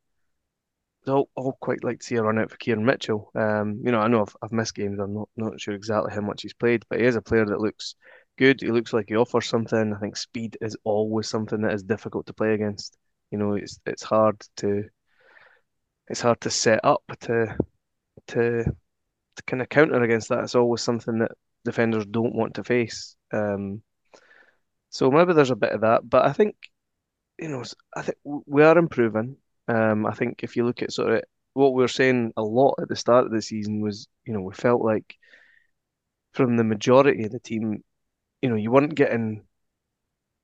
all 1.09 1.57
quite 1.61 1.84
like 1.84 2.00
to 2.00 2.07
see 2.07 2.16
a 2.16 2.22
run 2.22 2.38
out 2.38 2.50
for 2.50 2.57
Kieran 2.57 2.84
Mitchell. 2.84 3.30
Um, 3.34 3.80
you 3.84 3.92
know, 3.92 4.00
I 4.00 4.09
know 4.09 4.22
I've, 4.22 4.36
I've 4.42 4.53
missed 4.53 4.74
games. 4.74 4.98
I'm 4.98 5.14
not 5.14 5.28
not 5.36 5.61
sure 5.61 5.74
exactly 5.74 6.12
how 6.12 6.20
much 6.20 6.42
he's 6.42 6.55
played, 6.55 6.84
but 6.88 7.00
he 7.00 7.07
is 7.07 7.16
a 7.16 7.22
player 7.22 7.44
that 7.44 7.61
looks 7.61 7.94
good. 8.38 8.61
He 8.61 8.68
looks 8.68 8.92
like 8.92 9.07
he 9.09 9.16
offers 9.16 9.46
something. 9.46 9.94
I 9.94 9.98
think 9.98 10.16
speed 10.16 10.59
is 10.61 10.76
always 10.84 11.28
something 11.28 11.62
that 11.62 11.74
is 11.74 11.82
difficult 11.82 12.26
to 12.26 12.34
play 12.34 12.55
against. 12.55 12.96
You 13.30 13.38
know, 13.38 13.55
it's 13.55 13.78
it's 13.86 14.03
hard 14.03 14.40
to 14.59 14.84
it's 16.09 16.20
hard 16.20 16.40
to 16.42 16.50
set 16.50 16.80
up 16.84 17.03
to 17.22 17.57
to 18.28 18.64
to 18.64 19.42
kind 19.46 19.62
of 19.62 19.68
counter 19.68 20.03
against 20.03 20.28
that. 20.28 20.44
It's 20.44 20.55
always 20.55 20.82
something 20.82 21.18
that 21.18 21.32
defenders 21.64 22.07
don't 22.07 22.34
want 22.34 22.55
to 22.55 22.64
face. 22.64 23.16
Um, 23.32 23.82
so 24.90 25.11
maybe 25.11 25.32
there's 25.32 25.50
a 25.50 25.57
bit 25.57 25.72
of 25.72 25.80
that, 25.82 26.09
but 26.09 26.24
I 26.24 26.32
think 26.32 26.55
you 27.38 27.48
know 27.48 27.64
I 27.96 28.03
think 28.03 28.18
we 28.24 28.62
are 28.62 28.78
improving. 28.78 29.36
Um, 29.68 30.06
I 30.06 30.12
think 30.12 30.42
if 30.42 30.56
you 30.56 30.64
look 30.64 30.82
at 30.82 30.92
sort 30.92 31.12
of 31.12 31.22
what 31.54 31.74
we 31.74 31.82
were 31.82 31.88
saying 31.88 32.32
a 32.36 32.42
lot 32.42 32.74
at 32.80 32.88
the 32.88 32.96
start 32.96 33.26
of 33.26 33.32
the 33.32 33.42
season 33.42 33.80
was, 33.80 34.08
you 34.24 34.32
know, 34.32 34.40
we 34.40 34.54
felt 34.54 34.82
like 34.82 35.16
from 36.32 36.56
the 36.56 36.64
majority 36.64 37.24
of 37.24 37.32
the 37.32 37.40
team, 37.40 37.82
you 38.40 38.48
know, 38.48 38.56
you 38.56 38.70
weren't 38.70 38.94
getting, 38.94 39.44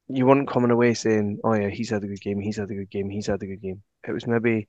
you 0.08 0.26
weren't 0.26 0.48
coming 0.48 0.70
away 0.70 0.94
saying, 0.94 1.38
"Oh 1.44 1.54
yeah, 1.54 1.68
he's 1.68 1.90
had 1.90 2.04
a 2.04 2.08
good 2.08 2.20
game, 2.20 2.40
he's 2.40 2.56
had 2.56 2.70
a 2.70 2.74
good 2.74 2.90
game, 2.90 3.10
he's 3.10 3.26
had 3.26 3.42
a 3.42 3.46
good 3.46 3.60
game." 3.62 3.82
It 4.06 4.12
was 4.12 4.26
maybe 4.26 4.66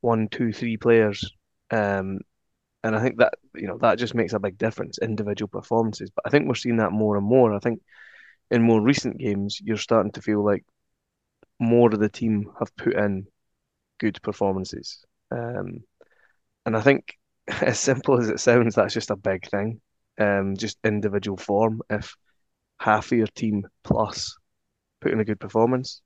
one, 0.00 0.28
two, 0.28 0.52
three 0.52 0.76
players. 0.76 1.30
Um, 1.70 2.20
and 2.84 2.96
I 2.96 3.02
think 3.02 3.18
that 3.18 3.34
you 3.54 3.66
know 3.68 3.78
that 3.78 3.98
just 3.98 4.14
makes 4.14 4.32
a 4.32 4.38
big 4.40 4.58
difference, 4.58 4.98
individual 4.98 5.48
performances. 5.48 6.10
But 6.14 6.24
I 6.26 6.30
think 6.30 6.48
we're 6.48 6.54
seeing 6.54 6.78
that 6.78 6.92
more 6.92 7.16
and 7.16 7.26
more. 7.26 7.54
I 7.54 7.58
think 7.60 7.82
in 8.50 8.62
more 8.62 8.80
recent 8.82 9.18
games, 9.18 9.60
you're 9.62 9.76
starting 9.78 10.12
to 10.12 10.22
feel 10.22 10.44
like 10.44 10.64
more 11.60 11.92
of 11.92 12.00
the 12.00 12.08
team 12.08 12.50
have 12.58 12.74
put 12.76 12.94
in 12.94 13.26
good 14.00 14.20
performances. 14.22 15.04
Um, 15.32 15.84
and 16.66 16.76
I 16.76 16.80
think, 16.80 17.16
as 17.62 17.80
simple 17.80 18.20
as 18.20 18.28
it 18.30 18.40
sounds, 18.40 18.74
that's 18.76 18.94
just 18.94 19.10
a 19.10 19.16
big 19.16 19.48
thing. 19.50 19.80
Um, 20.18 20.56
just 20.56 20.78
individual 20.84 21.36
form. 21.38 21.82
If 21.90 22.16
half 22.80 23.12
of 23.12 23.18
your 23.18 23.26
team 23.28 23.66
plus 23.84 24.36
put 25.00 25.12
in 25.12 25.20
a 25.20 25.24
good 25.26 25.40
performance, 25.40 26.02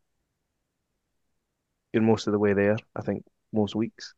you're 1.93 2.03
most 2.03 2.27
of 2.27 2.33
the 2.33 2.39
way 2.39 2.53
there. 2.53 2.77
I 2.97 3.03
think 3.03 3.25
most 3.53 3.75
weeks. 3.75 4.15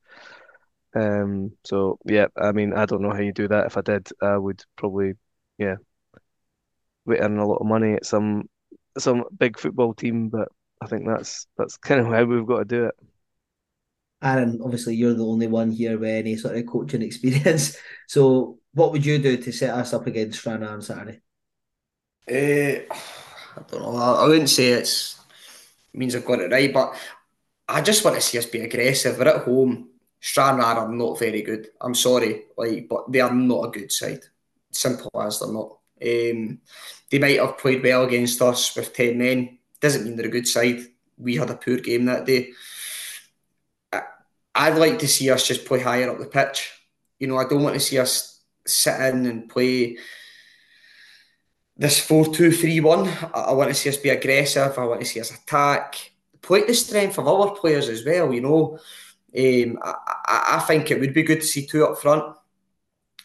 Um, 0.95 1.53
so 1.65 1.99
yeah, 2.07 2.27
I 2.37 2.53
mean, 2.53 2.73
I 2.73 2.87
don't 2.87 3.03
know 3.03 3.13
how 3.13 3.21
you 3.21 3.33
do 3.33 3.49
that. 3.49 3.67
If 3.67 3.77
I 3.77 3.83
did, 3.83 4.09
I 4.23 4.37
would 4.39 4.63
probably, 4.77 5.15
yeah, 5.59 5.77
we 7.05 7.19
earn 7.19 7.39
a 7.39 7.47
lot 7.47 7.57
of 7.59 7.67
money 7.67 7.95
at 7.95 8.07
some 8.07 8.49
some 8.99 9.25
big 9.37 9.59
football 9.59 9.95
team. 9.95 10.29
But 10.29 10.49
I 10.81 10.87
think 10.87 11.07
that's 11.07 11.47
that's 11.57 11.77
kind 11.77 12.01
of 12.01 12.07
how 12.07 12.25
we've 12.25 12.47
got 12.47 12.59
to 12.61 12.65
do 12.65 12.85
it. 12.87 12.95
Aaron, 14.27 14.61
obviously, 14.63 14.97
you're 14.97 15.15
the 15.15 15.25
only 15.25 15.47
one 15.47 15.71
here 15.71 15.99
with 15.99 16.11
any 16.11 16.37
sort 16.37 16.57
of 16.57 16.67
coaching 16.67 17.03
experience. 17.09 17.77
So, 18.09 18.59
what 18.75 18.93
would 18.93 19.07
you 19.07 19.19
do 19.19 19.37
to 19.37 19.53
set 19.53 19.71
us 19.71 19.93
up 19.93 20.07
against 20.07 20.41
Stranraer 20.41 20.71
on 20.71 20.83
Saturday? 20.83 21.21
Uh, 22.29 22.93
I 22.93 23.63
don't 23.71 23.83
know. 23.83 23.97
I, 23.97 24.27
wouldn't 24.27 24.51
say 24.51 24.69
it's 24.69 25.21
means 25.95 26.17
I've 26.17 26.27
got 26.27 26.41
it 26.41 26.51
right, 26.51 26.73
but 26.73 26.95
I 27.69 27.81
just 27.81 28.05
want 28.05 28.17
to 28.17 28.23
see 28.23 28.39
us 28.39 28.47
be 28.47 28.61
aggressive. 28.61 29.17
We're 29.17 29.29
at 29.29 29.45
home. 29.45 29.91
Stranraer 30.21 30.65
are 30.65 30.89
not 30.89 31.19
very 31.19 31.43
good. 31.43 31.69
I'm 31.81 31.95
sorry, 31.95 32.45
like, 32.57 32.89
but 32.89 33.11
they 33.11 33.21
are 33.21 33.33
not 33.33 33.69
a 33.69 33.71
good 33.71 33.93
side. 33.93 34.25
Simple 34.73 35.11
as 35.23 35.39
they're 35.39 35.53
not. 35.53 35.79
Um, 36.03 36.59
they 37.11 37.19
might 37.19 37.39
have 37.39 37.59
played 37.59 37.83
well 37.83 38.05
against 38.05 38.43
us 38.43 38.75
with 38.75 38.93
ten 38.93 39.19
men. 39.19 39.59
Doesn't 39.81 40.05
mean 40.05 40.17
they're 40.17 40.27
a 40.27 40.31
good 40.31 40.49
side. 40.49 40.81
We 41.17 41.37
had 41.37 41.51
a 41.51 41.55
poor 41.55 41.79
game 41.79 42.07
that 42.07 42.27
day. 42.27 42.51
I, 44.57 44.71
would 44.71 44.79
like 44.79 44.99
to 45.01 45.09
see 45.09 45.31
us 45.31 45.47
just 45.47 45.65
play 45.65 45.81
higher 45.81 46.11
up 46.11 46.19
the 46.19 46.27
pitch. 46.27 46.73
You 47.19 47.29
know, 47.29 47.37
I 47.37 47.49
don't 47.49 47.63
want 47.63 47.75
to 47.75 47.81
see 47.81 47.99
us 47.99 48.41
sit 48.67 49.01
in 49.01 49.27
and 49.27 49.49
play 49.49 49.99
this 51.77 52.01
4 52.01 52.35
2 52.35 52.51
3 52.51 52.81
1. 52.81 53.09
I 53.35 53.53
want 53.53 53.69
to 53.69 53.75
see 53.75 53.89
us 53.89 53.97
be 53.97 54.09
aggressive. 54.09 54.79
I 54.79 54.85
want 54.85 55.01
to 55.01 55.07
see 55.07 55.21
us 55.21 55.31
attack 55.31 56.13
play 56.47 56.65
the 56.65 56.75
strength 56.75 57.19
of 57.19 57.27
our 57.27 57.55
players 57.57 57.89
as 57.89 58.05
well. 58.05 58.33
You 58.33 58.41
know, 58.41 58.79
um, 59.37 59.79
I, 59.83 60.57
I, 60.57 60.65
think 60.67 60.91
it 60.91 61.01
would 61.01 61.13
be 61.13 61.25
good 61.25 61.41
to 61.41 61.47
see 61.47 61.67
two 61.67 61.85
up 61.85 61.99
front. 61.99 62.37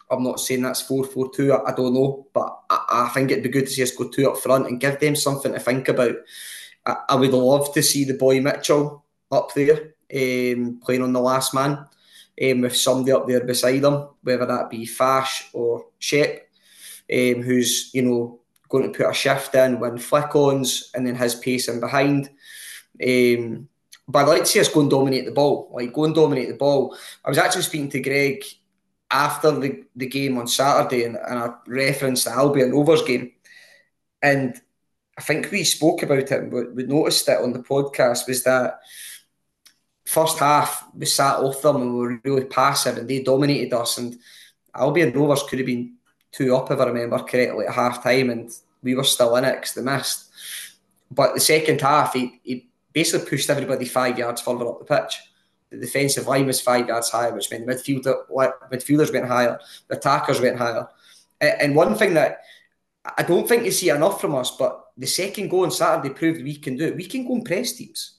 I'm 0.09 0.23
not 0.23 0.39
saying 0.39 0.63
that's 0.63 0.81
4 0.81 1.05
4 1.05 1.31
2, 1.33 1.53
I, 1.53 1.71
I 1.71 1.75
don't 1.75 1.93
know, 1.93 2.27
but 2.33 2.59
I, 2.69 3.05
I, 3.05 3.09
think 3.09 3.31
it'd 3.31 3.43
be 3.43 3.49
good 3.49 3.67
to 3.67 3.71
see 3.71 3.83
us 3.83 3.95
go 3.95 4.09
two 4.09 4.29
up 4.29 4.37
front 4.37 4.67
and 4.67 4.79
give 4.79 4.99
them 4.99 5.15
something 5.15 5.53
to 5.53 5.59
think 5.59 5.87
about. 5.87 6.15
I, 6.85 6.95
I 7.09 7.15
would 7.15 7.31
love 7.31 7.73
to 7.75 7.83
see 7.83 8.03
the 8.03 8.15
boy 8.15 8.41
Mitchell 8.41 9.05
up 9.31 9.53
there 9.53 9.93
um, 10.13 10.79
playing 10.83 11.01
on 11.01 11.13
the 11.13 11.21
last 11.21 11.53
man 11.53 11.71
um, 11.71 12.61
with 12.61 12.75
somebody 12.75 13.11
up 13.11 13.27
there 13.27 13.43
beside 13.43 13.83
him, 13.83 14.07
whether 14.23 14.45
that 14.45 14.69
be 14.69 14.85
Fash 14.85 15.49
or 15.53 15.85
Shep, 15.99 16.47
um, 17.11 17.41
who's, 17.41 17.93
you 17.93 18.03
know, 18.03 18.39
going 18.69 18.91
to 18.91 18.97
put 18.97 19.09
a 19.09 19.13
shift 19.13 19.53
in 19.55 19.79
when 19.79 19.97
flick 19.97 20.33
ons 20.35 20.91
and 20.95 21.05
then 21.05 21.15
his 21.15 21.35
pace 21.35 21.67
in 21.67 21.79
behind 21.79 22.29
Um, 23.03 23.67
but 24.07 24.19
I'd 24.19 24.27
like 24.27 24.41
to 24.41 24.45
see 24.45 24.59
us 24.59 24.69
go 24.69 24.81
and 24.81 24.89
dominate 24.89 25.25
the 25.25 25.31
ball, 25.31 25.69
like 25.73 25.93
go 25.93 26.05
and 26.05 26.15
dominate 26.15 26.49
the 26.49 26.55
ball. 26.55 26.95
I 27.23 27.29
was 27.29 27.37
actually 27.37 27.63
speaking 27.63 27.89
to 27.89 28.01
Greg 28.01 28.43
after 29.09 29.51
the, 29.51 29.83
the 29.95 30.07
game 30.07 30.37
on 30.37 30.47
Saturday 30.47 31.05
and, 31.05 31.17
and 31.17 31.39
I 31.39 31.49
referenced 31.67 32.25
the 32.25 32.31
Albion 32.31 32.71
Rovers 32.71 33.03
game. 33.03 33.31
And 34.21 34.59
I 35.17 35.21
think 35.21 35.51
we 35.51 35.63
spoke 35.63 36.03
about 36.03 36.31
it, 36.31 36.51
but 36.51 36.73
we 36.73 36.83
noticed 36.83 37.27
it 37.27 37.39
on 37.39 37.53
the 37.53 37.59
podcast 37.59 38.27
was 38.27 38.43
that 38.43 38.79
first 40.11 40.39
half 40.39 40.85
we 40.93 41.05
sat 41.05 41.37
off 41.37 41.61
them 41.61 41.77
and 41.77 41.93
we 41.93 41.99
were 41.99 42.21
really 42.25 42.43
passive 42.43 42.97
and 42.97 43.09
they 43.09 43.23
dominated 43.23 43.73
us. 43.73 43.97
And 43.97 44.19
Albion 44.75 45.13
Rovers 45.13 45.43
could 45.43 45.59
have 45.59 45.65
been 45.65 45.93
two 46.33 46.53
up 46.53 46.69
if 46.69 46.79
I 46.79 46.85
remember 46.85 47.19
correctly 47.19 47.65
at 47.65 47.73
half 47.73 48.03
time 48.03 48.29
and 48.29 48.51
we 48.83 48.93
were 48.93 49.05
still 49.05 49.37
in 49.37 49.45
it 49.45 49.55
because 49.55 49.73
they 49.73 49.81
missed. 49.81 50.29
But 51.09 51.33
the 51.33 51.39
second 51.39 51.79
half, 51.79 52.11
he, 52.11 52.41
he 52.43 52.67
basically 52.91 53.29
pushed 53.29 53.49
everybody 53.49 53.85
five 53.85 54.19
yards 54.19 54.41
further 54.41 54.67
up 54.67 54.79
the 54.79 54.85
pitch. 54.85 55.21
The 55.69 55.77
defensive 55.77 56.27
line 56.27 56.47
was 56.47 56.59
five 56.59 56.89
yards 56.89 57.09
higher, 57.09 57.33
which 57.33 57.49
meant 57.49 57.65
the 57.65 57.73
midfielder, 57.73 58.29
midfielders 58.69 59.13
went 59.13 59.27
higher, 59.27 59.61
the 59.87 59.95
attackers 59.95 60.41
went 60.41 60.57
higher. 60.57 60.89
And 61.39 61.73
one 61.73 61.95
thing 61.95 62.15
that 62.15 62.41
I 63.17 63.23
don't 63.23 63.47
think 63.47 63.63
you 63.63 63.71
see 63.71 63.89
enough 63.89 64.19
from 64.19 64.35
us, 64.35 64.51
but 64.51 64.87
the 64.97 65.07
second 65.07 65.47
goal 65.49 65.63
on 65.63 65.71
Saturday 65.71 66.13
proved 66.13 66.43
we 66.43 66.57
can 66.57 66.75
do 66.75 66.87
it. 66.87 66.97
We 66.97 67.05
can 67.05 67.25
go 67.25 67.35
and 67.35 67.45
press 67.45 67.71
teams. 67.71 68.15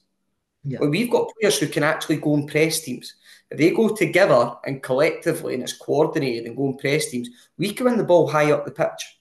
Yeah. 0.65 0.79
we've 0.79 1.11
got 1.11 1.31
players 1.39 1.59
who 1.59 1.67
can 1.67 1.83
actually 1.83 2.17
go 2.17 2.35
and 2.35 2.47
press 2.47 2.81
teams. 2.81 3.15
If 3.51 3.57
they 3.57 3.71
go 3.71 3.95
together 3.95 4.55
and 4.65 4.81
collectively 4.81 5.53
and 5.53 5.63
it's 5.63 5.73
coordinated 5.73 6.45
and 6.45 6.55
go 6.55 6.67
and 6.67 6.77
press 6.77 7.09
teams, 7.09 7.29
we 7.57 7.73
can 7.73 7.85
win 7.85 7.97
the 7.97 8.03
ball 8.03 8.27
high 8.27 8.51
up 8.51 8.65
the 8.65 8.71
pitch. 8.71 9.19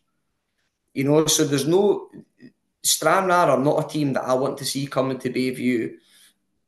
You 0.94 1.04
know, 1.04 1.26
so 1.26 1.44
there's 1.44 1.66
no 1.66 2.10
Stranraer 2.82 3.50
are 3.50 3.58
not 3.58 3.84
a 3.84 3.88
team 3.88 4.12
that 4.14 4.24
I 4.24 4.34
want 4.34 4.58
to 4.58 4.64
see 4.64 4.86
coming 4.86 5.18
to 5.18 5.30
Bayview 5.30 5.94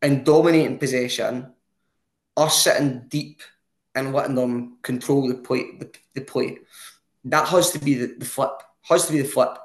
and 0.01 0.25
dominating 0.25 0.79
possession, 0.79 1.53
us 2.37 2.62
sitting 2.62 3.07
deep 3.09 3.43
and 3.95 4.12
letting 4.12 4.37
them 4.37 4.79
control 4.83 5.29
the 5.29 5.35
play. 5.35 5.77
The, 5.79 5.91
the 6.14 6.20
play. 6.20 6.59
That 7.25 7.49
has 7.49 7.70
to 7.72 7.79
be 7.79 7.95
the, 7.95 8.14
the 8.18 8.25
flip. 8.25 8.62
Has 8.83 9.07
to 9.07 9.12
be 9.12 9.22
the 9.22 9.29
flip. 9.29 9.57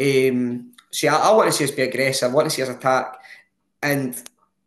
Um, 0.00 0.72
see, 0.92 1.08
I, 1.08 1.16
I 1.16 1.32
want 1.32 1.50
to 1.50 1.56
see 1.56 1.64
us 1.64 1.70
be 1.70 1.82
aggressive. 1.82 2.30
I 2.30 2.34
want 2.34 2.48
to 2.48 2.54
see 2.54 2.62
us 2.62 2.68
attack. 2.68 3.18
And 3.82 4.20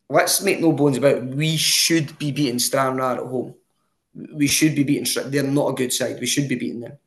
let's 0.10 0.41
make 0.41 0.60
no 0.60 0.72
bones 0.72 0.97
about 0.97 1.18
it. 1.18 1.24
We 1.24 1.57
should 1.57 2.18
be 2.18 2.32
beating 2.32 2.60
Stranraer 2.60 3.18
at 3.18 3.20
home. 3.20 3.55
We 4.34 4.47
should 4.47 4.76
be 4.76 4.84
beating. 4.84 5.05
They're 5.30 5.43
not 5.43 5.70
a 5.70 5.74
good 5.74 5.93
side. 5.93 6.20
We 6.20 6.28
should 6.28 6.47
be 6.47 6.55
beating 6.55 6.82
them. 6.82 6.97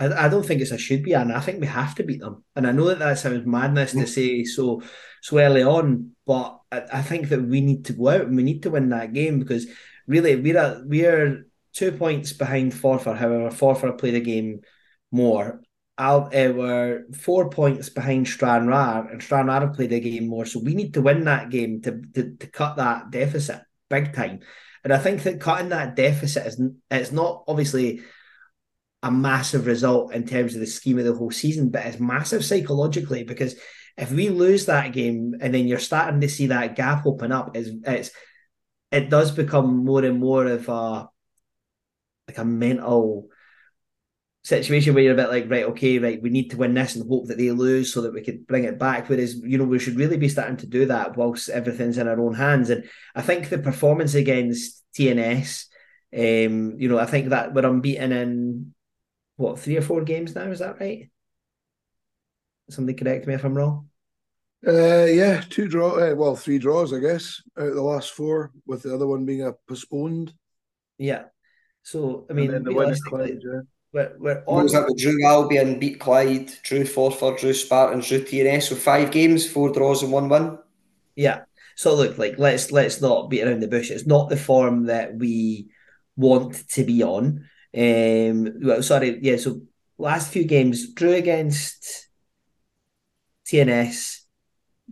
I, 0.00 0.26
I 0.26 0.28
don't 0.28 0.44
think 0.44 0.62
it's 0.62 0.70
a 0.70 0.78
should 0.78 1.02
be, 1.02 1.12
and 1.12 1.32
I 1.32 1.40
think 1.40 1.60
we 1.60 1.66
have 1.66 1.94
to 1.96 2.02
beat 2.02 2.20
them. 2.20 2.42
And 2.56 2.66
I 2.66 2.72
know 2.72 2.86
that 2.86 2.98
that 3.00 3.18
sounds 3.18 3.46
madness 3.46 3.92
to 3.92 3.98
mm. 3.98 4.08
say 4.08 4.44
so 4.44 4.82
so 5.20 5.38
early 5.38 5.62
on, 5.62 6.12
but 6.26 6.58
I, 6.72 6.84
I 6.94 7.02
think 7.02 7.28
that 7.28 7.42
we 7.42 7.60
need 7.60 7.84
to 7.86 7.92
go 7.92 8.08
out 8.08 8.22
and 8.22 8.36
we 8.36 8.42
need 8.42 8.62
to 8.62 8.70
win 8.70 8.88
that 8.88 9.12
game 9.12 9.38
because 9.38 9.66
really 10.06 10.36
we're 10.36 10.56
a, 10.56 10.82
we're 10.84 11.46
two 11.72 11.92
points 11.92 12.32
behind 12.32 12.72
Forfar. 12.72 13.16
However, 13.16 13.50
Forfar 13.50 13.98
play 13.98 14.12
the 14.12 14.20
game 14.20 14.62
more. 15.12 15.60
Al, 16.00 16.24
uh, 16.26 16.52
we're 16.52 17.04
four 17.12 17.50
points 17.50 17.90
behind 17.90 18.26
Stranraer, 18.26 19.06
and 19.10 19.22
Stranraer 19.22 19.60
have 19.60 19.74
played 19.74 19.90
the 19.90 20.00
game 20.00 20.28
more. 20.28 20.46
So 20.46 20.58
we 20.58 20.74
need 20.74 20.94
to 20.94 21.02
win 21.02 21.24
that 21.24 21.50
game 21.50 21.82
to, 21.82 22.00
to, 22.14 22.36
to 22.36 22.46
cut 22.46 22.76
that 22.76 23.10
deficit 23.10 23.60
big 23.90 24.14
time. 24.14 24.40
And 24.82 24.94
I 24.94 24.98
think 24.98 25.22
that 25.24 25.40
cutting 25.40 25.68
that 25.68 25.96
deficit 25.96 26.46
is 26.46 26.60
it's 26.90 27.12
not 27.12 27.44
obviously 27.46 28.00
a 29.02 29.10
massive 29.10 29.66
result 29.66 30.14
in 30.14 30.26
terms 30.26 30.54
of 30.54 30.60
the 30.60 30.66
scheme 30.66 30.98
of 30.98 31.04
the 31.04 31.14
whole 31.14 31.30
season, 31.30 31.68
but 31.68 31.84
it's 31.84 32.00
massive 32.00 32.46
psychologically 32.46 33.24
because 33.24 33.56
if 33.98 34.10
we 34.10 34.30
lose 34.30 34.66
that 34.66 34.92
game 34.92 35.34
and 35.40 35.52
then 35.52 35.68
you're 35.68 35.78
starting 35.78 36.22
to 36.22 36.28
see 36.30 36.46
that 36.46 36.76
gap 36.76 37.04
open 37.04 37.30
up, 37.30 37.54
it's, 37.54 37.68
it's 37.86 38.10
it 38.90 39.10
does 39.10 39.30
become 39.32 39.84
more 39.84 40.04
and 40.04 40.18
more 40.18 40.46
of 40.46 40.66
a 40.68 41.08
like 42.26 42.38
a 42.38 42.44
mental 42.44 43.28
situation 44.42 44.94
where 44.94 45.02
you're 45.02 45.12
a 45.12 45.16
bit 45.16 45.28
like, 45.28 45.50
right, 45.50 45.64
okay, 45.64 45.98
right, 45.98 46.22
we 46.22 46.30
need 46.30 46.50
to 46.50 46.56
win 46.56 46.74
this 46.74 46.96
and 46.96 47.08
hope 47.08 47.28
that 47.28 47.38
they 47.38 47.50
lose 47.50 47.92
so 47.92 48.02
that 48.02 48.14
we 48.14 48.22
could 48.22 48.46
bring 48.46 48.64
it 48.64 48.78
back. 48.78 49.08
Whereas, 49.08 49.36
you 49.36 49.58
know, 49.58 49.64
we 49.64 49.78
should 49.78 49.96
really 49.96 50.16
be 50.16 50.28
starting 50.28 50.56
to 50.58 50.66
do 50.66 50.86
that 50.86 51.16
whilst 51.16 51.48
everything's 51.48 51.98
in 51.98 52.08
our 52.08 52.20
own 52.20 52.34
hands. 52.34 52.70
And 52.70 52.88
I 53.14 53.22
think 53.22 53.48
the 53.48 53.58
performance 53.58 54.14
against 54.14 54.82
TNS, 54.98 55.66
um, 56.14 56.76
you 56.78 56.88
know, 56.88 56.98
I 56.98 57.06
think 57.06 57.28
that 57.28 57.52
we're 57.54 57.66
unbeaten 57.66 58.12
in 58.12 58.74
what 59.36 59.58
three 59.58 59.76
or 59.76 59.82
four 59.82 60.02
games 60.02 60.34
now. 60.34 60.50
Is 60.50 60.60
that 60.60 60.80
right? 60.80 61.10
Somebody 62.70 62.98
correct 62.98 63.26
me 63.26 63.34
if 63.34 63.44
I'm 63.44 63.54
wrong. 63.54 63.88
Uh, 64.66 65.04
yeah, 65.04 65.42
two 65.48 65.68
draw. 65.68 65.92
Uh, 65.92 66.14
well, 66.14 66.36
three 66.36 66.58
draws, 66.58 66.92
I 66.92 66.98
guess, 66.98 67.42
out 67.58 67.68
of 67.68 67.74
the 67.74 67.82
last 67.82 68.10
four, 68.10 68.52
with 68.66 68.82
the 68.82 68.94
other 68.94 69.06
one 69.06 69.24
being 69.24 69.42
a 69.42 69.54
postponed. 69.66 70.34
Yeah. 70.98 71.24
So 71.82 72.26
I 72.28 72.34
mean, 72.34 72.50
realistically, 72.50 73.10
Clyde, 73.10 73.38
yeah. 73.42 73.60
We're, 73.92 74.12
we're 74.18 74.44
on. 74.46 74.64
Was 74.64 74.72
that 74.72 74.86
the 74.86 74.94
Drew 74.94 75.24
Albion 75.24 75.78
beat 75.78 75.98
Clyde, 75.98 76.50
Drew 76.62 76.84
Forfar, 76.84 77.38
Drew 77.38 77.52
Spartans, 77.52 78.08
Drew 78.08 78.20
TNS? 78.20 78.62
So 78.62 78.76
five 78.76 79.10
games, 79.10 79.50
four 79.50 79.72
draws, 79.72 80.02
and 80.02 80.12
one 80.12 80.28
win. 80.28 80.58
Yeah. 81.16 81.42
So 81.76 81.94
look, 81.94 82.18
like 82.18 82.38
let's 82.38 82.70
let's 82.70 83.00
not 83.00 83.30
beat 83.30 83.42
around 83.42 83.60
the 83.60 83.68
bush. 83.68 83.90
It's 83.90 84.06
not 84.06 84.28
the 84.28 84.36
form 84.36 84.86
that 84.86 85.16
we 85.16 85.70
want 86.16 86.68
to 86.70 86.84
be 86.84 87.02
on. 87.02 87.48
Um, 87.76 88.52
well, 88.62 88.82
sorry, 88.82 89.18
yeah. 89.22 89.36
So 89.36 89.62
last 89.98 90.32
few 90.32 90.44
games, 90.44 90.92
drew 90.92 91.12
against 91.12 92.08
TNS, 93.46 94.20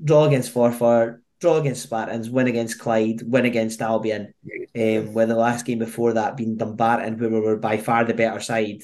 draw 0.03 0.25
against 0.25 0.53
Forfar, 0.53 1.21
draw 1.41 1.57
against 1.59 1.83
Spartans, 1.83 2.31
win 2.31 2.47
against 2.47 2.79
Clyde, 2.79 3.23
win 3.23 3.45
against 3.45 3.83
Albion. 3.83 4.35
Um, 4.77 5.13
when 5.15 5.29
the 5.29 5.37
last 5.37 5.65
game 5.65 5.79
before 5.79 6.15
that 6.15 6.37
being 6.37 6.57
Dumbarton, 6.57 7.19
we 7.19 7.29
were 7.29 7.57
by 7.57 7.77
far 7.77 8.05
the 8.05 8.15
better 8.15 8.41
side, 8.41 8.83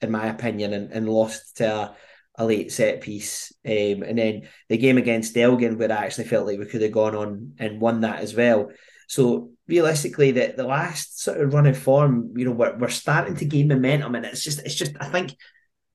in 0.00 0.10
my 0.10 0.26
opinion, 0.26 0.72
and, 0.72 0.92
and 0.92 1.08
lost 1.08 1.56
to 1.58 1.66
a, 1.66 1.96
a 2.36 2.46
late 2.46 2.72
set 2.72 3.00
piece. 3.00 3.52
Um, 3.64 4.02
and 4.02 4.18
then 4.18 4.48
the 4.68 4.78
game 4.78 4.98
against 4.98 5.36
Elgin, 5.36 5.78
where 5.78 5.92
I 5.92 6.04
actually 6.04 6.24
felt 6.24 6.46
like 6.46 6.58
we 6.58 6.66
could 6.66 6.82
have 6.82 6.92
gone 6.92 7.16
on 7.16 7.54
and 7.58 7.80
won 7.80 8.02
that 8.02 8.20
as 8.20 8.34
well. 8.34 8.70
So 9.08 9.50
realistically, 9.68 10.32
the, 10.32 10.54
the 10.56 10.64
last 10.64 11.20
sort 11.20 11.40
of 11.40 11.52
run 11.52 11.66
of 11.66 11.78
form, 11.78 12.32
you 12.36 12.44
know, 12.44 12.52
we're, 12.52 12.76
we're 12.76 12.88
starting 12.88 13.36
to 13.36 13.44
gain 13.44 13.68
momentum, 13.68 14.14
and 14.14 14.24
it's 14.24 14.42
just 14.42 14.60
it's 14.60 14.74
just 14.74 14.92
I 15.00 15.08
think 15.08 15.36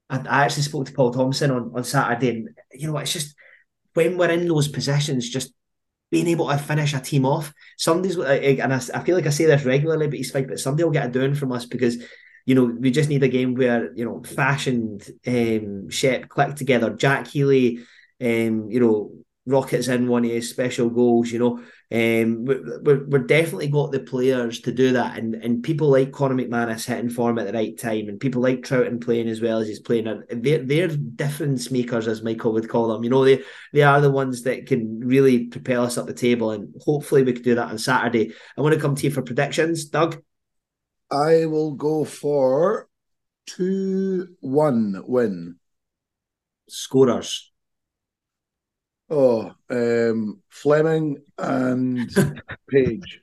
I, 0.09 0.18
I 0.18 0.45
actually 0.45 0.64
spoke 0.64 0.88
to 0.88 0.93
Paul 0.93 1.12
Thompson 1.12 1.51
on 1.51 1.72
on 1.76 1.84
Saturday, 1.84 2.30
and 2.30 2.49
you 2.74 2.88
know, 2.88 2.97
it's 2.97 3.14
just 3.14 3.36
when 3.93 4.18
we're 4.18 4.30
in 4.30 4.47
those 4.47 4.68
positions, 4.68 5.30
just 5.30 5.53
being 6.12 6.28
able 6.28 6.49
to 6.49 6.57
finish 6.57 6.93
a 6.93 6.99
team 6.99 7.26
off. 7.26 7.53
Somebody's 7.78 8.18
and 8.18 8.74
I, 8.74 8.82
I 8.93 9.03
feel 9.03 9.16
like 9.16 9.26
I 9.26 9.30
say 9.30 9.45
this 9.45 9.66
regularly, 9.66 10.07
but 10.07 10.18
he's 10.18 10.36
like, 10.36 10.47
but 10.47 10.59
somebody 10.59 10.84
will 10.84 10.91
get 10.91 11.07
a 11.07 11.09
down 11.09 11.34
from 11.36 11.51
us 11.51 11.66
because 11.66 11.97
you 12.45 12.55
know, 12.55 12.66
we 12.66 12.91
just 12.91 13.09
need 13.09 13.24
a 13.24 13.28
game 13.28 13.55
where, 13.55 13.93
you 13.93 14.05
know, 14.05 14.24
fashioned 14.24 15.07
um 15.28 15.89
Shep 15.89 16.28
click 16.28 16.55
together. 16.55 16.89
Jack 16.89 17.27
Healy, 17.27 17.80
um, 18.19 18.69
you 18.69 18.80
know, 18.80 19.11
rockets 19.45 19.88
in 19.88 20.07
one 20.07 20.23
of 20.23 20.31
his 20.31 20.49
special 20.49 20.89
goals, 20.89 21.31
you 21.31 21.39
know. 21.39 21.59
Um, 21.93 22.45
we're, 22.45 23.05
we're 23.05 23.19
definitely 23.19 23.68
got 23.68 23.91
the 23.91 23.99
players 23.99 24.61
to 24.61 24.72
do 24.72 24.93
that, 24.93 25.18
and 25.18 25.35
and 25.35 25.63
people 25.63 25.89
like 25.89 26.11
Conor 26.11 26.35
McManus 26.35 26.85
hitting 26.85 27.09
form 27.09 27.38
at 27.38 27.47
the 27.47 27.53
right 27.53 27.77
time, 27.77 28.07
and 28.07 28.19
people 28.19 28.41
like 28.41 28.61
Trouten 28.61 29.03
playing 29.03 29.27
as 29.27 29.41
well 29.41 29.59
as 29.59 29.68
he's 29.68 29.80
playing. 29.80 30.23
They're 30.30 30.63
they're 30.63 30.88
difference 30.88 31.69
makers, 31.69 32.07
as 32.07 32.23
Michael 32.23 32.53
would 32.53 32.69
call 32.69 32.88
them. 32.88 33.03
You 33.03 33.09
know, 33.09 33.26
they 33.26 33.43
they 33.73 33.84
are 33.84 33.99
the 33.99 34.11
ones 34.11 34.43
that 34.43 34.68
can 34.68 34.99
really 34.99 35.47
propel 35.47 35.84
us 35.84 35.97
up 35.97 36.07
the 36.07 36.13
table, 36.13 36.51
and 36.51 36.73
hopefully 36.81 37.23
we 37.23 37.34
can 37.34 37.43
do 37.43 37.55
that 37.55 37.69
on 37.69 37.77
Saturday. 37.77 38.34
I 38.57 38.61
want 38.61 38.73
to 38.73 38.80
come 38.81 38.95
to 38.95 39.03
you 39.03 39.11
for 39.11 39.22
predictions, 39.22 39.85
Doug. 39.85 40.22
I 41.11 41.45
will 41.45 41.72
go 41.72 42.05
for 42.05 42.88
two 43.47 44.30
one 44.39 45.03
win. 45.05 45.57
Scorers. 46.69 47.51
Oh, 49.14 49.54
um, 49.70 50.42
Fleming 50.50 51.18
and 51.38 52.10
Page. 52.70 53.20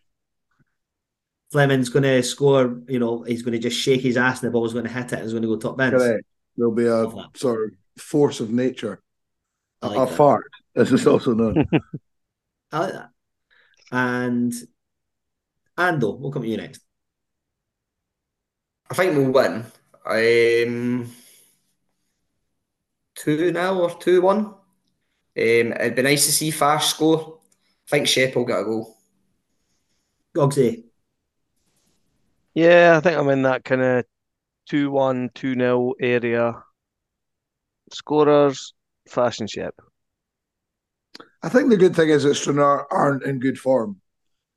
Fleming's 1.51 1.89
going 1.89 2.03
to 2.03 2.23
score. 2.23 2.83
You 2.89 2.99
know, 2.99 3.23
he's 3.23 3.43
going 3.43 3.55
to 3.55 3.59
just 3.59 3.81
shake 3.81 4.03
his 4.03 4.19
ass, 4.19 4.43
and 4.43 4.49
the 4.49 4.53
ball's 4.53 4.75
going 4.75 4.85
to 4.85 4.93
hit 4.93 5.07
it. 5.07 5.13
and 5.15 5.23
He's 5.23 5.33
going 5.33 5.43
to 5.43 5.49
go 5.49 5.57
top 5.57 5.79
bins. 5.79 5.95
Correct. 5.95 6.27
There'll 6.59 6.75
be 6.75 6.87
a 6.87 7.11
sort 7.35 7.73
of 7.73 8.03
force 8.03 8.41
of 8.41 8.51
nature. 8.51 9.03
Like 9.81 9.97
a 9.97 10.11
that. 10.11 10.17
fart, 10.17 10.45
as 10.77 10.93
it's 10.93 11.07
also 11.07 11.33
known. 11.33 11.65
I 12.73 12.79
like 12.79 12.93
that. 12.93 13.11
And 13.91 14.53
Ando, 15.79 16.19
we'll 16.19 16.33
come 16.33 16.43
to 16.43 16.49
you 16.49 16.59
next. 16.59 16.83
I 18.91 18.95
think 18.95 19.17
we'll 19.17 19.31
win. 19.31 19.65
Um, 20.05 21.11
two 23.15 23.53
now 23.53 23.79
or 23.81 23.97
two 23.99 24.21
one. 24.21 24.55
Um, 25.39 25.73
it'd 25.73 25.95
be 25.95 26.03
nice 26.03 26.27
to 26.27 26.33
see 26.33 26.51
Fash 26.51 26.89
score. 26.89 27.39
I 27.87 27.91
think 27.91 28.09
Shep 28.09 28.35
will 28.35 28.45
get 28.45 28.61
a 28.61 28.65
goal. 28.65 28.97
Gogsy. 30.35 30.85
Yeah, 32.55 32.95
I 32.97 33.01
think 33.01 33.17
I'm 33.17 33.29
in 33.29 33.43
that 33.43 33.65
kind 33.65 33.83
of 33.83 34.05
2 34.69 34.91
1, 34.91 35.31
2 35.35 35.55
0 35.55 35.95
area. 36.01 36.63
Scorers, 37.93 38.75
Fash 39.09 39.41
and 39.41 39.49
Shep. 39.49 39.75
I 41.43 41.49
think 41.49 41.71
the 41.71 41.77
good 41.77 41.95
thing 41.95 42.09
is 42.09 42.25
that 42.25 42.35
Stranraer 42.35 42.93
aren't 42.93 43.23
in 43.23 43.39
good 43.39 43.59
form 43.59 44.01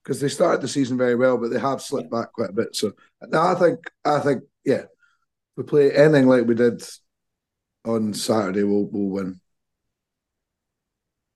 because 0.03 0.19
they 0.19 0.29
started 0.29 0.61
the 0.61 0.67
season 0.67 0.97
very 0.97 1.15
well, 1.15 1.37
but 1.37 1.49
they 1.49 1.59
have 1.59 1.81
slipped 1.81 2.11
back 2.11 2.33
quite 2.33 2.49
a 2.49 2.53
bit. 2.53 2.75
So 2.75 2.93
no, 3.27 3.39
I 3.39 3.55
think 3.55 3.79
I 4.03 4.19
think 4.19 4.43
yeah, 4.65 4.83
we 5.55 5.63
play 5.63 5.91
anything 5.91 6.27
like 6.27 6.45
we 6.45 6.55
did 6.55 6.83
on 7.85 8.13
Saturday, 8.13 8.63
we'll 8.63 8.85
we'll 8.85 9.09
win. 9.09 9.40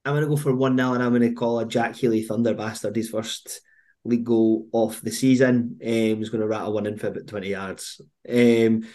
I'm 0.05 0.13
gonna 0.13 0.27
go 0.27 0.37
for 0.37 0.55
one 0.55 0.77
0 0.77 0.93
and 0.93 1.03
I'm 1.03 1.11
gonna 1.11 1.33
call 1.33 1.59
a 1.59 1.65
Jack 1.65 1.95
Healy 1.95 2.23
Thunder 2.23 2.53
bastard 2.53 2.95
his 2.95 3.09
first 3.09 3.61
league 4.05 4.23
goal 4.23 4.67
of 4.73 5.01
the 5.01 5.11
season. 5.11 5.79
Um, 5.81 5.89
he's 6.17 6.29
going 6.29 6.41
to 6.41 6.47
rattle 6.47 6.73
one 6.73 6.85
in 6.85 6.97
for 6.97 7.07
about 7.07 7.27
20 7.27 7.49
yards. 7.49 7.99
Um, 8.29 8.87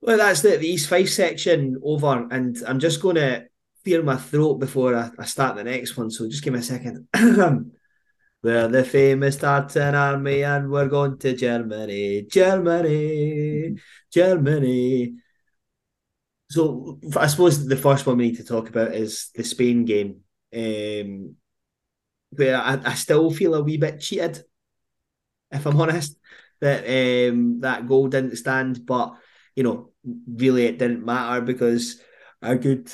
well, 0.00 0.18
that's 0.18 0.42
the, 0.42 0.56
the 0.56 0.68
East 0.68 0.88
Fife 0.88 1.08
section 1.08 1.78
over, 1.82 2.28
and 2.30 2.56
I'm 2.66 2.80
just 2.80 3.00
going 3.00 3.16
to 3.16 3.46
clear 3.84 4.02
my 4.02 4.16
throat 4.16 4.60
before 4.60 4.94
I, 4.94 5.10
I 5.18 5.24
start 5.24 5.56
the 5.56 5.64
next 5.64 5.96
one. 5.96 6.10
So 6.10 6.28
just 6.28 6.44
give 6.44 6.52
me 6.52 6.60
a 6.60 6.62
second. 6.62 7.08
we're 8.42 8.68
the 8.68 8.84
famous 8.84 9.36
Tartan 9.36 9.94
Army, 9.94 10.44
and 10.44 10.70
we're 10.70 10.88
going 10.88 11.18
to 11.18 11.34
Germany, 11.34 12.26
Germany, 12.30 13.76
Germany. 14.12 15.14
So 16.50 16.98
I 17.16 17.26
suppose 17.26 17.66
the 17.66 17.76
first 17.76 18.06
one 18.06 18.16
we 18.16 18.28
need 18.28 18.36
to 18.38 18.44
talk 18.44 18.68
about 18.68 18.94
is 18.94 19.30
the 19.34 19.44
Spain 19.44 19.84
game. 19.84 20.20
Um, 20.54 21.36
where 22.30 22.56
I, 22.56 22.80
I 22.84 22.94
still 22.94 23.30
feel 23.30 23.54
a 23.54 23.62
wee 23.62 23.76
bit 23.76 24.00
cheated, 24.00 24.42
if 25.50 25.66
I'm 25.66 25.80
honest, 25.80 26.18
that 26.60 26.84
um, 26.84 27.60
that 27.60 27.86
goal 27.86 28.08
didn't 28.08 28.36
stand. 28.36 28.84
But 28.86 29.14
you 29.54 29.62
know, 29.62 29.90
really, 30.26 30.64
it 30.66 30.78
didn't 30.78 31.04
matter 31.04 31.40
because 31.42 32.00
our 32.42 32.56
good 32.56 32.90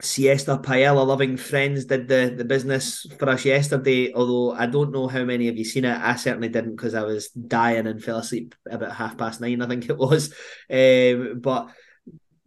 siesta 0.00 0.58
paella 0.58 1.06
loving 1.06 1.36
friends 1.36 1.84
did 1.84 2.08
the, 2.08 2.34
the 2.36 2.44
business 2.44 3.06
for 3.18 3.28
us 3.28 3.44
yesterday. 3.44 4.12
Although 4.12 4.52
I 4.52 4.66
don't 4.66 4.92
know 4.92 5.06
how 5.06 5.24
many 5.24 5.48
of 5.48 5.56
you 5.56 5.64
seen 5.64 5.84
it. 5.84 5.96
I 5.98 6.16
certainly 6.16 6.48
didn't 6.48 6.76
because 6.76 6.94
I 6.94 7.02
was 7.02 7.28
dying 7.28 7.86
and 7.86 8.02
fell 8.02 8.18
asleep 8.18 8.54
about 8.70 8.96
half 8.96 9.16
past 9.16 9.40
nine, 9.40 9.62
I 9.62 9.68
think 9.68 9.88
it 9.88 9.96
was. 9.96 10.34
Um, 10.70 11.40
but 11.40 11.70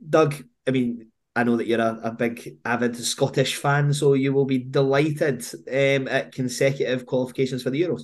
Doug, 0.10 0.36
I 0.68 0.72
mean, 0.72 1.12
I 1.36 1.44
know 1.44 1.58
that 1.58 1.68
you're 1.68 1.82
a, 1.82 2.00
a 2.04 2.12
big 2.12 2.58
avid 2.64 2.96
Scottish 2.96 3.56
fan, 3.58 3.94
so 3.94 4.14
you 4.14 4.32
will 4.34 4.46
be 4.46 4.60
delighted 4.60 5.46
um, 5.68 6.08
at 6.08 6.32
consecutive 6.32 7.06
qualifications 7.06 7.62
for 7.62 7.70
the 7.70 7.82
Euros. 7.82 8.04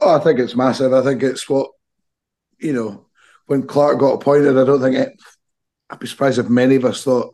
Oh, 0.00 0.16
I 0.16 0.20
think 0.20 0.38
it's 0.38 0.54
massive. 0.54 0.92
I 0.92 1.02
think 1.02 1.22
it's 1.22 1.48
what 1.48 1.70
you 2.58 2.72
know. 2.72 3.06
When 3.46 3.66
Clarke 3.66 4.00
got 4.00 4.14
appointed, 4.14 4.58
I 4.58 4.64
don't 4.64 4.80
think 4.80 4.96
it. 4.96 5.12
I'd 5.88 6.00
be 6.00 6.08
surprised 6.08 6.40
if 6.40 6.48
many 6.48 6.74
of 6.74 6.84
us 6.84 7.04
thought 7.04 7.32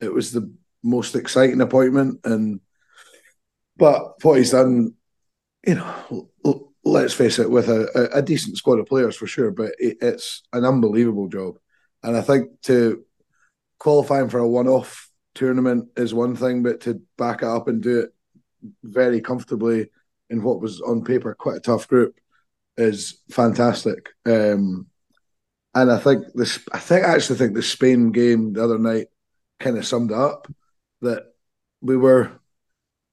it 0.00 0.12
was 0.12 0.32
the 0.32 0.52
most 0.82 1.14
exciting 1.14 1.60
appointment. 1.60 2.20
And 2.24 2.60
but 3.76 4.22
what 4.24 4.38
he's 4.38 4.50
done, 4.50 4.94
you 5.64 5.76
know, 5.76 6.28
let's 6.84 7.14
face 7.14 7.38
it, 7.38 7.50
with 7.50 7.68
a, 7.68 8.10
a 8.12 8.22
decent 8.22 8.56
squad 8.56 8.80
of 8.80 8.86
players 8.86 9.16
for 9.16 9.26
sure, 9.26 9.50
but 9.50 9.72
it, 9.78 9.98
it's 10.00 10.42
an 10.52 10.64
unbelievable 10.64 11.28
job. 11.28 11.58
And 12.02 12.16
I 12.16 12.20
think 12.20 12.60
to 12.62 13.04
qualifying 13.78 14.28
for 14.28 14.38
a 14.38 14.48
one-off 14.48 15.10
tournament 15.34 15.88
is 15.96 16.12
one 16.12 16.36
thing, 16.36 16.62
but 16.62 16.80
to 16.82 17.00
back 17.16 17.42
it 17.42 17.48
up 17.48 17.68
and 17.68 17.82
do 17.82 18.00
it 18.00 18.14
very 18.82 19.20
comfortably 19.20 19.90
in 20.30 20.42
what 20.42 20.60
was 20.60 20.80
on 20.80 21.04
paper 21.04 21.34
quite 21.34 21.56
a 21.56 21.60
tough 21.60 21.88
group 21.88 22.18
is 22.76 23.20
fantastic. 23.30 24.10
Um, 24.24 24.86
and 25.74 25.90
I 25.90 25.98
think 25.98 26.26
this, 26.34 26.60
I 26.72 26.78
think 26.78 27.04
I 27.04 27.14
actually 27.14 27.38
think 27.38 27.54
the 27.54 27.62
Spain 27.62 28.12
game 28.12 28.52
the 28.52 28.64
other 28.64 28.78
night 28.78 29.06
kind 29.58 29.78
of 29.78 29.86
summed 29.86 30.12
up 30.12 30.48
that 31.00 31.32
we 31.80 31.96
were 31.96 32.32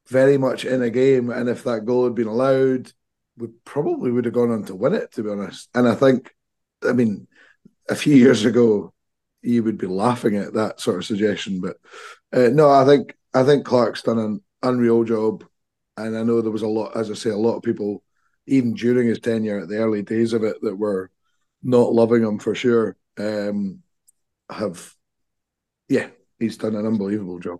very 0.07 0.37
much 0.37 0.65
in 0.65 0.81
a 0.81 0.89
game, 0.89 1.29
and 1.29 1.47
if 1.47 1.63
that 1.63 1.85
goal 1.85 2.03
had 2.03 2.15
been 2.15 2.27
allowed, 2.27 2.91
we 3.37 3.47
probably 3.63 4.11
would 4.11 4.25
have 4.25 4.33
gone 4.33 4.51
on 4.51 4.63
to 4.65 4.75
win 4.75 4.93
it. 4.93 5.11
To 5.13 5.23
be 5.23 5.29
honest, 5.29 5.69
and 5.73 5.87
I 5.87 5.95
think, 5.95 6.35
I 6.83 6.93
mean, 6.93 7.27
a 7.89 7.95
few 7.95 8.15
years 8.15 8.45
ago, 8.45 8.93
you 9.41 9.63
would 9.63 9.77
be 9.77 9.87
laughing 9.87 10.35
at 10.35 10.53
that 10.53 10.79
sort 10.79 10.97
of 10.97 11.05
suggestion. 11.05 11.61
But 11.61 11.77
uh, 12.31 12.49
no, 12.49 12.69
I 12.69 12.85
think 12.85 13.15
I 13.33 13.43
think 13.43 13.65
Clarke's 13.65 14.01
done 14.03 14.19
an 14.19 14.41
unreal 14.63 15.03
job, 15.03 15.45
and 15.97 16.17
I 16.17 16.23
know 16.23 16.41
there 16.41 16.51
was 16.51 16.61
a 16.61 16.67
lot, 16.67 16.95
as 16.95 17.09
I 17.11 17.13
say, 17.13 17.29
a 17.29 17.37
lot 17.37 17.55
of 17.55 17.63
people, 17.63 18.03
even 18.47 18.73
during 18.73 19.07
his 19.07 19.19
tenure 19.19 19.59
at 19.59 19.69
the 19.69 19.77
early 19.77 20.01
days 20.01 20.33
of 20.33 20.43
it, 20.43 20.57
that 20.61 20.75
were 20.75 21.11
not 21.63 21.93
loving 21.93 22.23
him 22.23 22.39
for 22.39 22.55
sure. 22.55 22.95
Um, 23.17 23.79
have, 24.49 24.93
yeah, 25.87 26.07
he's 26.39 26.57
done 26.57 26.75
an 26.75 26.85
unbelievable 26.85 27.39
job. 27.39 27.59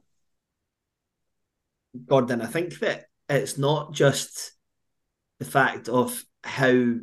Gordon, 2.06 2.42
I 2.42 2.46
think 2.46 2.80
that 2.80 3.06
it's 3.28 3.58
not 3.58 3.94
just 3.94 4.54
the 5.40 5.46
fact 5.46 5.90
of 5.90 6.24
how 6.44 6.96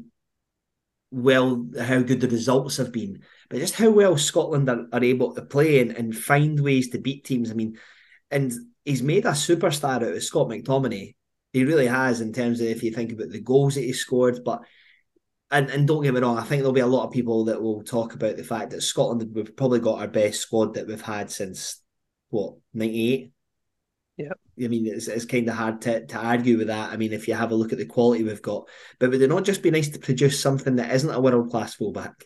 well 1.17 1.67
how 1.81 2.01
good 2.01 2.21
the 2.21 2.29
results 2.29 2.77
have 2.77 2.93
been, 2.93 3.23
but 3.49 3.59
just 3.59 3.75
how 3.75 3.91
well 3.91 4.17
Scotland 4.17 4.69
are, 4.69 4.87
are 4.93 5.03
able 5.03 5.35
to 5.35 5.43
play 5.43 5.81
and, 5.81 5.93
and 5.93 6.17
find 6.17 6.61
ways 6.61 6.91
to 6.91 6.99
beat 6.99 7.25
teams. 7.25 7.51
I 7.51 7.55
mean, 7.55 7.79
and 8.31 8.53
he's 8.85 9.03
made 9.03 9.25
a 9.25 9.31
superstar 9.31 9.97
out 9.97 10.03
of 10.03 10.23
Scott 10.23 10.49
McTominay. 10.49 11.15
He 11.53 11.65
really 11.65 11.87
has 11.87 12.21
in 12.21 12.33
terms 12.33 12.61
of 12.61 12.67
if 12.67 12.83
you 12.83 12.91
think 12.91 13.13
about 13.13 13.31
the 13.31 13.41
goals 13.41 13.77
that 13.77 13.81
he 13.81 13.93
scored. 13.95 14.45
But 14.45 14.61
and, 15.51 15.71
and 15.71 15.89
don't 15.89 16.03
get 16.03 16.13
me 16.13 16.21
wrong, 16.21 16.39
I 16.39 16.43
think 16.43 16.61
there'll 16.61 16.73
be 16.73 16.81
a 16.81 16.87
lot 16.87 17.07
of 17.07 17.13
people 17.13 17.47
that 17.47 17.63
will 17.63 17.83
talk 17.83 18.15
about 18.15 18.37
the 18.37 18.45
fact 18.45 18.71
that 18.71 18.83
Scotland 18.83 19.31
we've 19.35 19.57
probably 19.57 19.81
got 19.81 20.01
our 20.01 20.09
best 20.09 20.41
squad 20.41 20.75
that 20.75 20.87
we've 20.87 21.01
had 21.01 21.31
since 21.31 21.81
what 22.29 22.57
ninety 22.75 23.13
eight. 23.13 23.33
Yeah. 24.17 24.33
I 24.63 24.69
mean, 24.69 24.87
it's, 24.87 25.09
it's 25.09 25.27
kind 25.27 25.49
of 25.49 25.55
hard 25.55 25.83
to, 25.83 26.07
to 26.07 26.19
argue 26.19 26.57
with 26.57 26.69
that. 26.69 26.91
I 26.91 26.97
mean, 26.97 27.13
if 27.13 27.29
you 27.29 27.35
have 27.35 27.51
a 27.51 27.55
look 27.55 27.73
at 27.73 27.79
the 27.79 27.85
quality 27.85 28.25
we've 28.25 28.41
got, 28.41 28.69
but 28.99 29.11
would 29.11 29.21
it 29.21 29.29
not 29.29 29.45
just 29.45 29.63
be 29.63 29.71
nice 29.71 29.91
to 29.91 29.99
produce 29.99 30.41
something 30.41 30.77
that 30.77 30.95
isn't 30.95 31.11
a 31.11 31.21
world 31.21 31.51
class 31.51 31.75
fullback? 31.75 32.25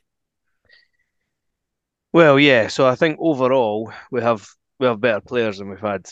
Well, 2.13 2.39
yeah. 2.39 2.69
So 2.69 2.87
I 2.87 2.95
think 2.95 3.19
overall 3.21 3.93
we 4.11 4.21
have 4.23 4.47
we 4.79 4.87
have 4.87 5.01
better 5.01 5.21
players 5.21 5.59
than 5.59 5.69
we've 5.69 5.81
had 5.81 6.07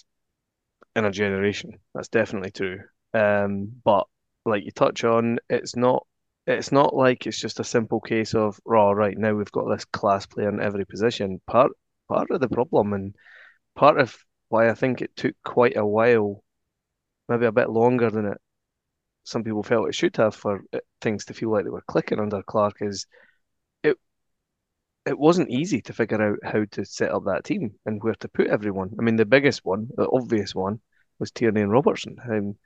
in 0.97 1.05
a 1.05 1.11
generation. 1.11 1.79
That's 1.95 2.09
definitely 2.09 2.51
true. 2.51 2.81
Um, 3.15 3.73
but 3.85 4.07
like 4.45 4.65
you 4.65 4.73
touch 4.73 5.05
on, 5.05 5.39
it's 5.49 5.77
not 5.77 6.07
it's 6.47 6.73
not 6.73 6.95
like 6.95 7.27
it's 7.27 7.41
just 7.41 7.61
a 7.61 7.65
simple 7.65 8.01
case 8.01 8.35
of 8.35 8.59
raw 8.65 8.91
right 8.91 9.17
now 9.19 9.35
we've 9.35 9.53
got 9.53 9.69
this 9.69 9.85
class 9.85 10.27
player 10.27 10.49
in 10.49 10.61
every 10.61 10.87
position. 10.87 11.41
Part 11.47 11.73
part 12.09 12.31
of 12.31 12.41
the 12.41 12.49
problem 12.49 12.93
and 12.95 13.15
part 13.77 14.01
of 14.01 14.17
why 14.49 14.69
I 14.71 14.75
think 14.75 15.03
it 15.03 15.15
took 15.17 15.35
quite 15.45 15.77
a 15.77 15.87
while, 15.87 16.43
maybe 17.29 17.47
a 17.47 17.53
bit 17.53 17.71
longer 17.71 18.11
than 18.11 18.27
it 18.27 18.41
some 19.29 19.45
people 19.45 19.63
felt 19.63 19.89
it 19.89 19.95
should 19.95 20.17
have 20.17 20.35
for 20.35 20.63
things 21.03 21.27
to 21.27 21.35
feel 21.35 21.53
like 21.53 21.65
they 21.65 21.71
were 21.71 21.85
clicking 21.87 22.19
under 22.19 22.43
Clarke 22.43 22.79
is 22.81 23.07
it 23.83 23.97
it 25.05 25.19
wasn't 25.19 25.51
easy 25.51 25.83
to 25.83 25.93
figure 25.93 26.21
out 26.23 26.39
how 26.43 26.65
to 26.71 26.85
set 26.85 27.13
up 27.13 27.25
that 27.27 27.45
team 27.45 27.75
and 27.85 28.03
where 28.03 28.15
to 28.15 28.29
put 28.29 28.47
everyone. 28.49 28.91
I 28.99 29.03
mean, 29.03 29.17
the 29.17 29.27
biggest 29.27 29.65
one, 29.65 29.89
the 29.97 30.09
obvious 30.11 30.55
one, 30.55 30.81
was 31.19 31.31
Tierney 31.31 31.61
and 31.61 31.71
Robertson. 31.71 32.17
Um, 32.31 32.57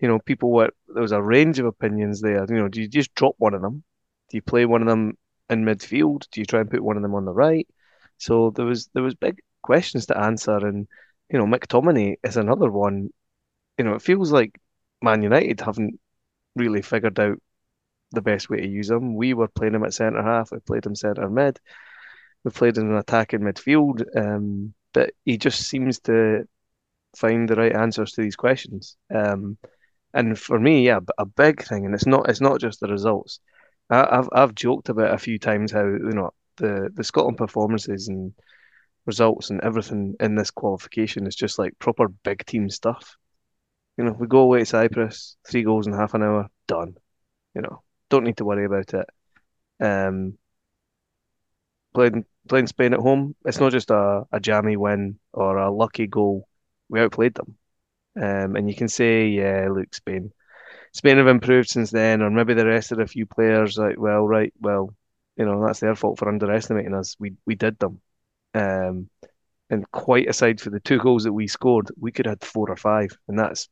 you 0.00 0.08
know, 0.08 0.18
people 0.18 0.50
were 0.50 0.70
there 0.88 1.02
was 1.02 1.12
a 1.12 1.22
range 1.22 1.58
of 1.58 1.66
opinions 1.66 2.22
there. 2.22 2.46
You 2.48 2.56
know, 2.56 2.68
do 2.68 2.80
you 2.80 2.88
just 2.88 3.14
drop 3.14 3.34
one 3.36 3.54
of 3.54 3.60
them? 3.60 3.84
Do 4.30 4.38
you 4.38 4.42
play 4.42 4.64
one 4.64 4.80
of 4.80 4.88
them 4.88 5.18
in 5.50 5.64
midfield? 5.64 6.26
Do 6.30 6.40
you 6.40 6.46
try 6.46 6.60
and 6.60 6.70
put 6.70 6.82
one 6.82 6.96
of 6.96 7.02
them 7.02 7.14
on 7.14 7.26
the 7.26 7.32
right? 7.32 7.68
So 8.16 8.50
there 8.56 8.66
was 8.66 8.88
there 8.94 9.02
was 9.02 9.14
big 9.14 9.40
questions 9.62 10.06
to 10.06 10.18
answer, 10.18 10.56
and 10.66 10.88
you 11.30 11.38
know, 11.38 11.46
McTominay 11.46 12.16
is 12.24 12.36
another 12.36 12.70
one. 12.70 13.10
You 13.78 13.84
know, 13.84 13.94
it 13.94 14.02
feels 14.02 14.32
like 14.32 14.60
Man 15.02 15.22
United 15.22 15.60
haven't 15.60 15.98
really 16.56 16.82
figured 16.82 17.18
out 17.20 17.40
the 18.12 18.22
best 18.22 18.50
way 18.50 18.60
to 18.60 18.68
use 18.68 18.90
him. 18.90 19.14
We 19.14 19.34
were 19.34 19.48
playing 19.48 19.74
him 19.74 19.84
at 19.84 19.94
centre 19.94 20.22
half. 20.22 20.50
We 20.50 20.58
played 20.58 20.84
him 20.84 20.96
centre 20.96 21.30
mid. 21.30 21.60
We 22.44 22.50
played 22.50 22.76
him 22.76 22.86
in 22.86 22.92
an 22.92 22.98
attacking 22.98 23.40
midfield. 23.40 24.04
Um, 24.16 24.74
but 24.92 25.12
he 25.24 25.38
just 25.38 25.68
seems 25.68 26.00
to 26.00 26.48
find 27.16 27.48
the 27.48 27.56
right 27.56 27.74
answers 27.74 28.12
to 28.12 28.22
these 28.22 28.36
questions. 28.36 28.96
Um, 29.14 29.56
and 30.12 30.38
for 30.38 30.58
me, 30.58 30.86
yeah, 30.86 31.00
a 31.18 31.26
big 31.26 31.62
thing, 31.62 31.86
and 31.86 31.94
it's 31.94 32.06
not 32.06 32.28
it's 32.28 32.40
not 32.40 32.60
just 32.60 32.80
the 32.80 32.88
results. 32.88 33.38
I, 33.88 34.16
have 34.16 34.28
I've 34.32 34.54
joked 34.54 34.88
about 34.88 35.14
a 35.14 35.18
few 35.18 35.38
times 35.38 35.70
how 35.70 35.84
you 35.84 36.12
know 36.12 36.32
the 36.56 36.90
the 36.92 37.04
Scotland 37.04 37.38
performances 37.38 38.08
and 38.08 38.32
results 39.10 39.50
and 39.50 39.60
everything 39.62 40.14
in 40.20 40.36
this 40.36 40.52
qualification 40.52 41.26
is 41.26 41.34
just 41.34 41.58
like 41.58 41.78
proper 41.78 42.08
big 42.08 42.44
team 42.46 42.70
stuff. 42.70 43.16
You 43.96 44.04
know, 44.04 44.12
we 44.12 44.26
go 44.26 44.40
away 44.40 44.60
to 44.60 44.66
Cyprus, 44.66 45.36
three 45.46 45.64
goals 45.64 45.86
in 45.86 45.92
half 45.92 46.14
an 46.14 46.22
hour, 46.22 46.48
done. 46.66 46.94
You 47.54 47.62
know, 47.62 47.82
don't 48.08 48.24
need 48.24 48.36
to 48.36 48.44
worry 48.44 48.64
about 48.66 48.94
it. 48.94 49.08
Um, 49.80 50.38
playing 51.94 52.24
playing 52.48 52.68
Spain 52.68 52.94
at 52.94 53.00
home, 53.00 53.34
it's 53.44 53.60
not 53.60 53.72
just 53.72 53.90
a, 53.90 54.22
a 54.32 54.40
jammy 54.40 54.76
win 54.76 55.18
or 55.32 55.56
a 55.58 55.70
lucky 55.70 56.06
goal. 56.06 56.46
We 56.88 57.00
outplayed 57.00 57.34
them. 57.34 57.56
Um, 58.16 58.56
and 58.56 58.68
you 58.68 58.76
can 58.76 58.88
say, 58.88 59.26
yeah, 59.28 59.68
look, 59.70 59.94
Spain, 59.94 60.32
Spain 60.92 61.18
have 61.18 61.28
improved 61.28 61.68
since 61.68 61.90
then, 61.90 62.22
or 62.22 62.30
maybe 62.30 62.54
the 62.54 62.66
rest 62.66 62.92
of 62.92 62.98
a 63.00 63.06
few 63.06 63.26
players. 63.26 63.78
Like, 63.78 63.98
well, 63.98 64.26
right, 64.26 64.52
well, 64.60 64.94
you 65.36 65.44
know, 65.44 65.64
that's 65.64 65.80
their 65.80 65.94
fault 65.94 66.18
for 66.18 66.28
underestimating 66.28 66.94
us. 66.94 67.16
We 67.18 67.34
we 67.46 67.54
did 67.54 67.78
them. 67.78 68.00
Um, 68.54 69.08
And 69.70 69.90
quite 69.92 70.28
aside 70.28 70.60
for 70.60 70.70
the 70.70 70.80
two 70.80 70.98
goals 70.98 71.24
that 71.24 71.32
we 71.32 71.46
scored, 71.48 71.90
we 71.98 72.12
could 72.12 72.26
have 72.26 72.40
had 72.40 72.44
four 72.44 72.70
or 72.70 72.76
five, 72.76 73.10
and 73.28 73.38
that's 73.38 73.68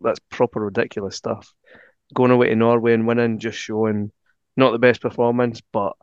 that's 0.00 0.20
proper 0.30 0.60
ridiculous 0.60 1.16
stuff. 1.16 1.52
Going 2.14 2.30
away 2.30 2.48
to 2.48 2.56
Norway 2.56 2.94
and 2.94 3.06
winning, 3.06 3.38
just 3.38 3.58
showing 3.58 4.12
not 4.56 4.72
the 4.72 4.78
best 4.78 5.00
performance, 5.00 5.60
but 5.72 5.94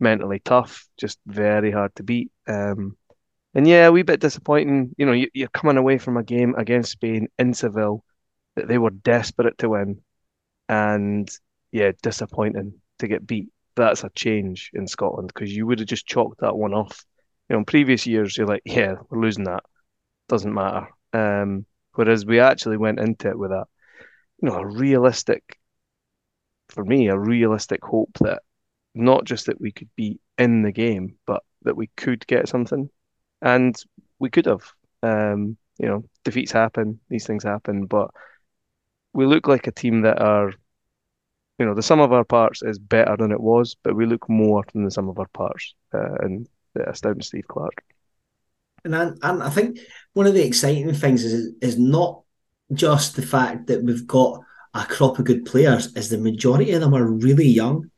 mentally 0.00 0.40
tough, 0.40 0.88
just 0.98 1.18
very 1.26 1.70
hard 1.70 1.94
to 1.96 2.02
beat. 2.02 2.32
Um, 2.48 2.96
and 3.54 3.66
yeah, 3.66 3.86
a 3.86 3.92
wee 3.92 4.02
bit 4.02 4.20
disappointing. 4.20 4.94
You 4.98 5.06
know, 5.06 5.12
you, 5.12 5.28
you're 5.34 5.48
coming 5.48 5.76
away 5.76 5.98
from 5.98 6.16
a 6.16 6.24
game 6.24 6.54
against 6.56 6.92
Spain 6.92 7.28
in 7.38 7.54
Seville 7.54 8.04
that 8.56 8.68
they 8.68 8.78
were 8.78 8.90
desperate 8.90 9.58
to 9.58 9.70
win, 9.70 10.02
and 10.68 11.30
yeah, 11.72 11.92
disappointing 12.02 12.80
to 12.98 13.08
get 13.08 13.26
beat. 13.26 13.50
That's 13.76 14.04
a 14.04 14.10
change 14.10 14.70
in 14.74 14.86
Scotland 14.88 15.30
because 15.34 15.54
you 15.54 15.66
would 15.66 15.78
have 15.80 15.88
just 15.88 16.06
chalked 16.06 16.40
that 16.40 16.56
one 16.56 16.74
off. 16.74 17.04
You 17.52 17.56
know, 17.56 17.60
in 17.60 17.64
previous 17.66 18.06
years, 18.06 18.34
you're 18.34 18.46
like, 18.46 18.62
yeah, 18.64 18.94
we're 19.10 19.20
losing 19.20 19.44
that. 19.44 19.62
Doesn't 20.26 20.54
matter. 20.54 20.88
Um, 21.12 21.66
whereas 21.92 22.24
we 22.24 22.40
actually 22.40 22.78
went 22.78 22.98
into 22.98 23.28
it 23.28 23.38
with 23.38 23.50
a, 23.50 23.66
you 24.40 24.48
know, 24.48 24.54
a 24.54 24.66
realistic, 24.66 25.60
for 26.70 26.82
me, 26.82 27.08
a 27.08 27.18
realistic 27.18 27.84
hope 27.84 28.08
that 28.22 28.40
not 28.94 29.26
just 29.26 29.44
that 29.46 29.60
we 29.60 29.70
could 29.70 29.90
be 29.96 30.18
in 30.38 30.62
the 30.62 30.72
game, 30.72 31.16
but 31.26 31.42
that 31.64 31.76
we 31.76 31.88
could 31.88 32.26
get 32.26 32.48
something, 32.48 32.88
and 33.42 33.76
we 34.18 34.30
could 34.30 34.46
have. 34.46 34.62
Um, 35.02 35.58
you 35.78 35.88
know, 35.88 36.04
defeats 36.24 36.52
happen, 36.52 37.00
these 37.10 37.26
things 37.26 37.44
happen, 37.44 37.84
but 37.84 38.12
we 39.12 39.26
look 39.26 39.46
like 39.46 39.66
a 39.66 39.72
team 39.72 40.00
that 40.02 40.22
are, 40.22 40.54
you 41.58 41.66
know, 41.66 41.74
the 41.74 41.82
sum 41.82 42.00
of 42.00 42.14
our 42.14 42.24
parts 42.24 42.62
is 42.62 42.78
better 42.78 43.14
than 43.18 43.30
it 43.30 43.40
was, 43.40 43.76
but 43.82 43.94
we 43.94 44.06
look 44.06 44.26
more 44.26 44.64
than 44.72 44.84
the 44.84 44.90
sum 44.90 45.10
of 45.10 45.18
our 45.18 45.28
parts, 45.34 45.74
uh, 45.92 46.14
and 46.20 46.48
the 46.74 46.88
astounding 46.88 47.22
Steve 47.22 47.46
Clarke. 47.48 47.82
And 48.84 48.96
I, 48.96 49.10
and 49.22 49.42
I 49.42 49.50
think 49.50 49.78
one 50.12 50.26
of 50.26 50.34
the 50.34 50.44
exciting 50.44 50.92
things 50.94 51.24
is 51.24 51.52
is 51.60 51.78
not 51.78 52.22
just 52.72 53.16
the 53.16 53.22
fact 53.22 53.68
that 53.68 53.82
we've 53.82 54.06
got 54.06 54.40
a 54.74 54.84
crop 54.84 55.18
of 55.18 55.24
good 55.24 55.44
players, 55.44 55.94
is 55.94 56.08
the 56.08 56.18
majority 56.18 56.72
of 56.72 56.80
them 56.80 56.94
are 56.94 57.04
really 57.04 57.46
young 57.46 57.90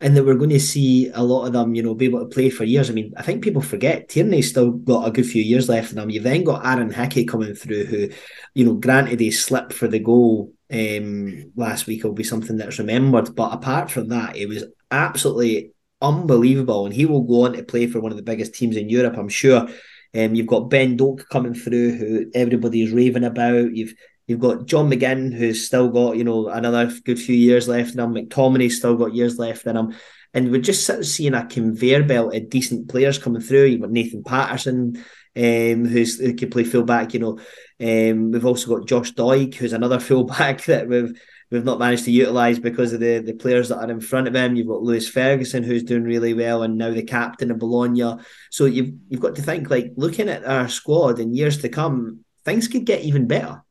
and 0.00 0.16
that 0.16 0.24
we're 0.24 0.34
going 0.34 0.50
to 0.50 0.60
see 0.60 1.10
a 1.14 1.22
lot 1.22 1.46
of 1.46 1.52
them, 1.52 1.74
you 1.74 1.82
know, 1.82 1.94
be 1.94 2.06
able 2.06 2.20
to 2.20 2.26
play 2.26 2.50
for 2.50 2.64
years. 2.64 2.90
I 2.90 2.92
mean, 2.92 3.12
I 3.16 3.22
think 3.22 3.42
people 3.42 3.62
forget 3.62 4.08
Tierney's 4.08 4.50
still 4.50 4.72
got 4.72 5.06
a 5.06 5.12
good 5.12 5.26
few 5.26 5.42
years 5.42 5.68
left 5.68 5.92
in 5.92 5.98
him. 5.98 6.10
You've 6.10 6.24
then 6.24 6.42
got 6.42 6.66
Aaron 6.66 6.92
Hickey 6.92 7.24
coming 7.24 7.54
through, 7.54 7.84
who, 7.84 8.08
you 8.54 8.64
know, 8.64 8.74
granted 8.74 9.20
he 9.20 9.30
slipped 9.30 9.72
for 9.72 9.86
the 9.86 10.00
goal 10.00 10.52
um, 10.72 11.52
last 11.54 11.86
week 11.86 12.02
will 12.02 12.12
be 12.12 12.24
something 12.24 12.56
that's 12.56 12.78
remembered, 12.78 13.34
but 13.34 13.52
apart 13.52 13.90
from 13.90 14.08
that, 14.08 14.36
it 14.36 14.48
was 14.48 14.64
absolutely 14.90 15.72
unbelievable, 16.02 16.84
and 16.86 16.94
he 16.94 17.06
will 17.06 17.22
go 17.22 17.46
on 17.46 17.52
to 17.54 17.62
play 17.62 17.86
for 17.86 18.00
one 18.00 18.10
of 18.10 18.16
the 18.16 18.22
biggest 18.22 18.54
teams 18.54 18.76
in 18.76 18.88
Europe, 18.88 19.16
I'm 19.16 19.28
sure. 19.28 19.68
Um, 20.14 20.34
you've 20.34 20.46
got 20.46 20.68
Ben 20.68 20.96
Doak 20.96 21.28
coming 21.30 21.54
through, 21.54 21.96
who 21.96 22.30
everybody's 22.34 22.92
raving 22.92 23.24
about. 23.24 23.74
You've 23.74 23.94
You've 24.26 24.40
got 24.40 24.66
John 24.66 24.88
McGinn, 24.88 25.34
who's 25.34 25.66
still 25.66 25.88
got, 25.88 26.16
you 26.16 26.24
know, 26.24 26.48
another 26.48 26.90
good 27.04 27.18
few 27.18 27.34
years 27.34 27.68
left 27.68 27.94
in 27.94 28.00
him. 28.00 28.14
McTominay's 28.14 28.78
still 28.78 28.96
got 28.96 29.14
years 29.14 29.38
left 29.38 29.66
in 29.66 29.76
him. 29.76 29.94
And 30.32 30.50
we're 30.50 30.60
just 30.60 30.86
sort 30.86 31.00
of 31.00 31.06
seeing 31.06 31.34
a 31.34 31.44
conveyor 31.44 32.04
belt 32.04 32.34
of 32.34 32.48
decent 32.48 32.88
players 32.88 33.18
coming 33.18 33.42
through. 33.42 33.64
You've 33.64 33.82
got 33.82 33.90
Nathan 33.90 34.22
Patterson, 34.22 34.96
um, 35.36 35.84
who's 35.84 36.18
who 36.18 36.34
can 36.34 36.50
play 36.50 36.64
fullback, 36.64 37.12
you 37.12 37.20
know. 37.20 37.38
Um, 37.80 38.30
we've 38.30 38.46
also 38.46 38.74
got 38.74 38.88
Josh 38.88 39.12
Doig, 39.12 39.54
who's 39.54 39.72
another 39.72 40.00
fullback 40.08 40.64
that 40.64 40.88
we've 40.88 41.12
we've 41.52 41.64
not 41.64 41.78
managed 41.78 42.06
to 42.06 42.10
utilise 42.10 42.58
because 42.58 42.92
of 42.94 43.00
the, 43.00 43.18
the 43.18 43.34
players 43.34 43.68
that 43.68 43.78
are 43.78 43.90
in 43.90 44.00
front 44.00 44.26
of 44.26 44.34
him. 44.34 44.56
You've 44.56 44.68
got 44.68 44.82
Lewis 44.82 45.08
Ferguson, 45.08 45.62
who's 45.62 45.82
doing 45.82 46.04
really 46.04 46.32
well, 46.32 46.62
and 46.62 46.78
now 46.78 46.90
the 46.90 47.02
captain 47.02 47.50
of 47.50 47.58
Bologna. 47.58 48.16
So 48.50 48.64
you've 48.64 48.94
you've 49.08 49.20
got 49.20 49.36
to 49.36 49.42
think 49.42 49.68
like 49.70 49.92
looking 49.96 50.28
at 50.28 50.44
our 50.44 50.68
squad 50.68 51.20
in 51.20 51.34
years 51.34 51.58
to 51.58 51.68
come, 51.68 52.24
things 52.44 52.68
could 52.68 52.86
get 52.86 53.02
even 53.02 53.28
better. 53.28 53.62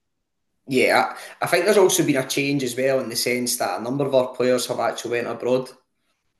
Yeah, 0.68 1.18
I 1.42 1.48
think 1.48 1.66
there's 1.66 1.78
also 1.78 2.06
been 2.06 2.18
a 2.18 2.28
change 2.28 2.64
as 2.64 2.78
well 2.78 3.00
in 3.00 3.10
the 3.10 3.16
sense 3.16 3.58
that 3.58 3.80
a 3.80 3.84
number 3.84 4.06
of 4.06 4.16
our 4.16 4.28
players 4.28 4.68
have 4.68 4.80
actually 4.80 5.12
went 5.12 5.28
abroad. 5.28 5.70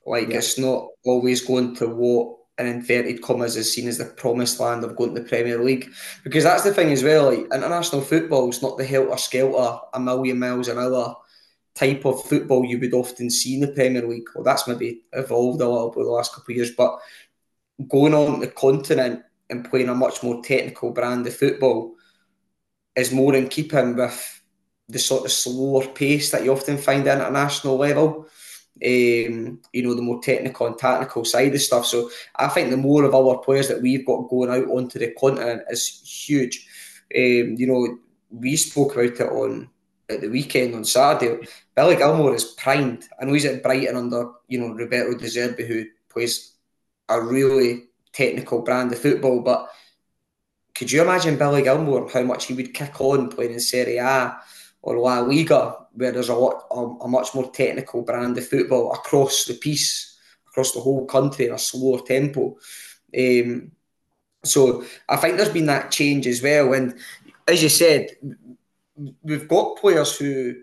Like 0.06 0.28
yeah. 0.28 0.38
it's 0.38 0.58
not 0.58 0.88
always 1.04 1.44
going 1.44 1.74
to 1.76 1.88
what 1.88 2.36
in 2.58 2.66
inverted 2.66 3.22
commas 3.22 3.56
is 3.56 3.74
seen 3.74 3.88
as 3.88 3.98
the 3.98 4.04
promised 4.04 4.60
land 4.60 4.84
of 4.84 4.94
going 4.94 5.14
to 5.14 5.20
the 5.20 5.28
Premier 5.28 5.62
League. 5.62 5.90
Because 6.22 6.44
that's 6.44 6.62
the 6.62 6.72
thing 6.72 6.92
as 6.92 7.02
well, 7.02 7.26
like 7.26 7.52
international 7.52 8.02
football 8.02 8.48
is 8.48 8.62
not 8.62 8.78
the 8.78 8.84
helter 8.84 9.16
skelter, 9.16 9.80
a 9.92 9.98
million 9.98 10.38
miles 10.38 10.68
an 10.68 10.78
hour 10.78 11.16
type 11.74 12.04
of 12.04 12.22
football 12.24 12.64
you 12.64 12.78
would 12.78 12.94
often 12.94 13.30
see 13.30 13.54
in 13.54 13.60
the 13.60 13.68
Premier 13.68 14.06
League. 14.06 14.28
Well, 14.34 14.44
that's 14.44 14.68
maybe 14.68 15.02
evolved 15.12 15.60
a 15.60 15.68
little 15.68 15.90
bit 15.90 16.04
the 16.04 16.10
last 16.10 16.34
couple 16.34 16.52
of 16.52 16.56
years, 16.56 16.72
but 16.72 16.98
going 17.88 18.14
on 18.14 18.40
the 18.40 18.48
continent 18.48 19.22
and 19.50 19.68
playing 19.68 19.88
a 19.88 19.94
much 19.94 20.22
more 20.22 20.42
technical 20.42 20.90
brand 20.90 21.26
of 21.26 21.36
football 21.36 21.94
is 22.96 23.12
more 23.12 23.34
in 23.34 23.48
keeping 23.48 23.96
with 23.96 24.42
the 24.88 24.98
sort 24.98 25.24
of 25.24 25.32
slower 25.32 25.86
pace 25.88 26.30
that 26.30 26.44
you 26.44 26.52
often 26.52 26.76
find 26.76 27.06
at 27.06 27.18
international 27.18 27.76
level. 27.76 28.26
Um, 28.84 29.60
you 29.72 29.82
know, 29.82 29.94
the 29.94 30.02
more 30.02 30.20
technical 30.22 30.66
and 30.66 30.78
tactical 30.78 31.24
side 31.24 31.54
of 31.54 31.60
stuff. 31.60 31.86
So 31.86 32.10
I 32.36 32.48
think 32.48 32.70
the 32.70 32.76
more 32.76 33.04
of 33.04 33.14
our 33.14 33.38
players 33.38 33.68
that 33.68 33.80
we've 33.80 34.04
got 34.04 34.28
going 34.28 34.50
out 34.50 34.68
onto 34.68 34.98
the 34.98 35.14
continent 35.18 35.62
is 35.70 36.02
huge. 36.26 36.66
Um, 37.14 37.54
you 37.58 37.66
know, 37.66 37.98
we 38.30 38.56
spoke 38.56 38.92
about 38.92 39.04
it 39.04 39.20
on 39.20 39.68
at 40.12 40.20
the 40.20 40.28
weekend 40.28 40.74
on 40.74 40.84
Saturday. 40.84 41.46
Billy 41.74 41.96
Gilmour 41.96 42.34
is 42.34 42.44
primed. 42.44 43.08
I 43.20 43.24
know 43.24 43.32
he's 43.32 43.44
at 43.44 43.62
Brighton 43.62 43.96
under, 43.96 44.30
you 44.48 44.60
know, 44.60 44.74
Roberto 44.74 45.18
De 45.18 45.26
Zerbi, 45.26 45.66
who 45.66 45.86
plays 46.08 46.52
a 47.08 47.20
really 47.20 47.84
technical 48.12 48.62
brand 48.62 48.92
of 48.92 48.98
football, 48.98 49.40
but 49.40 49.68
could 50.74 50.90
you 50.90 51.02
imagine 51.02 51.36
Billy 51.36 51.62
Gilmour 51.62 52.08
how 52.12 52.22
much 52.22 52.46
he 52.46 52.54
would 52.54 52.74
kick 52.74 53.00
on 53.00 53.28
playing 53.28 53.52
in 53.52 53.60
Serie 53.60 53.98
A 53.98 54.38
or 54.82 54.98
La 54.98 55.20
Liga, 55.20 55.76
where 55.92 56.12
there's 56.12 56.28
a 56.28 56.34
lot 56.34 56.64
a, 56.70 56.80
a 56.80 57.08
much 57.08 57.34
more 57.34 57.50
technical 57.50 58.02
brand 58.02 58.36
of 58.38 58.46
football 58.46 58.92
across 58.92 59.44
the 59.44 59.54
piece, 59.54 60.18
across 60.48 60.72
the 60.72 60.80
whole 60.80 61.06
country 61.06 61.46
in 61.46 61.52
a 61.52 61.58
slower 61.58 62.00
tempo. 62.00 62.56
Um, 63.16 63.72
so 64.44 64.84
I 65.08 65.16
think 65.16 65.36
there's 65.36 65.50
been 65.50 65.66
that 65.66 65.90
change 65.90 66.26
as 66.26 66.42
well. 66.42 66.72
And 66.72 66.98
as 67.46 67.62
you 67.62 67.68
said, 67.68 68.08
we've 69.22 69.48
got 69.48 69.78
players 69.78 70.16
who 70.16 70.54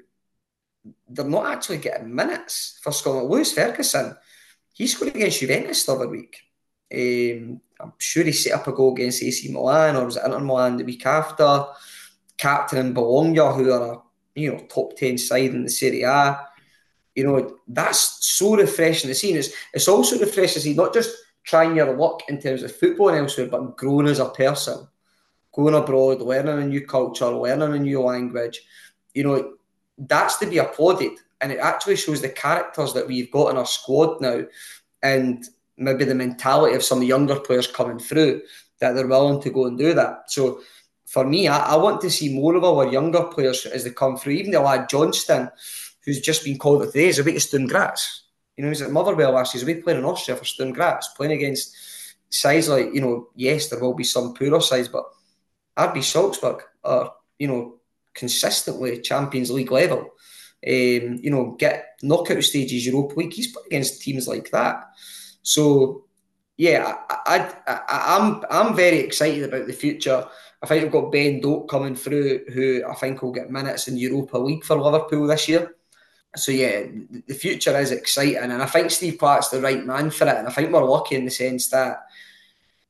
they're 1.10 1.26
not 1.26 1.48
actually 1.48 1.78
getting 1.78 2.14
minutes 2.14 2.80
for 2.82 2.92
Scotland. 2.92 3.30
Lewis 3.30 3.54
Ferguson, 3.54 4.16
he 4.74 4.88
scored 4.88 5.16
against 5.16 5.40
Juventus 5.40 5.86
the 5.86 5.94
other 5.94 6.08
week. 6.08 6.38
Um, 6.94 7.62
I'm 7.80 7.94
sure 7.98 8.24
he 8.24 8.32
set 8.32 8.54
up 8.54 8.68
a 8.68 8.72
goal 8.72 8.94
against 8.94 9.24
AC 9.24 9.52
Milan 9.52 9.96
or 9.96 10.06
was 10.06 10.18
it 10.18 10.26
Inter 10.26 10.40
Milan 10.40 10.78
the 10.78 10.84
week 10.84 11.06
after. 11.06 11.66
Captain 12.38 12.80
in 12.80 12.94
Bologna, 12.94 13.38
who 13.38 13.72
are 13.72 13.94
a 13.94 14.02
you 14.34 14.52
know 14.52 14.60
top 14.70 14.96
ten 14.96 15.18
side 15.18 15.52
in 15.52 15.64
the 15.64 15.70
Serie 15.70 16.04
A. 16.04 16.40
You 17.16 17.26
know 17.26 17.58
that's 17.68 18.26
so 18.26 18.56
refreshing 18.56 19.10
to 19.10 19.16
see. 19.16 19.30
And 19.30 19.40
it's 19.40 19.50
it's 19.74 19.88
also 19.88 20.18
refreshing 20.18 20.54
to 20.56 20.62
see 20.62 20.74
not 20.74 20.94
just 20.94 21.16
trying 21.44 21.76
your 21.76 21.96
luck 21.96 22.22
in 22.30 22.40
terms 22.40 22.64
of 22.64 22.76
football 22.76 23.10
and 23.10 23.18
elsewhere, 23.20 23.48
but 23.48 23.76
growing 23.76 24.08
as 24.08 24.20
a 24.20 24.30
person, 24.30 24.88
going 25.54 25.76
abroad, 25.76 26.22
learning 26.22 26.64
a 26.64 26.68
new 26.68 26.86
culture, 26.86 27.30
learning 27.30 27.74
a 27.74 27.80
new 27.80 28.02
language. 28.02 28.62
You 29.14 29.24
know 29.24 29.54
that's 29.98 30.38
to 30.38 30.46
be 30.46 30.60
applauded, 30.60 31.14
and 31.42 31.52
it 31.52 31.60
actually 31.60 31.98
shows 31.98 32.22
the 32.22 32.30
characters 32.30 32.94
that 32.94 33.08
we've 33.08 33.32
got 33.32 33.50
in 33.50 33.58
our 33.58 33.66
squad 33.66 34.22
now, 34.22 34.44
and 35.04 35.44
maybe 35.78 36.06
the 36.06 36.16
mentality 36.16 36.76
of 36.76 36.84
some 36.84 37.02
younger 37.04 37.40
players 37.40 37.68
coming 37.68 38.00
through 38.00 38.42
that 38.80 38.94
they're 38.94 39.08
willing 39.08 39.42
to 39.42 39.50
go 39.50 39.66
and 39.66 39.78
do 39.78 39.94
that. 39.94 40.32
So 40.32 40.62
for 41.06 41.26
me, 41.26 41.48
I, 41.48 41.74
I, 41.74 41.76
want 41.76 42.02
to 42.02 42.10
see 42.10 42.34
more 42.34 42.56
of 42.56 42.64
our 42.64 42.88
younger 42.88 43.24
players 43.24 43.66
as 43.66 43.84
they 43.84 43.90
come 43.90 44.18
through. 44.18 44.34
Even 44.34 44.52
the 44.52 44.60
lad 44.60 44.88
Johnston, 44.90 45.50
who's 46.06 46.22
just 46.22 46.44
been 46.44 46.58
called 46.58 46.84
today, 46.84 47.08
is 47.08 47.20
away 47.20 47.34
to 47.34 47.40
Sturm 47.40 47.68
Graz. 47.68 48.24
You 48.56 48.64
know, 48.64 48.70
he's 48.70 48.82
at 48.82 48.92
Motherwell 48.92 49.34
last 49.34 49.54
year. 49.54 49.60
He's 49.60 49.70
away 49.70 49.82
playing 49.82 50.00
in 50.00 50.06
Austria 50.06 50.38
for 50.38 50.46
Sturm 50.46 50.72
Graz, 50.72 51.10
playing 51.16 51.34
against 51.34 51.76
sides 52.30 52.70
like, 52.70 52.94
you 52.94 53.02
know, 53.02 53.30
yes, 53.36 53.70
there 53.70 53.80
will 53.80 53.94
be 53.94 54.04
some 54.04 54.34
poorer 54.34 54.62
sides, 54.62 54.88
but 54.88 55.06
RB 55.88 56.04
Salzburg 56.04 56.64
are, 56.84 57.14
you 57.38 57.48
know, 57.48 57.76
consistently 58.14 59.02
Champions 59.02 59.52
League 59.52 59.72
level. 59.72 60.00
Um, 60.68 61.20
you 61.22 61.32
know, 61.32 61.56
get 61.58 62.00
knockout 62.04 62.44
stages, 62.44 62.86
Europa 62.86 63.16
League. 63.16 63.34
He's 63.34 63.52
playing 63.52 63.68
against 63.68 64.02
teams 64.02 64.28
like 64.28 64.52
that. 64.52 64.84
So 65.42 66.06
yeah, 66.58 66.98
I, 67.26 67.38
am 67.68 67.86
I'm, 67.88 68.44
I'm 68.52 68.76
very 68.76 69.00
excited 69.00 69.44
about 69.44 69.66
the 69.66 69.74
future. 69.74 70.28
I 70.62 70.68
think 70.68 70.84
we've 70.84 70.92
got 70.92 71.12
Ben 71.12 71.40
Doak 71.40 71.70
coming 71.70 71.96
through, 71.96 72.44
who 72.54 72.84
I 72.86 72.94
think 72.96 73.22
will 73.22 73.32
get 73.32 73.50
minutes 73.50 73.88
in 73.88 73.96
Europa 73.98 74.38
League 74.38 74.66
for 74.66 74.78
Liverpool 74.78 75.26
this 75.28 75.48
year. 75.48 75.74
So 76.36 76.52
yeah, 76.52 76.84
the 77.28 77.34
future 77.34 77.76
is 77.80 77.92
exciting, 77.92 78.36
and 78.52 78.62
I 78.62 78.66
think 78.66 78.92
Steve 78.92 79.18
Clarke's 79.18 79.48
the 79.48 79.62
right 79.62 79.84
man 79.86 80.12
for 80.12 80.28
it. 80.28 80.36
And 80.36 80.48
I 80.48 80.52
think 80.52 80.72
we're 80.72 80.84
lucky 80.84 81.16
in 81.16 81.26
the 81.26 81.32
sense 81.32 81.70
that 81.70 82.04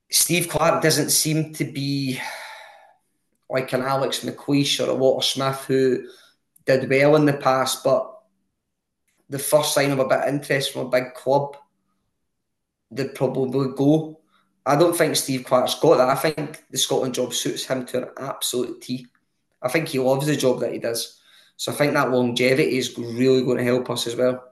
Steve 0.09 0.49
Clarke 0.49 0.81
doesn't 0.81 1.11
seem 1.11 1.53
to 1.53 1.63
be 1.63 2.19
like 3.49 3.73
an 3.73 3.81
Alex 3.81 4.19
McLeish 4.21 4.85
or 4.85 4.89
a 4.89 4.95
Walter 4.95 5.25
Smith 5.25 5.65
who 5.65 6.07
did 6.65 6.89
well 6.89 7.15
in 7.15 7.25
the 7.25 7.33
past, 7.33 7.83
but 7.83 8.15
the 9.29 9.39
first 9.39 9.73
sign 9.73 9.91
of 9.91 9.99
a 9.99 10.05
bit 10.05 10.19
of 10.19 10.33
interest 10.33 10.73
from 10.73 10.87
a 10.87 10.89
big 10.89 11.13
club 11.13 11.55
they'd 12.91 13.15
probably 13.15 13.69
go. 13.75 14.19
I 14.65 14.75
don't 14.75 14.95
think 14.95 15.15
Steve 15.15 15.45
Clarke's 15.45 15.75
got 15.75 15.97
that. 15.97 16.09
I 16.09 16.15
think 16.15 16.63
the 16.69 16.77
Scotland 16.77 17.13
job 17.13 17.33
suits 17.33 17.65
him 17.65 17.85
to 17.87 18.03
an 18.03 18.09
absolute 18.17 18.81
T. 18.81 19.07
I 19.61 19.69
think 19.69 19.87
he 19.87 19.99
loves 19.99 20.27
the 20.27 20.35
job 20.35 20.59
that 20.59 20.73
he 20.73 20.79
does. 20.79 21.19
So 21.57 21.71
I 21.71 21.75
think 21.75 21.93
that 21.93 22.11
longevity 22.11 22.77
is 22.77 22.97
really 22.97 23.43
going 23.43 23.57
to 23.57 23.63
help 23.63 23.89
us 23.89 24.07
as 24.07 24.15
well. 24.15 24.43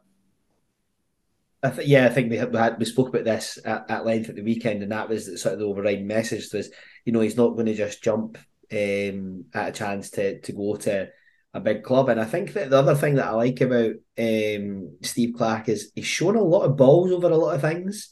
I 1.64 1.70
th- 1.72 1.88
yeah, 1.88 2.06
I 2.06 2.10
think 2.10 2.30
we, 2.30 2.44
we, 2.44 2.58
had, 2.58 2.78
we 2.78 2.86
spoke 2.86 3.10
about 3.10 3.24
this 3.24 3.58
at, 3.64 3.90
at, 3.90 4.06
length 4.06 4.30
at 4.30 4.36
the 4.36 4.44
weekend, 4.44 4.84
and 4.84 4.92
that 4.92 5.10
was 5.10 5.42
sort 5.42 5.54
of 5.54 5.60
the 5.60 5.66
overriding 5.66 6.06
message 6.06 6.52
was, 6.54 6.70
you 7.06 7.14
know, 7.14 7.22
he's 7.22 7.38
not 7.38 7.56
going 7.56 7.66
to 7.66 7.74
just 7.74 8.04
jump 8.04 8.38
um, 8.72 9.46
at 9.54 9.70
a 9.70 9.72
chance 9.72 10.10
to 10.12 10.40
to 10.42 10.52
go 10.52 10.76
to 10.76 11.10
a 11.54 11.60
big 11.60 11.84
club. 11.84 12.10
And 12.10 12.20
I 12.20 12.26
think 12.26 12.54
that 12.54 12.70
the 12.70 12.78
other 12.78 12.96
thing 12.96 13.16
that 13.16 13.28
I 13.28 13.32
like 13.32 13.62
about 13.62 13.94
um, 14.18 14.98
Steve 15.02 15.36
Clarke 15.36 15.70
is 15.70 15.92
he's 15.96 16.06
shown 16.06 16.36
a 16.36 16.42
lot 16.42 16.64
of 16.64 16.78
balls 16.78 17.12
over 17.12 17.28
a 17.28 17.38
lot 17.38 17.56
of 17.56 17.62
things. 17.62 18.10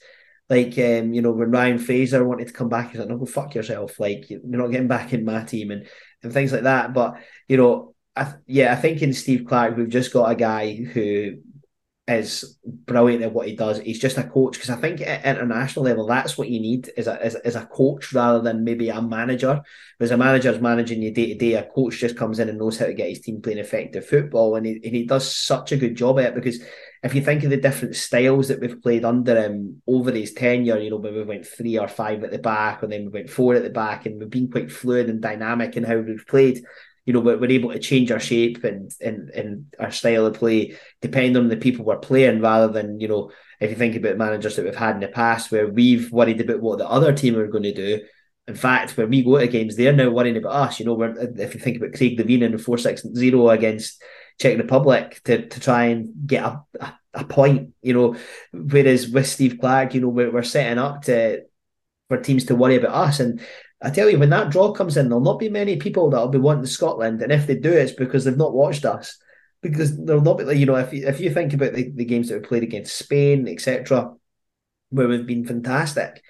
Like 0.49 0.77
um, 0.77 1.14
you 1.14 1.22
know, 1.22 1.32
when 1.32 1.52
Ryan 1.52 1.80
Fraser 1.80 2.23
wanted 2.23 2.48
to 2.48 2.53
come 2.53 2.69
back, 2.69 2.91
he's 2.91 2.99
like, 2.99 3.10
"No, 3.10 3.18
go 3.18 3.26
fuck 3.26 3.56
yourself!" 3.56 3.99
Like 3.99 4.30
you're 4.30 4.41
not 4.44 4.68
getting 4.68 4.88
back 4.88 5.11
in 5.14 5.26
my 5.26 5.44
team 5.44 5.72
and 5.72 5.88
and 6.22 6.32
things 6.32 6.52
like 6.52 6.64
that. 6.64 6.94
But 6.94 7.15
you 7.48 7.57
know, 7.57 7.95
I, 8.15 8.34
yeah, 8.45 8.72
I 8.72 8.76
think 8.76 9.02
in 9.02 9.14
Steve 9.14 9.45
Clarke 9.48 9.76
we've 9.76 9.90
just 9.90 10.14
got 10.14 10.32
a 10.32 10.36
guy 10.36 10.76
who 10.76 11.38
is 12.07 12.60
brilliant 12.64 13.23
at 13.23 13.34
what 13.34 13.48
he 13.48 13.56
does. 13.56 13.80
He's 13.80 13.99
just 13.99 14.18
a 14.18 14.23
coach 14.23 14.53
because 14.53 14.69
I 14.69 14.76
think 14.76 15.02
at 15.02 15.26
international 15.26 15.86
level, 15.86 16.06
that's 16.06 16.38
what 16.38 16.49
you 16.49 16.60
need 16.60 16.91
is 16.95 17.07
a, 17.07 17.19
is, 17.26 17.36
is 17.44 17.56
a 17.56 17.65
coach 17.65 18.14
rather 18.14 18.41
than 18.41 18.64
maybe 18.64 18.90
a 18.90 19.02
manager. 19.02 19.64
Because 19.98 20.11
a 20.11 20.18
manager 20.18 20.52
is 20.52 20.61
managing 20.61 21.02
you 21.02 21.11
day 21.11 21.34
to 21.34 21.36
day, 21.36 21.53
a 21.53 21.64
coach 21.64 21.98
just 21.98 22.15
comes 22.15 22.38
in 22.38 22.49
and 22.49 22.60
knows 22.60 22.77
how 22.77 22.86
to 22.86 22.94
get 22.94 23.10
his 23.10 23.22
team 23.22 23.41
playing 23.41 23.57
effective 23.57 24.06
football, 24.06 24.56
and 24.56 24.68
he, 24.68 24.73
and 24.73 24.95
he 24.95 25.06
does 25.06 25.36
such 25.36 25.72
a 25.72 25.77
good 25.77 25.95
job 25.95 26.19
at 26.19 26.26
it. 26.26 26.36
Because 26.36 26.60
if 27.02 27.15
you 27.15 27.22
think 27.22 27.44
of 27.44 27.49
the 27.49 27.57
different 27.57 27.95
styles 27.95 28.49
that 28.49 28.60
we've 28.60 28.82
played 28.82 29.06
under 29.06 29.41
him 29.41 29.82
over 29.88 30.11
his 30.11 30.34
tenure, 30.34 30.77
you 30.77 30.91
know, 30.91 30.98
when 30.98 31.15
we 31.15 31.23
went 31.23 31.48
three 31.48 31.80
or 31.80 31.88
five 31.88 32.23
at 32.23 32.32
the 32.32 32.38
back, 32.38 32.84
and 32.84 32.91
then 32.91 33.06
we 33.06 33.11
went 33.11 33.30
four 33.32 33.56
at 33.56 33.64
the 33.64 33.69
back, 33.72 34.06
and 34.06 34.19
we've 34.19 34.30
been 34.30 34.52
quite 34.52 34.72
fluid 34.72 35.10
and 35.10 35.22
dynamic 35.22 35.76
in 35.76 35.84
how 35.84 35.98
we've 35.98 36.27
played 36.27 36.64
you 37.06 37.14
know, 37.14 37.19
we're, 37.19 37.38
we're 37.38 37.52
able 37.52 37.72
to 37.72 37.80
change 37.80 38.11
our 38.11 38.19
shape 38.19 38.64
and, 38.64 38.91
and 38.99 39.30
and 39.30 39.76
our 39.80 39.91
style 39.91 40.26
of 40.26 40.34
play 40.34 40.76
depending 41.02 41.38
on 41.38 41.49
the 41.49 41.57
people 41.57 41.86
we're 41.86 41.98
playing, 41.98 42.41
rather 42.41 42.68
than 42.68 42.99
you 42.99 43.07
know, 43.07 43.32
if 43.60 43.69
you 43.69 43.76
think 43.76 43.95
about 43.95 44.18
managers 44.18 44.56
that 44.56 44.65
we've 44.65 44.76
had 44.76 44.95
in 44.95 45.02
the 45.02 45.07
past 45.07 45.52
where 45.52 45.68
we've 45.68 46.11
worried 46.11 46.41
about 46.41 46.61
what 46.61 46.80
the 46.80 46.90
other 46.90 47.14
team 47.14 47.38
are 47.38 47.48
going 47.48 47.64
to 47.64 47.73
do. 47.73 48.02
In 48.48 48.56
fact, 48.56 48.95
when 48.95 49.10
we 49.10 49.23
go 49.23 49.40
to 49.40 49.48
games, 49.48 49.76
they're 49.76 49.91
now 49.91 50.11
worrying 50.11 50.38
about 50.38 50.53
us. 50.53 50.80
You 50.80 50.86
know, 50.86 51.02
if 51.02 51.56
you 51.56 51.60
think 51.60 51.77
about 51.77 51.94
Craig 51.94 52.19
Levein 52.19 52.44
in 52.44 52.52
the 52.52 52.57
four 52.60 52.77
six 52.77 53.02
zero 53.15 53.49
against 53.49 54.02
Czech 54.40 54.57
Republic 54.57 55.22
to, 55.23 55.48
to 55.48 55.60
try 55.60 55.86
and 55.86 56.10
get 56.27 56.44
a, 56.44 56.61
a, 56.80 56.99
a, 57.15 57.23
point, 57.23 57.73
you 57.82 57.94
know, 57.94 58.15
whereas 58.52 59.07
with 59.07 59.27
Steve 59.27 59.57
Clarke, 59.60 59.95
you 59.95 60.02
know, 60.02 60.10
we're, 60.10 60.32
we're 60.32 60.44
setting 60.44 60.77
up 60.77 61.03
to 61.03 61.41
for 62.07 62.18
teams 62.18 62.45
to 62.45 62.56
worry 62.56 62.76
about 62.76 62.94
us. 62.94 63.19
And 63.19 63.41
I 63.86 63.91
tell 63.91 64.10
you, 64.10 64.18
when 64.18 64.32
that 64.32 64.49
draw 64.49 64.72
comes 64.72 64.98
in, 64.98 65.10
there'll 65.10 65.24
not 65.24 65.38
be 65.38 65.48
many 65.48 65.78
people 65.78 66.10
that'll 66.10 66.28
be 66.28 66.40
wanting 66.40 66.66
Scotland, 66.66 67.22
and 67.22 67.32
if 67.32 67.45
they 67.45 67.56
do, 67.56 67.72
it's 67.72 67.91
because 67.91 68.26
they've 68.26 68.36
not 68.36 68.56
watched 68.56 68.84
us. 68.84 69.16
Because 69.62 69.95
there'll 70.03 70.24
not 70.24 70.40
be, 70.40 70.57
you 70.57 70.66
know, 70.66 70.76
if 70.76 70.91
you, 70.91 71.07
if 71.07 71.20
you 71.20 71.30
think 71.30 71.53
about 71.53 71.74
the, 71.74 71.91
the 71.91 72.06
games 72.06 72.30
that 72.30 72.41
we 72.41 72.48
played 72.48 72.64
against 72.64 72.98
Spain, 72.98 73.48
etc., 73.48 74.12
where 74.90 75.07
we've 75.07 75.28
been 75.28 75.45
fantastic, 75.45 76.24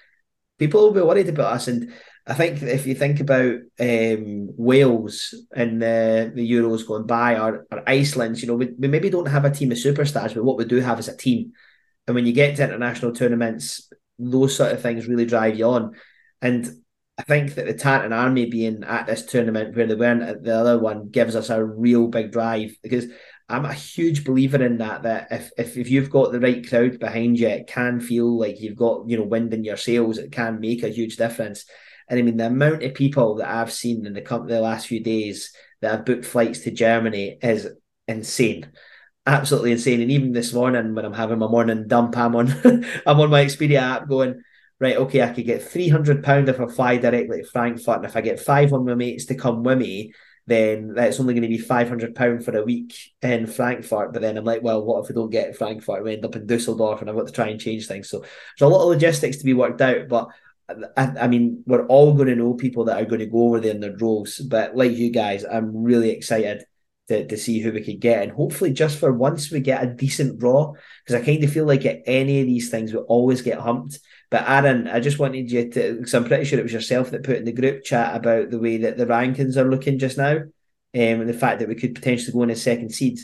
people 0.58 0.82
will 0.82 0.92
be 0.92 1.00
worried 1.00 1.30
about 1.30 1.54
us. 1.54 1.68
And 1.68 1.94
I 2.26 2.34
think 2.34 2.62
if 2.62 2.86
you 2.86 2.94
think 2.94 3.20
about 3.20 3.54
um, 3.80 4.50
Wales 4.56 5.34
and 5.54 5.80
the, 5.80 6.32
the 6.34 6.50
Euros 6.50 6.86
going 6.86 7.06
by, 7.06 7.38
or, 7.38 7.66
or 7.70 7.88
Iceland, 7.88 8.40
you 8.40 8.48
know, 8.48 8.54
we, 8.54 8.70
we 8.78 8.88
maybe 8.88 9.08
don't 9.08 9.28
have 9.28 9.46
a 9.46 9.50
team 9.50 9.72
of 9.72 9.78
superstars, 9.78 10.34
but 10.34 10.44
what 10.44 10.58
we 10.58 10.66
do 10.66 10.80
have 10.80 10.98
is 10.98 11.08
a 11.08 11.16
team. 11.16 11.52
And 12.06 12.14
when 12.14 12.26
you 12.26 12.32
get 12.32 12.56
to 12.56 12.64
international 12.64 13.12
tournaments, 13.12 13.90
those 14.18 14.56
sort 14.56 14.72
of 14.72 14.82
things 14.82 15.06
really 15.06 15.26
drive 15.26 15.58
you 15.58 15.66
on. 15.66 15.94
And 16.42 16.68
I 17.18 17.22
think 17.22 17.54
that 17.54 17.66
the 17.66 17.74
Tartan 17.74 18.12
Army 18.12 18.46
being 18.46 18.84
at 18.84 19.06
this 19.06 19.24
tournament 19.24 19.74
where 19.74 19.86
they 19.86 19.94
weren't 19.94 20.22
at 20.22 20.42
the 20.42 20.54
other 20.54 20.78
one 20.78 21.08
gives 21.08 21.34
us 21.34 21.48
a 21.48 21.64
real 21.64 22.08
big 22.08 22.30
drive 22.30 22.76
because 22.82 23.06
I'm 23.48 23.64
a 23.64 23.72
huge 23.72 24.24
believer 24.24 24.62
in 24.62 24.78
that. 24.78 25.04
That 25.04 25.28
if, 25.30 25.50
if 25.56 25.76
if 25.78 25.90
you've 25.90 26.10
got 26.10 26.32
the 26.32 26.40
right 26.40 26.66
crowd 26.68 26.98
behind 26.98 27.38
you, 27.38 27.48
it 27.48 27.68
can 27.68 28.00
feel 28.00 28.38
like 28.38 28.60
you've 28.60 28.76
got 28.76 29.08
you 29.08 29.16
know 29.16 29.24
wind 29.24 29.54
in 29.54 29.64
your 29.64 29.78
sails. 29.78 30.18
It 30.18 30.32
can 30.32 30.60
make 30.60 30.82
a 30.82 30.88
huge 30.88 31.16
difference. 31.16 31.64
And 32.08 32.18
I 32.18 32.22
mean 32.22 32.36
the 32.36 32.46
amount 32.46 32.82
of 32.82 32.94
people 32.94 33.36
that 33.36 33.48
I've 33.48 33.72
seen 33.72 34.04
in 34.04 34.12
the 34.12 34.20
company 34.20 34.52
the 34.52 34.60
last 34.60 34.86
few 34.86 35.02
days 35.02 35.52
that 35.80 35.92
have 35.92 36.04
booked 36.04 36.26
flights 36.26 36.60
to 36.60 36.70
Germany 36.70 37.38
is 37.40 37.68
insane 38.06 38.70
absolutely 39.26 39.72
insane. 39.72 40.00
And 40.00 40.10
even 40.10 40.32
this 40.32 40.52
morning, 40.52 40.94
when 40.94 41.04
I'm 41.04 41.12
having 41.12 41.38
my 41.38 41.48
morning 41.48 41.88
dump, 41.88 42.16
I'm 42.16 42.36
on 42.36 42.48
I'm 43.06 43.20
on 43.20 43.30
my 43.30 43.44
Expedia 43.44 43.80
app 43.80 44.08
going, 44.08 44.42
right, 44.80 44.96
okay, 44.96 45.22
I 45.22 45.32
could 45.32 45.46
get 45.46 45.62
three 45.62 45.88
hundred 45.88 46.22
pound 46.22 46.48
if 46.48 46.60
I 46.60 46.66
fly 46.66 46.96
directly 46.96 47.42
to 47.42 47.48
Frankfurt, 47.48 47.96
and 47.96 48.04
if 48.04 48.16
I 48.16 48.20
get 48.20 48.40
five 48.40 48.72
of 48.72 48.84
my 48.84 48.94
mates 48.94 49.26
to 49.26 49.34
come 49.34 49.62
with 49.62 49.78
me, 49.78 50.12
then 50.46 50.94
that's 50.94 51.18
only 51.18 51.34
going 51.34 51.42
to 51.42 51.48
be 51.48 51.58
five 51.58 51.88
hundred 51.88 52.14
pound 52.14 52.44
for 52.44 52.56
a 52.56 52.64
week 52.64 52.94
in 53.22 53.46
Frankfurt. 53.46 54.12
But 54.12 54.22
then 54.22 54.36
I'm 54.36 54.44
like, 54.44 54.62
well, 54.62 54.84
what 54.84 55.02
if 55.02 55.08
we 55.08 55.14
don't 55.14 55.30
get 55.30 55.56
Frankfurt? 55.56 56.04
We 56.04 56.14
end 56.14 56.24
up 56.24 56.36
in 56.36 56.46
Dusseldorf, 56.46 57.00
and 57.00 57.10
I've 57.10 57.16
got 57.16 57.26
to 57.26 57.32
try 57.32 57.48
and 57.48 57.60
change 57.60 57.86
things. 57.86 58.08
So 58.08 58.20
there's 58.20 58.62
a 58.62 58.68
lot 58.68 58.82
of 58.82 58.88
logistics 58.88 59.38
to 59.38 59.44
be 59.44 59.54
worked 59.54 59.80
out, 59.80 60.08
but. 60.08 60.28
I, 60.96 61.12
I 61.20 61.28
mean, 61.28 61.62
we're 61.64 61.86
all 61.86 62.12
going 62.14 62.26
to 62.26 62.34
know 62.34 62.54
people 62.54 62.86
that 62.86 63.00
are 63.00 63.06
going 63.06 63.20
to 63.20 63.26
go 63.26 63.46
over 63.46 63.60
there 63.60 63.70
in 63.70 63.78
their 63.78 63.94
droves. 63.94 64.40
But 64.40 64.74
like 64.74 64.90
you 64.90 65.12
guys, 65.12 65.44
I'm 65.44 65.84
really 65.84 66.10
excited 66.10 66.64
to, 67.06 67.24
to 67.24 67.36
see 67.36 67.60
who 67.60 67.70
we 67.70 67.84
could 67.84 68.00
get. 68.00 68.24
And 68.24 68.32
hopefully, 68.32 68.72
just 68.72 68.98
for 68.98 69.12
once, 69.12 69.52
we 69.52 69.60
get 69.60 69.84
a 69.84 69.86
decent 69.86 70.40
draw 70.40 70.72
because 71.04 71.22
I 71.22 71.24
kind 71.24 71.44
of 71.44 71.52
feel 71.52 71.66
like 71.66 71.86
at 71.86 72.02
any 72.04 72.40
of 72.40 72.48
these 72.48 72.68
things, 72.68 72.92
we 72.92 72.98
always 72.98 73.42
get 73.42 73.60
humped. 73.60 74.00
But 74.28 74.48
Aaron, 74.48 74.88
I 74.88 75.00
just 75.00 75.18
wanted 75.18 75.50
you 75.50 75.70
to, 75.70 75.94
because 75.94 76.14
I'm 76.14 76.24
pretty 76.24 76.44
sure 76.44 76.58
it 76.58 76.64
was 76.64 76.72
yourself 76.72 77.10
that 77.10 77.22
put 77.22 77.36
in 77.36 77.44
the 77.44 77.52
group 77.52 77.84
chat 77.84 78.16
about 78.16 78.50
the 78.50 78.58
way 78.58 78.78
that 78.78 78.96
the 78.96 79.06
rankings 79.06 79.56
are 79.56 79.70
looking 79.70 79.98
just 79.98 80.18
now, 80.18 80.36
um, 80.36 80.50
and 80.94 81.28
the 81.28 81.34
fact 81.34 81.60
that 81.60 81.68
we 81.68 81.74
could 81.74 81.94
potentially 81.94 82.32
go 82.32 82.42
in 82.42 82.50
a 82.50 82.56
second 82.56 82.90
seed. 82.90 83.20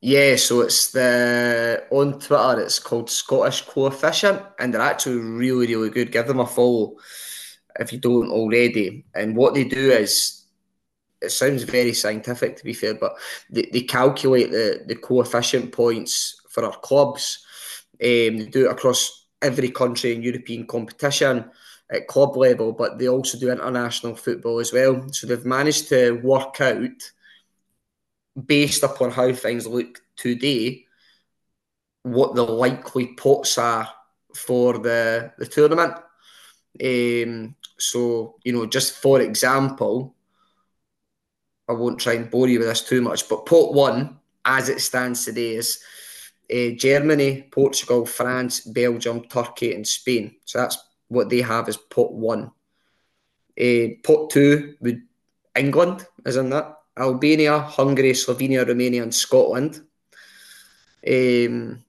Yeah, 0.00 0.36
so 0.36 0.60
it's 0.60 0.90
the 0.90 1.84
on 1.90 2.18
Twitter. 2.20 2.60
It's 2.60 2.78
called 2.78 3.08
Scottish 3.08 3.62
Coefficient, 3.62 4.42
and 4.58 4.72
they're 4.72 4.80
actually 4.80 5.16
really, 5.16 5.74
really 5.74 5.90
good. 5.90 6.12
Give 6.12 6.26
them 6.26 6.40
a 6.40 6.46
follow 6.46 6.96
if 7.78 7.92
you 7.92 7.98
don't 7.98 8.30
already. 8.30 9.04
And 9.14 9.36
what 9.36 9.54
they 9.54 9.64
do 9.64 9.90
is, 9.90 10.44
it 11.22 11.30
sounds 11.30 11.62
very 11.62 11.94
scientific 11.94 12.56
to 12.56 12.64
be 12.64 12.74
fair, 12.74 12.94
but 12.94 13.16
they, 13.48 13.68
they 13.72 13.82
calculate 13.82 14.50
the 14.50 14.84
the 14.86 14.96
coefficient 14.96 15.72
points 15.72 16.40
for 16.50 16.64
our 16.64 16.76
clubs. 16.78 17.44
Um, 17.94 18.38
they 18.38 18.48
do 18.50 18.66
it 18.66 18.72
across 18.72 19.25
every 19.42 19.70
country 19.70 20.14
in 20.14 20.22
European 20.22 20.66
competition 20.66 21.50
at 21.90 22.08
club 22.08 22.36
level, 22.36 22.72
but 22.72 22.98
they 22.98 23.08
also 23.08 23.38
do 23.38 23.50
international 23.50 24.16
football 24.16 24.58
as 24.58 24.72
well. 24.72 25.06
So 25.12 25.26
they've 25.26 25.44
managed 25.44 25.88
to 25.90 26.12
work 26.12 26.60
out, 26.60 27.12
based 28.46 28.82
upon 28.82 29.10
how 29.12 29.32
things 29.32 29.66
look 29.66 30.02
today, 30.16 30.84
what 32.02 32.34
the 32.34 32.42
likely 32.42 33.14
pots 33.14 33.56
are 33.58 33.88
for 34.34 34.78
the, 34.78 35.32
the 35.38 35.46
tournament. 35.46 35.94
Um, 36.82 37.56
so, 37.78 38.36
you 38.44 38.52
know, 38.52 38.66
just 38.66 39.00
for 39.00 39.20
example, 39.20 40.14
I 41.68 41.72
won't 41.72 41.98
try 41.98 42.12
and 42.12 42.30
bore 42.30 42.48
you 42.48 42.58
with 42.58 42.68
this 42.68 42.82
too 42.82 43.00
much, 43.00 43.28
but 43.28 43.46
pot 43.46 43.74
one, 43.74 44.18
as 44.44 44.68
it 44.68 44.80
stands 44.80 45.24
today, 45.24 45.54
is 45.56 45.80
uh, 46.52 46.70
Germany, 46.76 47.48
Portugal, 47.50 48.06
France, 48.06 48.60
Belgium, 48.60 49.24
Turkey, 49.28 49.74
and 49.74 49.86
Spain. 49.86 50.36
So 50.44 50.58
that's 50.58 50.78
what 51.08 51.28
they 51.28 51.40
have 51.40 51.68
as 51.68 51.76
pot 51.76 52.12
one. 52.12 52.50
Uh, 53.60 53.96
pot 54.02 54.30
two 54.30 54.74
would 54.80 55.02
England 55.54 56.06
is 56.24 56.36
in 56.36 56.50
that. 56.50 56.76
Albania, 56.98 57.58
Hungary, 57.58 58.12
Slovenia, 58.12 58.66
Romania, 58.66 59.02
and 59.02 59.14
Scotland. 59.14 59.80
Um, 61.06 61.84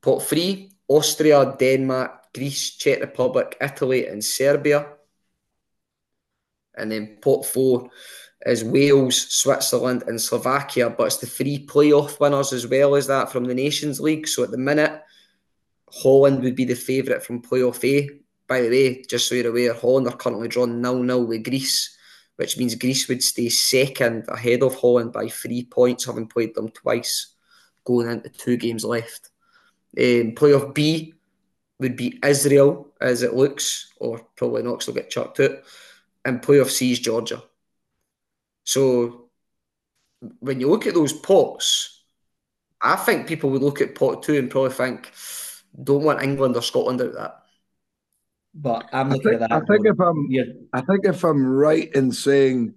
pot 0.00 0.22
three, 0.22 0.72
Austria, 0.88 1.56
Denmark, 1.58 2.32
Greece, 2.32 2.76
Czech 2.76 3.00
Republic, 3.00 3.56
Italy, 3.60 4.06
and 4.06 4.24
Serbia. 4.24 4.86
And 6.74 6.90
then 6.90 7.18
pot 7.20 7.44
four, 7.44 7.90
is 8.46 8.64
Wales, 8.64 9.16
Switzerland, 9.30 10.04
and 10.06 10.20
Slovakia, 10.20 10.90
but 10.90 11.06
it's 11.06 11.18
the 11.18 11.26
three 11.26 11.64
playoff 11.64 12.18
winners 12.18 12.52
as 12.52 12.66
well 12.66 12.96
as 12.96 13.06
that 13.06 13.30
from 13.30 13.44
the 13.44 13.54
Nations 13.54 14.00
League. 14.00 14.26
So 14.26 14.42
at 14.42 14.50
the 14.50 14.58
minute, 14.58 15.00
Holland 15.92 16.42
would 16.42 16.56
be 16.56 16.64
the 16.64 16.74
favourite 16.74 17.22
from 17.22 17.42
playoff 17.42 17.84
A. 17.84 18.08
By 18.48 18.62
the 18.62 18.70
way, 18.70 19.02
just 19.08 19.28
so 19.28 19.34
you're 19.34 19.48
aware, 19.48 19.74
Holland 19.74 20.08
are 20.08 20.16
currently 20.16 20.48
drawn 20.48 20.82
0 20.82 21.06
0 21.06 21.20
with 21.20 21.44
Greece, 21.44 21.96
which 22.36 22.58
means 22.58 22.74
Greece 22.74 23.08
would 23.08 23.22
stay 23.22 23.48
second 23.48 24.24
ahead 24.28 24.62
of 24.62 24.74
Holland 24.74 25.12
by 25.12 25.28
three 25.28 25.64
points, 25.64 26.04
having 26.04 26.26
played 26.26 26.54
them 26.54 26.70
twice, 26.70 27.34
going 27.84 28.10
into 28.10 28.28
two 28.28 28.56
games 28.56 28.84
left. 28.84 29.30
Um, 29.96 30.32
playoff 30.34 30.74
B 30.74 31.14
would 31.78 31.96
be 31.96 32.18
Israel, 32.24 32.88
as 33.00 33.22
it 33.22 33.34
looks, 33.34 33.92
or 33.98 34.20
probably 34.36 34.62
not, 34.62 34.84
they'll 34.84 34.94
get 34.94 35.10
chucked 35.10 35.40
out. 35.40 35.58
And 36.24 36.42
playoff 36.42 36.70
C 36.70 36.92
is 36.92 37.00
Georgia. 37.00 37.42
So 38.64 39.28
when 40.40 40.60
you 40.60 40.68
look 40.70 40.86
at 40.86 40.94
those 40.94 41.12
pots, 41.12 42.04
I 42.80 42.96
think 42.96 43.26
people 43.26 43.50
would 43.50 43.62
look 43.62 43.80
at 43.80 43.94
pot 43.94 44.22
two 44.22 44.36
and 44.38 44.50
probably 44.50 44.70
think, 44.70 45.12
don't 45.82 46.04
want 46.04 46.22
England 46.22 46.56
or 46.56 46.62
Scotland 46.62 47.00
out 47.00 47.08
of 47.08 47.14
that. 47.14 47.38
but 48.54 48.88
I'm 48.92 49.08
looking 49.10 49.22
think, 49.30 49.42
at 49.42 49.48
that. 49.50 49.52
I 49.52 49.60
think 49.66 49.86
if 49.86 49.98
I'm 50.00 50.28
we're- 50.28 50.66
I 50.72 50.80
think 50.82 51.04
if 51.04 51.24
I'm 51.24 51.44
right 51.44 51.90
in 51.94 52.12
saying 52.12 52.74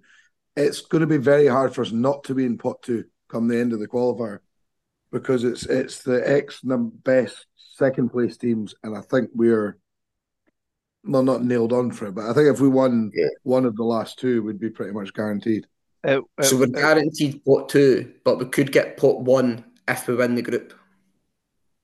it's 0.56 0.80
going 0.80 1.02
to 1.02 1.06
be 1.06 1.18
very 1.18 1.46
hard 1.46 1.74
for 1.74 1.82
us 1.82 1.92
not 1.92 2.24
to 2.24 2.34
be 2.34 2.46
in 2.46 2.56
pot 2.56 2.80
two 2.82 3.04
come 3.28 3.46
the 3.48 3.58
end 3.58 3.72
of 3.74 3.80
the 3.80 3.88
qualifier 3.88 4.38
because 5.12 5.44
it's 5.44 5.66
it's 5.66 6.02
the 6.02 6.22
ex 6.28 6.64
num- 6.64 6.92
best 7.04 7.46
second 7.74 8.08
place 8.10 8.36
teams, 8.38 8.74
and 8.82 8.96
I 8.96 9.02
think 9.02 9.28
we're 9.34 9.76
well 11.04 11.22
not 11.22 11.44
nailed 11.44 11.72
on 11.74 11.90
for 11.90 12.06
it, 12.06 12.14
but 12.14 12.24
I 12.30 12.32
think 12.32 12.48
if 12.48 12.60
we 12.60 12.68
won 12.68 13.10
Yeah. 13.14 13.28
one 13.42 13.66
of 13.66 13.76
the 13.76 13.84
last 13.84 14.18
two, 14.18 14.42
we'd 14.42 14.58
be 14.58 14.70
pretty 14.70 14.92
much 14.92 15.12
guaranteed. 15.12 15.66
It- 16.06 16.22
So 16.42 16.56
it- 16.56 16.58
we're 16.60 16.64
it- 16.66 16.72
guaranteed 16.74 17.44
pot 17.44 17.68
two, 17.68 18.12
but 18.24 18.38
we 18.38 18.46
could 18.46 18.72
get 18.72 18.96
pot 18.96 19.20
one 19.20 19.64
if 19.88 20.06
we 20.08 20.14
win 20.14 20.34
the 20.34 20.42
group. 20.42 20.72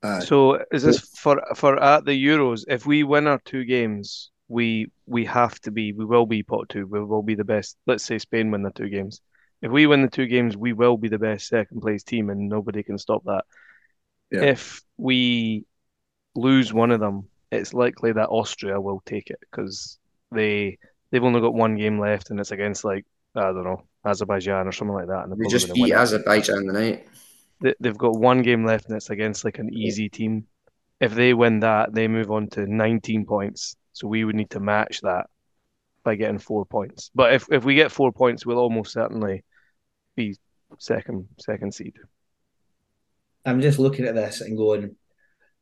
Uh, 0.02 0.20
So 0.20 0.64
is 0.72 0.82
this 0.82 1.00
for 1.18 1.40
for 1.54 1.80
at 1.82 2.04
the 2.04 2.12
Euros? 2.12 2.64
If 2.68 2.86
we 2.86 3.04
win 3.04 3.26
our 3.26 3.40
two 3.44 3.64
games, 3.64 4.30
we 4.48 4.90
we 5.06 5.24
have 5.26 5.60
to 5.60 5.70
be 5.70 5.92
we 5.92 6.04
will 6.04 6.26
be 6.26 6.42
pot 6.42 6.68
two. 6.68 6.86
We 6.86 7.02
will 7.04 7.22
be 7.22 7.34
the 7.34 7.44
best. 7.44 7.76
Let's 7.86 8.04
say 8.04 8.18
Spain 8.18 8.50
win 8.50 8.62
the 8.62 8.70
two 8.70 8.88
games. 8.88 9.20
If 9.60 9.70
we 9.70 9.86
win 9.86 10.02
the 10.02 10.08
two 10.10 10.26
games, 10.26 10.56
we 10.56 10.72
will 10.72 10.96
be 10.96 11.08
the 11.08 11.18
best 11.20 11.46
second 11.46 11.80
place 11.80 12.02
team, 12.02 12.30
and 12.30 12.48
nobody 12.48 12.82
can 12.82 12.98
stop 12.98 13.22
that. 13.24 13.44
Yeah. 14.30 14.42
If 14.42 14.82
we 14.96 15.64
lose 16.34 16.72
one 16.72 16.90
of 16.90 16.98
them, 17.00 17.28
it's 17.52 17.72
likely 17.74 18.12
that 18.12 18.28
Austria 18.28 18.80
will 18.80 19.02
take 19.06 19.30
it 19.30 19.38
because 19.40 19.98
they 20.32 20.78
they've 21.10 21.22
only 21.22 21.40
got 21.40 21.54
one 21.54 21.76
game 21.76 22.00
left, 22.00 22.30
and 22.30 22.40
it's 22.40 22.50
against 22.50 22.84
like 22.84 23.06
I 23.34 23.40
don't 23.52 23.64
know 23.64 23.82
Azerbaijan 24.04 24.66
or 24.66 24.72
something 24.72 24.94
like 24.94 25.08
that, 25.08 25.22
and 25.24 25.32
they're 25.32 25.38
We 25.38 25.48
just 25.48 25.72
beat 25.72 25.92
Azerbaijan 25.92 26.66
tonight. 26.66 27.06
they, 27.60 27.74
they've 27.80 27.96
got 27.98 28.18
one 28.18 28.42
game 28.42 28.64
left 28.64 28.86
and 28.88 28.96
it's 28.96 29.10
against 29.10 29.44
like 29.44 29.58
an 29.58 29.72
easy 29.72 30.08
team. 30.08 30.46
If 31.00 31.14
they 31.14 31.34
win 31.34 31.60
that, 31.60 31.94
they 31.94 32.08
move 32.08 32.30
on 32.30 32.48
to 32.50 32.66
19 32.66 33.26
points. 33.26 33.76
So 33.92 34.06
we 34.08 34.24
would 34.24 34.36
need 34.36 34.50
to 34.50 34.60
match 34.60 35.00
that 35.02 35.26
by 36.04 36.16
getting 36.16 36.38
four 36.38 36.64
points. 36.66 37.10
But 37.14 37.34
if, 37.34 37.46
if 37.50 37.64
we 37.64 37.74
get 37.74 37.92
four 37.92 38.12
points, 38.12 38.44
we'll 38.46 38.58
almost 38.58 38.92
certainly 38.92 39.44
be 40.16 40.36
second 40.78 41.28
second 41.38 41.74
seed. 41.74 41.96
I'm 43.44 43.60
just 43.60 43.78
looking 43.78 44.06
at 44.06 44.14
this 44.14 44.40
and 44.40 44.56
going, 44.56 44.96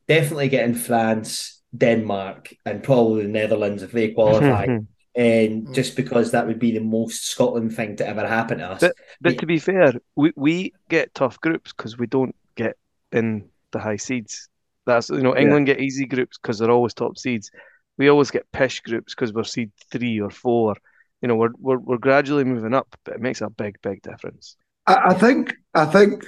definitely 0.06 0.48
getting 0.48 0.74
France, 0.74 1.62
Denmark, 1.76 2.54
and 2.64 2.82
probably 2.82 3.22
the 3.22 3.28
Netherlands 3.28 3.82
if 3.82 3.92
they 3.92 4.10
qualify. 4.12 4.66
and 5.14 5.66
mm. 5.66 5.74
just 5.74 5.96
because 5.96 6.30
that 6.30 6.46
would 6.46 6.58
be 6.58 6.72
the 6.72 6.80
most 6.80 7.26
Scotland 7.26 7.74
thing 7.74 7.96
to 7.96 8.06
ever 8.06 8.26
happen 8.26 8.58
to 8.58 8.70
us. 8.70 8.84
But 9.20 9.38
to 9.38 9.46
be 9.46 9.58
fair, 9.58 9.94
we, 10.14 10.32
we 10.36 10.72
get 10.88 11.14
tough 11.14 11.40
groups 11.40 11.72
because 11.72 11.98
we 11.98 12.06
don't 12.06 12.34
get 12.54 12.76
in 13.12 13.48
the 13.72 13.80
high 13.80 13.96
seeds. 13.96 14.48
That's 14.86 15.10
you 15.10 15.22
know 15.22 15.34
Yeah. 15.34 15.42
England 15.42 15.66
get 15.66 15.80
easy 15.80 16.06
groups 16.06 16.38
because 16.38 16.58
they're 16.58 16.70
always 16.70 16.94
top 16.94 17.18
seeds. 17.18 17.50
We 17.98 18.08
always 18.08 18.30
get 18.30 18.50
pish 18.52 18.80
groups 18.80 19.14
because 19.14 19.32
we're 19.32 19.44
seed 19.44 19.72
three 19.90 20.20
or 20.20 20.30
four. 20.30 20.76
You 21.22 21.28
know 21.28 21.36
we're, 21.36 21.50
we're 21.58 21.78
we're 21.78 21.98
gradually 21.98 22.44
moving 22.44 22.74
up, 22.74 22.96
but 23.04 23.14
it 23.14 23.20
makes 23.20 23.40
a 23.40 23.50
big 23.50 23.76
big 23.82 24.02
difference. 24.02 24.56
I, 24.86 25.10
I 25.10 25.14
think 25.14 25.54
I 25.74 25.84
think 25.86 26.24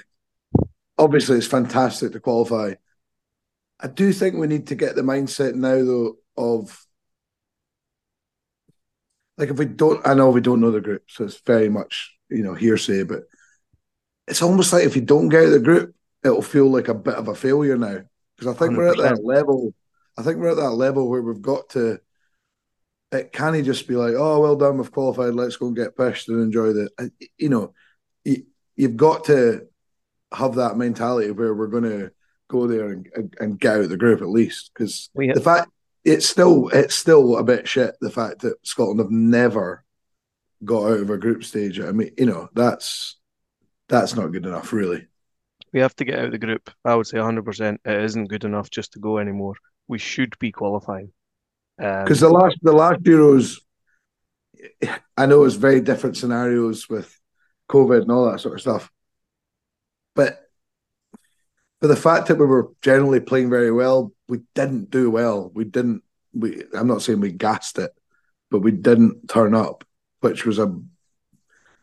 obviously 0.98 1.38
it's 1.38 1.46
fantastic 1.46 2.12
to 2.12 2.20
qualify. 2.20 2.74
I 3.80 3.88
do 3.88 4.12
think 4.12 4.36
we 4.36 4.46
need 4.46 4.68
to 4.68 4.74
get 4.74 4.94
the 4.94 5.02
mindset 5.02 5.54
now 5.54 5.84
though 5.84 6.16
of 6.36 6.86
like 9.38 9.50
if 9.50 9.58
we 9.58 9.64
don't 9.64 10.06
I 10.06 10.14
know 10.14 10.30
we 10.30 10.40
don't 10.40 10.60
know 10.60 10.70
the 10.70 10.80
group, 10.80 11.04
so 11.08 11.24
it's 11.24 11.40
very 11.40 11.68
much, 11.68 12.16
you 12.28 12.42
know, 12.42 12.54
hearsay, 12.54 13.04
but 13.04 13.22
it's 14.26 14.42
almost 14.42 14.72
like 14.72 14.84
if 14.84 14.96
you 14.96 15.02
don't 15.02 15.28
get 15.28 15.40
out 15.40 15.46
of 15.46 15.52
the 15.52 15.60
group, 15.60 15.94
it'll 16.24 16.42
feel 16.42 16.70
like 16.70 16.88
a 16.88 16.94
bit 16.94 17.14
of 17.14 17.28
a 17.28 17.34
failure 17.34 17.76
now. 17.76 18.02
Because 18.36 18.54
I 18.54 18.58
think 18.58 18.76
we 18.76 18.84
are 18.84 18.88
at 18.88 18.96
that 18.98 19.24
level. 19.24 19.74
I 20.16 20.22
think 20.22 20.38
we're 20.38 20.50
at 20.50 20.56
that 20.56 20.72
level 20.72 21.08
where 21.08 21.22
we've 21.22 21.42
got 21.42 21.70
to 21.70 22.00
it 23.12 23.32
can't 23.32 23.62
just 23.64 23.86
be 23.86 23.94
like, 23.94 24.14
oh, 24.16 24.40
well 24.40 24.56
done, 24.56 24.78
we've 24.78 24.90
qualified. 24.90 25.34
Let's 25.34 25.56
go 25.56 25.66
and 25.66 25.76
get 25.76 25.96
pished 25.96 26.28
and 26.28 26.40
enjoy 26.40 26.72
the. 26.72 27.12
You 27.36 27.50
know, 27.50 27.74
you, 28.24 28.44
you've 28.74 28.96
got 28.96 29.24
to 29.24 29.66
have 30.32 30.54
that 30.54 30.78
mentality 30.78 31.30
where 31.30 31.54
we're 31.54 31.66
going 31.66 31.84
to 31.84 32.10
go 32.48 32.66
there 32.66 32.88
and, 32.88 33.08
and, 33.14 33.34
and 33.38 33.60
get 33.60 33.74
out 33.76 33.80
of 33.82 33.90
the 33.90 33.98
group 33.98 34.22
at 34.22 34.28
least. 34.28 34.70
Because 34.72 35.10
the 35.14 35.40
fact 35.42 35.70
it's 36.04 36.26
still 36.28 36.68
it's 36.68 36.94
still 36.94 37.36
a 37.36 37.44
bit 37.44 37.68
shit. 37.68 37.96
The 38.00 38.10
fact 38.10 38.40
that 38.40 38.64
Scotland 38.66 39.00
have 39.00 39.10
never 39.10 39.84
got 40.64 40.84
out 40.92 41.00
of 41.00 41.10
a 41.10 41.18
group 41.18 41.44
stage. 41.44 41.80
I 41.80 41.92
mean, 41.92 42.12
you 42.18 42.26
know, 42.26 42.48
that's 42.54 43.16
that's 43.88 44.14
not 44.14 44.28
good 44.32 44.46
enough, 44.46 44.72
really. 44.72 45.06
we 45.72 45.80
have 45.80 45.94
to 45.96 46.04
get 46.04 46.18
out 46.18 46.26
of 46.26 46.32
the 46.32 46.38
group. 46.38 46.70
I 46.84 46.94
would 46.94 47.06
say 47.06 47.18
100%. 47.18 47.78
It 47.84 48.04
isn't 48.04 48.28
good 48.28 48.44
enough 48.44 48.70
just 48.70 48.92
to 48.94 48.98
go 48.98 49.18
anymore. 49.18 49.54
We 49.88 49.98
should 49.98 50.38
be 50.38 50.52
qualifying. 50.52 51.12
Um, 51.80 52.04
Because 52.04 52.20
the 52.20 52.28
last 52.30 52.56
the 52.62 52.72
last 52.72 53.02
Euros, 53.02 53.60
I 55.16 55.26
know 55.26 55.44
it's 55.44 55.54
very 55.56 55.80
different 55.80 56.16
scenarios 56.16 56.88
with 56.88 57.18
COVID 57.70 58.02
and 58.02 58.10
all 58.12 58.30
that 58.30 58.40
sort 58.40 58.54
of 58.54 58.60
stuff, 58.60 58.90
but 60.14 60.38
for 61.80 61.88
the 61.88 61.96
fact 61.96 62.28
that 62.28 62.38
we 62.38 62.46
were 62.46 62.70
generally 62.82 63.20
playing 63.20 63.50
very 63.50 63.72
well, 63.72 64.12
we 64.32 64.40
didn't 64.54 64.88
do 64.88 65.10
well. 65.10 65.50
We 65.52 65.64
didn't. 65.64 66.02
We 66.32 66.64
I'm 66.72 66.86
not 66.88 67.02
saying 67.02 67.20
we 67.20 67.32
gassed 67.32 67.78
it, 67.78 67.92
but 68.50 68.60
we 68.60 68.70
didn't 68.72 69.28
turn 69.28 69.54
up, 69.54 69.84
which 70.20 70.46
was 70.46 70.58
a 70.58 70.74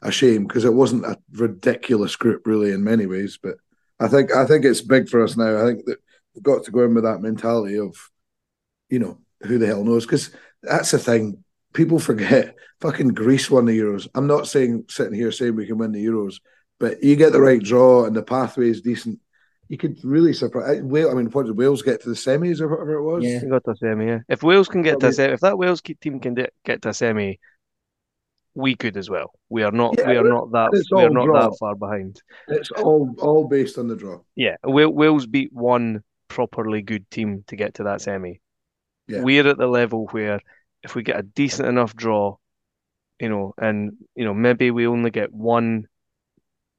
a 0.01 0.11
shame 0.11 0.47
because 0.47 0.65
it 0.65 0.73
wasn't 0.73 1.05
a 1.05 1.19
ridiculous 1.33 2.15
group 2.15 2.47
really 2.47 2.71
in 2.71 2.83
many 2.83 3.05
ways. 3.05 3.37
But 3.41 3.57
I 3.99 4.07
think 4.07 4.33
I 4.33 4.47
think 4.47 4.65
it's 4.65 4.81
big 4.81 5.09
for 5.09 5.23
us 5.23 5.37
now. 5.37 5.61
I 5.61 5.65
think 5.67 5.85
that 5.85 5.99
we've 6.33 6.43
got 6.43 6.63
to 6.63 6.71
go 6.71 6.85
in 6.85 6.95
with 6.95 7.03
that 7.03 7.21
mentality 7.21 7.77
of, 7.77 7.95
you 8.89 8.97
know, 8.97 9.19
who 9.41 9.59
the 9.59 9.67
hell 9.67 9.83
knows? 9.83 10.07
Because 10.07 10.31
that's 10.63 10.89
the 10.89 10.97
thing. 10.97 11.43
People 11.73 11.99
forget. 11.99 12.55
Fucking 12.81 13.09
Greece 13.09 13.51
won 13.51 13.65
the 13.65 13.77
Euros. 13.77 14.07
I'm 14.15 14.25
not 14.25 14.47
saying 14.47 14.85
sitting 14.89 15.13
here 15.13 15.31
saying 15.31 15.55
we 15.55 15.67
can 15.67 15.77
win 15.77 15.91
the 15.91 16.03
Euros, 16.03 16.39
but 16.79 17.03
you 17.03 17.15
get 17.15 17.31
the 17.31 17.41
right 17.41 17.61
draw 17.61 18.05
and 18.05 18.15
the 18.15 18.23
pathway 18.23 18.71
is 18.71 18.81
decent. 18.81 19.19
You 19.69 19.77
could 19.77 20.03
really 20.03 20.33
surprise. 20.33 20.79
Uh, 20.79 20.83
Wales, 20.83 21.11
I 21.13 21.15
mean, 21.15 21.27
what 21.27 21.45
did 21.45 21.55
Wales 21.55 21.83
get 21.83 22.01
to 22.01 22.09
the 22.09 22.15
semis 22.15 22.59
or 22.59 22.67
whatever 22.67 22.93
it 22.95 23.03
was? 23.03 23.23
Yeah. 23.23 23.39
We 23.43 23.49
got 23.49 23.63
to 23.65 23.71
a 23.71 23.75
semi, 23.75 24.07
yeah. 24.07 24.19
If 24.27 24.41
Wales 24.41 24.67
can 24.67 24.81
get 24.81 24.99
to 24.99 25.07
a 25.07 25.13
semi, 25.13 25.33
if 25.33 25.41
that 25.41 25.59
Wales 25.59 25.81
team 25.81 26.19
can 26.19 26.35
get 26.65 26.81
to 26.81 26.89
a 26.89 26.93
semi, 26.93 27.39
we 28.55 28.75
could 28.75 28.97
as 28.97 29.09
well. 29.09 29.31
We 29.47 29.63
are 29.63 29.71
not. 29.71 29.95
Yeah, 29.97 30.07
we 30.07 30.17
are 30.17 30.23
not 30.23 30.51
that. 30.51 30.71
We 30.91 31.03
are 31.03 31.09
not 31.09 31.25
draw. 31.25 31.49
that 31.49 31.57
far 31.59 31.75
behind. 31.75 32.21
It's 32.47 32.71
all 32.71 33.15
all 33.19 33.47
based 33.47 33.77
on 33.77 33.87
the 33.87 33.95
draw. 33.95 34.19
Yeah, 34.35 34.55
Wa- 34.63 34.87
Wales 34.87 35.27
beat 35.27 35.53
one 35.53 36.03
properly 36.27 36.81
good 36.81 37.09
team 37.11 37.43
to 37.47 37.55
get 37.55 37.75
to 37.75 37.83
that 37.83 38.01
semi. 38.01 38.41
Yeah. 39.07 39.21
We're 39.21 39.47
at 39.47 39.57
the 39.57 39.67
level 39.67 40.07
where 40.07 40.41
if 40.83 40.95
we 40.95 41.03
get 41.03 41.19
a 41.19 41.23
decent 41.23 41.67
enough 41.67 41.95
draw, 41.95 42.37
you 43.19 43.29
know, 43.29 43.53
and 43.57 43.93
you 44.15 44.25
know 44.25 44.33
maybe 44.33 44.71
we 44.71 44.87
only 44.87 45.11
get 45.11 45.31
one 45.31 45.87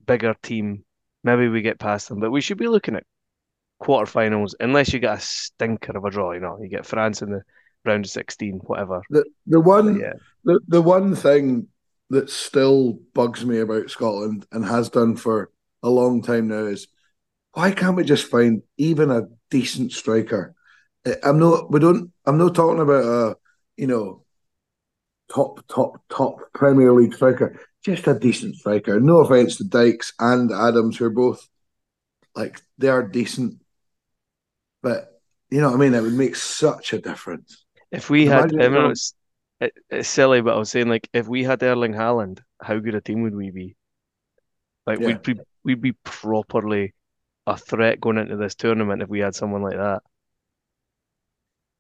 bigger 0.04 0.34
team, 0.42 0.84
maybe 1.24 1.48
we 1.48 1.62
get 1.62 1.78
past 1.78 2.08
them, 2.08 2.20
but 2.20 2.30
we 2.30 2.40
should 2.40 2.58
be 2.58 2.68
looking 2.68 2.96
at 2.96 3.04
quarterfinals 3.82 4.54
unless 4.60 4.92
you 4.92 4.98
get 5.00 5.18
a 5.18 5.20
stinker 5.20 5.96
of 5.96 6.04
a 6.04 6.10
draw. 6.10 6.32
You 6.32 6.40
know, 6.40 6.58
you 6.60 6.68
get 6.68 6.86
France 6.86 7.22
in 7.22 7.30
the 7.30 7.42
round 7.84 8.04
of 8.04 8.10
sixteen, 8.10 8.60
whatever. 8.64 9.02
The 9.10 9.24
the 9.46 9.60
one 9.60 10.00
Yeah. 10.00 10.12
the, 10.44 10.60
the 10.68 10.82
one 10.82 11.14
thing 11.14 11.68
that 12.10 12.30
still 12.30 12.98
bugs 13.14 13.44
me 13.44 13.58
about 13.60 13.90
Scotland 13.90 14.46
and 14.52 14.64
has 14.64 14.88
done 14.88 15.16
for 15.16 15.50
a 15.82 15.88
long 15.88 16.22
time 16.22 16.48
now 16.48 16.66
is 16.66 16.88
why 17.52 17.72
can't 17.72 17.96
we 17.96 18.04
just 18.04 18.30
find 18.30 18.62
even 18.76 19.10
a 19.10 19.28
decent 19.50 19.92
striker? 19.92 20.54
I'm 21.24 21.38
not 21.38 21.70
we 21.72 21.80
don't 21.80 22.12
I'm 22.26 22.38
not 22.38 22.54
talking 22.54 22.80
about 22.80 23.04
a 23.04 23.36
you 23.76 23.86
know 23.86 24.24
top 25.32 25.66
top 25.68 26.02
top 26.10 26.36
Premier 26.52 26.92
League 26.92 27.14
striker, 27.14 27.58
just 27.84 28.06
a 28.06 28.18
decent 28.18 28.56
striker. 28.56 29.00
No 29.00 29.18
offense 29.18 29.56
to 29.56 29.64
Dykes 29.64 30.12
and 30.18 30.50
Adams, 30.52 30.96
who 30.98 31.06
are 31.06 31.10
both 31.10 31.46
like 32.34 32.60
they 32.78 32.88
are 32.88 33.02
decent, 33.02 33.56
but 34.82 35.20
you 35.50 35.60
know 35.60 35.68
what 35.68 35.76
I 35.76 35.78
mean. 35.80 35.94
It 35.94 36.02
would 36.02 36.12
make 36.12 36.36
such 36.36 36.92
a 36.92 36.98
difference. 37.00 37.64
If 37.90 38.08
we 38.10 38.26
had, 38.26 38.52
Imagine 38.52 38.62
I 38.62 38.68
mean, 38.68 38.84
if- 38.86 38.90
it's, 38.92 39.14
it, 39.60 39.72
it's 39.90 40.08
silly, 40.08 40.40
but 40.40 40.54
I 40.54 40.58
was 40.58 40.70
saying 40.70 40.88
like 40.88 41.08
if 41.12 41.26
we 41.26 41.42
had 41.44 41.62
Erling 41.62 41.92
Haaland, 41.92 42.40
how 42.62 42.78
good 42.78 42.94
a 42.94 43.00
team 43.00 43.22
would 43.22 43.34
we 43.34 43.50
be? 43.50 43.76
Like 44.86 45.00
Yeah. 45.00 45.06
we'd 45.08 45.22
be 45.22 45.40
we'd 45.64 45.80
be 45.82 45.92
properly 46.04 46.94
a 47.46 47.56
threat 47.56 48.00
going 48.00 48.18
into 48.18 48.36
this 48.36 48.54
tournament 48.54 49.02
if 49.02 49.08
we 49.08 49.20
had 49.20 49.34
someone 49.34 49.62
like 49.62 49.76
that. 49.76 50.02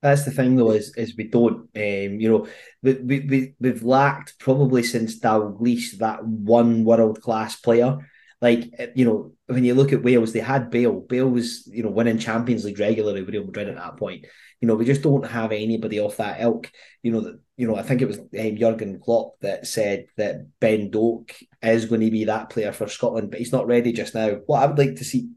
That's 0.02 0.24
the 0.24 0.30
thing, 0.30 0.56
though, 0.56 0.70
is 0.70 0.94
is 0.96 1.16
we 1.16 1.24
don't. 1.24 1.68
Um, 1.76 2.20
you 2.20 2.30
know, 2.30 2.46
we 2.82 2.94
we 2.94 3.20
we 3.20 3.54
we've 3.60 3.82
lacked 3.82 4.38
probably 4.38 4.82
since 4.82 5.20
Dalglish 5.20 5.98
that 5.98 6.24
one 6.24 6.84
world 6.84 7.20
class 7.20 7.56
player. 7.56 7.98
Like 8.40 8.70
eh, 8.78 8.86
you 8.94 9.04
know, 9.04 9.32
when 9.46 9.64
you 9.64 9.74
look 9.74 9.92
at 9.92 10.02
Wales, 10.02 10.32
they 10.32 10.40
had 10.40 10.70
Bale. 10.70 11.00
Bale 11.00 11.28
was 11.28 11.66
you 11.66 11.82
know 11.82 11.90
winning 11.90 12.18
Champions 12.18 12.64
League 12.64 12.78
regularly 12.78 13.20
with 13.20 13.34
Real 13.34 13.44
Madrid 13.44 13.68
at 13.68 13.76
that 13.76 13.98
point. 13.98 14.24
You 14.62 14.68
know, 14.68 14.74
we 14.74 14.86
just 14.86 15.02
don't 15.02 15.26
have 15.26 15.52
anybody 15.52 16.00
off 16.00 16.16
that 16.16 16.40
ilk. 16.40 16.70
You 17.02 17.12
know 17.12 17.20
that 17.20 17.38
you 17.58 17.66
know. 17.66 17.76
I 17.76 17.82
think 17.82 18.00
it 18.00 18.08
was 18.08 18.18
um, 18.18 18.56
Jurgen 18.56 19.00
Klopp 19.00 19.38
that 19.42 19.66
said 19.66 20.06
that 20.16 20.46
Ben 20.60 20.90
Doak 20.90 21.34
is 21.62 21.84
going 21.84 22.00
to 22.00 22.10
be 22.10 22.24
that 22.24 22.48
player 22.48 22.72
for 22.72 22.88
Scotland, 22.88 23.30
but 23.30 23.38
he's 23.38 23.52
not 23.52 23.66
ready 23.66 23.92
just 23.92 24.14
now. 24.14 24.30
What 24.46 24.62
I 24.62 24.66
would 24.66 24.78
like 24.78 24.96
to 24.96 25.04
see 25.04 25.28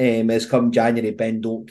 um, 0.00 0.30
is 0.30 0.46
come 0.46 0.72
January, 0.72 1.12
Ben 1.12 1.40
Doak 1.40 1.70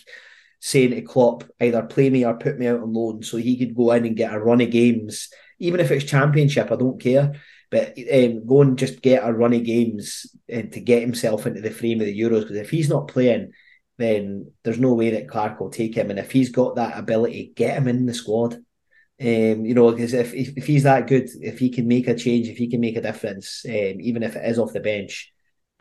saying 0.61 0.91
to 0.91 1.01
Klopp, 1.01 1.43
either 1.59 1.81
play 1.81 2.09
me 2.09 2.23
or 2.23 2.35
put 2.35 2.57
me 2.57 2.67
out 2.67 2.81
on 2.81 2.93
loan, 2.93 3.23
so 3.23 3.37
he 3.37 3.57
could 3.57 3.75
go 3.75 3.91
in 3.91 4.05
and 4.05 4.15
get 4.15 4.33
a 4.33 4.39
run 4.39 4.61
of 4.61 4.69
games, 4.69 5.29
even 5.59 5.79
if 5.79 5.91
it's 5.91 6.05
championship, 6.05 6.71
I 6.71 6.75
don't 6.75 7.01
care. 7.01 7.33
But 7.71 7.97
um, 8.13 8.45
go 8.45 8.61
and 8.61 8.77
just 8.77 9.01
get 9.01 9.27
a 9.27 9.33
run 9.33 9.53
of 9.53 9.63
games 9.63 10.27
and 10.47 10.71
to 10.73 10.79
get 10.79 11.01
himself 11.01 11.47
into 11.47 11.61
the 11.61 11.71
frame 11.71 11.99
of 11.99 12.05
the 12.05 12.19
Euros. 12.19 12.41
Because 12.41 12.57
if 12.57 12.69
he's 12.69 12.89
not 12.89 13.07
playing, 13.07 13.53
then 13.97 14.51
there's 14.63 14.79
no 14.79 14.93
way 14.93 15.11
that 15.11 15.29
Clarke 15.29 15.59
will 15.59 15.69
take 15.69 15.95
him. 15.95 16.09
And 16.09 16.19
if 16.19 16.31
he's 16.31 16.49
got 16.49 16.75
that 16.75 16.97
ability, 16.97 17.53
get 17.55 17.77
him 17.77 17.87
in 17.87 18.05
the 18.05 18.13
squad. 18.13 18.55
Um, 18.55 19.65
you 19.65 19.73
know, 19.73 19.91
because 19.91 20.13
if, 20.13 20.33
if, 20.33 20.57
if 20.57 20.67
he's 20.67 20.83
that 20.83 21.07
good, 21.07 21.29
if 21.41 21.59
he 21.59 21.69
can 21.69 21.87
make 21.87 22.07
a 22.07 22.15
change, 22.15 22.47
if 22.47 22.57
he 22.57 22.67
can 22.67 22.81
make 22.81 22.97
a 22.97 23.01
difference, 23.01 23.63
um, 23.67 24.01
even 24.01 24.21
if 24.21 24.35
it 24.35 24.45
is 24.49 24.59
off 24.59 24.73
the 24.73 24.79
bench, 24.79 25.31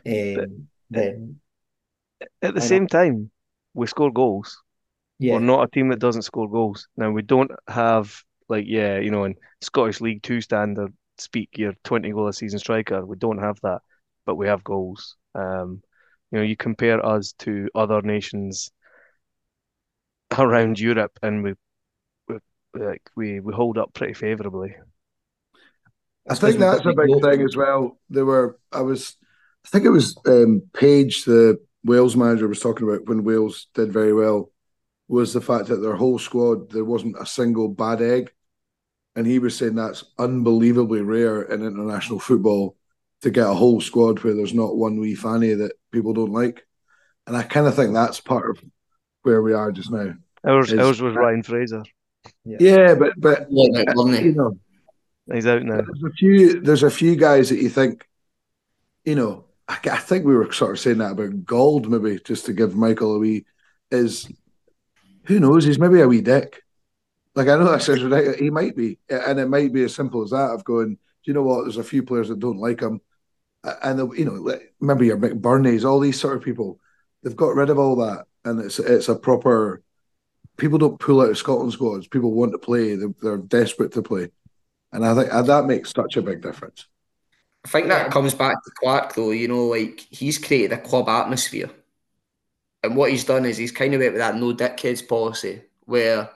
um, 0.06 0.68
then 0.90 1.40
at 2.42 2.54
the 2.54 2.60
same 2.60 2.86
time, 2.86 3.30
we 3.74 3.86
score 3.86 4.12
goals. 4.12 4.62
Yeah. 5.20 5.34
We're 5.34 5.40
not 5.40 5.64
a 5.64 5.70
team 5.70 5.90
that 5.90 5.98
doesn't 5.98 6.22
score 6.22 6.48
goals. 6.48 6.88
Now 6.96 7.10
we 7.10 7.20
don't 7.20 7.50
have 7.68 8.22
like 8.48 8.64
yeah, 8.66 8.98
you 8.98 9.10
know, 9.10 9.24
in 9.24 9.34
Scottish 9.60 10.00
League 10.00 10.22
Two 10.22 10.40
standard 10.40 10.94
speak, 11.18 11.50
your 11.58 11.74
twenty 11.84 12.10
goal 12.10 12.28
a 12.28 12.32
season 12.32 12.58
striker. 12.58 13.04
We 13.04 13.16
don't 13.16 13.38
have 13.38 13.60
that, 13.62 13.82
but 14.24 14.36
we 14.36 14.46
have 14.46 14.64
goals. 14.64 15.16
Um, 15.34 15.82
you 16.32 16.38
know, 16.38 16.42
you 16.42 16.56
compare 16.56 17.04
us 17.04 17.32
to 17.40 17.68
other 17.74 18.00
nations 18.00 18.72
around 20.38 20.80
Europe, 20.80 21.18
and 21.22 21.44
we, 21.44 21.52
we 22.26 22.38
like 22.74 23.02
we 23.14 23.40
we 23.40 23.52
hold 23.52 23.76
up 23.76 23.92
pretty 23.92 24.14
favourably. 24.14 24.74
I 26.26 26.34
think 26.34 26.58
that's 26.58 26.86
a 26.86 26.94
big 26.94 27.20
thing 27.22 27.42
as 27.42 27.56
well. 27.56 27.98
There 28.08 28.24
were 28.24 28.58
I 28.72 28.80
was 28.80 29.18
I 29.66 29.68
think 29.68 29.84
it 29.84 29.90
was 29.90 30.16
um, 30.26 30.62
Page, 30.72 31.24
the 31.26 31.58
Wales 31.84 32.16
manager, 32.16 32.48
was 32.48 32.60
talking 32.60 32.88
about 32.88 33.06
when 33.06 33.22
Wales 33.22 33.66
did 33.74 33.92
very 33.92 34.14
well 34.14 34.50
was 35.10 35.32
the 35.32 35.40
fact 35.40 35.66
that 35.66 35.82
their 35.82 35.96
whole 35.96 36.20
squad 36.20 36.70
there 36.70 36.84
wasn't 36.84 37.16
a 37.20 37.26
single 37.26 37.68
bad 37.68 38.00
egg, 38.00 38.32
and 39.16 39.26
he 39.26 39.40
was 39.40 39.56
saying 39.56 39.74
that's 39.74 40.04
unbelievably 40.18 41.02
rare 41.02 41.42
in 41.42 41.66
international 41.66 42.20
football 42.20 42.76
to 43.22 43.30
get 43.30 43.48
a 43.48 43.52
whole 43.52 43.80
squad 43.80 44.20
where 44.20 44.34
there's 44.34 44.54
not 44.54 44.76
one 44.76 45.00
wee 45.00 45.16
fanny 45.16 45.52
that 45.52 45.72
people 45.90 46.14
don't 46.14 46.32
like, 46.32 46.64
and 47.26 47.36
I 47.36 47.42
kind 47.42 47.66
of 47.66 47.74
think 47.74 47.92
that's 47.92 48.20
part 48.20 48.50
of 48.50 48.64
where 49.22 49.42
we 49.42 49.52
are 49.52 49.72
just 49.72 49.90
now. 49.90 50.14
Ours, 50.46 50.72
ours 50.72 51.02
was 51.02 51.16
Ryan 51.16 51.42
Fraser. 51.42 51.82
Yeah, 52.44 52.58
yeah 52.60 52.94
but 52.94 53.14
but 53.18 53.48
you 53.50 54.32
know, 54.32 54.56
he's 55.32 55.46
out 55.48 55.64
now. 55.64 55.80
There's 55.80 56.04
a 56.04 56.12
few. 56.12 56.60
There's 56.60 56.84
a 56.84 56.90
few 56.90 57.16
guys 57.16 57.48
that 57.48 57.60
you 57.60 57.68
think, 57.68 58.06
you 59.04 59.16
know, 59.16 59.46
I, 59.66 59.78
I 59.90 59.96
think 59.96 60.24
we 60.24 60.36
were 60.36 60.52
sort 60.52 60.70
of 60.70 60.78
saying 60.78 60.98
that 60.98 61.12
about 61.12 61.44
Gauld 61.44 61.90
maybe 61.90 62.20
just 62.24 62.46
to 62.46 62.52
give 62.52 62.76
Michael 62.76 63.16
a 63.16 63.18
wee. 63.18 63.44
Is 63.90 64.30
who 65.30 65.38
knows? 65.38 65.64
He's 65.64 65.78
maybe 65.78 66.00
a 66.00 66.08
wee 66.08 66.22
dick. 66.22 66.60
Like 67.36 67.46
I 67.46 67.56
know 67.56 67.70
that 67.70 67.82
sounds 67.82 68.02
ridiculous. 68.02 68.40
He 68.40 68.50
might 68.50 68.76
be, 68.76 68.98
and 69.08 69.38
it 69.38 69.48
might 69.48 69.72
be 69.72 69.84
as 69.84 69.94
simple 69.94 70.22
as 70.22 70.30
that 70.30 70.50
of 70.50 70.64
going. 70.64 70.94
Do 70.94 70.98
you 71.24 71.34
know 71.34 71.44
what? 71.44 71.62
There's 71.62 71.76
a 71.76 71.84
few 71.84 72.02
players 72.02 72.28
that 72.28 72.40
don't 72.40 72.58
like 72.58 72.80
him, 72.80 73.00
and 73.62 74.12
you 74.18 74.24
know, 74.24 74.58
remember 74.80 75.04
your 75.04 75.18
McBurnies, 75.18 75.88
all 75.88 76.00
these 76.00 76.20
sort 76.20 76.36
of 76.36 76.42
people. 76.42 76.80
They've 77.22 77.36
got 77.36 77.54
rid 77.54 77.70
of 77.70 77.78
all 77.78 77.96
that, 77.96 78.26
and 78.44 78.60
it's 78.60 78.80
it's 78.80 79.08
a 79.08 79.14
proper. 79.14 79.82
People 80.56 80.78
don't 80.78 80.98
pull 80.98 81.20
out 81.20 81.30
of 81.30 81.38
Scotland 81.38 81.72
squads. 81.72 82.08
People 82.08 82.32
want 82.32 82.52
to 82.52 82.58
play. 82.58 82.96
They're, 82.96 83.14
they're 83.22 83.38
desperate 83.38 83.92
to 83.92 84.02
play, 84.02 84.30
and 84.92 85.06
I 85.06 85.14
think 85.14 85.30
that 85.30 85.66
makes 85.66 85.92
such 85.92 86.16
a 86.16 86.22
big 86.22 86.42
difference. 86.42 86.88
I 87.64 87.68
think 87.68 87.86
that 87.88 88.10
comes 88.10 88.34
back 88.34 88.56
to 88.64 88.70
Clarke, 88.80 89.14
though. 89.14 89.30
You 89.30 89.46
know, 89.46 89.66
like 89.66 90.04
he's 90.10 90.38
created 90.38 90.72
a 90.72 90.80
club 90.80 91.08
atmosphere 91.08 91.70
and 92.82 92.96
what 92.96 93.10
he's 93.10 93.24
done 93.24 93.44
is 93.44 93.56
he's 93.56 93.72
kind 93.72 93.94
of 93.94 94.00
went 94.00 94.12
with 94.12 94.20
that 94.20 94.36
no 94.36 94.54
dickheads 94.54 95.06
policy 95.06 95.62
where 95.84 96.30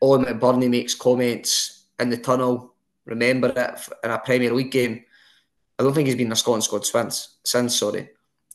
Owen 0.00 0.24
McBurnie 0.24 0.70
makes 0.70 0.94
comments 0.94 1.84
in 1.98 2.10
the 2.10 2.16
tunnel. 2.16 2.74
Remember 3.06 3.52
it 3.56 3.88
in 4.04 4.10
a 4.10 4.18
Premier 4.18 4.52
League 4.52 4.70
game. 4.70 5.04
I 5.78 5.82
don't 5.82 5.94
think 5.94 6.06
he's 6.06 6.16
been 6.16 6.26
in 6.26 6.32
a 6.32 6.36
Scotland 6.36 6.64
squad 6.64 6.84
since. 6.84 7.36
Since 7.44 7.76
sorry, 7.76 8.10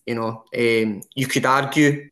you 0.06 0.16
know, 0.16 0.44
um, 0.56 1.02
you 1.16 1.28
could 1.28 1.46
argue, 1.46 2.10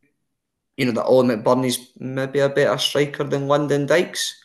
you 0.76 0.86
know, 0.86 0.92
that 0.94 1.06
Owen 1.06 1.28
McBurnie's 1.28 1.92
maybe 2.00 2.40
a 2.40 2.50
better 2.50 2.78
striker 2.78 3.24
than 3.24 3.48
Lyndon 3.48 3.86
Dykes 3.86 4.42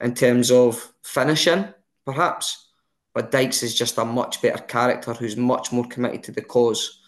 in 0.00 0.14
terms 0.14 0.50
of 0.50 0.92
finishing, 1.02 1.66
perhaps. 2.04 2.68
But 3.14 3.30
Dykes 3.30 3.62
is 3.62 3.74
just 3.74 3.98
a 3.98 4.04
much 4.04 4.42
better 4.42 4.62
character 4.62 5.12
who's 5.12 5.36
much 5.36 5.72
more 5.72 5.86
committed 5.86 6.22
to 6.24 6.32
the 6.32 6.42
cause, 6.42 7.00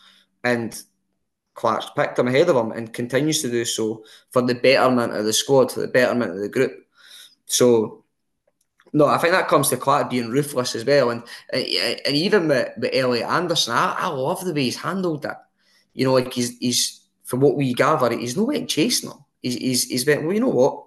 and 0.45 0.81
Clarke's 1.55 1.91
picked 1.97 2.19
him 2.19 2.29
ahead 2.29 2.49
of 2.49 2.57
him 2.57 2.73
and 2.73 2.93
continues 2.93 3.43
to 3.43 3.51
do 3.51 3.65
so 3.65 4.05
for 4.31 4.43
the 4.43 4.55
betterment 4.55 5.15
of 5.15 5.25
the 5.25 5.33
squad, 5.33 5.71
for 5.71 5.81
the 5.81 5.89
betterment 5.89 6.33
of 6.33 6.41
the 6.41 6.49
group. 6.49 6.73
So, 7.47 8.05
no, 8.93 9.07
I 9.07 9.19
think 9.19 9.33
that 9.33 9.49
comes 9.49 9.69
to 9.69 9.77
Clarke 9.77 10.11
being 10.11 10.31
ruthless 10.31 10.75
as 10.75 10.85
well. 10.85 11.11
And 11.11 11.23
and 11.53 12.17
even 12.17 12.49
with, 12.49 12.69
with 12.79 12.91
Elliot 12.95 13.29
Anderson, 13.29 13.75
I, 13.75 13.95
I 13.99 14.09
love 14.09 14.45
the 14.45 14.55
way 14.55 14.65
he's 14.65 14.77
handled 14.77 15.23
that. 15.23 15.47
You 15.93 16.07
know, 16.07 16.15
like 16.15 16.33
he's, 16.33 16.57
he's 16.59 17.01
from 17.25 17.41
what 17.41 17.57
we 17.57 17.75
gather, 17.75 18.17
he's 18.17 18.37
no 18.37 18.45
way 18.45 18.65
chasing 18.67 19.11
him. 19.11 19.19
He's, 19.43 19.55
he's, 19.55 19.85
he's 19.85 20.05
been, 20.05 20.25
well, 20.25 20.35
you 20.35 20.41
know 20.41 20.49
what? 20.49 20.87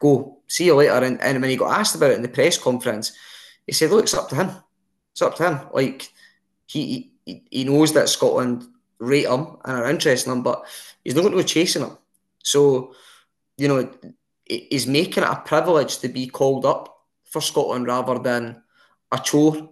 Go, 0.00 0.38
see 0.46 0.64
you 0.64 0.74
later. 0.74 1.04
And, 1.04 1.20
and 1.20 1.40
when 1.40 1.50
he 1.50 1.56
got 1.56 1.78
asked 1.78 1.94
about 1.94 2.10
it 2.10 2.16
in 2.16 2.22
the 2.22 2.28
press 2.28 2.58
conference, 2.58 3.12
he 3.66 3.72
said, 3.72 3.90
look, 3.90 4.04
it's 4.04 4.14
up 4.14 4.28
to 4.30 4.34
him. 4.34 4.50
It's 5.12 5.22
up 5.22 5.36
to 5.36 5.48
him. 5.48 5.60
Like, 5.72 6.10
he, 6.66 7.12
he, 7.24 7.44
he 7.50 7.64
knows 7.64 7.92
that 7.92 8.08
Scotland 8.08 8.66
rate 9.02 9.26
him 9.26 9.56
and 9.64 9.76
are 9.76 9.90
interested 9.90 10.30
in 10.30 10.38
him, 10.38 10.42
but 10.42 10.64
he's 11.04 11.14
not 11.14 11.22
going 11.22 11.32
to 11.32 11.38
go 11.38 11.46
chasing 11.46 11.82
him. 11.82 11.98
So, 12.42 12.94
you 13.58 13.68
know, 13.68 13.90
he's 14.44 14.86
making 14.86 15.22
it 15.22 15.28
a 15.28 15.42
privilege 15.44 15.98
to 15.98 16.08
be 16.08 16.26
called 16.26 16.64
up 16.64 17.04
for 17.24 17.40
Scotland 17.40 17.86
rather 17.86 18.18
than 18.18 18.62
a 19.10 19.18
chore. 19.18 19.70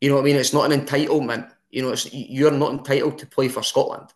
You 0.00 0.08
know 0.08 0.16
what 0.16 0.22
I 0.22 0.24
mean? 0.24 0.36
It's 0.36 0.52
not 0.52 0.70
an 0.70 0.80
entitlement. 0.80 1.50
You 1.70 1.82
know, 1.82 1.94
you're 2.10 2.50
not 2.50 2.72
entitled 2.72 3.18
to 3.18 3.26
play 3.26 3.48
for 3.48 3.62
Scotland. 3.62 4.12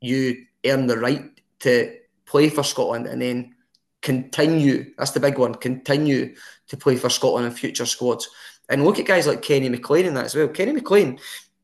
You 0.00 0.46
earn 0.64 0.86
the 0.86 0.98
right 0.98 1.40
to 1.60 1.96
play 2.26 2.48
for 2.48 2.62
Scotland 2.62 3.06
and 3.06 3.20
then 3.20 3.54
continue. 4.02 4.92
That's 4.96 5.10
the 5.12 5.20
big 5.20 5.38
one. 5.38 5.54
Continue 5.54 6.34
to 6.68 6.76
play 6.76 6.96
for 6.96 7.08
Scotland 7.08 7.46
in 7.46 7.52
future 7.52 7.86
squads. 7.86 8.28
And 8.68 8.84
look 8.84 8.98
at 8.98 9.06
guys 9.06 9.26
like 9.26 9.42
Kenny 9.42 9.68
McLean 9.68 10.06
in 10.06 10.14
that 10.14 10.26
as 10.26 10.34
well. 10.34 10.48
Kenny 10.48 10.72
McLean 10.72 11.18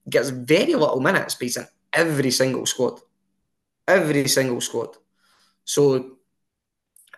gets 0.08 0.30
very 0.30 0.74
little 0.74 1.00
minutes, 1.00 1.34
but 1.34 1.42
he's 1.42 1.56
an 1.56 1.68
every 1.96 2.30
single 2.30 2.66
squad, 2.66 3.00
every 3.88 4.28
single 4.28 4.60
squad. 4.60 4.96
So, 5.64 6.18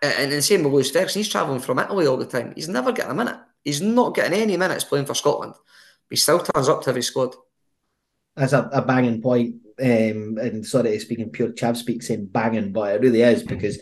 and 0.01 0.33
the 0.33 0.41
same 0.41 0.63
with 0.63 0.73
Lewis 0.73 0.91
Ferguson, 0.91 1.21
he's 1.21 1.29
travelling 1.29 1.61
from 1.61 1.81
Italy 1.81 2.07
all 2.07 2.17
the 2.17 2.25
time. 2.25 2.53
He's 2.55 2.69
never 2.69 2.93
getting 2.93 3.11
a 3.11 3.15
minute. 3.15 3.37
He's 3.65 3.83
not 3.83 4.15
getting 4.15 4.41
any 4.41 4.57
minutes 4.57 4.85
playing 4.85 5.07
for 5.07 5.15
Scotland. 5.15 5.55
He 6.09 6.17
still 6.17 6.39
turns 6.39 6.69
up 6.69 6.83
to 6.83 6.91
every 6.91 7.03
squad. 7.03 7.35
That's 8.37 8.53
a, 8.53 8.71
a 8.73 8.83
banging 8.83 9.21
point. 9.21 9.57
Um, 9.81 10.39
and 10.39 10.65
sorry 10.65 10.93
to 10.93 11.01
speak 11.01 11.19
in 11.19 11.31
pure 11.31 11.51
chav 11.51 11.77
speak 11.77 12.03
saying 12.03 12.27
banging, 12.27 12.73
but 12.73 12.95
it 12.95 13.01
really 13.03 13.23
is 13.23 13.43
because 13.43 13.81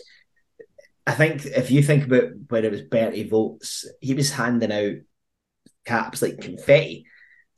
I 1.07 1.13
think 1.13 1.47
if 1.47 1.71
you 1.71 1.83
think 1.83 2.05
about 2.05 2.25
when 2.49 2.65
it 2.65 2.73
was 2.73 2.83
Bertie 2.83 3.29
Vogts, 3.29 3.85
he 4.01 4.15
was 4.15 4.33
handing 4.33 4.73
out 4.73 4.97
caps 5.85 6.21
like 6.21 6.41
confetti 6.41 7.07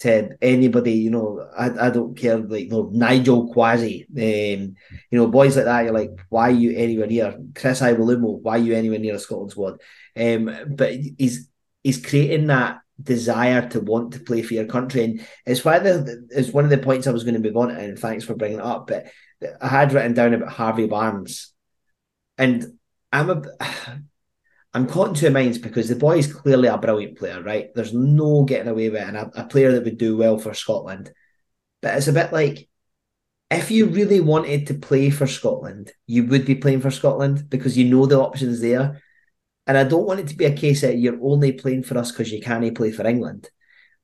to 0.00 0.30
anybody, 0.40 0.92
you 0.92 1.10
know, 1.10 1.48
I, 1.56 1.88
I 1.88 1.90
don't 1.90 2.16
care, 2.16 2.38
like, 2.38 2.68
Nigel 2.70 3.52
Quashie, 3.52 4.06
um, 4.10 4.76
you 5.10 5.18
know, 5.18 5.26
boys 5.26 5.56
like 5.56 5.64
that, 5.64 5.84
you're 5.84 5.92
like, 5.92 6.12
why 6.28 6.48
are 6.48 6.52
you 6.52 6.76
anywhere 6.76 7.08
near 7.08 7.36
Chris 7.54 7.80
Iwelumo? 7.80 8.40
Why 8.40 8.52
are 8.52 8.58
you 8.58 8.74
anywhere 8.74 9.00
near 9.00 9.16
a 9.16 9.18
Scotland 9.18 9.50
squad? 9.50 9.80
Um, 10.16 10.54
but 10.68 10.92
he's 10.92 11.48
he's 11.82 12.04
creating 12.04 12.46
that 12.46 12.80
desire 13.02 13.68
to 13.70 13.80
want 13.80 14.12
to 14.12 14.20
play 14.20 14.42
for 14.42 14.54
your 14.54 14.66
country, 14.66 15.04
and 15.04 15.26
it's 15.46 15.64
why 15.64 15.78
the 15.78 16.26
it's 16.30 16.50
one 16.50 16.64
of 16.64 16.70
the 16.70 16.78
points 16.78 17.06
I 17.06 17.12
was 17.12 17.24
going 17.24 17.34
to 17.34 17.40
move 17.40 17.56
on, 17.56 17.70
and 17.70 17.98
thanks 17.98 18.24
for 18.24 18.34
bringing 18.34 18.58
it 18.58 18.64
up. 18.64 18.86
But 18.86 19.06
I 19.60 19.68
had 19.68 19.92
written 19.92 20.14
down 20.14 20.34
about 20.34 20.52
Harvey 20.52 20.86
Barnes, 20.86 21.52
and 22.36 22.78
I'm 23.12 23.30
a 23.30 23.42
I'm 24.74 24.86
caught 24.86 25.08
in 25.08 25.14
two 25.14 25.30
minds 25.30 25.58
because 25.58 25.88
the 25.88 25.96
boy 25.96 26.18
is 26.18 26.32
clearly 26.32 26.68
a 26.68 26.76
brilliant 26.76 27.18
player, 27.18 27.42
right? 27.42 27.68
There's 27.74 27.94
no 27.94 28.44
getting 28.44 28.68
away 28.68 28.90
with 28.90 29.00
it, 29.00 29.08
and 29.08 29.16
a, 29.16 29.30
a 29.34 29.46
player 29.46 29.72
that 29.72 29.84
would 29.84 29.98
do 29.98 30.16
well 30.16 30.38
for 30.38 30.54
Scotland. 30.54 31.10
But 31.80 31.96
it's 31.96 32.08
a 32.08 32.12
bit 32.12 32.32
like 32.32 32.68
if 33.50 33.70
you 33.70 33.86
really 33.86 34.20
wanted 34.20 34.66
to 34.66 34.74
play 34.74 35.10
for 35.10 35.26
Scotland, 35.26 35.92
you 36.06 36.24
would 36.26 36.44
be 36.44 36.54
playing 36.54 36.80
for 36.80 36.90
Scotland 36.90 37.48
because 37.48 37.78
you 37.78 37.88
know 37.88 38.06
the 38.06 38.20
options 38.20 38.60
there. 38.60 39.02
And 39.66 39.76
I 39.76 39.84
don't 39.84 40.06
want 40.06 40.20
it 40.20 40.28
to 40.28 40.36
be 40.36 40.44
a 40.44 40.56
case 40.56 40.82
that 40.82 40.98
you're 40.98 41.22
only 41.22 41.52
playing 41.52 41.82
for 41.82 41.96
us 41.98 42.10
because 42.10 42.32
you 42.32 42.40
can't 42.40 42.76
play 42.76 42.90
for 42.90 43.06
England. 43.06 43.48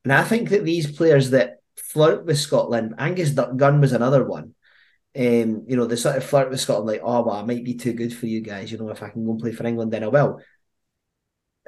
And 0.05 0.12
I 0.12 0.23
think 0.23 0.51
that 0.51 0.65
these 0.65 0.91
players 0.91 1.31
that 1.31 1.57
flirt 1.77 2.24
with 2.27 2.39
Scotland, 2.39 2.95
Angus 2.99 3.31
Gunn 3.31 3.81
was 3.81 3.93
another 3.93 4.24
one. 4.24 4.55
Um, 5.16 5.65
you 5.69 5.77
know, 5.77 5.86
they 5.86 5.97
sort 5.97 6.16
of 6.16 6.24
flirt 6.24 6.51
with 6.51 6.61
Scotland 6.61 6.89
like, 6.89 7.01
oh, 7.03 7.23
well, 7.23 7.36
I 7.36 7.45
might 7.45 7.65
be 7.65 7.74
too 7.74 7.93
good 7.93 8.15
for 8.15 8.27
you 8.27 8.41
guys. 8.41 8.73
You 8.73 8.78
know, 8.78 8.91
if 8.91 9.03
I 9.03 9.11
can 9.11 9.24
go 9.24 9.32
and 9.32 9.41
play 9.41 9.53
for 9.53 9.66
England, 9.66 9.93
then 9.93 10.05
I 10.05 10.09
will 10.09 10.41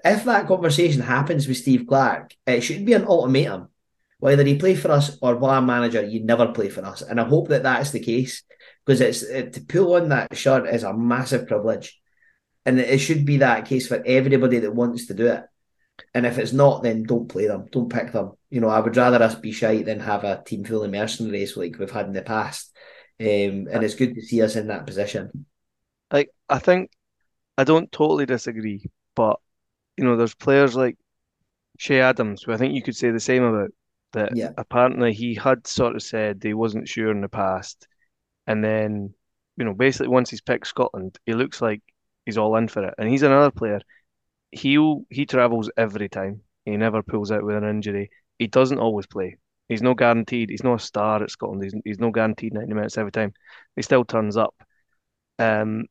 if 0.05 0.25
that 0.25 0.47
conversation 0.47 1.01
happens 1.03 1.47
with 1.49 1.57
Steve 1.57 1.87
Clarke, 1.87 2.35
it 2.47 2.61
should 2.63 2.85
be 2.85 2.93
an 2.93 3.07
ultimatum. 3.07 3.69
Whether 4.19 4.45
he 4.45 4.57
play 4.59 4.75
for 4.75 4.91
us 4.93 5.19
or 5.21 5.43
I'm 5.45 5.67
manager, 5.67 6.03
you 6.03 6.25
never 6.25 6.53
play 6.53 6.69
for 6.71 6.85
us. 6.85 7.03
And 7.03 7.21
I 7.21 7.25
hope 7.25 7.49
that 7.49 7.63
that's 7.65 7.91
the 7.91 8.01
case 8.01 8.43
because 8.85 9.01
it's 9.01 9.23
it, 9.23 9.53
to 9.55 9.61
pull 9.61 9.95
on 9.95 10.09
that 10.09 10.37
shirt 10.37 10.67
is 10.75 10.85
a 10.85 10.95
massive 10.95 11.47
privilege. 11.47 11.99
and 12.65 12.81
it 12.81 12.99
should 12.99 13.25
be 13.25 13.39
that 13.39 13.67
case 13.67 13.87
for 13.87 14.03
everybody 14.05 14.59
that 14.61 14.75
wants 14.75 15.07
to 15.07 15.15
do 15.15 15.29
it. 15.29 15.45
And 16.13 16.27
if 16.27 16.37
it's 16.37 16.53
not, 16.53 16.83
then 16.83 17.05
don't 17.05 17.29
play 17.29 17.47
them, 17.47 17.67
don't 17.71 17.89
pick 17.89 18.13
them. 18.13 18.33
You 18.51 18.61
know, 18.61 18.69
I 18.69 18.81
would 18.81 18.97
rather 18.97 19.23
us 19.23 19.35
be 19.37 19.53
shy 19.53 19.83
than 19.83 20.01
have 20.01 20.25
a 20.25 20.43
team 20.45 20.65
full 20.65 20.83
of 20.83 20.91
mercenaries 20.91 21.57
like 21.57 21.79
we've 21.79 21.91
had 21.91 22.07
in 22.07 22.13
the 22.13 22.23
past. 22.23 22.77
Um, 23.21 23.69
and 23.71 23.83
it's 23.83 23.95
good 23.95 24.15
to 24.15 24.23
see 24.23 24.43
us 24.43 24.57
in 24.57 24.67
that 24.67 24.87
position. 24.87 25.47
Like 26.13 26.31
I 26.49 26.59
think 26.59 26.91
I 27.57 27.65
don't 27.65 27.91
totally 27.91 28.27
disagree, 28.27 28.91
but 29.15 29.41
you 29.97 30.05
know, 30.05 30.17
there's 30.17 30.35
players 30.35 30.77
like 30.77 30.97
Che 31.79 32.01
Adams, 32.01 32.43
who 32.43 32.53
I 32.53 32.57
think 32.57 32.75
you 32.75 32.83
could 32.83 32.97
say 32.97 33.11
the 33.11 33.21
same 33.21 33.43
about. 33.45 33.71
That 34.13 34.35
Yeah. 34.35 34.53
apparently 34.57 35.13
he 35.13 35.35
had 35.35 35.67
sort 35.67 35.97
of 35.97 36.03
said 36.03 36.43
he 36.43 36.55
wasn't 36.55 36.89
sure 36.89 37.11
in 37.11 37.21
the 37.21 37.29
past, 37.29 37.87
and 38.47 38.65
then 38.65 39.15
you 39.57 39.65
know, 39.65 39.75
basically 39.75 40.09
once 40.09 40.31
he's 40.31 40.43
picked 40.43 40.67
Scotland, 40.69 41.19
he 41.27 41.35
looks 41.35 41.63
like 41.63 41.83
he's 42.27 42.39
all 42.39 42.57
in 42.57 42.69
for 42.69 42.85
it. 42.85 42.95
And 42.99 43.09
he's 43.11 43.23
another 43.23 43.51
player. 43.53 43.81
He'll 44.53 45.05
he 45.11 45.27
travels 45.27 45.71
every 45.77 46.09
time. 46.09 46.43
He 46.65 46.77
never 46.77 47.03
pulls 47.03 47.31
out 47.33 47.45
with 47.45 47.57
an 47.57 47.65
injury. 47.65 48.11
He 48.39 48.47
doesn't 48.49 48.79
always 48.79 49.07
play. 49.07 49.39
He's 49.69 49.83
no 49.83 49.95
guaranteed. 49.95 50.51
He's 50.51 50.65
not 50.65 50.81
a 50.81 50.85
star 50.85 51.23
at 51.23 51.31
Scotland. 51.31 51.63
He's 51.65 51.75
he's 51.85 51.99
no 52.01 52.11
guaranteed 52.11 52.55
90 52.55 52.75
minutes 52.75 52.99
every 52.99 53.13
time. 53.13 53.35
He 53.77 53.83
still 53.83 54.05
turns 54.05 54.37
up. 54.37 54.55
Um, 55.39 55.87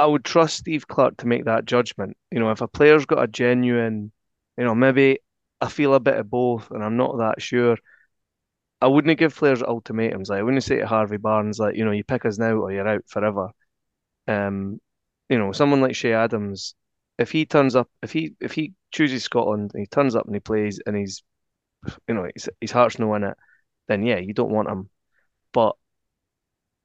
I 0.00 0.06
would 0.06 0.24
trust 0.24 0.56
Steve 0.56 0.88
Clarke 0.88 1.18
to 1.18 1.26
make 1.26 1.44
that 1.44 1.66
judgment. 1.66 2.16
You 2.30 2.40
know, 2.40 2.50
if 2.50 2.62
a 2.62 2.68
player's 2.68 3.04
got 3.04 3.22
a 3.22 3.28
genuine, 3.28 4.12
you 4.56 4.64
know, 4.64 4.74
maybe 4.74 5.18
I 5.60 5.68
feel 5.68 5.92
a 5.92 6.00
bit 6.00 6.16
of 6.16 6.30
both 6.30 6.70
and 6.70 6.82
I'm 6.82 6.96
not 6.96 7.18
that 7.18 7.42
sure. 7.42 7.76
I 8.80 8.86
wouldn't 8.86 9.18
give 9.18 9.36
players 9.36 9.62
ultimatums. 9.62 10.30
Like 10.30 10.38
I 10.38 10.42
wouldn't 10.42 10.64
say 10.64 10.78
to 10.78 10.86
Harvey 10.86 11.18
Barnes, 11.18 11.58
like, 11.58 11.76
you 11.76 11.84
know, 11.84 11.90
you 11.90 12.02
pick 12.02 12.24
us 12.24 12.38
now 12.38 12.52
or 12.54 12.72
you're 12.72 12.88
out 12.88 13.04
forever. 13.08 13.50
Um, 14.26 14.80
you 15.28 15.38
know, 15.38 15.52
someone 15.52 15.82
like 15.82 15.94
Che 15.94 16.14
Adams, 16.14 16.74
if 17.18 17.30
he 17.30 17.44
turns 17.44 17.76
up, 17.76 17.90
if 18.02 18.10
he 18.12 18.34
if 18.40 18.52
he 18.52 18.72
chooses 18.92 19.22
Scotland 19.22 19.72
and 19.74 19.82
he 19.82 19.86
turns 19.86 20.16
up 20.16 20.24
and 20.24 20.34
he 20.34 20.40
plays 20.40 20.80
and 20.86 20.96
he's, 20.96 21.22
you 22.08 22.14
know, 22.14 22.26
his, 22.34 22.48
his 22.58 22.70
heart's 22.72 22.98
no 22.98 23.14
in 23.16 23.24
it, 23.24 23.36
then 23.88 24.02
yeah, 24.02 24.18
you 24.18 24.32
don't 24.32 24.50
want 24.50 24.70
him. 24.70 24.88
But 25.52 25.76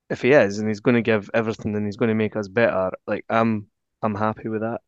if 0.10 0.22
he 0.22 0.32
is 0.32 0.60
and 0.60 0.68
he's 0.68 0.82
going 0.82 0.96
to 0.96 1.02
give 1.02 1.30
everything 1.34 1.76
and 1.76 1.86
he's 1.86 1.98
going 1.98 2.10
to 2.10 2.16
make 2.16 2.36
us 2.36 2.48
better, 2.48 2.92
like 3.08 3.26
I'm 3.30 3.68
I'm 4.02 4.16
happy 4.16 4.50
with 4.50 4.62
that. 4.62 4.82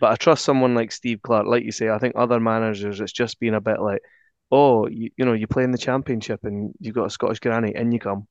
But 0.00 0.10
I 0.10 0.16
trust 0.16 0.44
someone 0.44 0.74
like 0.74 0.90
Steve 0.90 1.20
Clarke, 1.22 1.46
like 1.46 1.64
you 1.64 1.72
say. 1.72 1.88
I 1.88 1.98
think 1.98 2.14
other 2.16 2.40
managers, 2.40 3.00
it's 3.00 3.12
just 3.12 3.38
been 3.38 3.54
a 3.54 3.60
bit 3.60 3.80
like, 3.80 4.00
oh, 4.50 4.88
you, 4.88 5.10
you 5.16 5.24
know, 5.24 5.34
you 5.34 5.46
play 5.46 5.64
in 5.64 5.70
the 5.70 5.78
championship 5.78 6.40
and 6.44 6.74
you've 6.80 6.94
got 6.94 7.06
a 7.06 7.10
Scottish 7.10 7.38
granny, 7.38 7.72
in 7.74 7.92
you 7.92 8.00
come. 8.00 8.26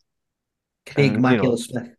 Craig 0.86 1.14
And, 1.14 1.26
you 1.26 1.42
know, 1.42 1.56
Smith. 1.56 1.92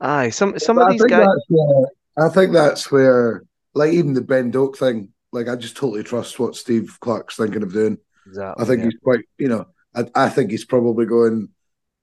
Aye, 0.00 0.30
some 0.30 0.58
some 0.58 0.76
But 0.76 0.82
of 0.82 0.88
I 0.88 0.92
these 0.92 1.00
think 1.00 1.10
guys. 1.10 1.26
that's 1.26 1.46
where 1.48 1.86
I 2.18 2.28
think 2.28 2.52
that's 2.52 2.90
where, 2.90 3.44
like 3.74 3.92
even 3.92 4.12
the 4.12 4.20
Ben 4.20 4.50
Doak 4.50 4.76
thing, 4.76 5.12
like 5.32 5.48
I 5.48 5.56
just 5.56 5.76
totally 5.76 6.02
trust 6.02 6.38
what 6.38 6.56
Steve 6.56 6.98
Clarke's 7.00 7.36
thinking 7.36 7.62
of 7.62 7.72
doing. 7.72 7.98
Exactly, 8.26 8.62
I 8.62 8.66
think 8.66 8.78
yeah. 8.80 8.84
he's 8.84 9.00
quite, 9.02 9.20
you 9.38 9.48
know, 9.48 9.66
I, 9.94 10.04
I 10.14 10.28
think 10.28 10.50
he's 10.50 10.66
probably 10.66 11.06
going. 11.06 11.48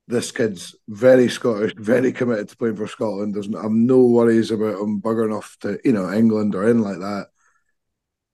This 0.08 0.32
kid's 0.32 0.76
very 0.88 1.30
Scottish, 1.30 1.74
very 1.78 2.12
committed 2.12 2.50
to 2.50 2.58
playing 2.58 2.76
for 2.76 2.88
Scotland. 2.88 3.34
There's, 3.34 3.48
no, 3.48 3.60
I'm 3.60 3.86
no 3.86 4.04
worries 4.04 4.52
about 4.52 4.80
him 4.82 5.02
buggering 5.02 5.36
off 5.36 5.58
to, 5.62 5.80
you 5.86 5.94
know, 5.94 6.12
England 6.12 6.56
or 6.56 6.68
in 6.68 6.82
like 6.82 7.00
that. 7.00 7.28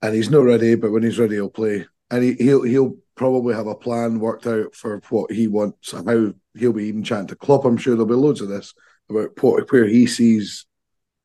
And 0.01 0.15
he's 0.15 0.29
not 0.31 0.45
ready, 0.45 0.75
but 0.75 0.91
when 0.91 1.03
he's 1.03 1.19
ready, 1.19 1.35
he'll 1.35 1.49
play. 1.49 1.85
And 2.09 2.23
he, 2.23 2.33
he'll 2.33 2.63
he'll 2.63 2.97
probably 3.15 3.53
have 3.53 3.67
a 3.67 3.75
plan 3.75 4.19
worked 4.19 4.47
out 4.47 4.73
for 4.73 5.01
what 5.09 5.31
he 5.31 5.47
wants 5.47 5.93
and 5.93 6.09
how 6.09 6.33
he'll 6.57 6.73
be 6.73 6.85
even 6.85 7.03
chatting 7.03 7.27
to 7.27 7.35
Klopp. 7.35 7.65
I'm 7.65 7.77
sure 7.77 7.93
there'll 7.93 8.07
be 8.07 8.15
loads 8.15 8.41
of 8.41 8.47
this 8.49 8.73
about 9.09 9.31
what, 9.41 9.71
where 9.71 9.85
he 9.85 10.07
sees, 10.07 10.65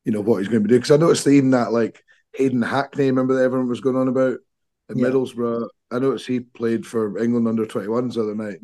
you 0.03 0.11
know, 0.11 0.21
what 0.21 0.37
he's 0.39 0.47
going 0.47 0.61
to 0.61 0.67
be 0.67 0.69
doing. 0.69 0.81
Because 0.81 0.91
I 0.91 0.97
noticed 0.97 1.25
even 1.27 1.51
that 1.51 1.71
like 1.71 2.03
Hayden 2.35 2.61
Hackney, 2.61 3.05
remember 3.05 3.35
that 3.35 3.43
everyone 3.43 3.69
was 3.69 3.81
going 3.81 3.95
on 3.95 4.09
about 4.09 4.37
at 4.89 4.97
Yeah. 4.97 5.07
Middlesbrough. 5.07 5.69
I 5.91 5.99
noticed 5.99 6.27
he 6.27 6.41
played 6.41 6.85
for 6.85 7.17
England 7.17 7.47
under 7.47 7.65
21s 7.65 8.15
the 8.15 8.23
other 8.23 8.35
night. 8.35 8.59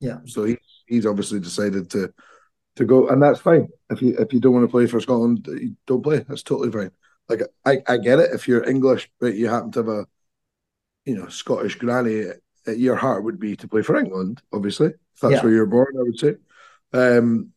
Yeah. 0.00 0.18
So 0.26 0.44
he 0.44 0.56
he's 0.86 1.06
obviously 1.06 1.40
decided 1.40 1.90
to 1.90 2.12
to 2.76 2.84
go, 2.84 3.08
and 3.08 3.22
that's 3.22 3.40
fine. 3.40 3.68
If 3.90 4.02
you 4.02 4.16
if 4.18 4.32
you 4.32 4.40
don't 4.40 4.54
want 4.54 4.64
to 4.66 4.70
play 4.72 4.86
for 4.86 5.00
Scotland, 5.00 5.46
you 5.48 5.76
don't 5.86 6.02
play. 6.02 6.20
That's 6.20 6.42
totally 6.42 6.72
fine. 6.72 6.92
Like 7.28 7.42
I, 7.64 7.82
I 7.88 7.98
get 7.98 8.20
it. 8.20 8.32
If 8.32 8.48
you're 8.48 8.68
English, 8.68 9.10
but 9.20 9.34
you 9.34 9.48
happen 9.48 9.72
to 9.72 9.80
have 9.80 9.88
a, 9.88 10.06
you 11.04 11.16
know, 11.16 11.28
Scottish 11.28 11.76
granny, 11.76 12.26
uh, 12.68 12.72
your 12.72 12.96
heart 12.96 13.24
would 13.24 13.38
be 13.40 13.56
to 13.56 13.68
play 13.68 13.82
for 13.82 13.96
England. 13.96 14.42
Obviously, 14.52 14.88
if 14.88 15.20
that's 15.20 15.34
Yeah. 15.34 15.42
where 15.42 15.52
you're 15.52 15.66
born, 15.66 15.94
I 15.98 16.02
would 16.02 16.18
say. 16.18 16.36
Um, 16.92 17.52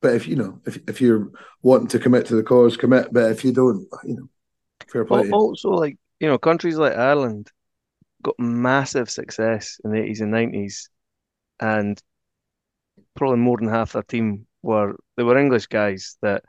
but 0.00 0.14
if 0.14 0.26
you 0.26 0.36
know, 0.36 0.60
if 0.66 0.78
if 0.88 1.00
you're 1.00 1.30
wanting 1.62 1.88
to 1.88 1.98
commit 1.98 2.26
to 2.26 2.34
the 2.36 2.42
cause, 2.42 2.76
commit. 2.76 3.12
But 3.12 3.30
if 3.32 3.44
you 3.44 3.52
don't, 3.52 3.86
you 4.04 4.16
know, 4.16 4.28
fair 4.88 5.04
play. 5.04 5.28
You. 5.28 5.34
Also, 5.34 5.70
like 5.70 5.96
you 6.20 6.28
know, 6.28 6.38
countries 6.38 6.76
like 6.76 6.94
Ireland 6.94 7.50
got 8.22 8.36
massive 8.38 9.10
success 9.10 9.80
in 9.84 9.92
the 9.92 9.98
80s 10.00 10.20
and 10.22 10.32
90s, 10.32 10.90
and 11.60 12.00
probably 13.14 13.38
more 13.38 13.58
than 13.58 13.68
half 13.68 13.92
their 13.92 14.02
team 14.02 14.46
were 14.62 14.96
they 15.16 15.22
were 15.22 15.38
English 15.38 15.66
guys 15.66 16.16
that 16.22 16.44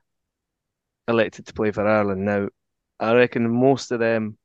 elected 1.07 1.45
to 1.47 1.53
play 1.53 1.71
for 1.71 1.88
Ireland. 1.88 2.25
Now, 2.25 2.49
I 2.99 3.13
reckon 3.13 3.49
most 3.51 3.91
of 3.91 3.99
them 3.99 4.38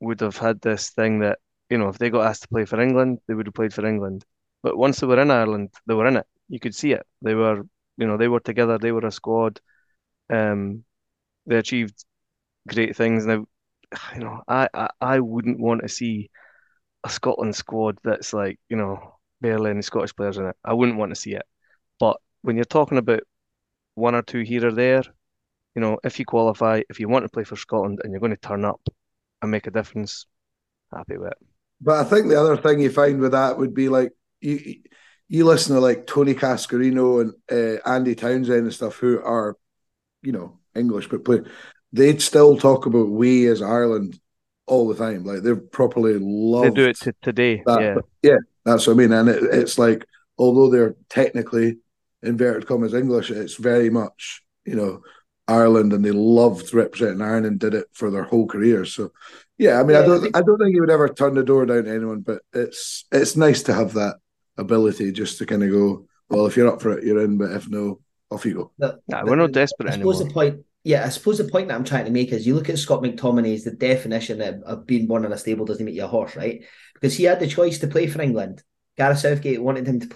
would 0.00 0.20
have 0.20 0.36
had 0.38 0.60
this 0.60 0.90
thing 0.90 1.20
that 1.20 1.38
you 1.70 1.78
know, 1.78 1.88
if 1.88 1.98
they 1.98 2.10
got 2.10 2.26
asked 2.26 2.42
to 2.42 2.48
play 2.48 2.64
for 2.64 2.80
England, 2.80 3.20
they 3.28 3.34
would 3.34 3.46
have 3.46 3.54
played 3.54 3.74
for 3.74 3.86
England. 3.86 4.24
But 4.62 4.78
once 4.78 5.00
they 5.00 5.06
were 5.06 5.20
in 5.20 5.30
Ireland, 5.30 5.70
they 5.86 5.94
were 5.94 6.06
in 6.06 6.16
it. 6.16 6.26
You 6.48 6.60
could 6.60 6.74
see 6.74 6.92
it. 6.92 7.06
They 7.22 7.34
were, 7.34 7.62
you 7.98 8.06
know, 8.06 8.16
they 8.16 8.28
were 8.28 8.40
together. 8.40 8.78
They 8.78 8.92
were 8.92 9.06
a 9.06 9.12
squad. 9.12 9.60
Um, 10.30 10.84
they 11.46 11.56
achieved 11.56 12.04
great 12.68 12.96
things. 12.96 13.26
Now, 13.26 13.46
you 14.14 14.20
know, 14.20 14.42
I, 14.48 14.68
I, 14.74 14.90
I 15.00 15.20
wouldn't 15.20 15.60
want 15.60 15.82
to 15.82 15.88
see 15.88 16.30
a 17.04 17.10
Scotland 17.10 17.56
squad 17.56 17.98
that's 18.04 18.32
like, 18.34 18.60
you 18.68 18.76
know, 18.76 19.17
barely 19.40 19.70
any 19.70 19.82
Scottish 19.82 20.14
players 20.14 20.38
in 20.38 20.46
it. 20.46 20.56
I 20.64 20.74
wouldn't 20.74 20.98
want 20.98 21.10
to 21.10 21.20
see 21.20 21.34
it. 21.34 21.44
But 21.98 22.18
when 22.42 22.56
you're 22.56 22.64
talking 22.64 22.98
about 22.98 23.20
one 23.94 24.14
or 24.14 24.22
two 24.22 24.40
here 24.40 24.66
or 24.66 24.72
there, 24.72 25.02
you 25.74 25.82
know, 25.82 25.98
if 26.04 26.18
you 26.18 26.24
qualify, 26.24 26.82
if 26.88 26.98
you 27.00 27.08
want 27.08 27.24
to 27.24 27.28
play 27.28 27.44
for 27.44 27.56
Scotland 27.56 28.00
and 28.02 28.12
you're 28.12 28.20
going 28.20 28.30
to 28.30 28.36
turn 28.36 28.64
up 28.64 28.80
and 29.42 29.50
make 29.50 29.66
a 29.66 29.70
difference, 29.70 30.26
happy 30.92 31.16
with 31.16 31.32
it. 31.32 31.38
But 31.80 32.00
I 32.00 32.04
think 32.04 32.28
the 32.28 32.40
other 32.40 32.56
thing 32.56 32.80
you 32.80 32.90
find 32.90 33.20
with 33.20 33.32
that 33.32 33.56
would 33.58 33.74
be 33.74 33.88
like 33.88 34.12
you 34.40 34.76
you 35.28 35.44
listen 35.44 35.74
to 35.74 35.80
like 35.80 36.06
Tony 36.06 36.34
Cascarino 36.34 37.20
and 37.20 37.32
uh, 37.52 37.80
Andy 37.88 38.14
Townsend 38.14 38.62
and 38.62 38.72
stuff 38.72 38.96
who 38.96 39.20
are, 39.20 39.56
you 40.22 40.32
know, 40.32 40.58
English 40.74 41.08
but 41.08 41.24
play. 41.24 41.40
They'd 41.92 42.22
still 42.22 42.56
talk 42.56 42.86
about 42.86 43.08
we 43.08 43.46
as 43.46 43.62
Ireland 43.62 44.18
all 44.66 44.88
the 44.88 44.94
time. 44.94 45.24
Like 45.24 45.42
they're 45.42 45.56
properly 45.56 46.18
loved. 46.18 46.76
They 46.76 46.82
do 46.82 46.88
it 46.88 46.98
to 47.00 47.14
today, 47.22 47.62
that. 47.66 47.80
yeah. 47.80 47.96
yeah, 48.22 48.38
that's 48.68 48.86
what 48.86 48.94
I 48.94 48.96
mean. 48.96 49.12
And 49.12 49.28
it, 49.28 49.42
it's 49.42 49.78
like 49.78 50.06
although 50.36 50.70
they're 50.70 50.96
technically 51.08 51.78
inverted 52.22 52.66
commas 52.66 52.94
English, 52.94 53.30
it's 53.30 53.54
very 53.56 53.90
much 53.90 54.42
you 54.64 54.74
know 54.76 55.02
Ireland, 55.46 55.92
and 55.92 56.04
they 56.04 56.10
loved 56.10 56.74
representing 56.74 57.22
Ireland 57.22 57.46
and 57.46 57.58
did 57.58 57.74
it 57.74 57.86
for 57.92 58.10
their 58.10 58.24
whole 58.24 58.46
career. 58.46 58.84
So 58.84 59.12
yeah, 59.56 59.80
I 59.80 59.82
mean, 59.82 59.92
Yeah, 59.96 60.00
I 60.00 60.02
I 60.02 60.06
don't, 60.06 60.20
think- 60.22 60.36
I 60.36 60.42
don't 60.42 60.58
think 60.58 60.74
he 60.74 60.80
would 60.80 60.90
ever 60.90 61.08
turn 61.08 61.34
the 61.34 61.42
door 61.42 61.66
down 61.66 61.84
to 61.84 61.90
anyone, 61.90 62.20
but 62.20 62.42
it's 62.52 63.06
it's 63.12 63.36
nice 63.36 63.62
to 63.64 63.74
have 63.74 63.94
that 63.94 64.16
ability 64.56 65.12
just 65.12 65.38
to 65.38 65.46
kind 65.46 65.62
of 65.62 65.70
go. 65.70 66.06
Well, 66.30 66.46
if 66.46 66.56
you're 66.56 66.68
up 66.68 66.82
for 66.82 66.96
it, 66.98 67.04
you're 67.04 67.22
in. 67.24 67.38
But 67.38 67.52
if 67.52 67.68
no, 67.68 68.00
off 68.30 68.44
you 68.44 68.54
go. 68.54 68.72
The- 68.78 68.98
Nah, 69.08 69.24
we're 69.24 69.36
not 69.36 69.48
the- 69.48 69.60
desperate 69.60 69.88
I 69.88 69.92
suppose 69.92 70.16
anymore. 70.20 70.28
the 70.28 70.34
point, 70.34 70.64
yeah, 70.84 71.04
I 71.04 71.08
suppose 71.08 71.38
the 71.38 71.44
point 71.44 71.68
that 71.68 71.74
I'm 71.74 71.84
trying 71.84 72.04
to 72.04 72.10
make 72.10 72.30
is 72.32 72.46
you 72.46 72.54
look 72.54 72.68
at 72.68 72.78
Scott 72.78 73.02
McTominay 73.02 73.54
as 73.54 73.64
the 73.64 73.70
definition 73.72 74.40
of, 74.42 74.62
of 74.62 74.86
being 74.86 75.06
born 75.06 75.24
in 75.24 75.32
a 75.32 75.38
stable 75.38 75.64
doesn't 75.64 75.84
make 75.84 75.94
you 75.94 76.04
a 76.04 76.08
horse, 76.08 76.36
right? 76.36 76.62
Because 77.00 77.16
he 77.16 77.24
had 77.24 77.40
the 77.40 77.46
choice 77.46 77.78
to 77.78 77.86
play 77.88 78.06
for 78.06 78.22
England. 78.22 78.62
Gareth 78.96 79.20
Southgate 79.20 79.62
wanted 79.62 79.86
him 79.86 80.00
to 80.00 80.10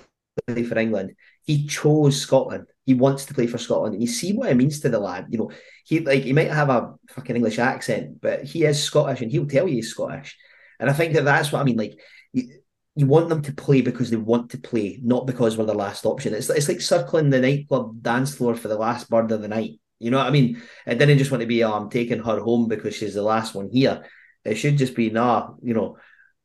play 0.46 0.62
for 0.64 0.78
England. 0.78 1.14
He 1.44 1.66
chose 1.66 2.20
Scotland. 2.20 2.66
He 2.84 2.94
wants 2.94 3.26
to 3.26 3.34
play 3.34 3.46
for 3.46 3.59
Scotland, 3.59 3.94
and 3.94 4.02
you 4.02 4.09
see 4.09 4.32
what 4.32 4.50
it 4.50 4.56
means 4.56 4.80
to 4.80 4.88
the 4.88 4.98
lad. 4.98 5.26
You 5.30 5.38
know, 5.38 5.50
he 5.84 6.00
like 6.00 6.24
he 6.24 6.32
might 6.32 6.50
have 6.50 6.68
a 6.68 6.94
fucking 7.10 7.36
English 7.36 7.59
accent, 7.59 8.20
but 8.20 8.44
he 8.44 8.64
is 8.64 8.82
Scottish, 8.82 9.20
and 9.20 9.30
he'll 9.30 9.46
tell 9.46 9.68
you 9.68 9.76
he's 9.76 9.90
Scottish. 9.90 10.36
And 10.80 10.90
I 10.90 10.92
think 10.92 11.14
that 11.14 11.24
that's 11.24 11.52
what 11.52 11.60
I 11.60 11.64
mean. 11.64 11.76
Like, 11.76 12.00
you, 12.32 12.60
you 12.96 13.06
want 13.06 13.28
them 13.28 13.42
to 13.42 13.52
play 13.52 13.82
because 13.82 14.10
they 14.10 14.16
want 14.16 14.50
to 14.50 14.59
play, 14.59 14.98
not 15.02 15.26
because 15.26 15.56
we're 15.56 15.64
the 15.64 15.74
last 15.74 16.04
option. 16.04 16.34
It's 16.34 16.50
it's 16.50 16.68
like 16.68 16.80
circling 16.80 17.30
the 17.30 17.40
nightclub 17.40 18.02
dance 18.02 18.34
floor 18.34 18.56
for 18.56 18.68
the 18.68 18.78
last 18.78 19.09
bird 19.09 19.30
of 19.30 19.42
the 19.42 19.48
night. 19.48 19.78
You 20.00 20.10
know 20.10 20.18
what 20.18 20.26
I 20.26 20.30
mean? 20.30 20.60
It 20.84 20.98
didn't 20.98 21.18
just 21.18 21.30
want 21.30 21.42
to 21.42 21.46
be, 21.46 21.62
oh, 21.62 21.72
I'm 21.72 21.88
taking 21.88 22.18
her 22.18 22.40
home 22.40 22.66
because 22.66 22.96
she's 22.96 23.14
the 23.14 23.22
last 23.22 23.54
one 23.54 23.70
here. 23.70 24.04
It 24.44 24.56
should 24.56 24.76
just 24.76 24.96
be, 24.96 25.10
nah, 25.10 25.50
you 25.62 25.74
know, 25.74 25.98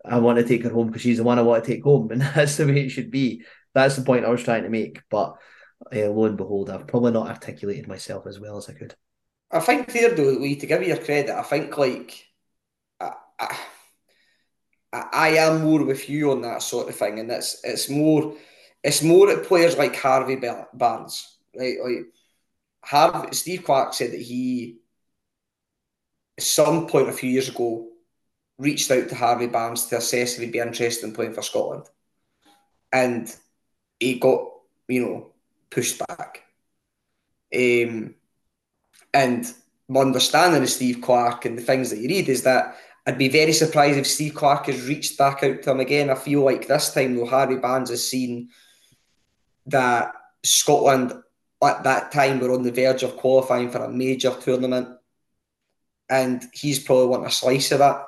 I 0.07 0.19
want 0.19 0.39
to 0.39 0.45
take 0.45 0.63
her 0.63 0.69
home 0.69 0.87
because 0.87 1.01
she's 1.01 1.17
the 1.17 1.23
one 1.23 1.39
I 1.39 1.43
want 1.43 1.63
to 1.63 1.69
take 1.69 1.83
home, 1.83 2.11
and 2.11 2.21
that's 2.21 2.57
the 2.57 2.65
way 2.65 2.85
it 2.85 2.89
should 2.89 3.11
be. 3.11 3.43
That's 3.73 3.95
the 3.95 4.03
point 4.03 4.25
I 4.25 4.29
was 4.29 4.43
trying 4.43 4.63
to 4.63 4.69
make. 4.69 5.01
But 5.09 5.35
uh, 5.95 6.09
lo 6.09 6.25
and 6.25 6.37
behold, 6.37 6.69
I've 6.69 6.87
probably 6.87 7.11
not 7.11 7.27
articulated 7.27 7.87
myself 7.87 8.25
as 8.27 8.39
well 8.39 8.57
as 8.57 8.69
I 8.69 8.73
could. 8.73 8.95
I 9.51 9.59
think 9.59 9.91
there 9.91 10.13
though, 10.13 10.23
Lee, 10.23 10.55
to 10.57 10.65
give 10.65 10.81
you 10.81 10.89
your 10.89 10.97
credit, 10.97 11.29
I 11.29 11.43
think 11.43 11.77
like 11.77 12.25
I, 12.99 13.13
I, 13.39 13.57
I 14.93 15.27
am 15.29 15.61
more 15.61 15.83
with 15.83 16.09
you 16.09 16.31
on 16.31 16.41
that 16.41 16.61
sort 16.61 16.89
of 16.89 16.95
thing, 16.95 17.19
and 17.19 17.31
it's 17.31 17.61
it's 17.63 17.89
more 17.89 18.35
it's 18.83 19.03
more 19.03 19.29
at 19.29 19.45
players 19.45 19.77
like 19.77 19.95
Harvey 19.95 20.39
Barnes, 20.73 21.37
right? 21.57 21.77
Like 21.83 22.05
Harv, 22.83 23.33
Steve 23.35 23.63
Clarke 23.63 23.93
said 23.93 24.11
that 24.11 24.21
he, 24.21 24.77
at 26.37 26.43
some 26.43 26.87
point 26.87 27.09
a 27.09 27.13
few 27.13 27.29
years 27.29 27.49
ago, 27.49 27.89
reached 28.57 28.89
out 28.91 29.09
to 29.09 29.15
Harvey 29.15 29.47
Barnes 29.47 29.85
to 29.85 29.97
assess 29.97 30.35
if 30.35 30.41
he'd 30.41 30.51
be 30.51 30.59
interested 30.59 31.05
in 31.05 31.13
playing 31.13 31.33
for 31.33 31.41
Scotland. 31.41 31.83
And 32.91 33.33
he 33.99 34.19
got, 34.19 34.47
you 34.87 35.01
know, 35.05 35.31
pushed 35.69 35.99
back. 36.07 36.43
Um, 37.53 38.15
and 39.13 39.53
my 39.87 40.01
understanding 40.01 40.63
of 40.63 40.69
Steve 40.69 41.01
Clarke 41.01 41.45
and 41.45 41.57
the 41.57 41.61
things 41.61 41.89
that 41.89 41.99
you 41.99 42.09
read 42.09 42.29
is 42.29 42.43
that 42.43 42.77
I'd 43.05 43.17
be 43.17 43.29
very 43.29 43.53
surprised 43.53 43.97
if 43.97 44.05
Steve 44.05 44.33
Clarke 44.35 44.65
has 44.65 44.87
reached 44.87 45.17
back 45.17 45.41
out 45.43 45.63
to 45.63 45.71
him 45.71 45.79
again. 45.79 46.09
I 46.09 46.15
feel 46.15 46.43
like 46.43 46.67
this 46.67 46.93
time, 46.93 47.15
though, 47.15 47.25
Harvey 47.25 47.55
Barnes 47.55 47.89
has 47.89 48.07
seen 48.07 48.49
that 49.67 50.13
Scotland 50.43 51.13
at 51.63 51.83
that 51.83 52.11
time 52.11 52.39
were 52.39 52.51
on 52.51 52.63
the 52.63 52.71
verge 52.71 53.03
of 53.03 53.15
qualifying 53.15 53.71
for 53.71 53.83
a 53.83 53.89
major 53.89 54.35
tournament, 54.41 54.89
and 56.09 56.43
he's 56.53 56.79
probably 56.79 57.07
wanting 57.07 57.27
a 57.27 57.31
slice 57.31 57.71
of 57.71 57.79
that. 57.79 58.06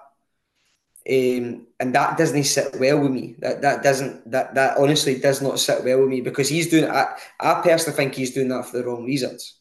Um, 1.10 1.66
and 1.80 1.96
that 1.96 2.18
doesn't 2.18 2.44
sit 2.44 2.80
well 2.80 3.00
with 3.00 3.12
me. 3.12 3.36
That 3.40 3.62
that 3.64 3.82
doesn't 3.82 4.30
that 4.30 4.54
that 4.54 4.78
honestly 4.78 5.20
does 5.20 5.42
not 5.42 5.60
sit 5.60 5.84
well 5.84 6.02
with 6.02 6.10
me 6.10 6.22
because 6.22 6.48
he's 6.48 6.70
doing. 6.70 6.90
I, 6.90 7.16
I 7.40 7.62
personally 7.62 7.98
think 7.98 8.14
he's 8.14 8.34
doing 8.34 8.50
that 8.50 8.66
for 8.66 8.78
the 8.78 8.86
wrong 8.86 9.06
reasons. 9.06 9.56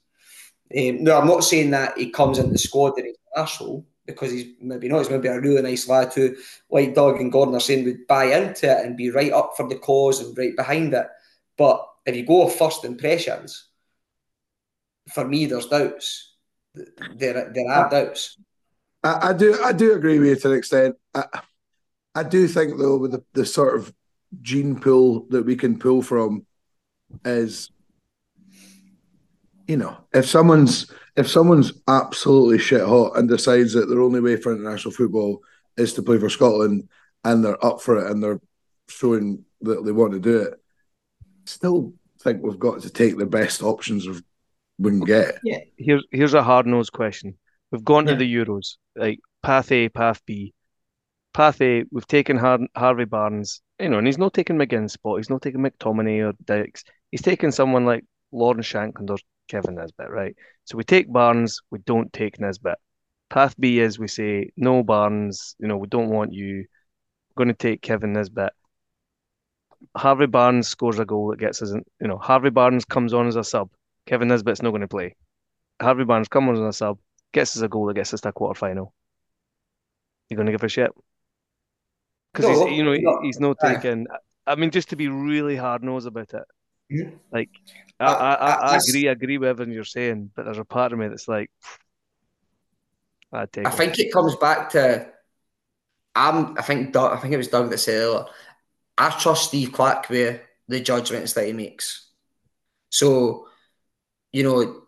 Um, 0.76 1.04
no, 1.04 1.18
I'm 1.18 1.26
not 1.26 1.44
saying 1.44 1.70
that 1.70 1.96
he 1.96 2.10
comes 2.10 2.38
into 2.38 2.52
the 2.52 2.58
squad 2.58 2.98
and 2.98 3.06
he's 3.06 3.16
an 3.34 3.42
asshole 3.42 3.86
because 4.04 4.30
he's 4.30 4.46
maybe 4.60 4.88
not. 4.88 4.98
He's 4.98 5.10
maybe 5.10 5.28
a 5.28 5.40
really 5.40 5.62
nice 5.62 5.88
lad 5.88 6.12
who, 6.12 6.36
like 6.70 6.94
Doug 6.94 7.18
and 7.20 7.32
Gordon 7.32 7.54
are 7.54 7.60
saying, 7.60 7.86
would 7.86 8.06
buy 8.06 8.24
into 8.24 8.70
it 8.70 8.84
and 8.84 8.96
be 8.96 9.10
right 9.10 9.32
up 9.32 9.52
for 9.56 9.66
the 9.66 9.76
cause 9.76 10.20
and 10.20 10.36
right 10.36 10.54
behind 10.54 10.92
it. 10.92 11.06
But 11.56 11.86
if 12.04 12.14
you 12.14 12.26
go 12.26 12.42
off 12.42 12.56
first 12.56 12.84
impressions, 12.84 13.68
for 15.12 15.26
me, 15.26 15.46
there's 15.46 15.66
doubts. 15.66 16.34
There, 16.74 17.50
there 17.54 17.70
are 17.70 17.88
doubts. 17.88 18.38
I, 19.02 19.28
I 19.28 19.32
do, 19.32 19.58
I 19.62 19.72
do 19.72 19.94
agree 19.94 20.18
with 20.18 20.28
you 20.28 20.36
to 20.36 20.50
an 20.50 20.58
extent. 20.58 20.96
I, 21.14 21.24
I 22.14 22.22
do 22.22 22.48
think 22.48 22.78
though, 22.78 22.96
with 22.98 23.12
the, 23.12 23.24
the 23.32 23.46
sort 23.46 23.76
of 23.76 23.92
gene 24.42 24.78
pool 24.78 25.26
that 25.30 25.44
we 25.44 25.56
can 25.56 25.78
pull 25.78 26.02
from, 26.02 26.46
is 27.24 27.70
you 29.68 29.76
know, 29.76 29.96
if 30.12 30.26
someone's 30.26 30.90
if 31.16 31.28
someone's 31.28 31.72
absolutely 31.86 32.58
shit 32.58 32.82
hot 32.82 33.16
and 33.16 33.28
decides 33.28 33.74
that 33.74 33.88
their 33.88 34.00
only 34.00 34.20
way 34.20 34.36
for 34.36 34.52
international 34.52 34.92
football 34.92 35.42
is 35.76 35.92
to 35.92 36.02
play 36.02 36.18
for 36.18 36.30
Scotland 36.30 36.88
and 37.24 37.44
they're 37.44 37.64
up 37.64 37.80
for 37.80 37.98
it 37.98 38.10
and 38.10 38.22
they're 38.22 38.40
showing 38.88 39.44
that 39.60 39.84
they 39.84 39.92
want 39.92 40.12
to 40.12 40.20
do 40.20 40.38
it, 40.38 40.54
still 41.44 41.92
think 42.20 42.42
we've 42.42 42.58
got 42.58 42.80
to 42.82 42.90
take 42.90 43.18
the 43.18 43.26
best 43.26 43.62
options 43.62 44.06
we 44.78 44.90
can 44.90 45.00
get. 45.00 45.38
Yeah. 45.44 45.58
Here's 45.76 46.04
here's 46.10 46.34
a 46.34 46.42
hard 46.42 46.66
nosed 46.66 46.92
question. 46.92 47.36
We've 47.70 47.84
gone 47.84 48.06
to 48.06 48.14
the 48.14 48.34
Euros, 48.34 48.76
like 48.96 49.20
path 49.42 49.70
A, 49.72 49.88
path 49.88 50.22
B. 50.24 50.54
Path 51.34 51.60
A, 51.60 51.84
we've 51.92 52.06
taken 52.06 52.36
Har- 52.38 52.66
Harvey 52.74 53.04
Barnes, 53.04 53.60
you 53.78 53.88
know, 53.88 53.98
and 53.98 54.06
he's 54.06 54.18
not 54.18 54.32
taking 54.32 54.56
McGinn's 54.56 54.94
spot. 54.94 55.18
He's 55.18 55.30
not 55.30 55.42
taking 55.42 55.60
McTominay 55.60 56.26
or 56.26 56.32
Dykes. 56.44 56.82
He's 57.10 57.22
taking 57.22 57.50
someone 57.50 57.84
like 57.84 58.04
Lawrence 58.32 58.66
Shankland 58.66 59.10
or 59.10 59.18
Kevin 59.48 59.76
Nisbet, 59.76 60.10
right? 60.10 60.34
So 60.64 60.76
we 60.76 60.84
take 60.84 61.12
Barnes, 61.12 61.60
we 61.70 61.78
don't 61.80 62.12
take 62.12 62.40
Nisbet. 62.40 62.78
Path 63.28 63.54
B 63.58 63.78
is 63.78 63.98
we 63.98 64.08
say 64.08 64.50
no 64.56 64.82
Barnes, 64.82 65.54
you 65.58 65.68
know, 65.68 65.76
we 65.76 65.86
don't 65.86 66.08
want 66.08 66.32
you. 66.32 66.64
We're 67.30 67.44
going 67.44 67.54
to 67.54 67.54
take 67.54 67.82
Kevin 67.82 68.14
Nisbet. 68.14 68.52
Harvey 69.96 70.26
Barnes 70.26 70.66
scores 70.66 70.98
a 70.98 71.04
goal 71.04 71.28
that 71.30 71.38
gets 71.38 71.62
us, 71.62 71.70
in, 71.70 71.84
you 72.00 72.08
know, 72.08 72.18
Harvey 72.18 72.50
Barnes 72.50 72.84
comes 72.84 73.14
on 73.14 73.28
as 73.28 73.36
a 73.36 73.44
sub. 73.44 73.70
Kevin 74.06 74.28
Nisbet's 74.28 74.62
not 74.62 74.70
going 74.70 74.80
to 74.80 74.88
play. 74.88 75.14
Harvey 75.80 76.04
Barnes 76.04 76.28
comes 76.28 76.58
on 76.58 76.66
as 76.66 76.74
a 76.74 76.78
sub, 76.78 76.98
gets 77.32 77.56
us 77.56 77.62
a 77.62 77.68
goal 77.68 77.86
that 77.86 77.94
gets 77.94 78.14
us 78.14 78.20
to 78.22 78.28
a 78.30 78.32
quarter 78.32 78.58
final. 78.58 78.94
you're 80.30 80.36
going 80.36 80.46
to 80.46 80.52
give 80.52 80.62
a 80.62 80.68
shit? 80.68 80.90
Because 82.32 82.46
No, 82.58 82.66
he's, 82.66 82.76
you 82.76 82.84
know, 82.84 82.94
no. 82.94 83.20
he's 83.22 83.40
not 83.40 83.56
taking. 83.62 84.06
I 84.46 84.54
mean, 84.54 84.70
just 84.70 84.90
to 84.90 84.96
be 84.96 85.08
really 85.08 85.56
hard 85.56 85.82
nosed 85.82 86.06
about 86.06 86.32
it. 86.34 86.42
Mhm. 86.92 87.18
Like, 87.32 87.50
I, 88.00 88.04
I- 88.06 88.12
I, 88.12 88.34
I, 88.34 88.50
I- 88.50 88.72
I 88.74 88.78
agree, 88.88 89.08
I 89.08 89.12
agree 89.12 89.38
with 89.38 89.48
everything 89.48 89.72
you're 89.74 89.84
saying, 89.84 90.30
but 90.34 90.44
there's 90.44 90.58
a 90.58 90.64
part 90.64 90.92
of 90.92 90.98
me 90.98 91.08
that's 91.08 91.28
like, 91.28 91.50
I'd 93.32 93.52
take 93.52 93.66
I 93.66 93.70
him. 93.70 93.76
think 93.76 93.98
it 93.98 94.12
comes 94.12 94.36
back 94.36 94.70
to 94.70 95.10
I'm 96.14 96.56
I 96.58 96.62
think 96.62 96.92
Doug, 96.92 97.12
I 97.16 97.20
think 97.20 97.34
it 97.34 97.36
was 97.38 97.48
Doug 97.48 97.70
that 97.70 97.78
said 97.78 98.00
earlier. 98.00 98.24
I 98.96 99.10
trust 99.10 99.48
Steve 99.48 99.72
Clarke 99.72 100.08
with 100.08 100.40
the 100.66 100.80
judgments 100.80 101.34
that 101.34 101.46
he 101.46 101.52
makes. 101.52 102.10
So, 102.90 103.46
you 104.32 104.42
know, 104.42 104.82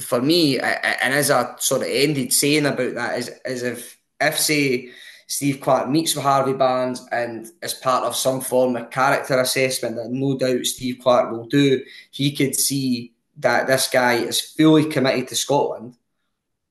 for 0.00 0.22
me, 0.22 0.58
and 0.58 1.14
as 1.14 1.30
I 1.30 1.54
sort 1.58 1.82
of 1.82 1.88
ended 1.88 2.32
saying 2.32 2.66
about 2.66 2.94
that, 2.94 3.18
is, 3.18 3.30
is 3.44 3.62
if 3.62 3.98
if 4.20 4.38
say 4.38 4.90
Steve 5.26 5.60
Clarke 5.60 5.88
meets 5.88 6.14
with 6.14 6.24
Harvey 6.24 6.52
Barnes 6.52 7.06
and 7.10 7.48
as 7.62 7.74
part 7.74 8.04
of 8.04 8.16
some 8.16 8.40
form 8.40 8.76
of 8.76 8.90
character 8.90 9.40
assessment 9.40 9.96
that 9.96 10.10
no 10.10 10.38
doubt 10.38 10.66
Steve 10.66 10.98
Clarke 11.02 11.32
will 11.32 11.46
do, 11.46 11.82
he 12.10 12.34
could 12.34 12.54
see 12.54 13.12
that 13.38 13.66
this 13.66 13.88
guy 13.88 14.14
is 14.14 14.40
fully 14.40 14.84
committed 14.86 15.28
to 15.28 15.36
Scotland. 15.36 15.96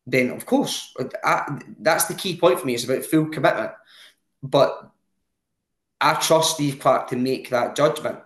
Then 0.05 0.31
of 0.31 0.45
course, 0.45 0.93
that's 1.79 2.05
the 2.05 2.13
key 2.13 2.37
point 2.37 2.59
for 2.59 2.65
me. 2.65 2.73
It's 2.73 2.83
about 2.83 3.05
full 3.05 3.25
commitment. 3.27 3.71
But 4.41 4.91
I 5.99 6.15
trust 6.15 6.55
Steve 6.55 6.79
Clarke 6.79 7.09
to 7.09 7.15
make 7.15 7.49
that 7.49 7.75
judgment. 7.75 8.19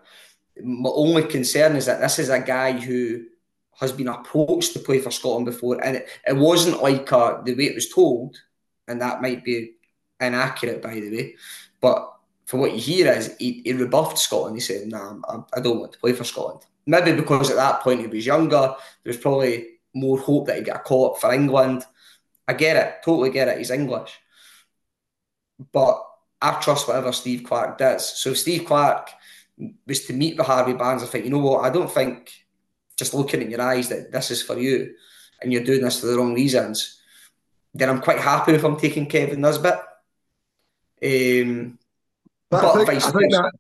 My 0.64 0.90
only 0.90 1.24
concern 1.24 1.76
is 1.76 1.86
that 1.88 2.00
this 2.00 2.20
is 2.20 2.30
a 2.30 2.40
guy 2.40 2.72
who 2.72 3.26
has 3.80 3.92
been 3.92 4.08
approached 4.08 4.74
to 4.74 4.80
play 4.80 5.00
for 5.00 5.12
Scotland 5.12 5.46
before, 5.46 5.84
and 5.84 5.98
it, 5.98 6.08
it 6.28 6.36
wasn't 6.36 6.82
like 6.82 7.12
uh, 7.12 7.42
the 7.42 7.54
way 7.56 7.66
it 7.66 7.76
was 7.76 7.90
told, 7.90 8.38
and 8.88 9.02
that 9.02 9.22
might 9.22 9.44
be 9.44 9.74
inaccurate, 10.20 10.82
by 10.82 10.94
the 10.94 11.10
way. 11.10 11.36
But 11.82 12.14
from 12.46 12.62
what 12.62 12.74
you 12.74 12.80
hear 12.80 13.12
is 13.12 13.36
he, 13.38 13.62
he 13.66 13.74
rebuffed 13.74 14.18
Scotland. 14.18 14.56
He 14.56 14.62
said, 14.62 14.88
"Nah, 14.88 15.18
I, 15.28 15.58
I 15.58 15.60
don't 15.60 15.80
want 15.80 15.94
to 15.94 16.00
play 16.00 16.14
for 16.14 16.24
Scotland." 16.24 16.62
Maybe 16.86 17.14
because 17.14 17.50
at 17.50 17.58
that 17.58 17.82
point 17.82 18.02
he 18.02 18.08
was 18.08 18.26
younger. 18.26 18.76
There 19.04 19.12
was 19.12 19.18
probably 19.18 19.68
more 19.94 20.20
hope 20.20 20.48
that 20.48 20.58
he'd 20.58 20.66
get 20.66 20.76
a 20.76 20.80
call 20.80 21.12
up 21.12 21.22
for 21.22 21.34
England. 21.34 21.84
I 22.48 22.54
get 22.54 22.78
it, 22.78 23.04
totally 23.04 23.32
get 23.32 23.48
it. 23.48 23.58
He's 23.58 23.72
English, 23.72 24.20
but 25.72 26.02
I 26.42 26.60
trust 26.60 26.88
whatever 26.88 27.12
Steve 27.12 27.44
Clarke 27.44 27.78
does. 27.78 28.22
So 28.22 28.32
if 28.32 28.38
Steve 28.38 28.66
Clarke 28.66 29.10
was 29.88 30.06
to 30.06 30.14
meet 30.14 30.38
with 30.38 30.46
Harvey 30.46 30.74
Barnes, 30.74 31.02
I 31.02 31.08
think 31.08 31.26
you 31.26 31.32
know 31.32 31.40
what? 31.40 31.66
I 31.66 31.72
don't 31.72 31.92
think 31.92 32.45
just 32.98 33.14
looking 33.14 33.42
in 33.42 33.52
your 33.52 33.62
eyes 33.62 33.90
that 33.90 34.12
this 34.12 34.32
is 34.32 34.42
for 34.42 34.58
you, 34.58 34.94
and 35.42 35.52
you're 35.52 35.64
doing 35.64 35.82
this 35.82 36.00
for 36.00 36.08
the 36.08 36.18
wrong 36.18 36.34
reasons. 36.34 37.02
Then 37.74 37.90
I'm 37.90 38.02
quite 38.02 38.20
happy 38.20 38.54
if 38.54 38.64
I'm 38.64 38.78
taking 38.78 39.06
Kevin 39.08 39.42
Nisbet. 39.42 39.80
Um, 41.04 41.78
But, 42.50 42.62
But 42.62 42.66
I 42.66 42.74
think, 42.76 42.88
vice 42.88 43.08
I 43.08 43.12
think 43.12 43.32
that 43.32 43.52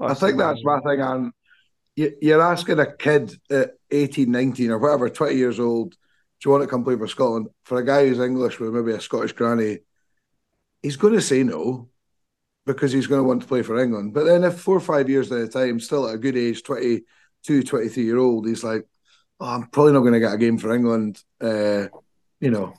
Oh, 0.00 0.06
I 0.06 0.14
think 0.14 0.38
that's 0.38 0.64
my 0.64 0.80
thing. 0.80 1.00
And 1.00 1.32
you, 1.96 2.16
you're 2.20 2.40
asking 2.40 2.78
a 2.78 2.92
kid 2.92 3.34
at 3.50 3.72
18, 3.90 4.30
19 4.30 4.70
or 4.70 4.78
whatever, 4.78 5.08
20 5.10 5.34
years 5.34 5.60
old, 5.60 5.92
do 5.92 5.96
you 6.44 6.50
want 6.50 6.62
to 6.62 6.68
come 6.68 6.84
play 6.84 6.96
for 6.96 7.06
Scotland? 7.06 7.48
For 7.64 7.78
a 7.78 7.84
guy 7.84 8.06
who's 8.06 8.18
English 8.18 8.58
with 8.58 8.72
maybe 8.72 8.96
a 8.96 9.00
Scottish 9.00 9.32
granny, 9.32 9.78
he's 10.82 10.96
going 10.96 11.14
to 11.14 11.20
say 11.20 11.42
no 11.42 11.88
because 12.64 12.92
he's 12.92 13.06
going 13.06 13.20
to 13.20 13.28
want 13.28 13.42
to 13.42 13.48
play 13.48 13.62
for 13.62 13.78
England. 13.78 14.14
But 14.14 14.24
then 14.24 14.44
if 14.44 14.58
four 14.58 14.76
or 14.76 14.80
five 14.80 15.10
years 15.10 15.30
at 15.30 15.40
a 15.42 15.48
time, 15.48 15.78
still 15.78 16.08
at 16.08 16.14
a 16.14 16.18
good 16.18 16.36
age, 16.36 16.62
22, 17.46 17.62
23 17.64 18.04
year 18.04 18.18
old, 18.18 18.46
he's 18.46 18.64
like, 18.64 18.86
oh, 19.40 19.46
I'm 19.46 19.66
probably 19.68 19.92
not 19.92 20.00
going 20.00 20.12
to 20.14 20.20
get 20.20 20.32
a 20.32 20.38
game 20.38 20.58
for 20.58 20.74
England. 20.74 21.22
Uh, 21.40 21.86
you 22.40 22.50
know, 22.50 22.74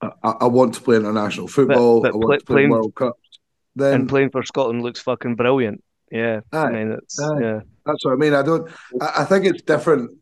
I, 0.00 0.10
I 0.22 0.46
want 0.46 0.74
to 0.74 0.80
play 0.80 0.96
international 0.96 1.48
football. 1.48 2.02
but 2.02 2.12
I 2.12 2.16
want 2.16 2.26
play- 2.28 2.38
to 2.38 2.44
play 2.44 2.54
playing- 2.54 2.70
World 2.70 2.94
Cups. 2.94 3.20
Then 3.78 3.92
and 3.92 4.08
playing 4.08 4.30
for 4.30 4.42
Scotland 4.42 4.82
looks 4.82 5.00
fucking 5.00 5.34
brilliant. 5.34 5.84
Yeah, 6.10 6.40
I 6.50 6.70
mean, 6.70 6.92
aye. 6.92 7.40
yeah. 7.40 7.60
That's 7.84 8.02
what 8.06 8.12
I 8.12 8.16
mean. 8.16 8.32
I 8.32 8.40
don't. 8.40 8.70
I, 9.02 9.12
I 9.18 9.24
think 9.26 9.44
it's 9.44 9.60
different 9.60 10.12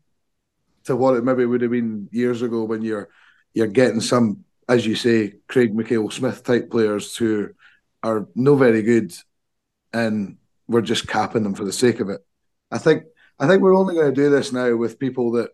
to 0.85 0.95
what 0.97 1.15
it 1.15 1.23
maybe 1.23 1.45
would 1.45 1.61
have 1.61 1.71
been 1.71 2.09
years 2.11 2.41
ago 2.41 2.65
when 2.65 2.81
you're 2.81 3.07
you're 3.53 3.67
getting 3.67 4.01
some, 4.01 4.43
as 4.67 4.85
you 4.85 4.95
say, 4.95 5.35
Craig 5.47 5.73
Mackail-Smith 5.73 6.43
type 6.43 6.69
players 6.69 7.15
who 7.15 7.51
are 8.03 8.27
no 8.35 8.55
very 8.55 8.81
good, 8.81 9.13
and 9.93 10.35
we're 10.67 10.81
just 10.81 11.07
capping 11.07 11.43
them 11.43 11.55
for 11.55 11.63
the 11.63 11.71
sake 11.71 12.01
of 12.01 12.09
it. 12.09 12.19
I 12.69 12.77
think 12.77 13.03
I 13.39 13.47
think 13.47 13.61
we're 13.61 13.75
only 13.75 13.95
going 13.95 14.13
to 14.13 14.21
do 14.21 14.29
this 14.29 14.51
now 14.51 14.75
with 14.75 14.99
people 14.99 15.31
that 15.33 15.51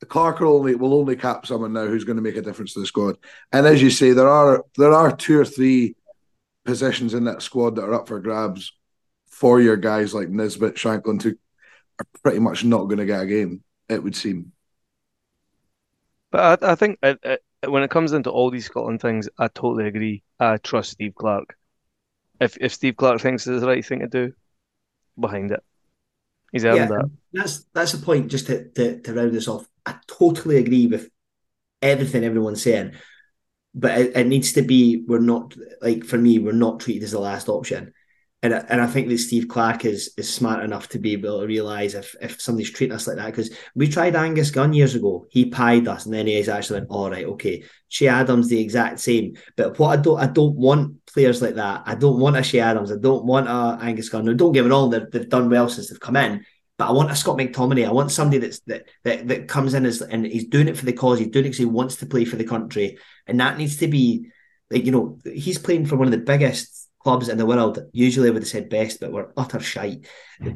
the 0.00 0.06
Clarke 0.06 0.40
will 0.40 0.56
only 0.56 0.74
will 0.74 0.94
only 0.94 1.16
cap 1.16 1.46
someone 1.46 1.72
now 1.72 1.86
who's 1.86 2.04
going 2.04 2.16
to 2.16 2.22
make 2.22 2.36
a 2.36 2.42
difference 2.42 2.74
to 2.74 2.80
the 2.80 2.86
squad. 2.86 3.18
And 3.52 3.66
as 3.66 3.80
you 3.80 3.88
say, 3.88 4.12
there 4.12 4.28
are 4.28 4.64
there 4.76 4.92
are 4.92 5.14
two 5.14 5.38
or 5.38 5.44
three 5.44 5.94
positions 6.64 7.14
in 7.14 7.24
that 7.24 7.42
squad 7.42 7.76
that 7.76 7.84
are 7.84 7.94
up 7.94 8.08
for 8.08 8.20
grabs 8.20 8.72
for 9.26 9.60
your 9.60 9.76
guys 9.76 10.14
like 10.14 10.28
Nisbet, 10.28 10.74
Shankland, 10.74 11.22
who 11.22 11.36
are 11.98 12.06
pretty 12.22 12.38
much 12.38 12.64
not 12.64 12.84
going 12.84 12.98
to 12.98 13.06
get 13.06 13.22
a 13.22 13.26
game, 13.26 13.62
it 13.88 14.02
would 14.02 14.16
seem. 14.16 14.52
But 16.30 16.62
I, 16.62 16.72
I 16.72 16.74
think 16.74 16.98
uh 17.02 17.14
uh 17.24 17.36
when 17.68 17.82
it 17.84 17.90
comes 17.90 18.12
into 18.12 18.30
all 18.30 18.50
these 18.50 18.66
Scotland 18.66 19.00
things, 19.00 19.28
I 19.38 19.48
totally 19.48 19.86
agree. 19.86 20.22
I 20.40 20.56
trust 20.56 20.90
Steve 20.90 21.14
Clarke. 21.14 21.56
If 22.40 22.56
if 22.60 22.72
Steve 22.72 22.96
Clarke 22.96 23.20
thinks 23.20 23.46
it's 23.46 23.60
the 23.60 23.66
right 23.66 23.84
thing 23.84 24.00
to 24.00 24.08
do, 24.08 24.32
behind 25.18 25.52
it, 25.52 25.62
he's 26.52 26.64
earned 26.64 26.76
Yeah. 26.76 26.86
that. 26.86 27.10
that's 27.32 27.64
that's 27.74 27.92
the 27.92 28.04
point. 28.04 28.30
Just 28.30 28.46
to, 28.46 28.68
to 28.70 29.00
to 29.00 29.14
round 29.14 29.32
this 29.32 29.48
off, 29.48 29.66
I 29.84 29.96
totally 30.06 30.58
agree 30.58 30.86
with 30.86 31.08
everything 31.80 32.24
everyone's 32.24 32.62
saying, 32.62 32.92
but 33.74 33.98
it, 33.98 34.16
it 34.16 34.26
needs 34.26 34.52
to 34.54 34.62
be. 34.62 35.04
We're 35.06 35.18
not 35.20 35.54
like 35.80 36.04
for 36.04 36.18
me, 36.18 36.38
we're 36.38 36.52
not 36.52 36.80
treated 36.80 37.02
as 37.04 37.12
the 37.12 37.20
last 37.20 37.48
option. 37.48 37.92
And, 38.44 38.52
I- 38.54 38.64
and 38.68 38.80
I 38.80 38.86
think 38.86 39.08
that 39.08 39.18
Steve 39.18 39.46
Clarke 39.46 39.84
is 39.84 40.12
is 40.16 40.32
smart 40.32 40.64
enough 40.64 40.88
to 40.88 40.98
be 40.98 41.12
able 41.12 41.40
to 41.40 41.46
realise 41.46 41.94
if, 41.94 42.14
if 42.20 42.40
somebody's 42.40 42.72
treating 42.72 42.94
us 42.94 43.06
like 43.06 43.16
that. 43.16 43.26
Because 43.26 43.50
we 43.74 43.88
tried 43.88 44.16
Angus 44.16 44.50
Gunn 44.50 44.72
years 44.72 44.94
ago, 44.96 45.26
he 45.30 45.46
pied 45.46 45.86
us, 45.86 46.04
and 46.06 46.14
then 46.14 46.26
he's 46.26 46.48
actually 46.48 46.80
went, 46.80 46.90
all 46.90 47.10
right, 47.10 47.26
okay. 47.26 47.62
Che 47.88 48.08
Adams 48.08 48.48
the 48.48 48.60
exact 48.60 48.98
same. 49.00 49.34
But 49.56 49.78
what 49.78 49.98
I 49.98 50.02
don't 50.02 50.18
I 50.18 50.26
don't 50.26 50.56
want 50.56 51.06
players 51.06 51.40
like 51.42 51.54
that. 51.54 51.82
I 51.86 51.94
don't 51.94 52.18
want 52.18 52.36
a 52.36 52.42
Che 52.42 52.58
Adams. 52.58 52.90
I 52.90 52.96
don't 52.96 53.24
want 53.24 53.48
a 53.48 53.78
Angus 53.84 54.08
Gunn. 54.08 54.24
Now, 54.24 54.32
don't 54.32 54.52
get 54.52 54.64
me 54.64 54.70
wrong, 54.70 54.90
they've, 54.90 55.10
they've 55.10 55.28
done 55.28 55.48
well 55.48 55.68
since 55.68 55.88
they've 55.90 56.00
come 56.00 56.16
in. 56.16 56.44
But 56.78 56.88
I 56.88 56.92
want 56.92 57.10
a 57.10 57.14
Scott 57.16 57.38
McTominay. 57.38 57.86
I 57.86 57.92
want 57.92 58.10
somebody 58.10 58.38
that's 58.38 58.60
that 58.60 58.88
that, 59.04 59.28
that 59.28 59.46
comes 59.46 59.74
in 59.74 59.86
as 59.86 60.02
and 60.02 60.26
he's 60.26 60.48
doing 60.48 60.66
it 60.68 60.76
for 60.76 60.86
the 60.86 60.92
cause. 60.92 61.18
He's 61.20 61.28
doing 61.28 61.44
it 61.44 61.48
because 61.50 61.58
he 61.58 61.64
wants 61.66 61.96
to 61.96 62.06
play 62.06 62.24
for 62.24 62.36
the 62.36 62.44
country, 62.44 62.98
and 63.26 63.38
that 63.38 63.56
needs 63.58 63.76
to 63.76 63.86
be 63.88 64.30
like 64.70 64.84
you 64.84 64.90
know 64.90 65.18
he's 65.32 65.58
playing 65.58 65.86
for 65.86 65.96
one 65.96 66.08
of 66.08 66.12
the 66.12 66.18
biggest 66.18 66.81
clubs 67.02 67.28
in 67.28 67.38
the 67.38 67.46
world. 67.46 67.78
Usually 67.92 68.28
I 68.28 68.32
would 68.32 68.42
have 68.42 68.48
said 68.48 68.68
best, 68.68 69.00
but 69.00 69.12
we're 69.12 69.32
utter 69.36 69.60
shite. 69.60 70.06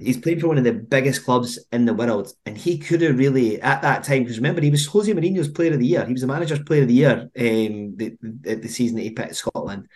He's 0.01 0.19
playing 0.19 0.41
for 0.41 0.49
one 0.49 0.59
of 0.59 0.65
the 0.65 0.73
biggest 0.73 1.25
clubs 1.25 1.59
in 1.73 1.85
the 1.85 1.95
world, 1.95 2.33
and 2.45 2.57
he 2.57 2.79
could 2.79 3.03
have 3.03 3.19
really 3.19 3.61
at 3.61 3.83
that 3.83 4.05
time 4.05 4.23
because 4.23 4.39
remember 4.39 4.61
he 4.61 4.71
was 4.71 4.87
Jose 4.87 5.13
Mourinho's 5.13 5.49
Player 5.49 5.73
of 5.73 5.79
the 5.79 5.87
Year. 5.87 6.05
He 6.05 6.13
was 6.13 6.23
the 6.23 6.29
manager's 6.29 6.63
Player 6.63 6.83
of 6.83 6.89
the 6.89 6.95
Year 6.95 7.23
um, 7.23 7.97
the, 7.97 8.17
the 8.21 8.55
the 8.57 8.69
season 8.69 8.97
that 8.97 9.03
he 9.03 9.11
picked 9.11 9.37
Scotland. 9.37 9.89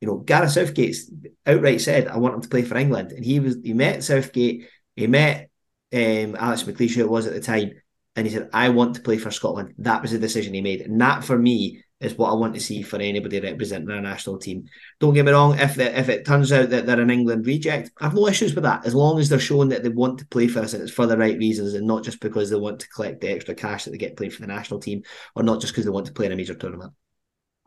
You 0.00 0.08
know, 0.08 0.16
Gareth 0.16 0.52
Southgate's 0.52 1.10
outright 1.46 1.80
said, 1.80 2.08
"I 2.08 2.18
want 2.18 2.34
him 2.34 2.42
to 2.42 2.48
play 2.48 2.62
for 2.62 2.76
England," 2.76 3.12
and 3.12 3.24
he 3.24 3.40
was 3.40 3.56
he 3.62 3.72
met 3.74 4.02
Southgate, 4.02 4.68
he 4.96 5.06
met 5.06 5.50
um, 5.92 6.36
Alex 6.36 6.62
McLeish, 6.62 6.94
who 6.94 7.02
it 7.02 7.10
was 7.10 7.26
at 7.26 7.34
the 7.34 7.40
time, 7.40 7.72
and 8.16 8.26
he 8.26 8.32
said, 8.32 8.48
"I 8.52 8.70
want 8.70 8.96
to 8.96 9.02
play 9.02 9.18
for 9.18 9.30
Scotland." 9.30 9.74
That 9.78 10.02
was 10.02 10.12
the 10.12 10.18
decision 10.18 10.54
he 10.54 10.60
made, 10.60 10.80
and 10.80 11.00
that 11.00 11.24
for 11.24 11.38
me 11.38 11.82
is 12.00 12.16
what 12.16 12.30
I 12.30 12.34
want 12.34 12.54
to 12.54 12.60
see 12.60 12.82
for 12.82 12.96
anybody 12.96 13.40
representing 13.40 13.90
our 13.90 14.00
national 14.00 14.38
team. 14.38 14.64
Don't 15.00 15.12
get 15.12 15.24
me 15.26 15.32
wrong, 15.32 15.58
if 15.58 15.74
the, 15.74 15.98
if 15.98 16.08
it 16.08 16.24
turns 16.24 16.50
out 16.50 16.70
that 16.70 16.86
they're 16.86 17.00
an 17.00 17.10
England 17.10 17.46
reject, 17.46 17.90
I 18.00 18.04
have 18.04 18.14
no 18.14 18.26
issues 18.26 18.54
with 18.54 18.64
that, 18.64 18.86
as 18.86 18.94
long 18.94 19.18
as 19.18 19.28
they're 19.28 19.38
showing 19.38 19.68
that 19.68 19.82
they 19.82 19.90
want 19.90 20.18
to 20.18 20.26
play 20.26 20.48
for 20.48 20.60
us 20.60 20.72
and 20.72 20.82
it's 20.82 20.92
for 20.92 21.06
the 21.06 21.18
right 21.18 21.36
reasons, 21.36 21.74
and 21.74 21.86
not 21.86 22.02
just 22.02 22.20
because 22.20 22.48
they 22.48 22.56
want 22.56 22.80
to 22.80 22.88
collect 22.88 23.20
the 23.20 23.30
extra 23.30 23.54
cash 23.54 23.84
that 23.84 23.90
they 23.90 23.98
get 23.98 24.16
playing 24.16 24.32
for 24.32 24.40
the 24.40 24.46
national 24.46 24.80
team, 24.80 25.02
or 25.34 25.42
not 25.42 25.60
just 25.60 25.72
because 25.74 25.84
they 25.84 25.90
want 25.90 26.06
to 26.06 26.12
play 26.12 26.26
in 26.26 26.32
a 26.32 26.36
major 26.36 26.54
tournament. 26.54 26.92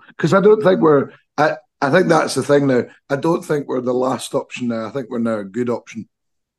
because 0.07 0.33
I 0.33 0.41
don't 0.41 0.61
think 0.63 0.81
we're. 0.81 1.11
I, 1.37 1.57
I 1.81 1.91
think 1.91 2.07
that's 2.07 2.33
the 2.35 2.43
thing 2.43 2.67
now. 2.67 2.83
I 3.09 3.17
don't 3.17 3.43
think 3.43 3.67
we're 3.67 3.81
the 3.81 3.93
last 3.93 4.33
option 4.33 4.69
now. 4.69 4.87
I 4.87 4.91
think 4.91 5.09
we're 5.09 5.19
now 5.19 5.39
a 5.39 5.43
good 5.43 5.69
option, 5.69 6.07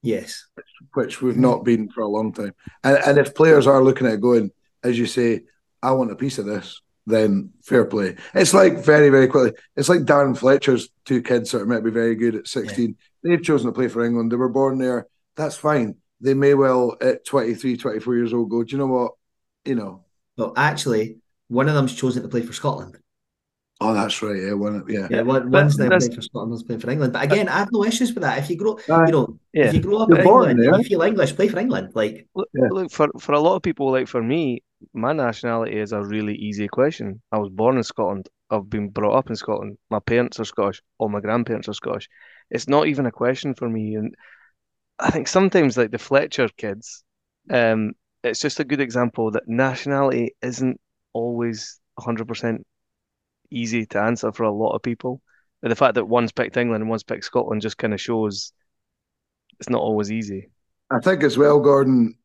Yes. 0.03 0.47
which 0.93 1.23
we've 1.23 1.37
not 1.39 1.65
been 1.65 1.89
for 1.89 2.03
a 2.03 2.09
long 2.09 2.33
time. 2.33 2.53
And, 2.83 2.99
and 2.99 3.19
if 3.19 3.35
players 3.35 3.67
are 3.67 3.83
looking 3.83 4.07
at 4.07 4.21
going, 4.21 4.51
as 4.83 4.99
you 4.99 5.07
say, 5.07 5.41
I 5.83 5.93
want 5.93 6.13
a 6.13 6.17
piece 6.17 6.37
of 6.39 6.45
this, 6.45 6.81
then 7.07 7.51
fair 7.63 7.85
play. 7.85 8.17
It's 8.35 8.55
like 8.55 8.79
very, 8.79 9.09
very 9.11 9.29
quickly. 9.29 9.53
It's 9.77 9.89
like 9.89 10.01
Darren 10.01 10.37
Fletcher's 10.37 10.89
two 11.05 11.23
kids 11.23 11.51
that 11.53 11.63
are 11.63 11.67
meant 11.67 11.85
to 11.85 11.91
be 11.91 11.95
very 11.95 12.15
good 12.15 12.35
at 12.35 12.49
16. 12.49 12.97
They've 13.23 13.43
chosen 13.43 13.67
to 13.67 13.73
play 13.73 13.89
for 13.89 14.05
England. 14.05 14.33
They 14.33 14.37
were 14.37 14.49
born 14.49 14.79
there. 14.79 15.07
That's 15.37 15.57
fine. 15.57 15.97
They 16.21 16.35
may 16.35 16.55
well, 16.55 16.97
at 17.03 17.25
23, 17.27 17.77
24 17.77 18.15
years 18.17 18.33
old, 18.33 18.49
go, 18.51 18.63
do 18.63 18.73
you 18.73 18.79
know 18.79 18.87
what? 18.87 19.13
You 19.65 19.75
know, 19.75 20.05
Well, 20.37 20.53
actually, 20.57 21.17
one 21.49 21.69
of 21.69 21.75
them's 21.75 21.95
chosen 21.95 22.23
to 22.23 22.29
play 22.29 22.43
for 22.43 22.53
Scotland. 22.53 22.97
oh, 23.81 23.93
that's 23.93 24.23
right. 24.23 24.41
Yeah, 24.41 24.53
one, 24.55 24.85
yeah. 24.89 25.09
Yeah, 25.11 25.23
one, 25.23 25.51
one's 25.51 25.77
now 25.79 25.89
playing 25.89 26.15
for 26.15 26.23
Scotland, 26.23 26.51
one's 26.53 26.63
playing 26.63 26.81
for 26.81 26.91
England. 26.91 27.13
But 27.13 27.23
uh, 27.23 27.25
again, 27.33 27.49
I 27.49 27.59
have 27.59 27.73
no 27.73 27.85
issues 27.85 28.15
with 28.15 28.23
that. 28.23 28.39
If 28.39 28.49
you 28.49 28.57
grow, 28.57 28.79
Aye. 28.89 29.07
you 29.07 29.13
know, 29.13 29.39
Yeah. 29.53 29.67
if 29.67 29.75
you 29.75 29.81
grow 29.81 29.99
up 29.99 30.09
You're 30.09 30.19
in 30.21 30.25
born 30.25 30.51
England, 30.51 30.61
there. 30.63 30.75
and 30.75 30.83
you 30.85 30.89
feel 30.89 31.03
English, 31.03 31.35
play 31.37 31.49
for 31.49 31.59
England. 31.59 31.91
Like, 31.95 32.27
Look, 32.35 32.49
Yeah. 32.55 32.69
look 32.71 32.91
for 32.93 33.09
for 33.19 33.33
a 33.33 33.41
lot 33.41 33.57
of 33.57 33.63
people, 33.63 33.91
like 33.91 34.09
for 34.09 34.23
me, 34.23 34.63
my 34.93 35.13
nationality 35.13 35.79
is 35.79 35.93
a 35.93 36.03
really 36.03 36.35
easy 36.35 36.69
question. 36.69 37.23
I 37.33 37.39
was 37.39 37.51
born 37.51 37.77
in 37.77 37.83
Scotland. 37.83 38.29
I've 38.51 38.69
been 38.69 38.89
brought 38.91 39.17
up 39.17 39.31
in 39.31 39.37
Scotland. 39.37 39.79
My 39.91 40.01
parents 40.01 40.39
are 40.41 40.45
Scottish. 40.45 40.83
All 40.99 41.09
my 41.09 41.21
grandparents 41.21 41.69
are 41.69 41.75
Scottish. 41.75 42.09
It's 42.51 42.69
not 42.69 42.87
even 42.87 43.07
a 43.07 43.13
question 43.13 43.55
for 43.55 43.69
me. 43.69 43.95
And 43.95 44.15
I 44.99 45.11
think 45.11 45.29
sometimes, 45.29 45.77
like 45.77 45.91
the 45.91 45.99
Fletcher 45.99 46.49
kids, 46.57 47.03
um, 47.51 47.93
it's 48.23 48.41
just 48.41 48.61
a 48.61 48.65
good 48.65 48.81
example 48.81 49.31
that 49.33 49.49
nationality 49.49 50.35
isn't 50.43 50.81
always 51.13 51.81
100% 51.99 52.63
easy 53.51 53.87
to 53.87 54.01
answer 54.01 54.33
for 54.33 54.45
a 54.45 54.53
lot 54.53 54.75
of 54.75 54.83
people. 54.83 55.21
And 55.63 55.71
the 55.71 55.77
fact 55.77 55.95
that 55.95 56.07
one's 56.07 56.33
picked 56.33 56.57
England 56.57 56.83
and 56.83 56.91
one's 56.91 57.03
picked 57.03 57.25
Scotland 57.25 57.63
just 57.63 57.79
kind 57.79 57.95
of 57.95 58.01
shows 58.01 58.53
it's 59.59 59.71
not 59.71 59.81
always 59.81 60.13
easy. 60.13 60.51
I 60.91 61.01
think 61.01 61.23
as 61.23 61.39
well, 61.39 61.61
Gordon, 61.61 62.17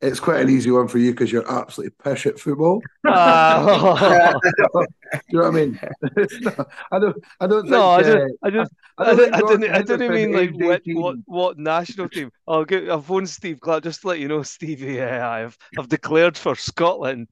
it's 0.00 0.20
quite 0.20 0.40
an 0.40 0.50
easy 0.50 0.70
one 0.70 0.88
for 0.88 0.98
you 0.98 1.12
because 1.12 1.32
you're 1.32 1.50
absolutely 1.50 1.94
pish 2.02 2.26
at 2.26 2.38
football. 2.38 2.82
Ah. 3.08 4.34
Do 4.72 5.20
you 5.28 5.38
know 5.38 5.44
what 5.44 5.46
I 5.46 5.50
mean? 5.50 5.80
I 6.90 6.98
don't. 6.98 7.16
I 7.40 7.46
don't 7.46 7.62
think. 7.62 7.70
No, 7.70 7.90
I 7.90 7.98
uh, 7.98 8.02
just, 8.02 8.34
I 8.42 8.50
just, 8.50 8.72
I 8.98 9.02
I, 9.02 9.06
don't 9.06 9.16
didn't, 9.16 9.34
I 9.34 9.40
Gordon 9.40 9.60
didn't, 9.60 9.74
I 9.74 9.78
didn't 9.78 10.00
Henderson 10.00 10.30
mean 10.32 10.32
like 10.32 10.50
what, 10.66 10.82
what, 10.86 11.16
what 11.26 11.58
national 11.58 12.08
team. 12.08 12.30
I'll 12.48 12.64
get, 12.64 12.90
I'll 12.90 13.00
phone 13.00 13.26
Steve 13.26 13.60
Clarke 13.60 13.84
just 13.84 14.00
to 14.02 14.08
let 14.08 14.18
you 14.18 14.26
know, 14.28 14.42
Stevie. 14.42 14.94
Yeah, 14.94 15.28
I've, 15.28 15.56
I've 15.78 15.88
declared 15.88 16.36
for 16.36 16.56
Scotland. 16.56 17.28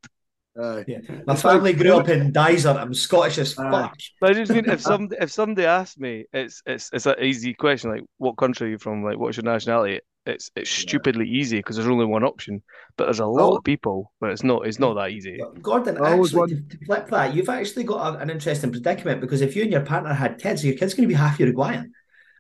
Aye. 0.57 0.85
yeah, 0.86 0.99
my 1.27 1.35
family 1.35 1.73
like- 1.73 1.82
grew 1.82 1.97
up 1.97 2.09
in 2.09 2.31
Dysart. 2.32 2.77
I'm 2.77 2.95
Scottish 2.95 3.39
as 3.39 3.59
Aye. 3.59 3.70
fuck. 3.70 3.97
But 4.20 4.31
I 4.31 4.35
just 4.35 4.53
mean 4.53 4.70
if 4.70 4.81
some, 4.81 5.09
if 5.20 5.32
somebody 5.32 5.66
asked 5.66 5.99
me, 5.99 6.27
it's, 6.32 6.62
it's, 6.65 6.91
it's 6.93 7.07
an 7.07 7.16
easy 7.20 7.55
question. 7.55 7.91
Like, 7.91 8.05
what 8.19 8.36
country 8.36 8.69
are 8.69 8.70
you 8.70 8.78
from? 8.78 9.03
Like, 9.03 9.19
what's 9.19 9.36
your 9.36 9.45
nationality? 9.45 10.01
It's, 10.26 10.51
it's 10.56 10.70
stupidly 10.70 11.28
easy 11.28 11.59
because 11.59 11.76
there's 11.76 11.88
only 11.88 12.06
one 12.06 12.24
option. 12.24 12.62
But 12.96 13.05
there's 13.05 13.20
a 13.20 13.26
lot 13.26 13.52
Oh. 13.52 13.56
of 13.56 13.64
people, 13.64 14.12
but 14.20 14.30
it's 14.30 14.42
not, 14.42 14.66
it's 14.66 14.78
not 14.78 14.94
that 14.94 15.10
easy. 15.10 15.38
Gordon, 15.60 15.98
I 16.01 16.12
always 16.12 16.34
actually, 16.34 16.62
to, 16.62 16.78
to 16.78 16.84
flip 16.86 17.09
that, 17.10 17.34
you've 17.34 17.48
actually 17.48 17.84
got 17.84 18.14
a- 18.14 18.18
an 18.18 18.30
interesting 18.30 18.72
predicament 18.72 19.20
because 19.20 19.42
if 19.42 19.55
you 19.55 19.62
and 19.62 19.72
your 19.72 19.82
partner 19.82 20.14
had 20.14 20.38
kids, 20.40 20.64
your 20.64 20.76
kid's 20.76 20.94
going 20.94 21.02
to 21.09 21.12
be 21.12 21.14
half 21.14 21.38
Uruguayan. 21.38 21.92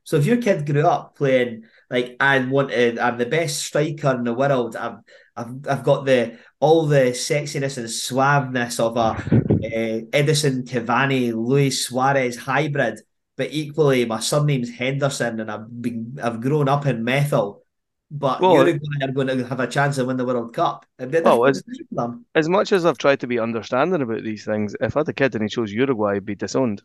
So 0.04 0.16
if 0.16 0.26
your 0.26 0.36
kid 0.36 0.66
grew 0.66 0.86
up 0.86 1.16
playing 1.16 1.64
like 1.90 2.16
I 2.20 2.38
wanted, 2.38 2.98
I'm 2.98 3.16
the 3.18 3.24
best 3.26 3.62
striker 3.62 4.14
in 4.14 4.24
the 4.24 4.34
world. 4.34 4.76
I've 4.76 4.98
I've 5.36 5.54
I've 5.68 5.82
got 5.82 6.04
the 6.04 6.38
all 6.60 6.86
the 6.86 7.12
sexiness 7.12 7.78
and 7.78 7.86
suaveness 7.86 8.78
of 8.80 8.96
a 8.98 9.00
uh, 9.00 9.16
Edinson 10.12 10.68
Cavani, 10.68 11.32
Luis 11.32 11.86
Suarez 11.88 12.36
hybrid, 12.36 13.00
but 13.38 13.48
equally 13.50 14.04
my 14.04 14.20
surname's 14.20 14.70
Henderson 14.70 15.40
and 15.40 15.50
I've 15.50 15.82
been 15.82 16.18
I've 16.22 16.40
grown 16.40 16.68
up 16.68 16.84
in 16.86 17.02
Methil. 17.02 17.60
But 18.10 18.40
Well, 18.40 18.54
Uruguay 18.58 18.86
are 19.02 19.10
going 19.12 19.26
to 19.28 19.44
have 19.46 19.60
a 19.60 19.66
chance 19.66 19.96
to 19.96 20.04
win 20.04 20.16
the 20.16 20.24
World 20.24 20.54
Cup. 20.54 20.86
It'd 20.98 21.10
be 21.10 21.18
a 21.18 21.22
Well, 21.22 21.44
difficult 21.44 21.48
it's- 21.56 21.62
decision 21.64 21.86
for 21.88 21.94
them. 21.94 22.24
As 22.34 22.48
much 22.48 22.72
as 22.72 22.84
I've 22.86 22.98
tried 22.98 23.20
to 23.20 23.26
be 23.26 23.38
understanding 23.40 24.02
about 24.02 24.22
these 24.22 24.44
things, 24.44 24.76
if 24.80 24.96
I 24.96 25.00
had 25.00 25.08
a 25.08 25.12
kid 25.12 25.34
and 25.34 25.42
he 25.42 25.48
chose 25.48 25.72
Uruguay, 25.72 26.14
I'd 26.16 26.24
be 26.24 26.34
disowned. 26.34 26.82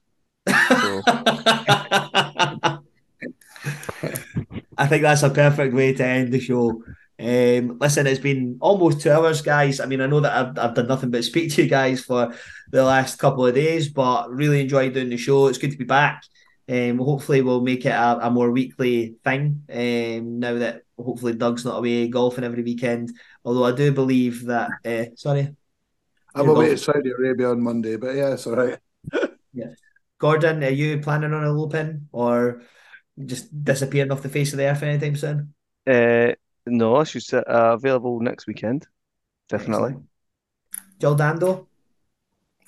So- 0.47 1.01
I 4.77 4.87
think 4.87 5.01
that's 5.03 5.23
a 5.23 5.29
perfect 5.29 5.73
way 5.73 5.93
to 5.93 6.05
end 6.05 6.31
the 6.31 6.39
show. 6.39 6.83
Um, 7.19 7.77
listen, 7.81 8.07
it's 8.07 8.19
been 8.19 8.57
almost 8.61 9.01
two 9.01 9.11
hours, 9.11 9.41
guys. 9.41 9.81
I 9.81 9.85
mean, 9.85 9.99
I 9.99 10.05
know 10.07 10.21
that 10.21 10.31
I've, 10.33 10.57
I've 10.57 10.73
done 10.73 10.87
nothing 10.87 11.11
but 11.11 11.23
speak 11.25 11.51
to 11.53 11.63
you 11.63 11.69
guys 11.69 12.01
for 12.01 12.33
the 12.71 12.83
last 12.83 13.19
couple 13.19 13.45
of 13.45 13.53
days, 13.55 13.89
but 13.89 14.31
really 14.31 14.61
enjoyed 14.61 14.93
doing 14.93 15.09
the 15.09 15.17
show. 15.17 15.47
It's 15.47 15.57
good 15.57 15.71
to 15.71 15.77
be 15.77 15.83
back. 15.83 16.23
Um, 16.69 16.99
hopefully, 16.99 17.41
we'll 17.41 17.61
make 17.61 17.85
it 17.85 17.89
a, 17.89 18.27
a 18.27 18.29
more 18.29 18.51
weekly 18.51 19.15
thing 19.23 19.63
um, 19.69 20.39
now 20.39 20.53
that 20.55 20.83
hopefully 20.97 21.33
Doug's 21.33 21.65
not 21.65 21.77
away 21.77 22.07
golfing 22.07 22.43
every 22.43 22.61
weekend. 22.61 23.11
Although 23.43 23.65
I 23.65 23.71
do 23.71 23.91
believe 23.91 24.45
that, 24.45 24.69
uh, 24.85 25.15
sorry, 25.15 25.55
I'm 26.35 26.45
You're 26.45 26.55
away 26.55 26.67
golf- 26.67 26.79
to 26.79 26.83
Saudi 26.83 27.09
Arabia 27.09 27.49
on 27.49 27.61
Monday, 27.61 27.95
but 27.95 28.15
yeah, 28.15 28.33
it's 28.33 28.45
all 28.45 28.55
right. 28.55 28.77
Gordon, 30.19 30.63
are 30.63 30.69
you 30.69 30.99
planning 30.99 31.33
on 31.33 31.43
a 31.45 31.47
eloping 31.47 32.09
or 32.11 32.61
just 33.25 33.47
disappearing 33.63 34.11
off 34.11 34.21
the 34.21 34.29
face 34.29 34.51
of 34.53 34.57
the 34.57 34.65
earth 34.65 34.83
anytime 34.83 35.15
soon? 35.15 35.53
Uh, 35.87 36.33
no, 36.67 37.03
she's 37.03 37.33
uh, 37.33 37.41
available 37.47 38.19
next 38.19 38.45
weekend. 38.45 38.85
Definitely. 39.47 39.95
Jill 40.99 41.15
Dando? 41.15 41.67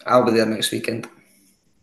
I'll 0.06 0.26
be 0.26 0.32
there 0.32 0.46
next 0.46 0.72
weekend. 0.72 1.08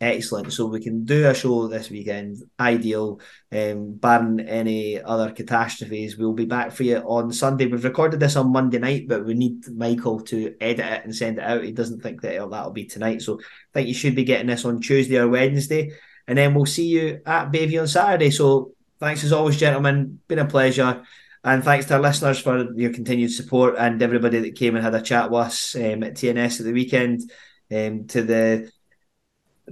Excellent. 0.01 0.53
So 0.53 0.67
we 0.67 0.81
can 0.81 1.05
do 1.05 1.29
a 1.29 1.35
show 1.35 1.67
this 1.67 1.91
weekend. 1.91 2.37
Ideal. 2.61 3.21
Um, 3.51 3.95
barring 3.95 4.41
any 4.41 5.01
other 5.03 5.33
catastrophes, 5.33 6.17
we'll 6.17 6.35
be 6.35 6.45
back 6.45 6.71
for 6.71 6.85
you 6.85 6.99
on 6.99 7.33
Sunday. 7.33 7.67
We've 7.67 7.83
recorded 7.83 8.21
this 8.21 8.37
on 8.37 8.53
Monday 8.53 8.79
night, 8.79 9.09
but 9.09 9.25
we 9.25 9.35
need 9.35 9.67
Michael 9.69 10.21
to 10.21 10.55
edit 10.61 10.87
it 10.87 11.05
and 11.05 11.15
send 11.15 11.39
it 11.39 11.45
out. 11.45 11.65
He 11.65 11.73
doesn't 11.73 12.01
think 12.01 12.21
that 12.21 12.39
that'll 12.49 12.71
be 12.71 12.85
tonight. 12.85 13.23
So 13.23 13.41
I 13.41 13.43
think 13.75 13.89
you 13.89 13.95
should 13.95 14.15
be 14.15 14.23
getting 14.23 14.47
this 14.47 14.65
on 14.65 14.81
Tuesday 14.81 15.19
or 15.19 15.29
Wednesday. 15.29 15.91
And 16.29 16.39
then 16.39 16.55
we'll 16.55 16.67
see 16.67 16.87
you 16.87 17.21
at 17.27 17.51
Bayview 17.51 17.81
on 17.81 17.89
Saturday. 17.89 18.31
So 18.31 18.75
thanks 19.01 19.25
as 19.25 19.33
always, 19.33 19.59
gentlemen. 19.59 20.21
Been 20.29 20.39
a 20.39 20.47
pleasure. 20.47 21.03
And 21.43 21.65
thanks 21.65 21.87
to 21.87 21.95
our 21.95 22.01
listeners 22.01 22.39
for 22.39 22.73
your 22.75 22.93
continued 22.93 23.33
support 23.33 23.75
and 23.79 24.01
everybody 24.01 24.39
that 24.41 24.55
came 24.55 24.77
and 24.77 24.85
had 24.85 24.95
a 24.95 25.03
chat 25.03 25.31
with 25.31 25.41
us 25.41 25.75
um, 25.75 26.05
at 26.05 26.15
TNS 26.15 26.61
at 26.61 26.67
the 26.67 26.73
weekend. 26.73 27.33
Um, 27.71 28.07
to 28.09 28.23
the 28.23 28.73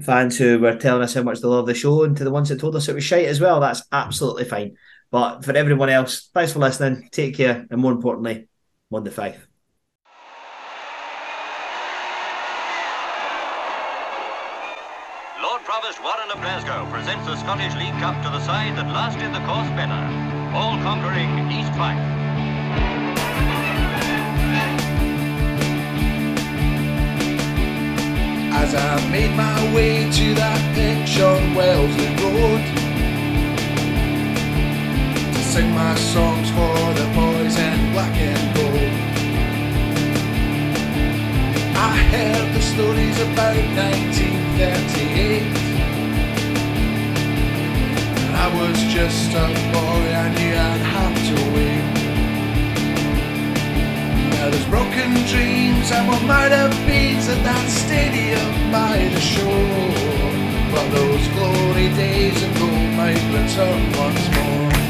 fans 0.01 0.39
who 0.39 0.59
were 0.59 0.77
telling 0.77 1.02
us 1.02 1.14
how 1.14 1.23
much 1.23 1.40
they 1.40 1.48
love 1.48 1.66
the 1.66 1.74
show 1.74 2.05
and 2.05 2.16
to 2.16 2.24
the 2.24 2.31
ones 2.31 2.48
that 2.48 2.60
told 2.60 2.77
us 2.77 2.89
it 2.89 2.94
was 2.94 3.05
shite 3.05 3.27
as 3.27 3.40
well. 3.40 3.60
That's 3.60 3.82
absolutely 3.93 4.44
fine. 4.44 4.77
But 5.10 5.44
for 5.44 5.52
everyone 5.56 5.89
else, 5.89 6.31
thanks 6.35 6.52
for 6.52 6.59
listening. 6.59 7.09
Take 7.12 7.36
care, 7.36 7.66
and 7.70 7.81
more 7.81 7.93
importantly, 7.93 8.48
the 8.90 9.10
five. 9.10 9.47
Lord 15.43 15.62
Provost 15.64 16.02
Warren 16.02 16.31
of 16.31 16.40
Glasgow 16.40 16.89
presents 16.90 17.27
the 17.27 17.36
Scottish 17.36 17.74
League 17.77 17.98
Cup 18.01 18.23
to 18.24 18.31
the 18.31 18.40
side 18.40 18.77
that 18.77 18.86
last 18.86 19.18
did 19.18 19.35
the 19.35 19.44
course 19.47 19.68
better. 19.77 20.01
All 20.56 20.77
conquering 20.82 21.51
East 21.51 21.73
Fife. 21.74 22.36
As 28.59 28.74
I 28.74 29.11
made 29.11 29.35
my 29.37 29.74
way 29.74 30.11
to 30.11 30.35
that 30.35 30.61
pitch 30.74 31.20
on 31.20 31.55
Wellesley 31.55 32.09
Road 32.23 32.62
To 35.35 35.41
sing 35.53 35.70
my 35.73 35.95
songs 35.95 36.49
for 36.57 36.77
the 36.99 37.07
boys 37.15 37.57
in 37.59 37.93
black 37.93 38.16
and 38.16 38.45
gold. 38.57 38.93
I 41.77 41.93
heard 42.12 42.49
the 42.55 42.62
stories 42.62 43.19
about 43.28 43.57
1938 43.77 45.43
And 48.24 48.35
I 48.45 48.49
was 48.59 48.77
just 48.97 49.31
a 49.45 49.47
boy, 49.77 50.03
I 50.24 50.27
knew 50.35 50.55
I'd 50.69 50.85
have 50.97 51.16
to 51.28 51.37
wait 51.55 51.95
now 54.47 54.52
there's 54.52 54.66
broken 54.66 55.12
dreams 55.27 55.90
and 55.90 56.06
what 56.06 56.23
might 56.23 56.52
have 56.52 56.70
been 56.86 57.16
at 57.16 57.43
that 57.43 57.68
stadium 57.68 58.70
by 58.70 58.97
the 58.97 59.20
shore. 59.20 59.51
But 60.70 60.89
those 60.90 61.27
glory 61.35 61.89
days 61.97 62.40
of 62.44 62.55
gold 62.59 62.90
might 62.94 63.23
return 63.35 63.93
once 63.98 64.28
more. 64.36 64.86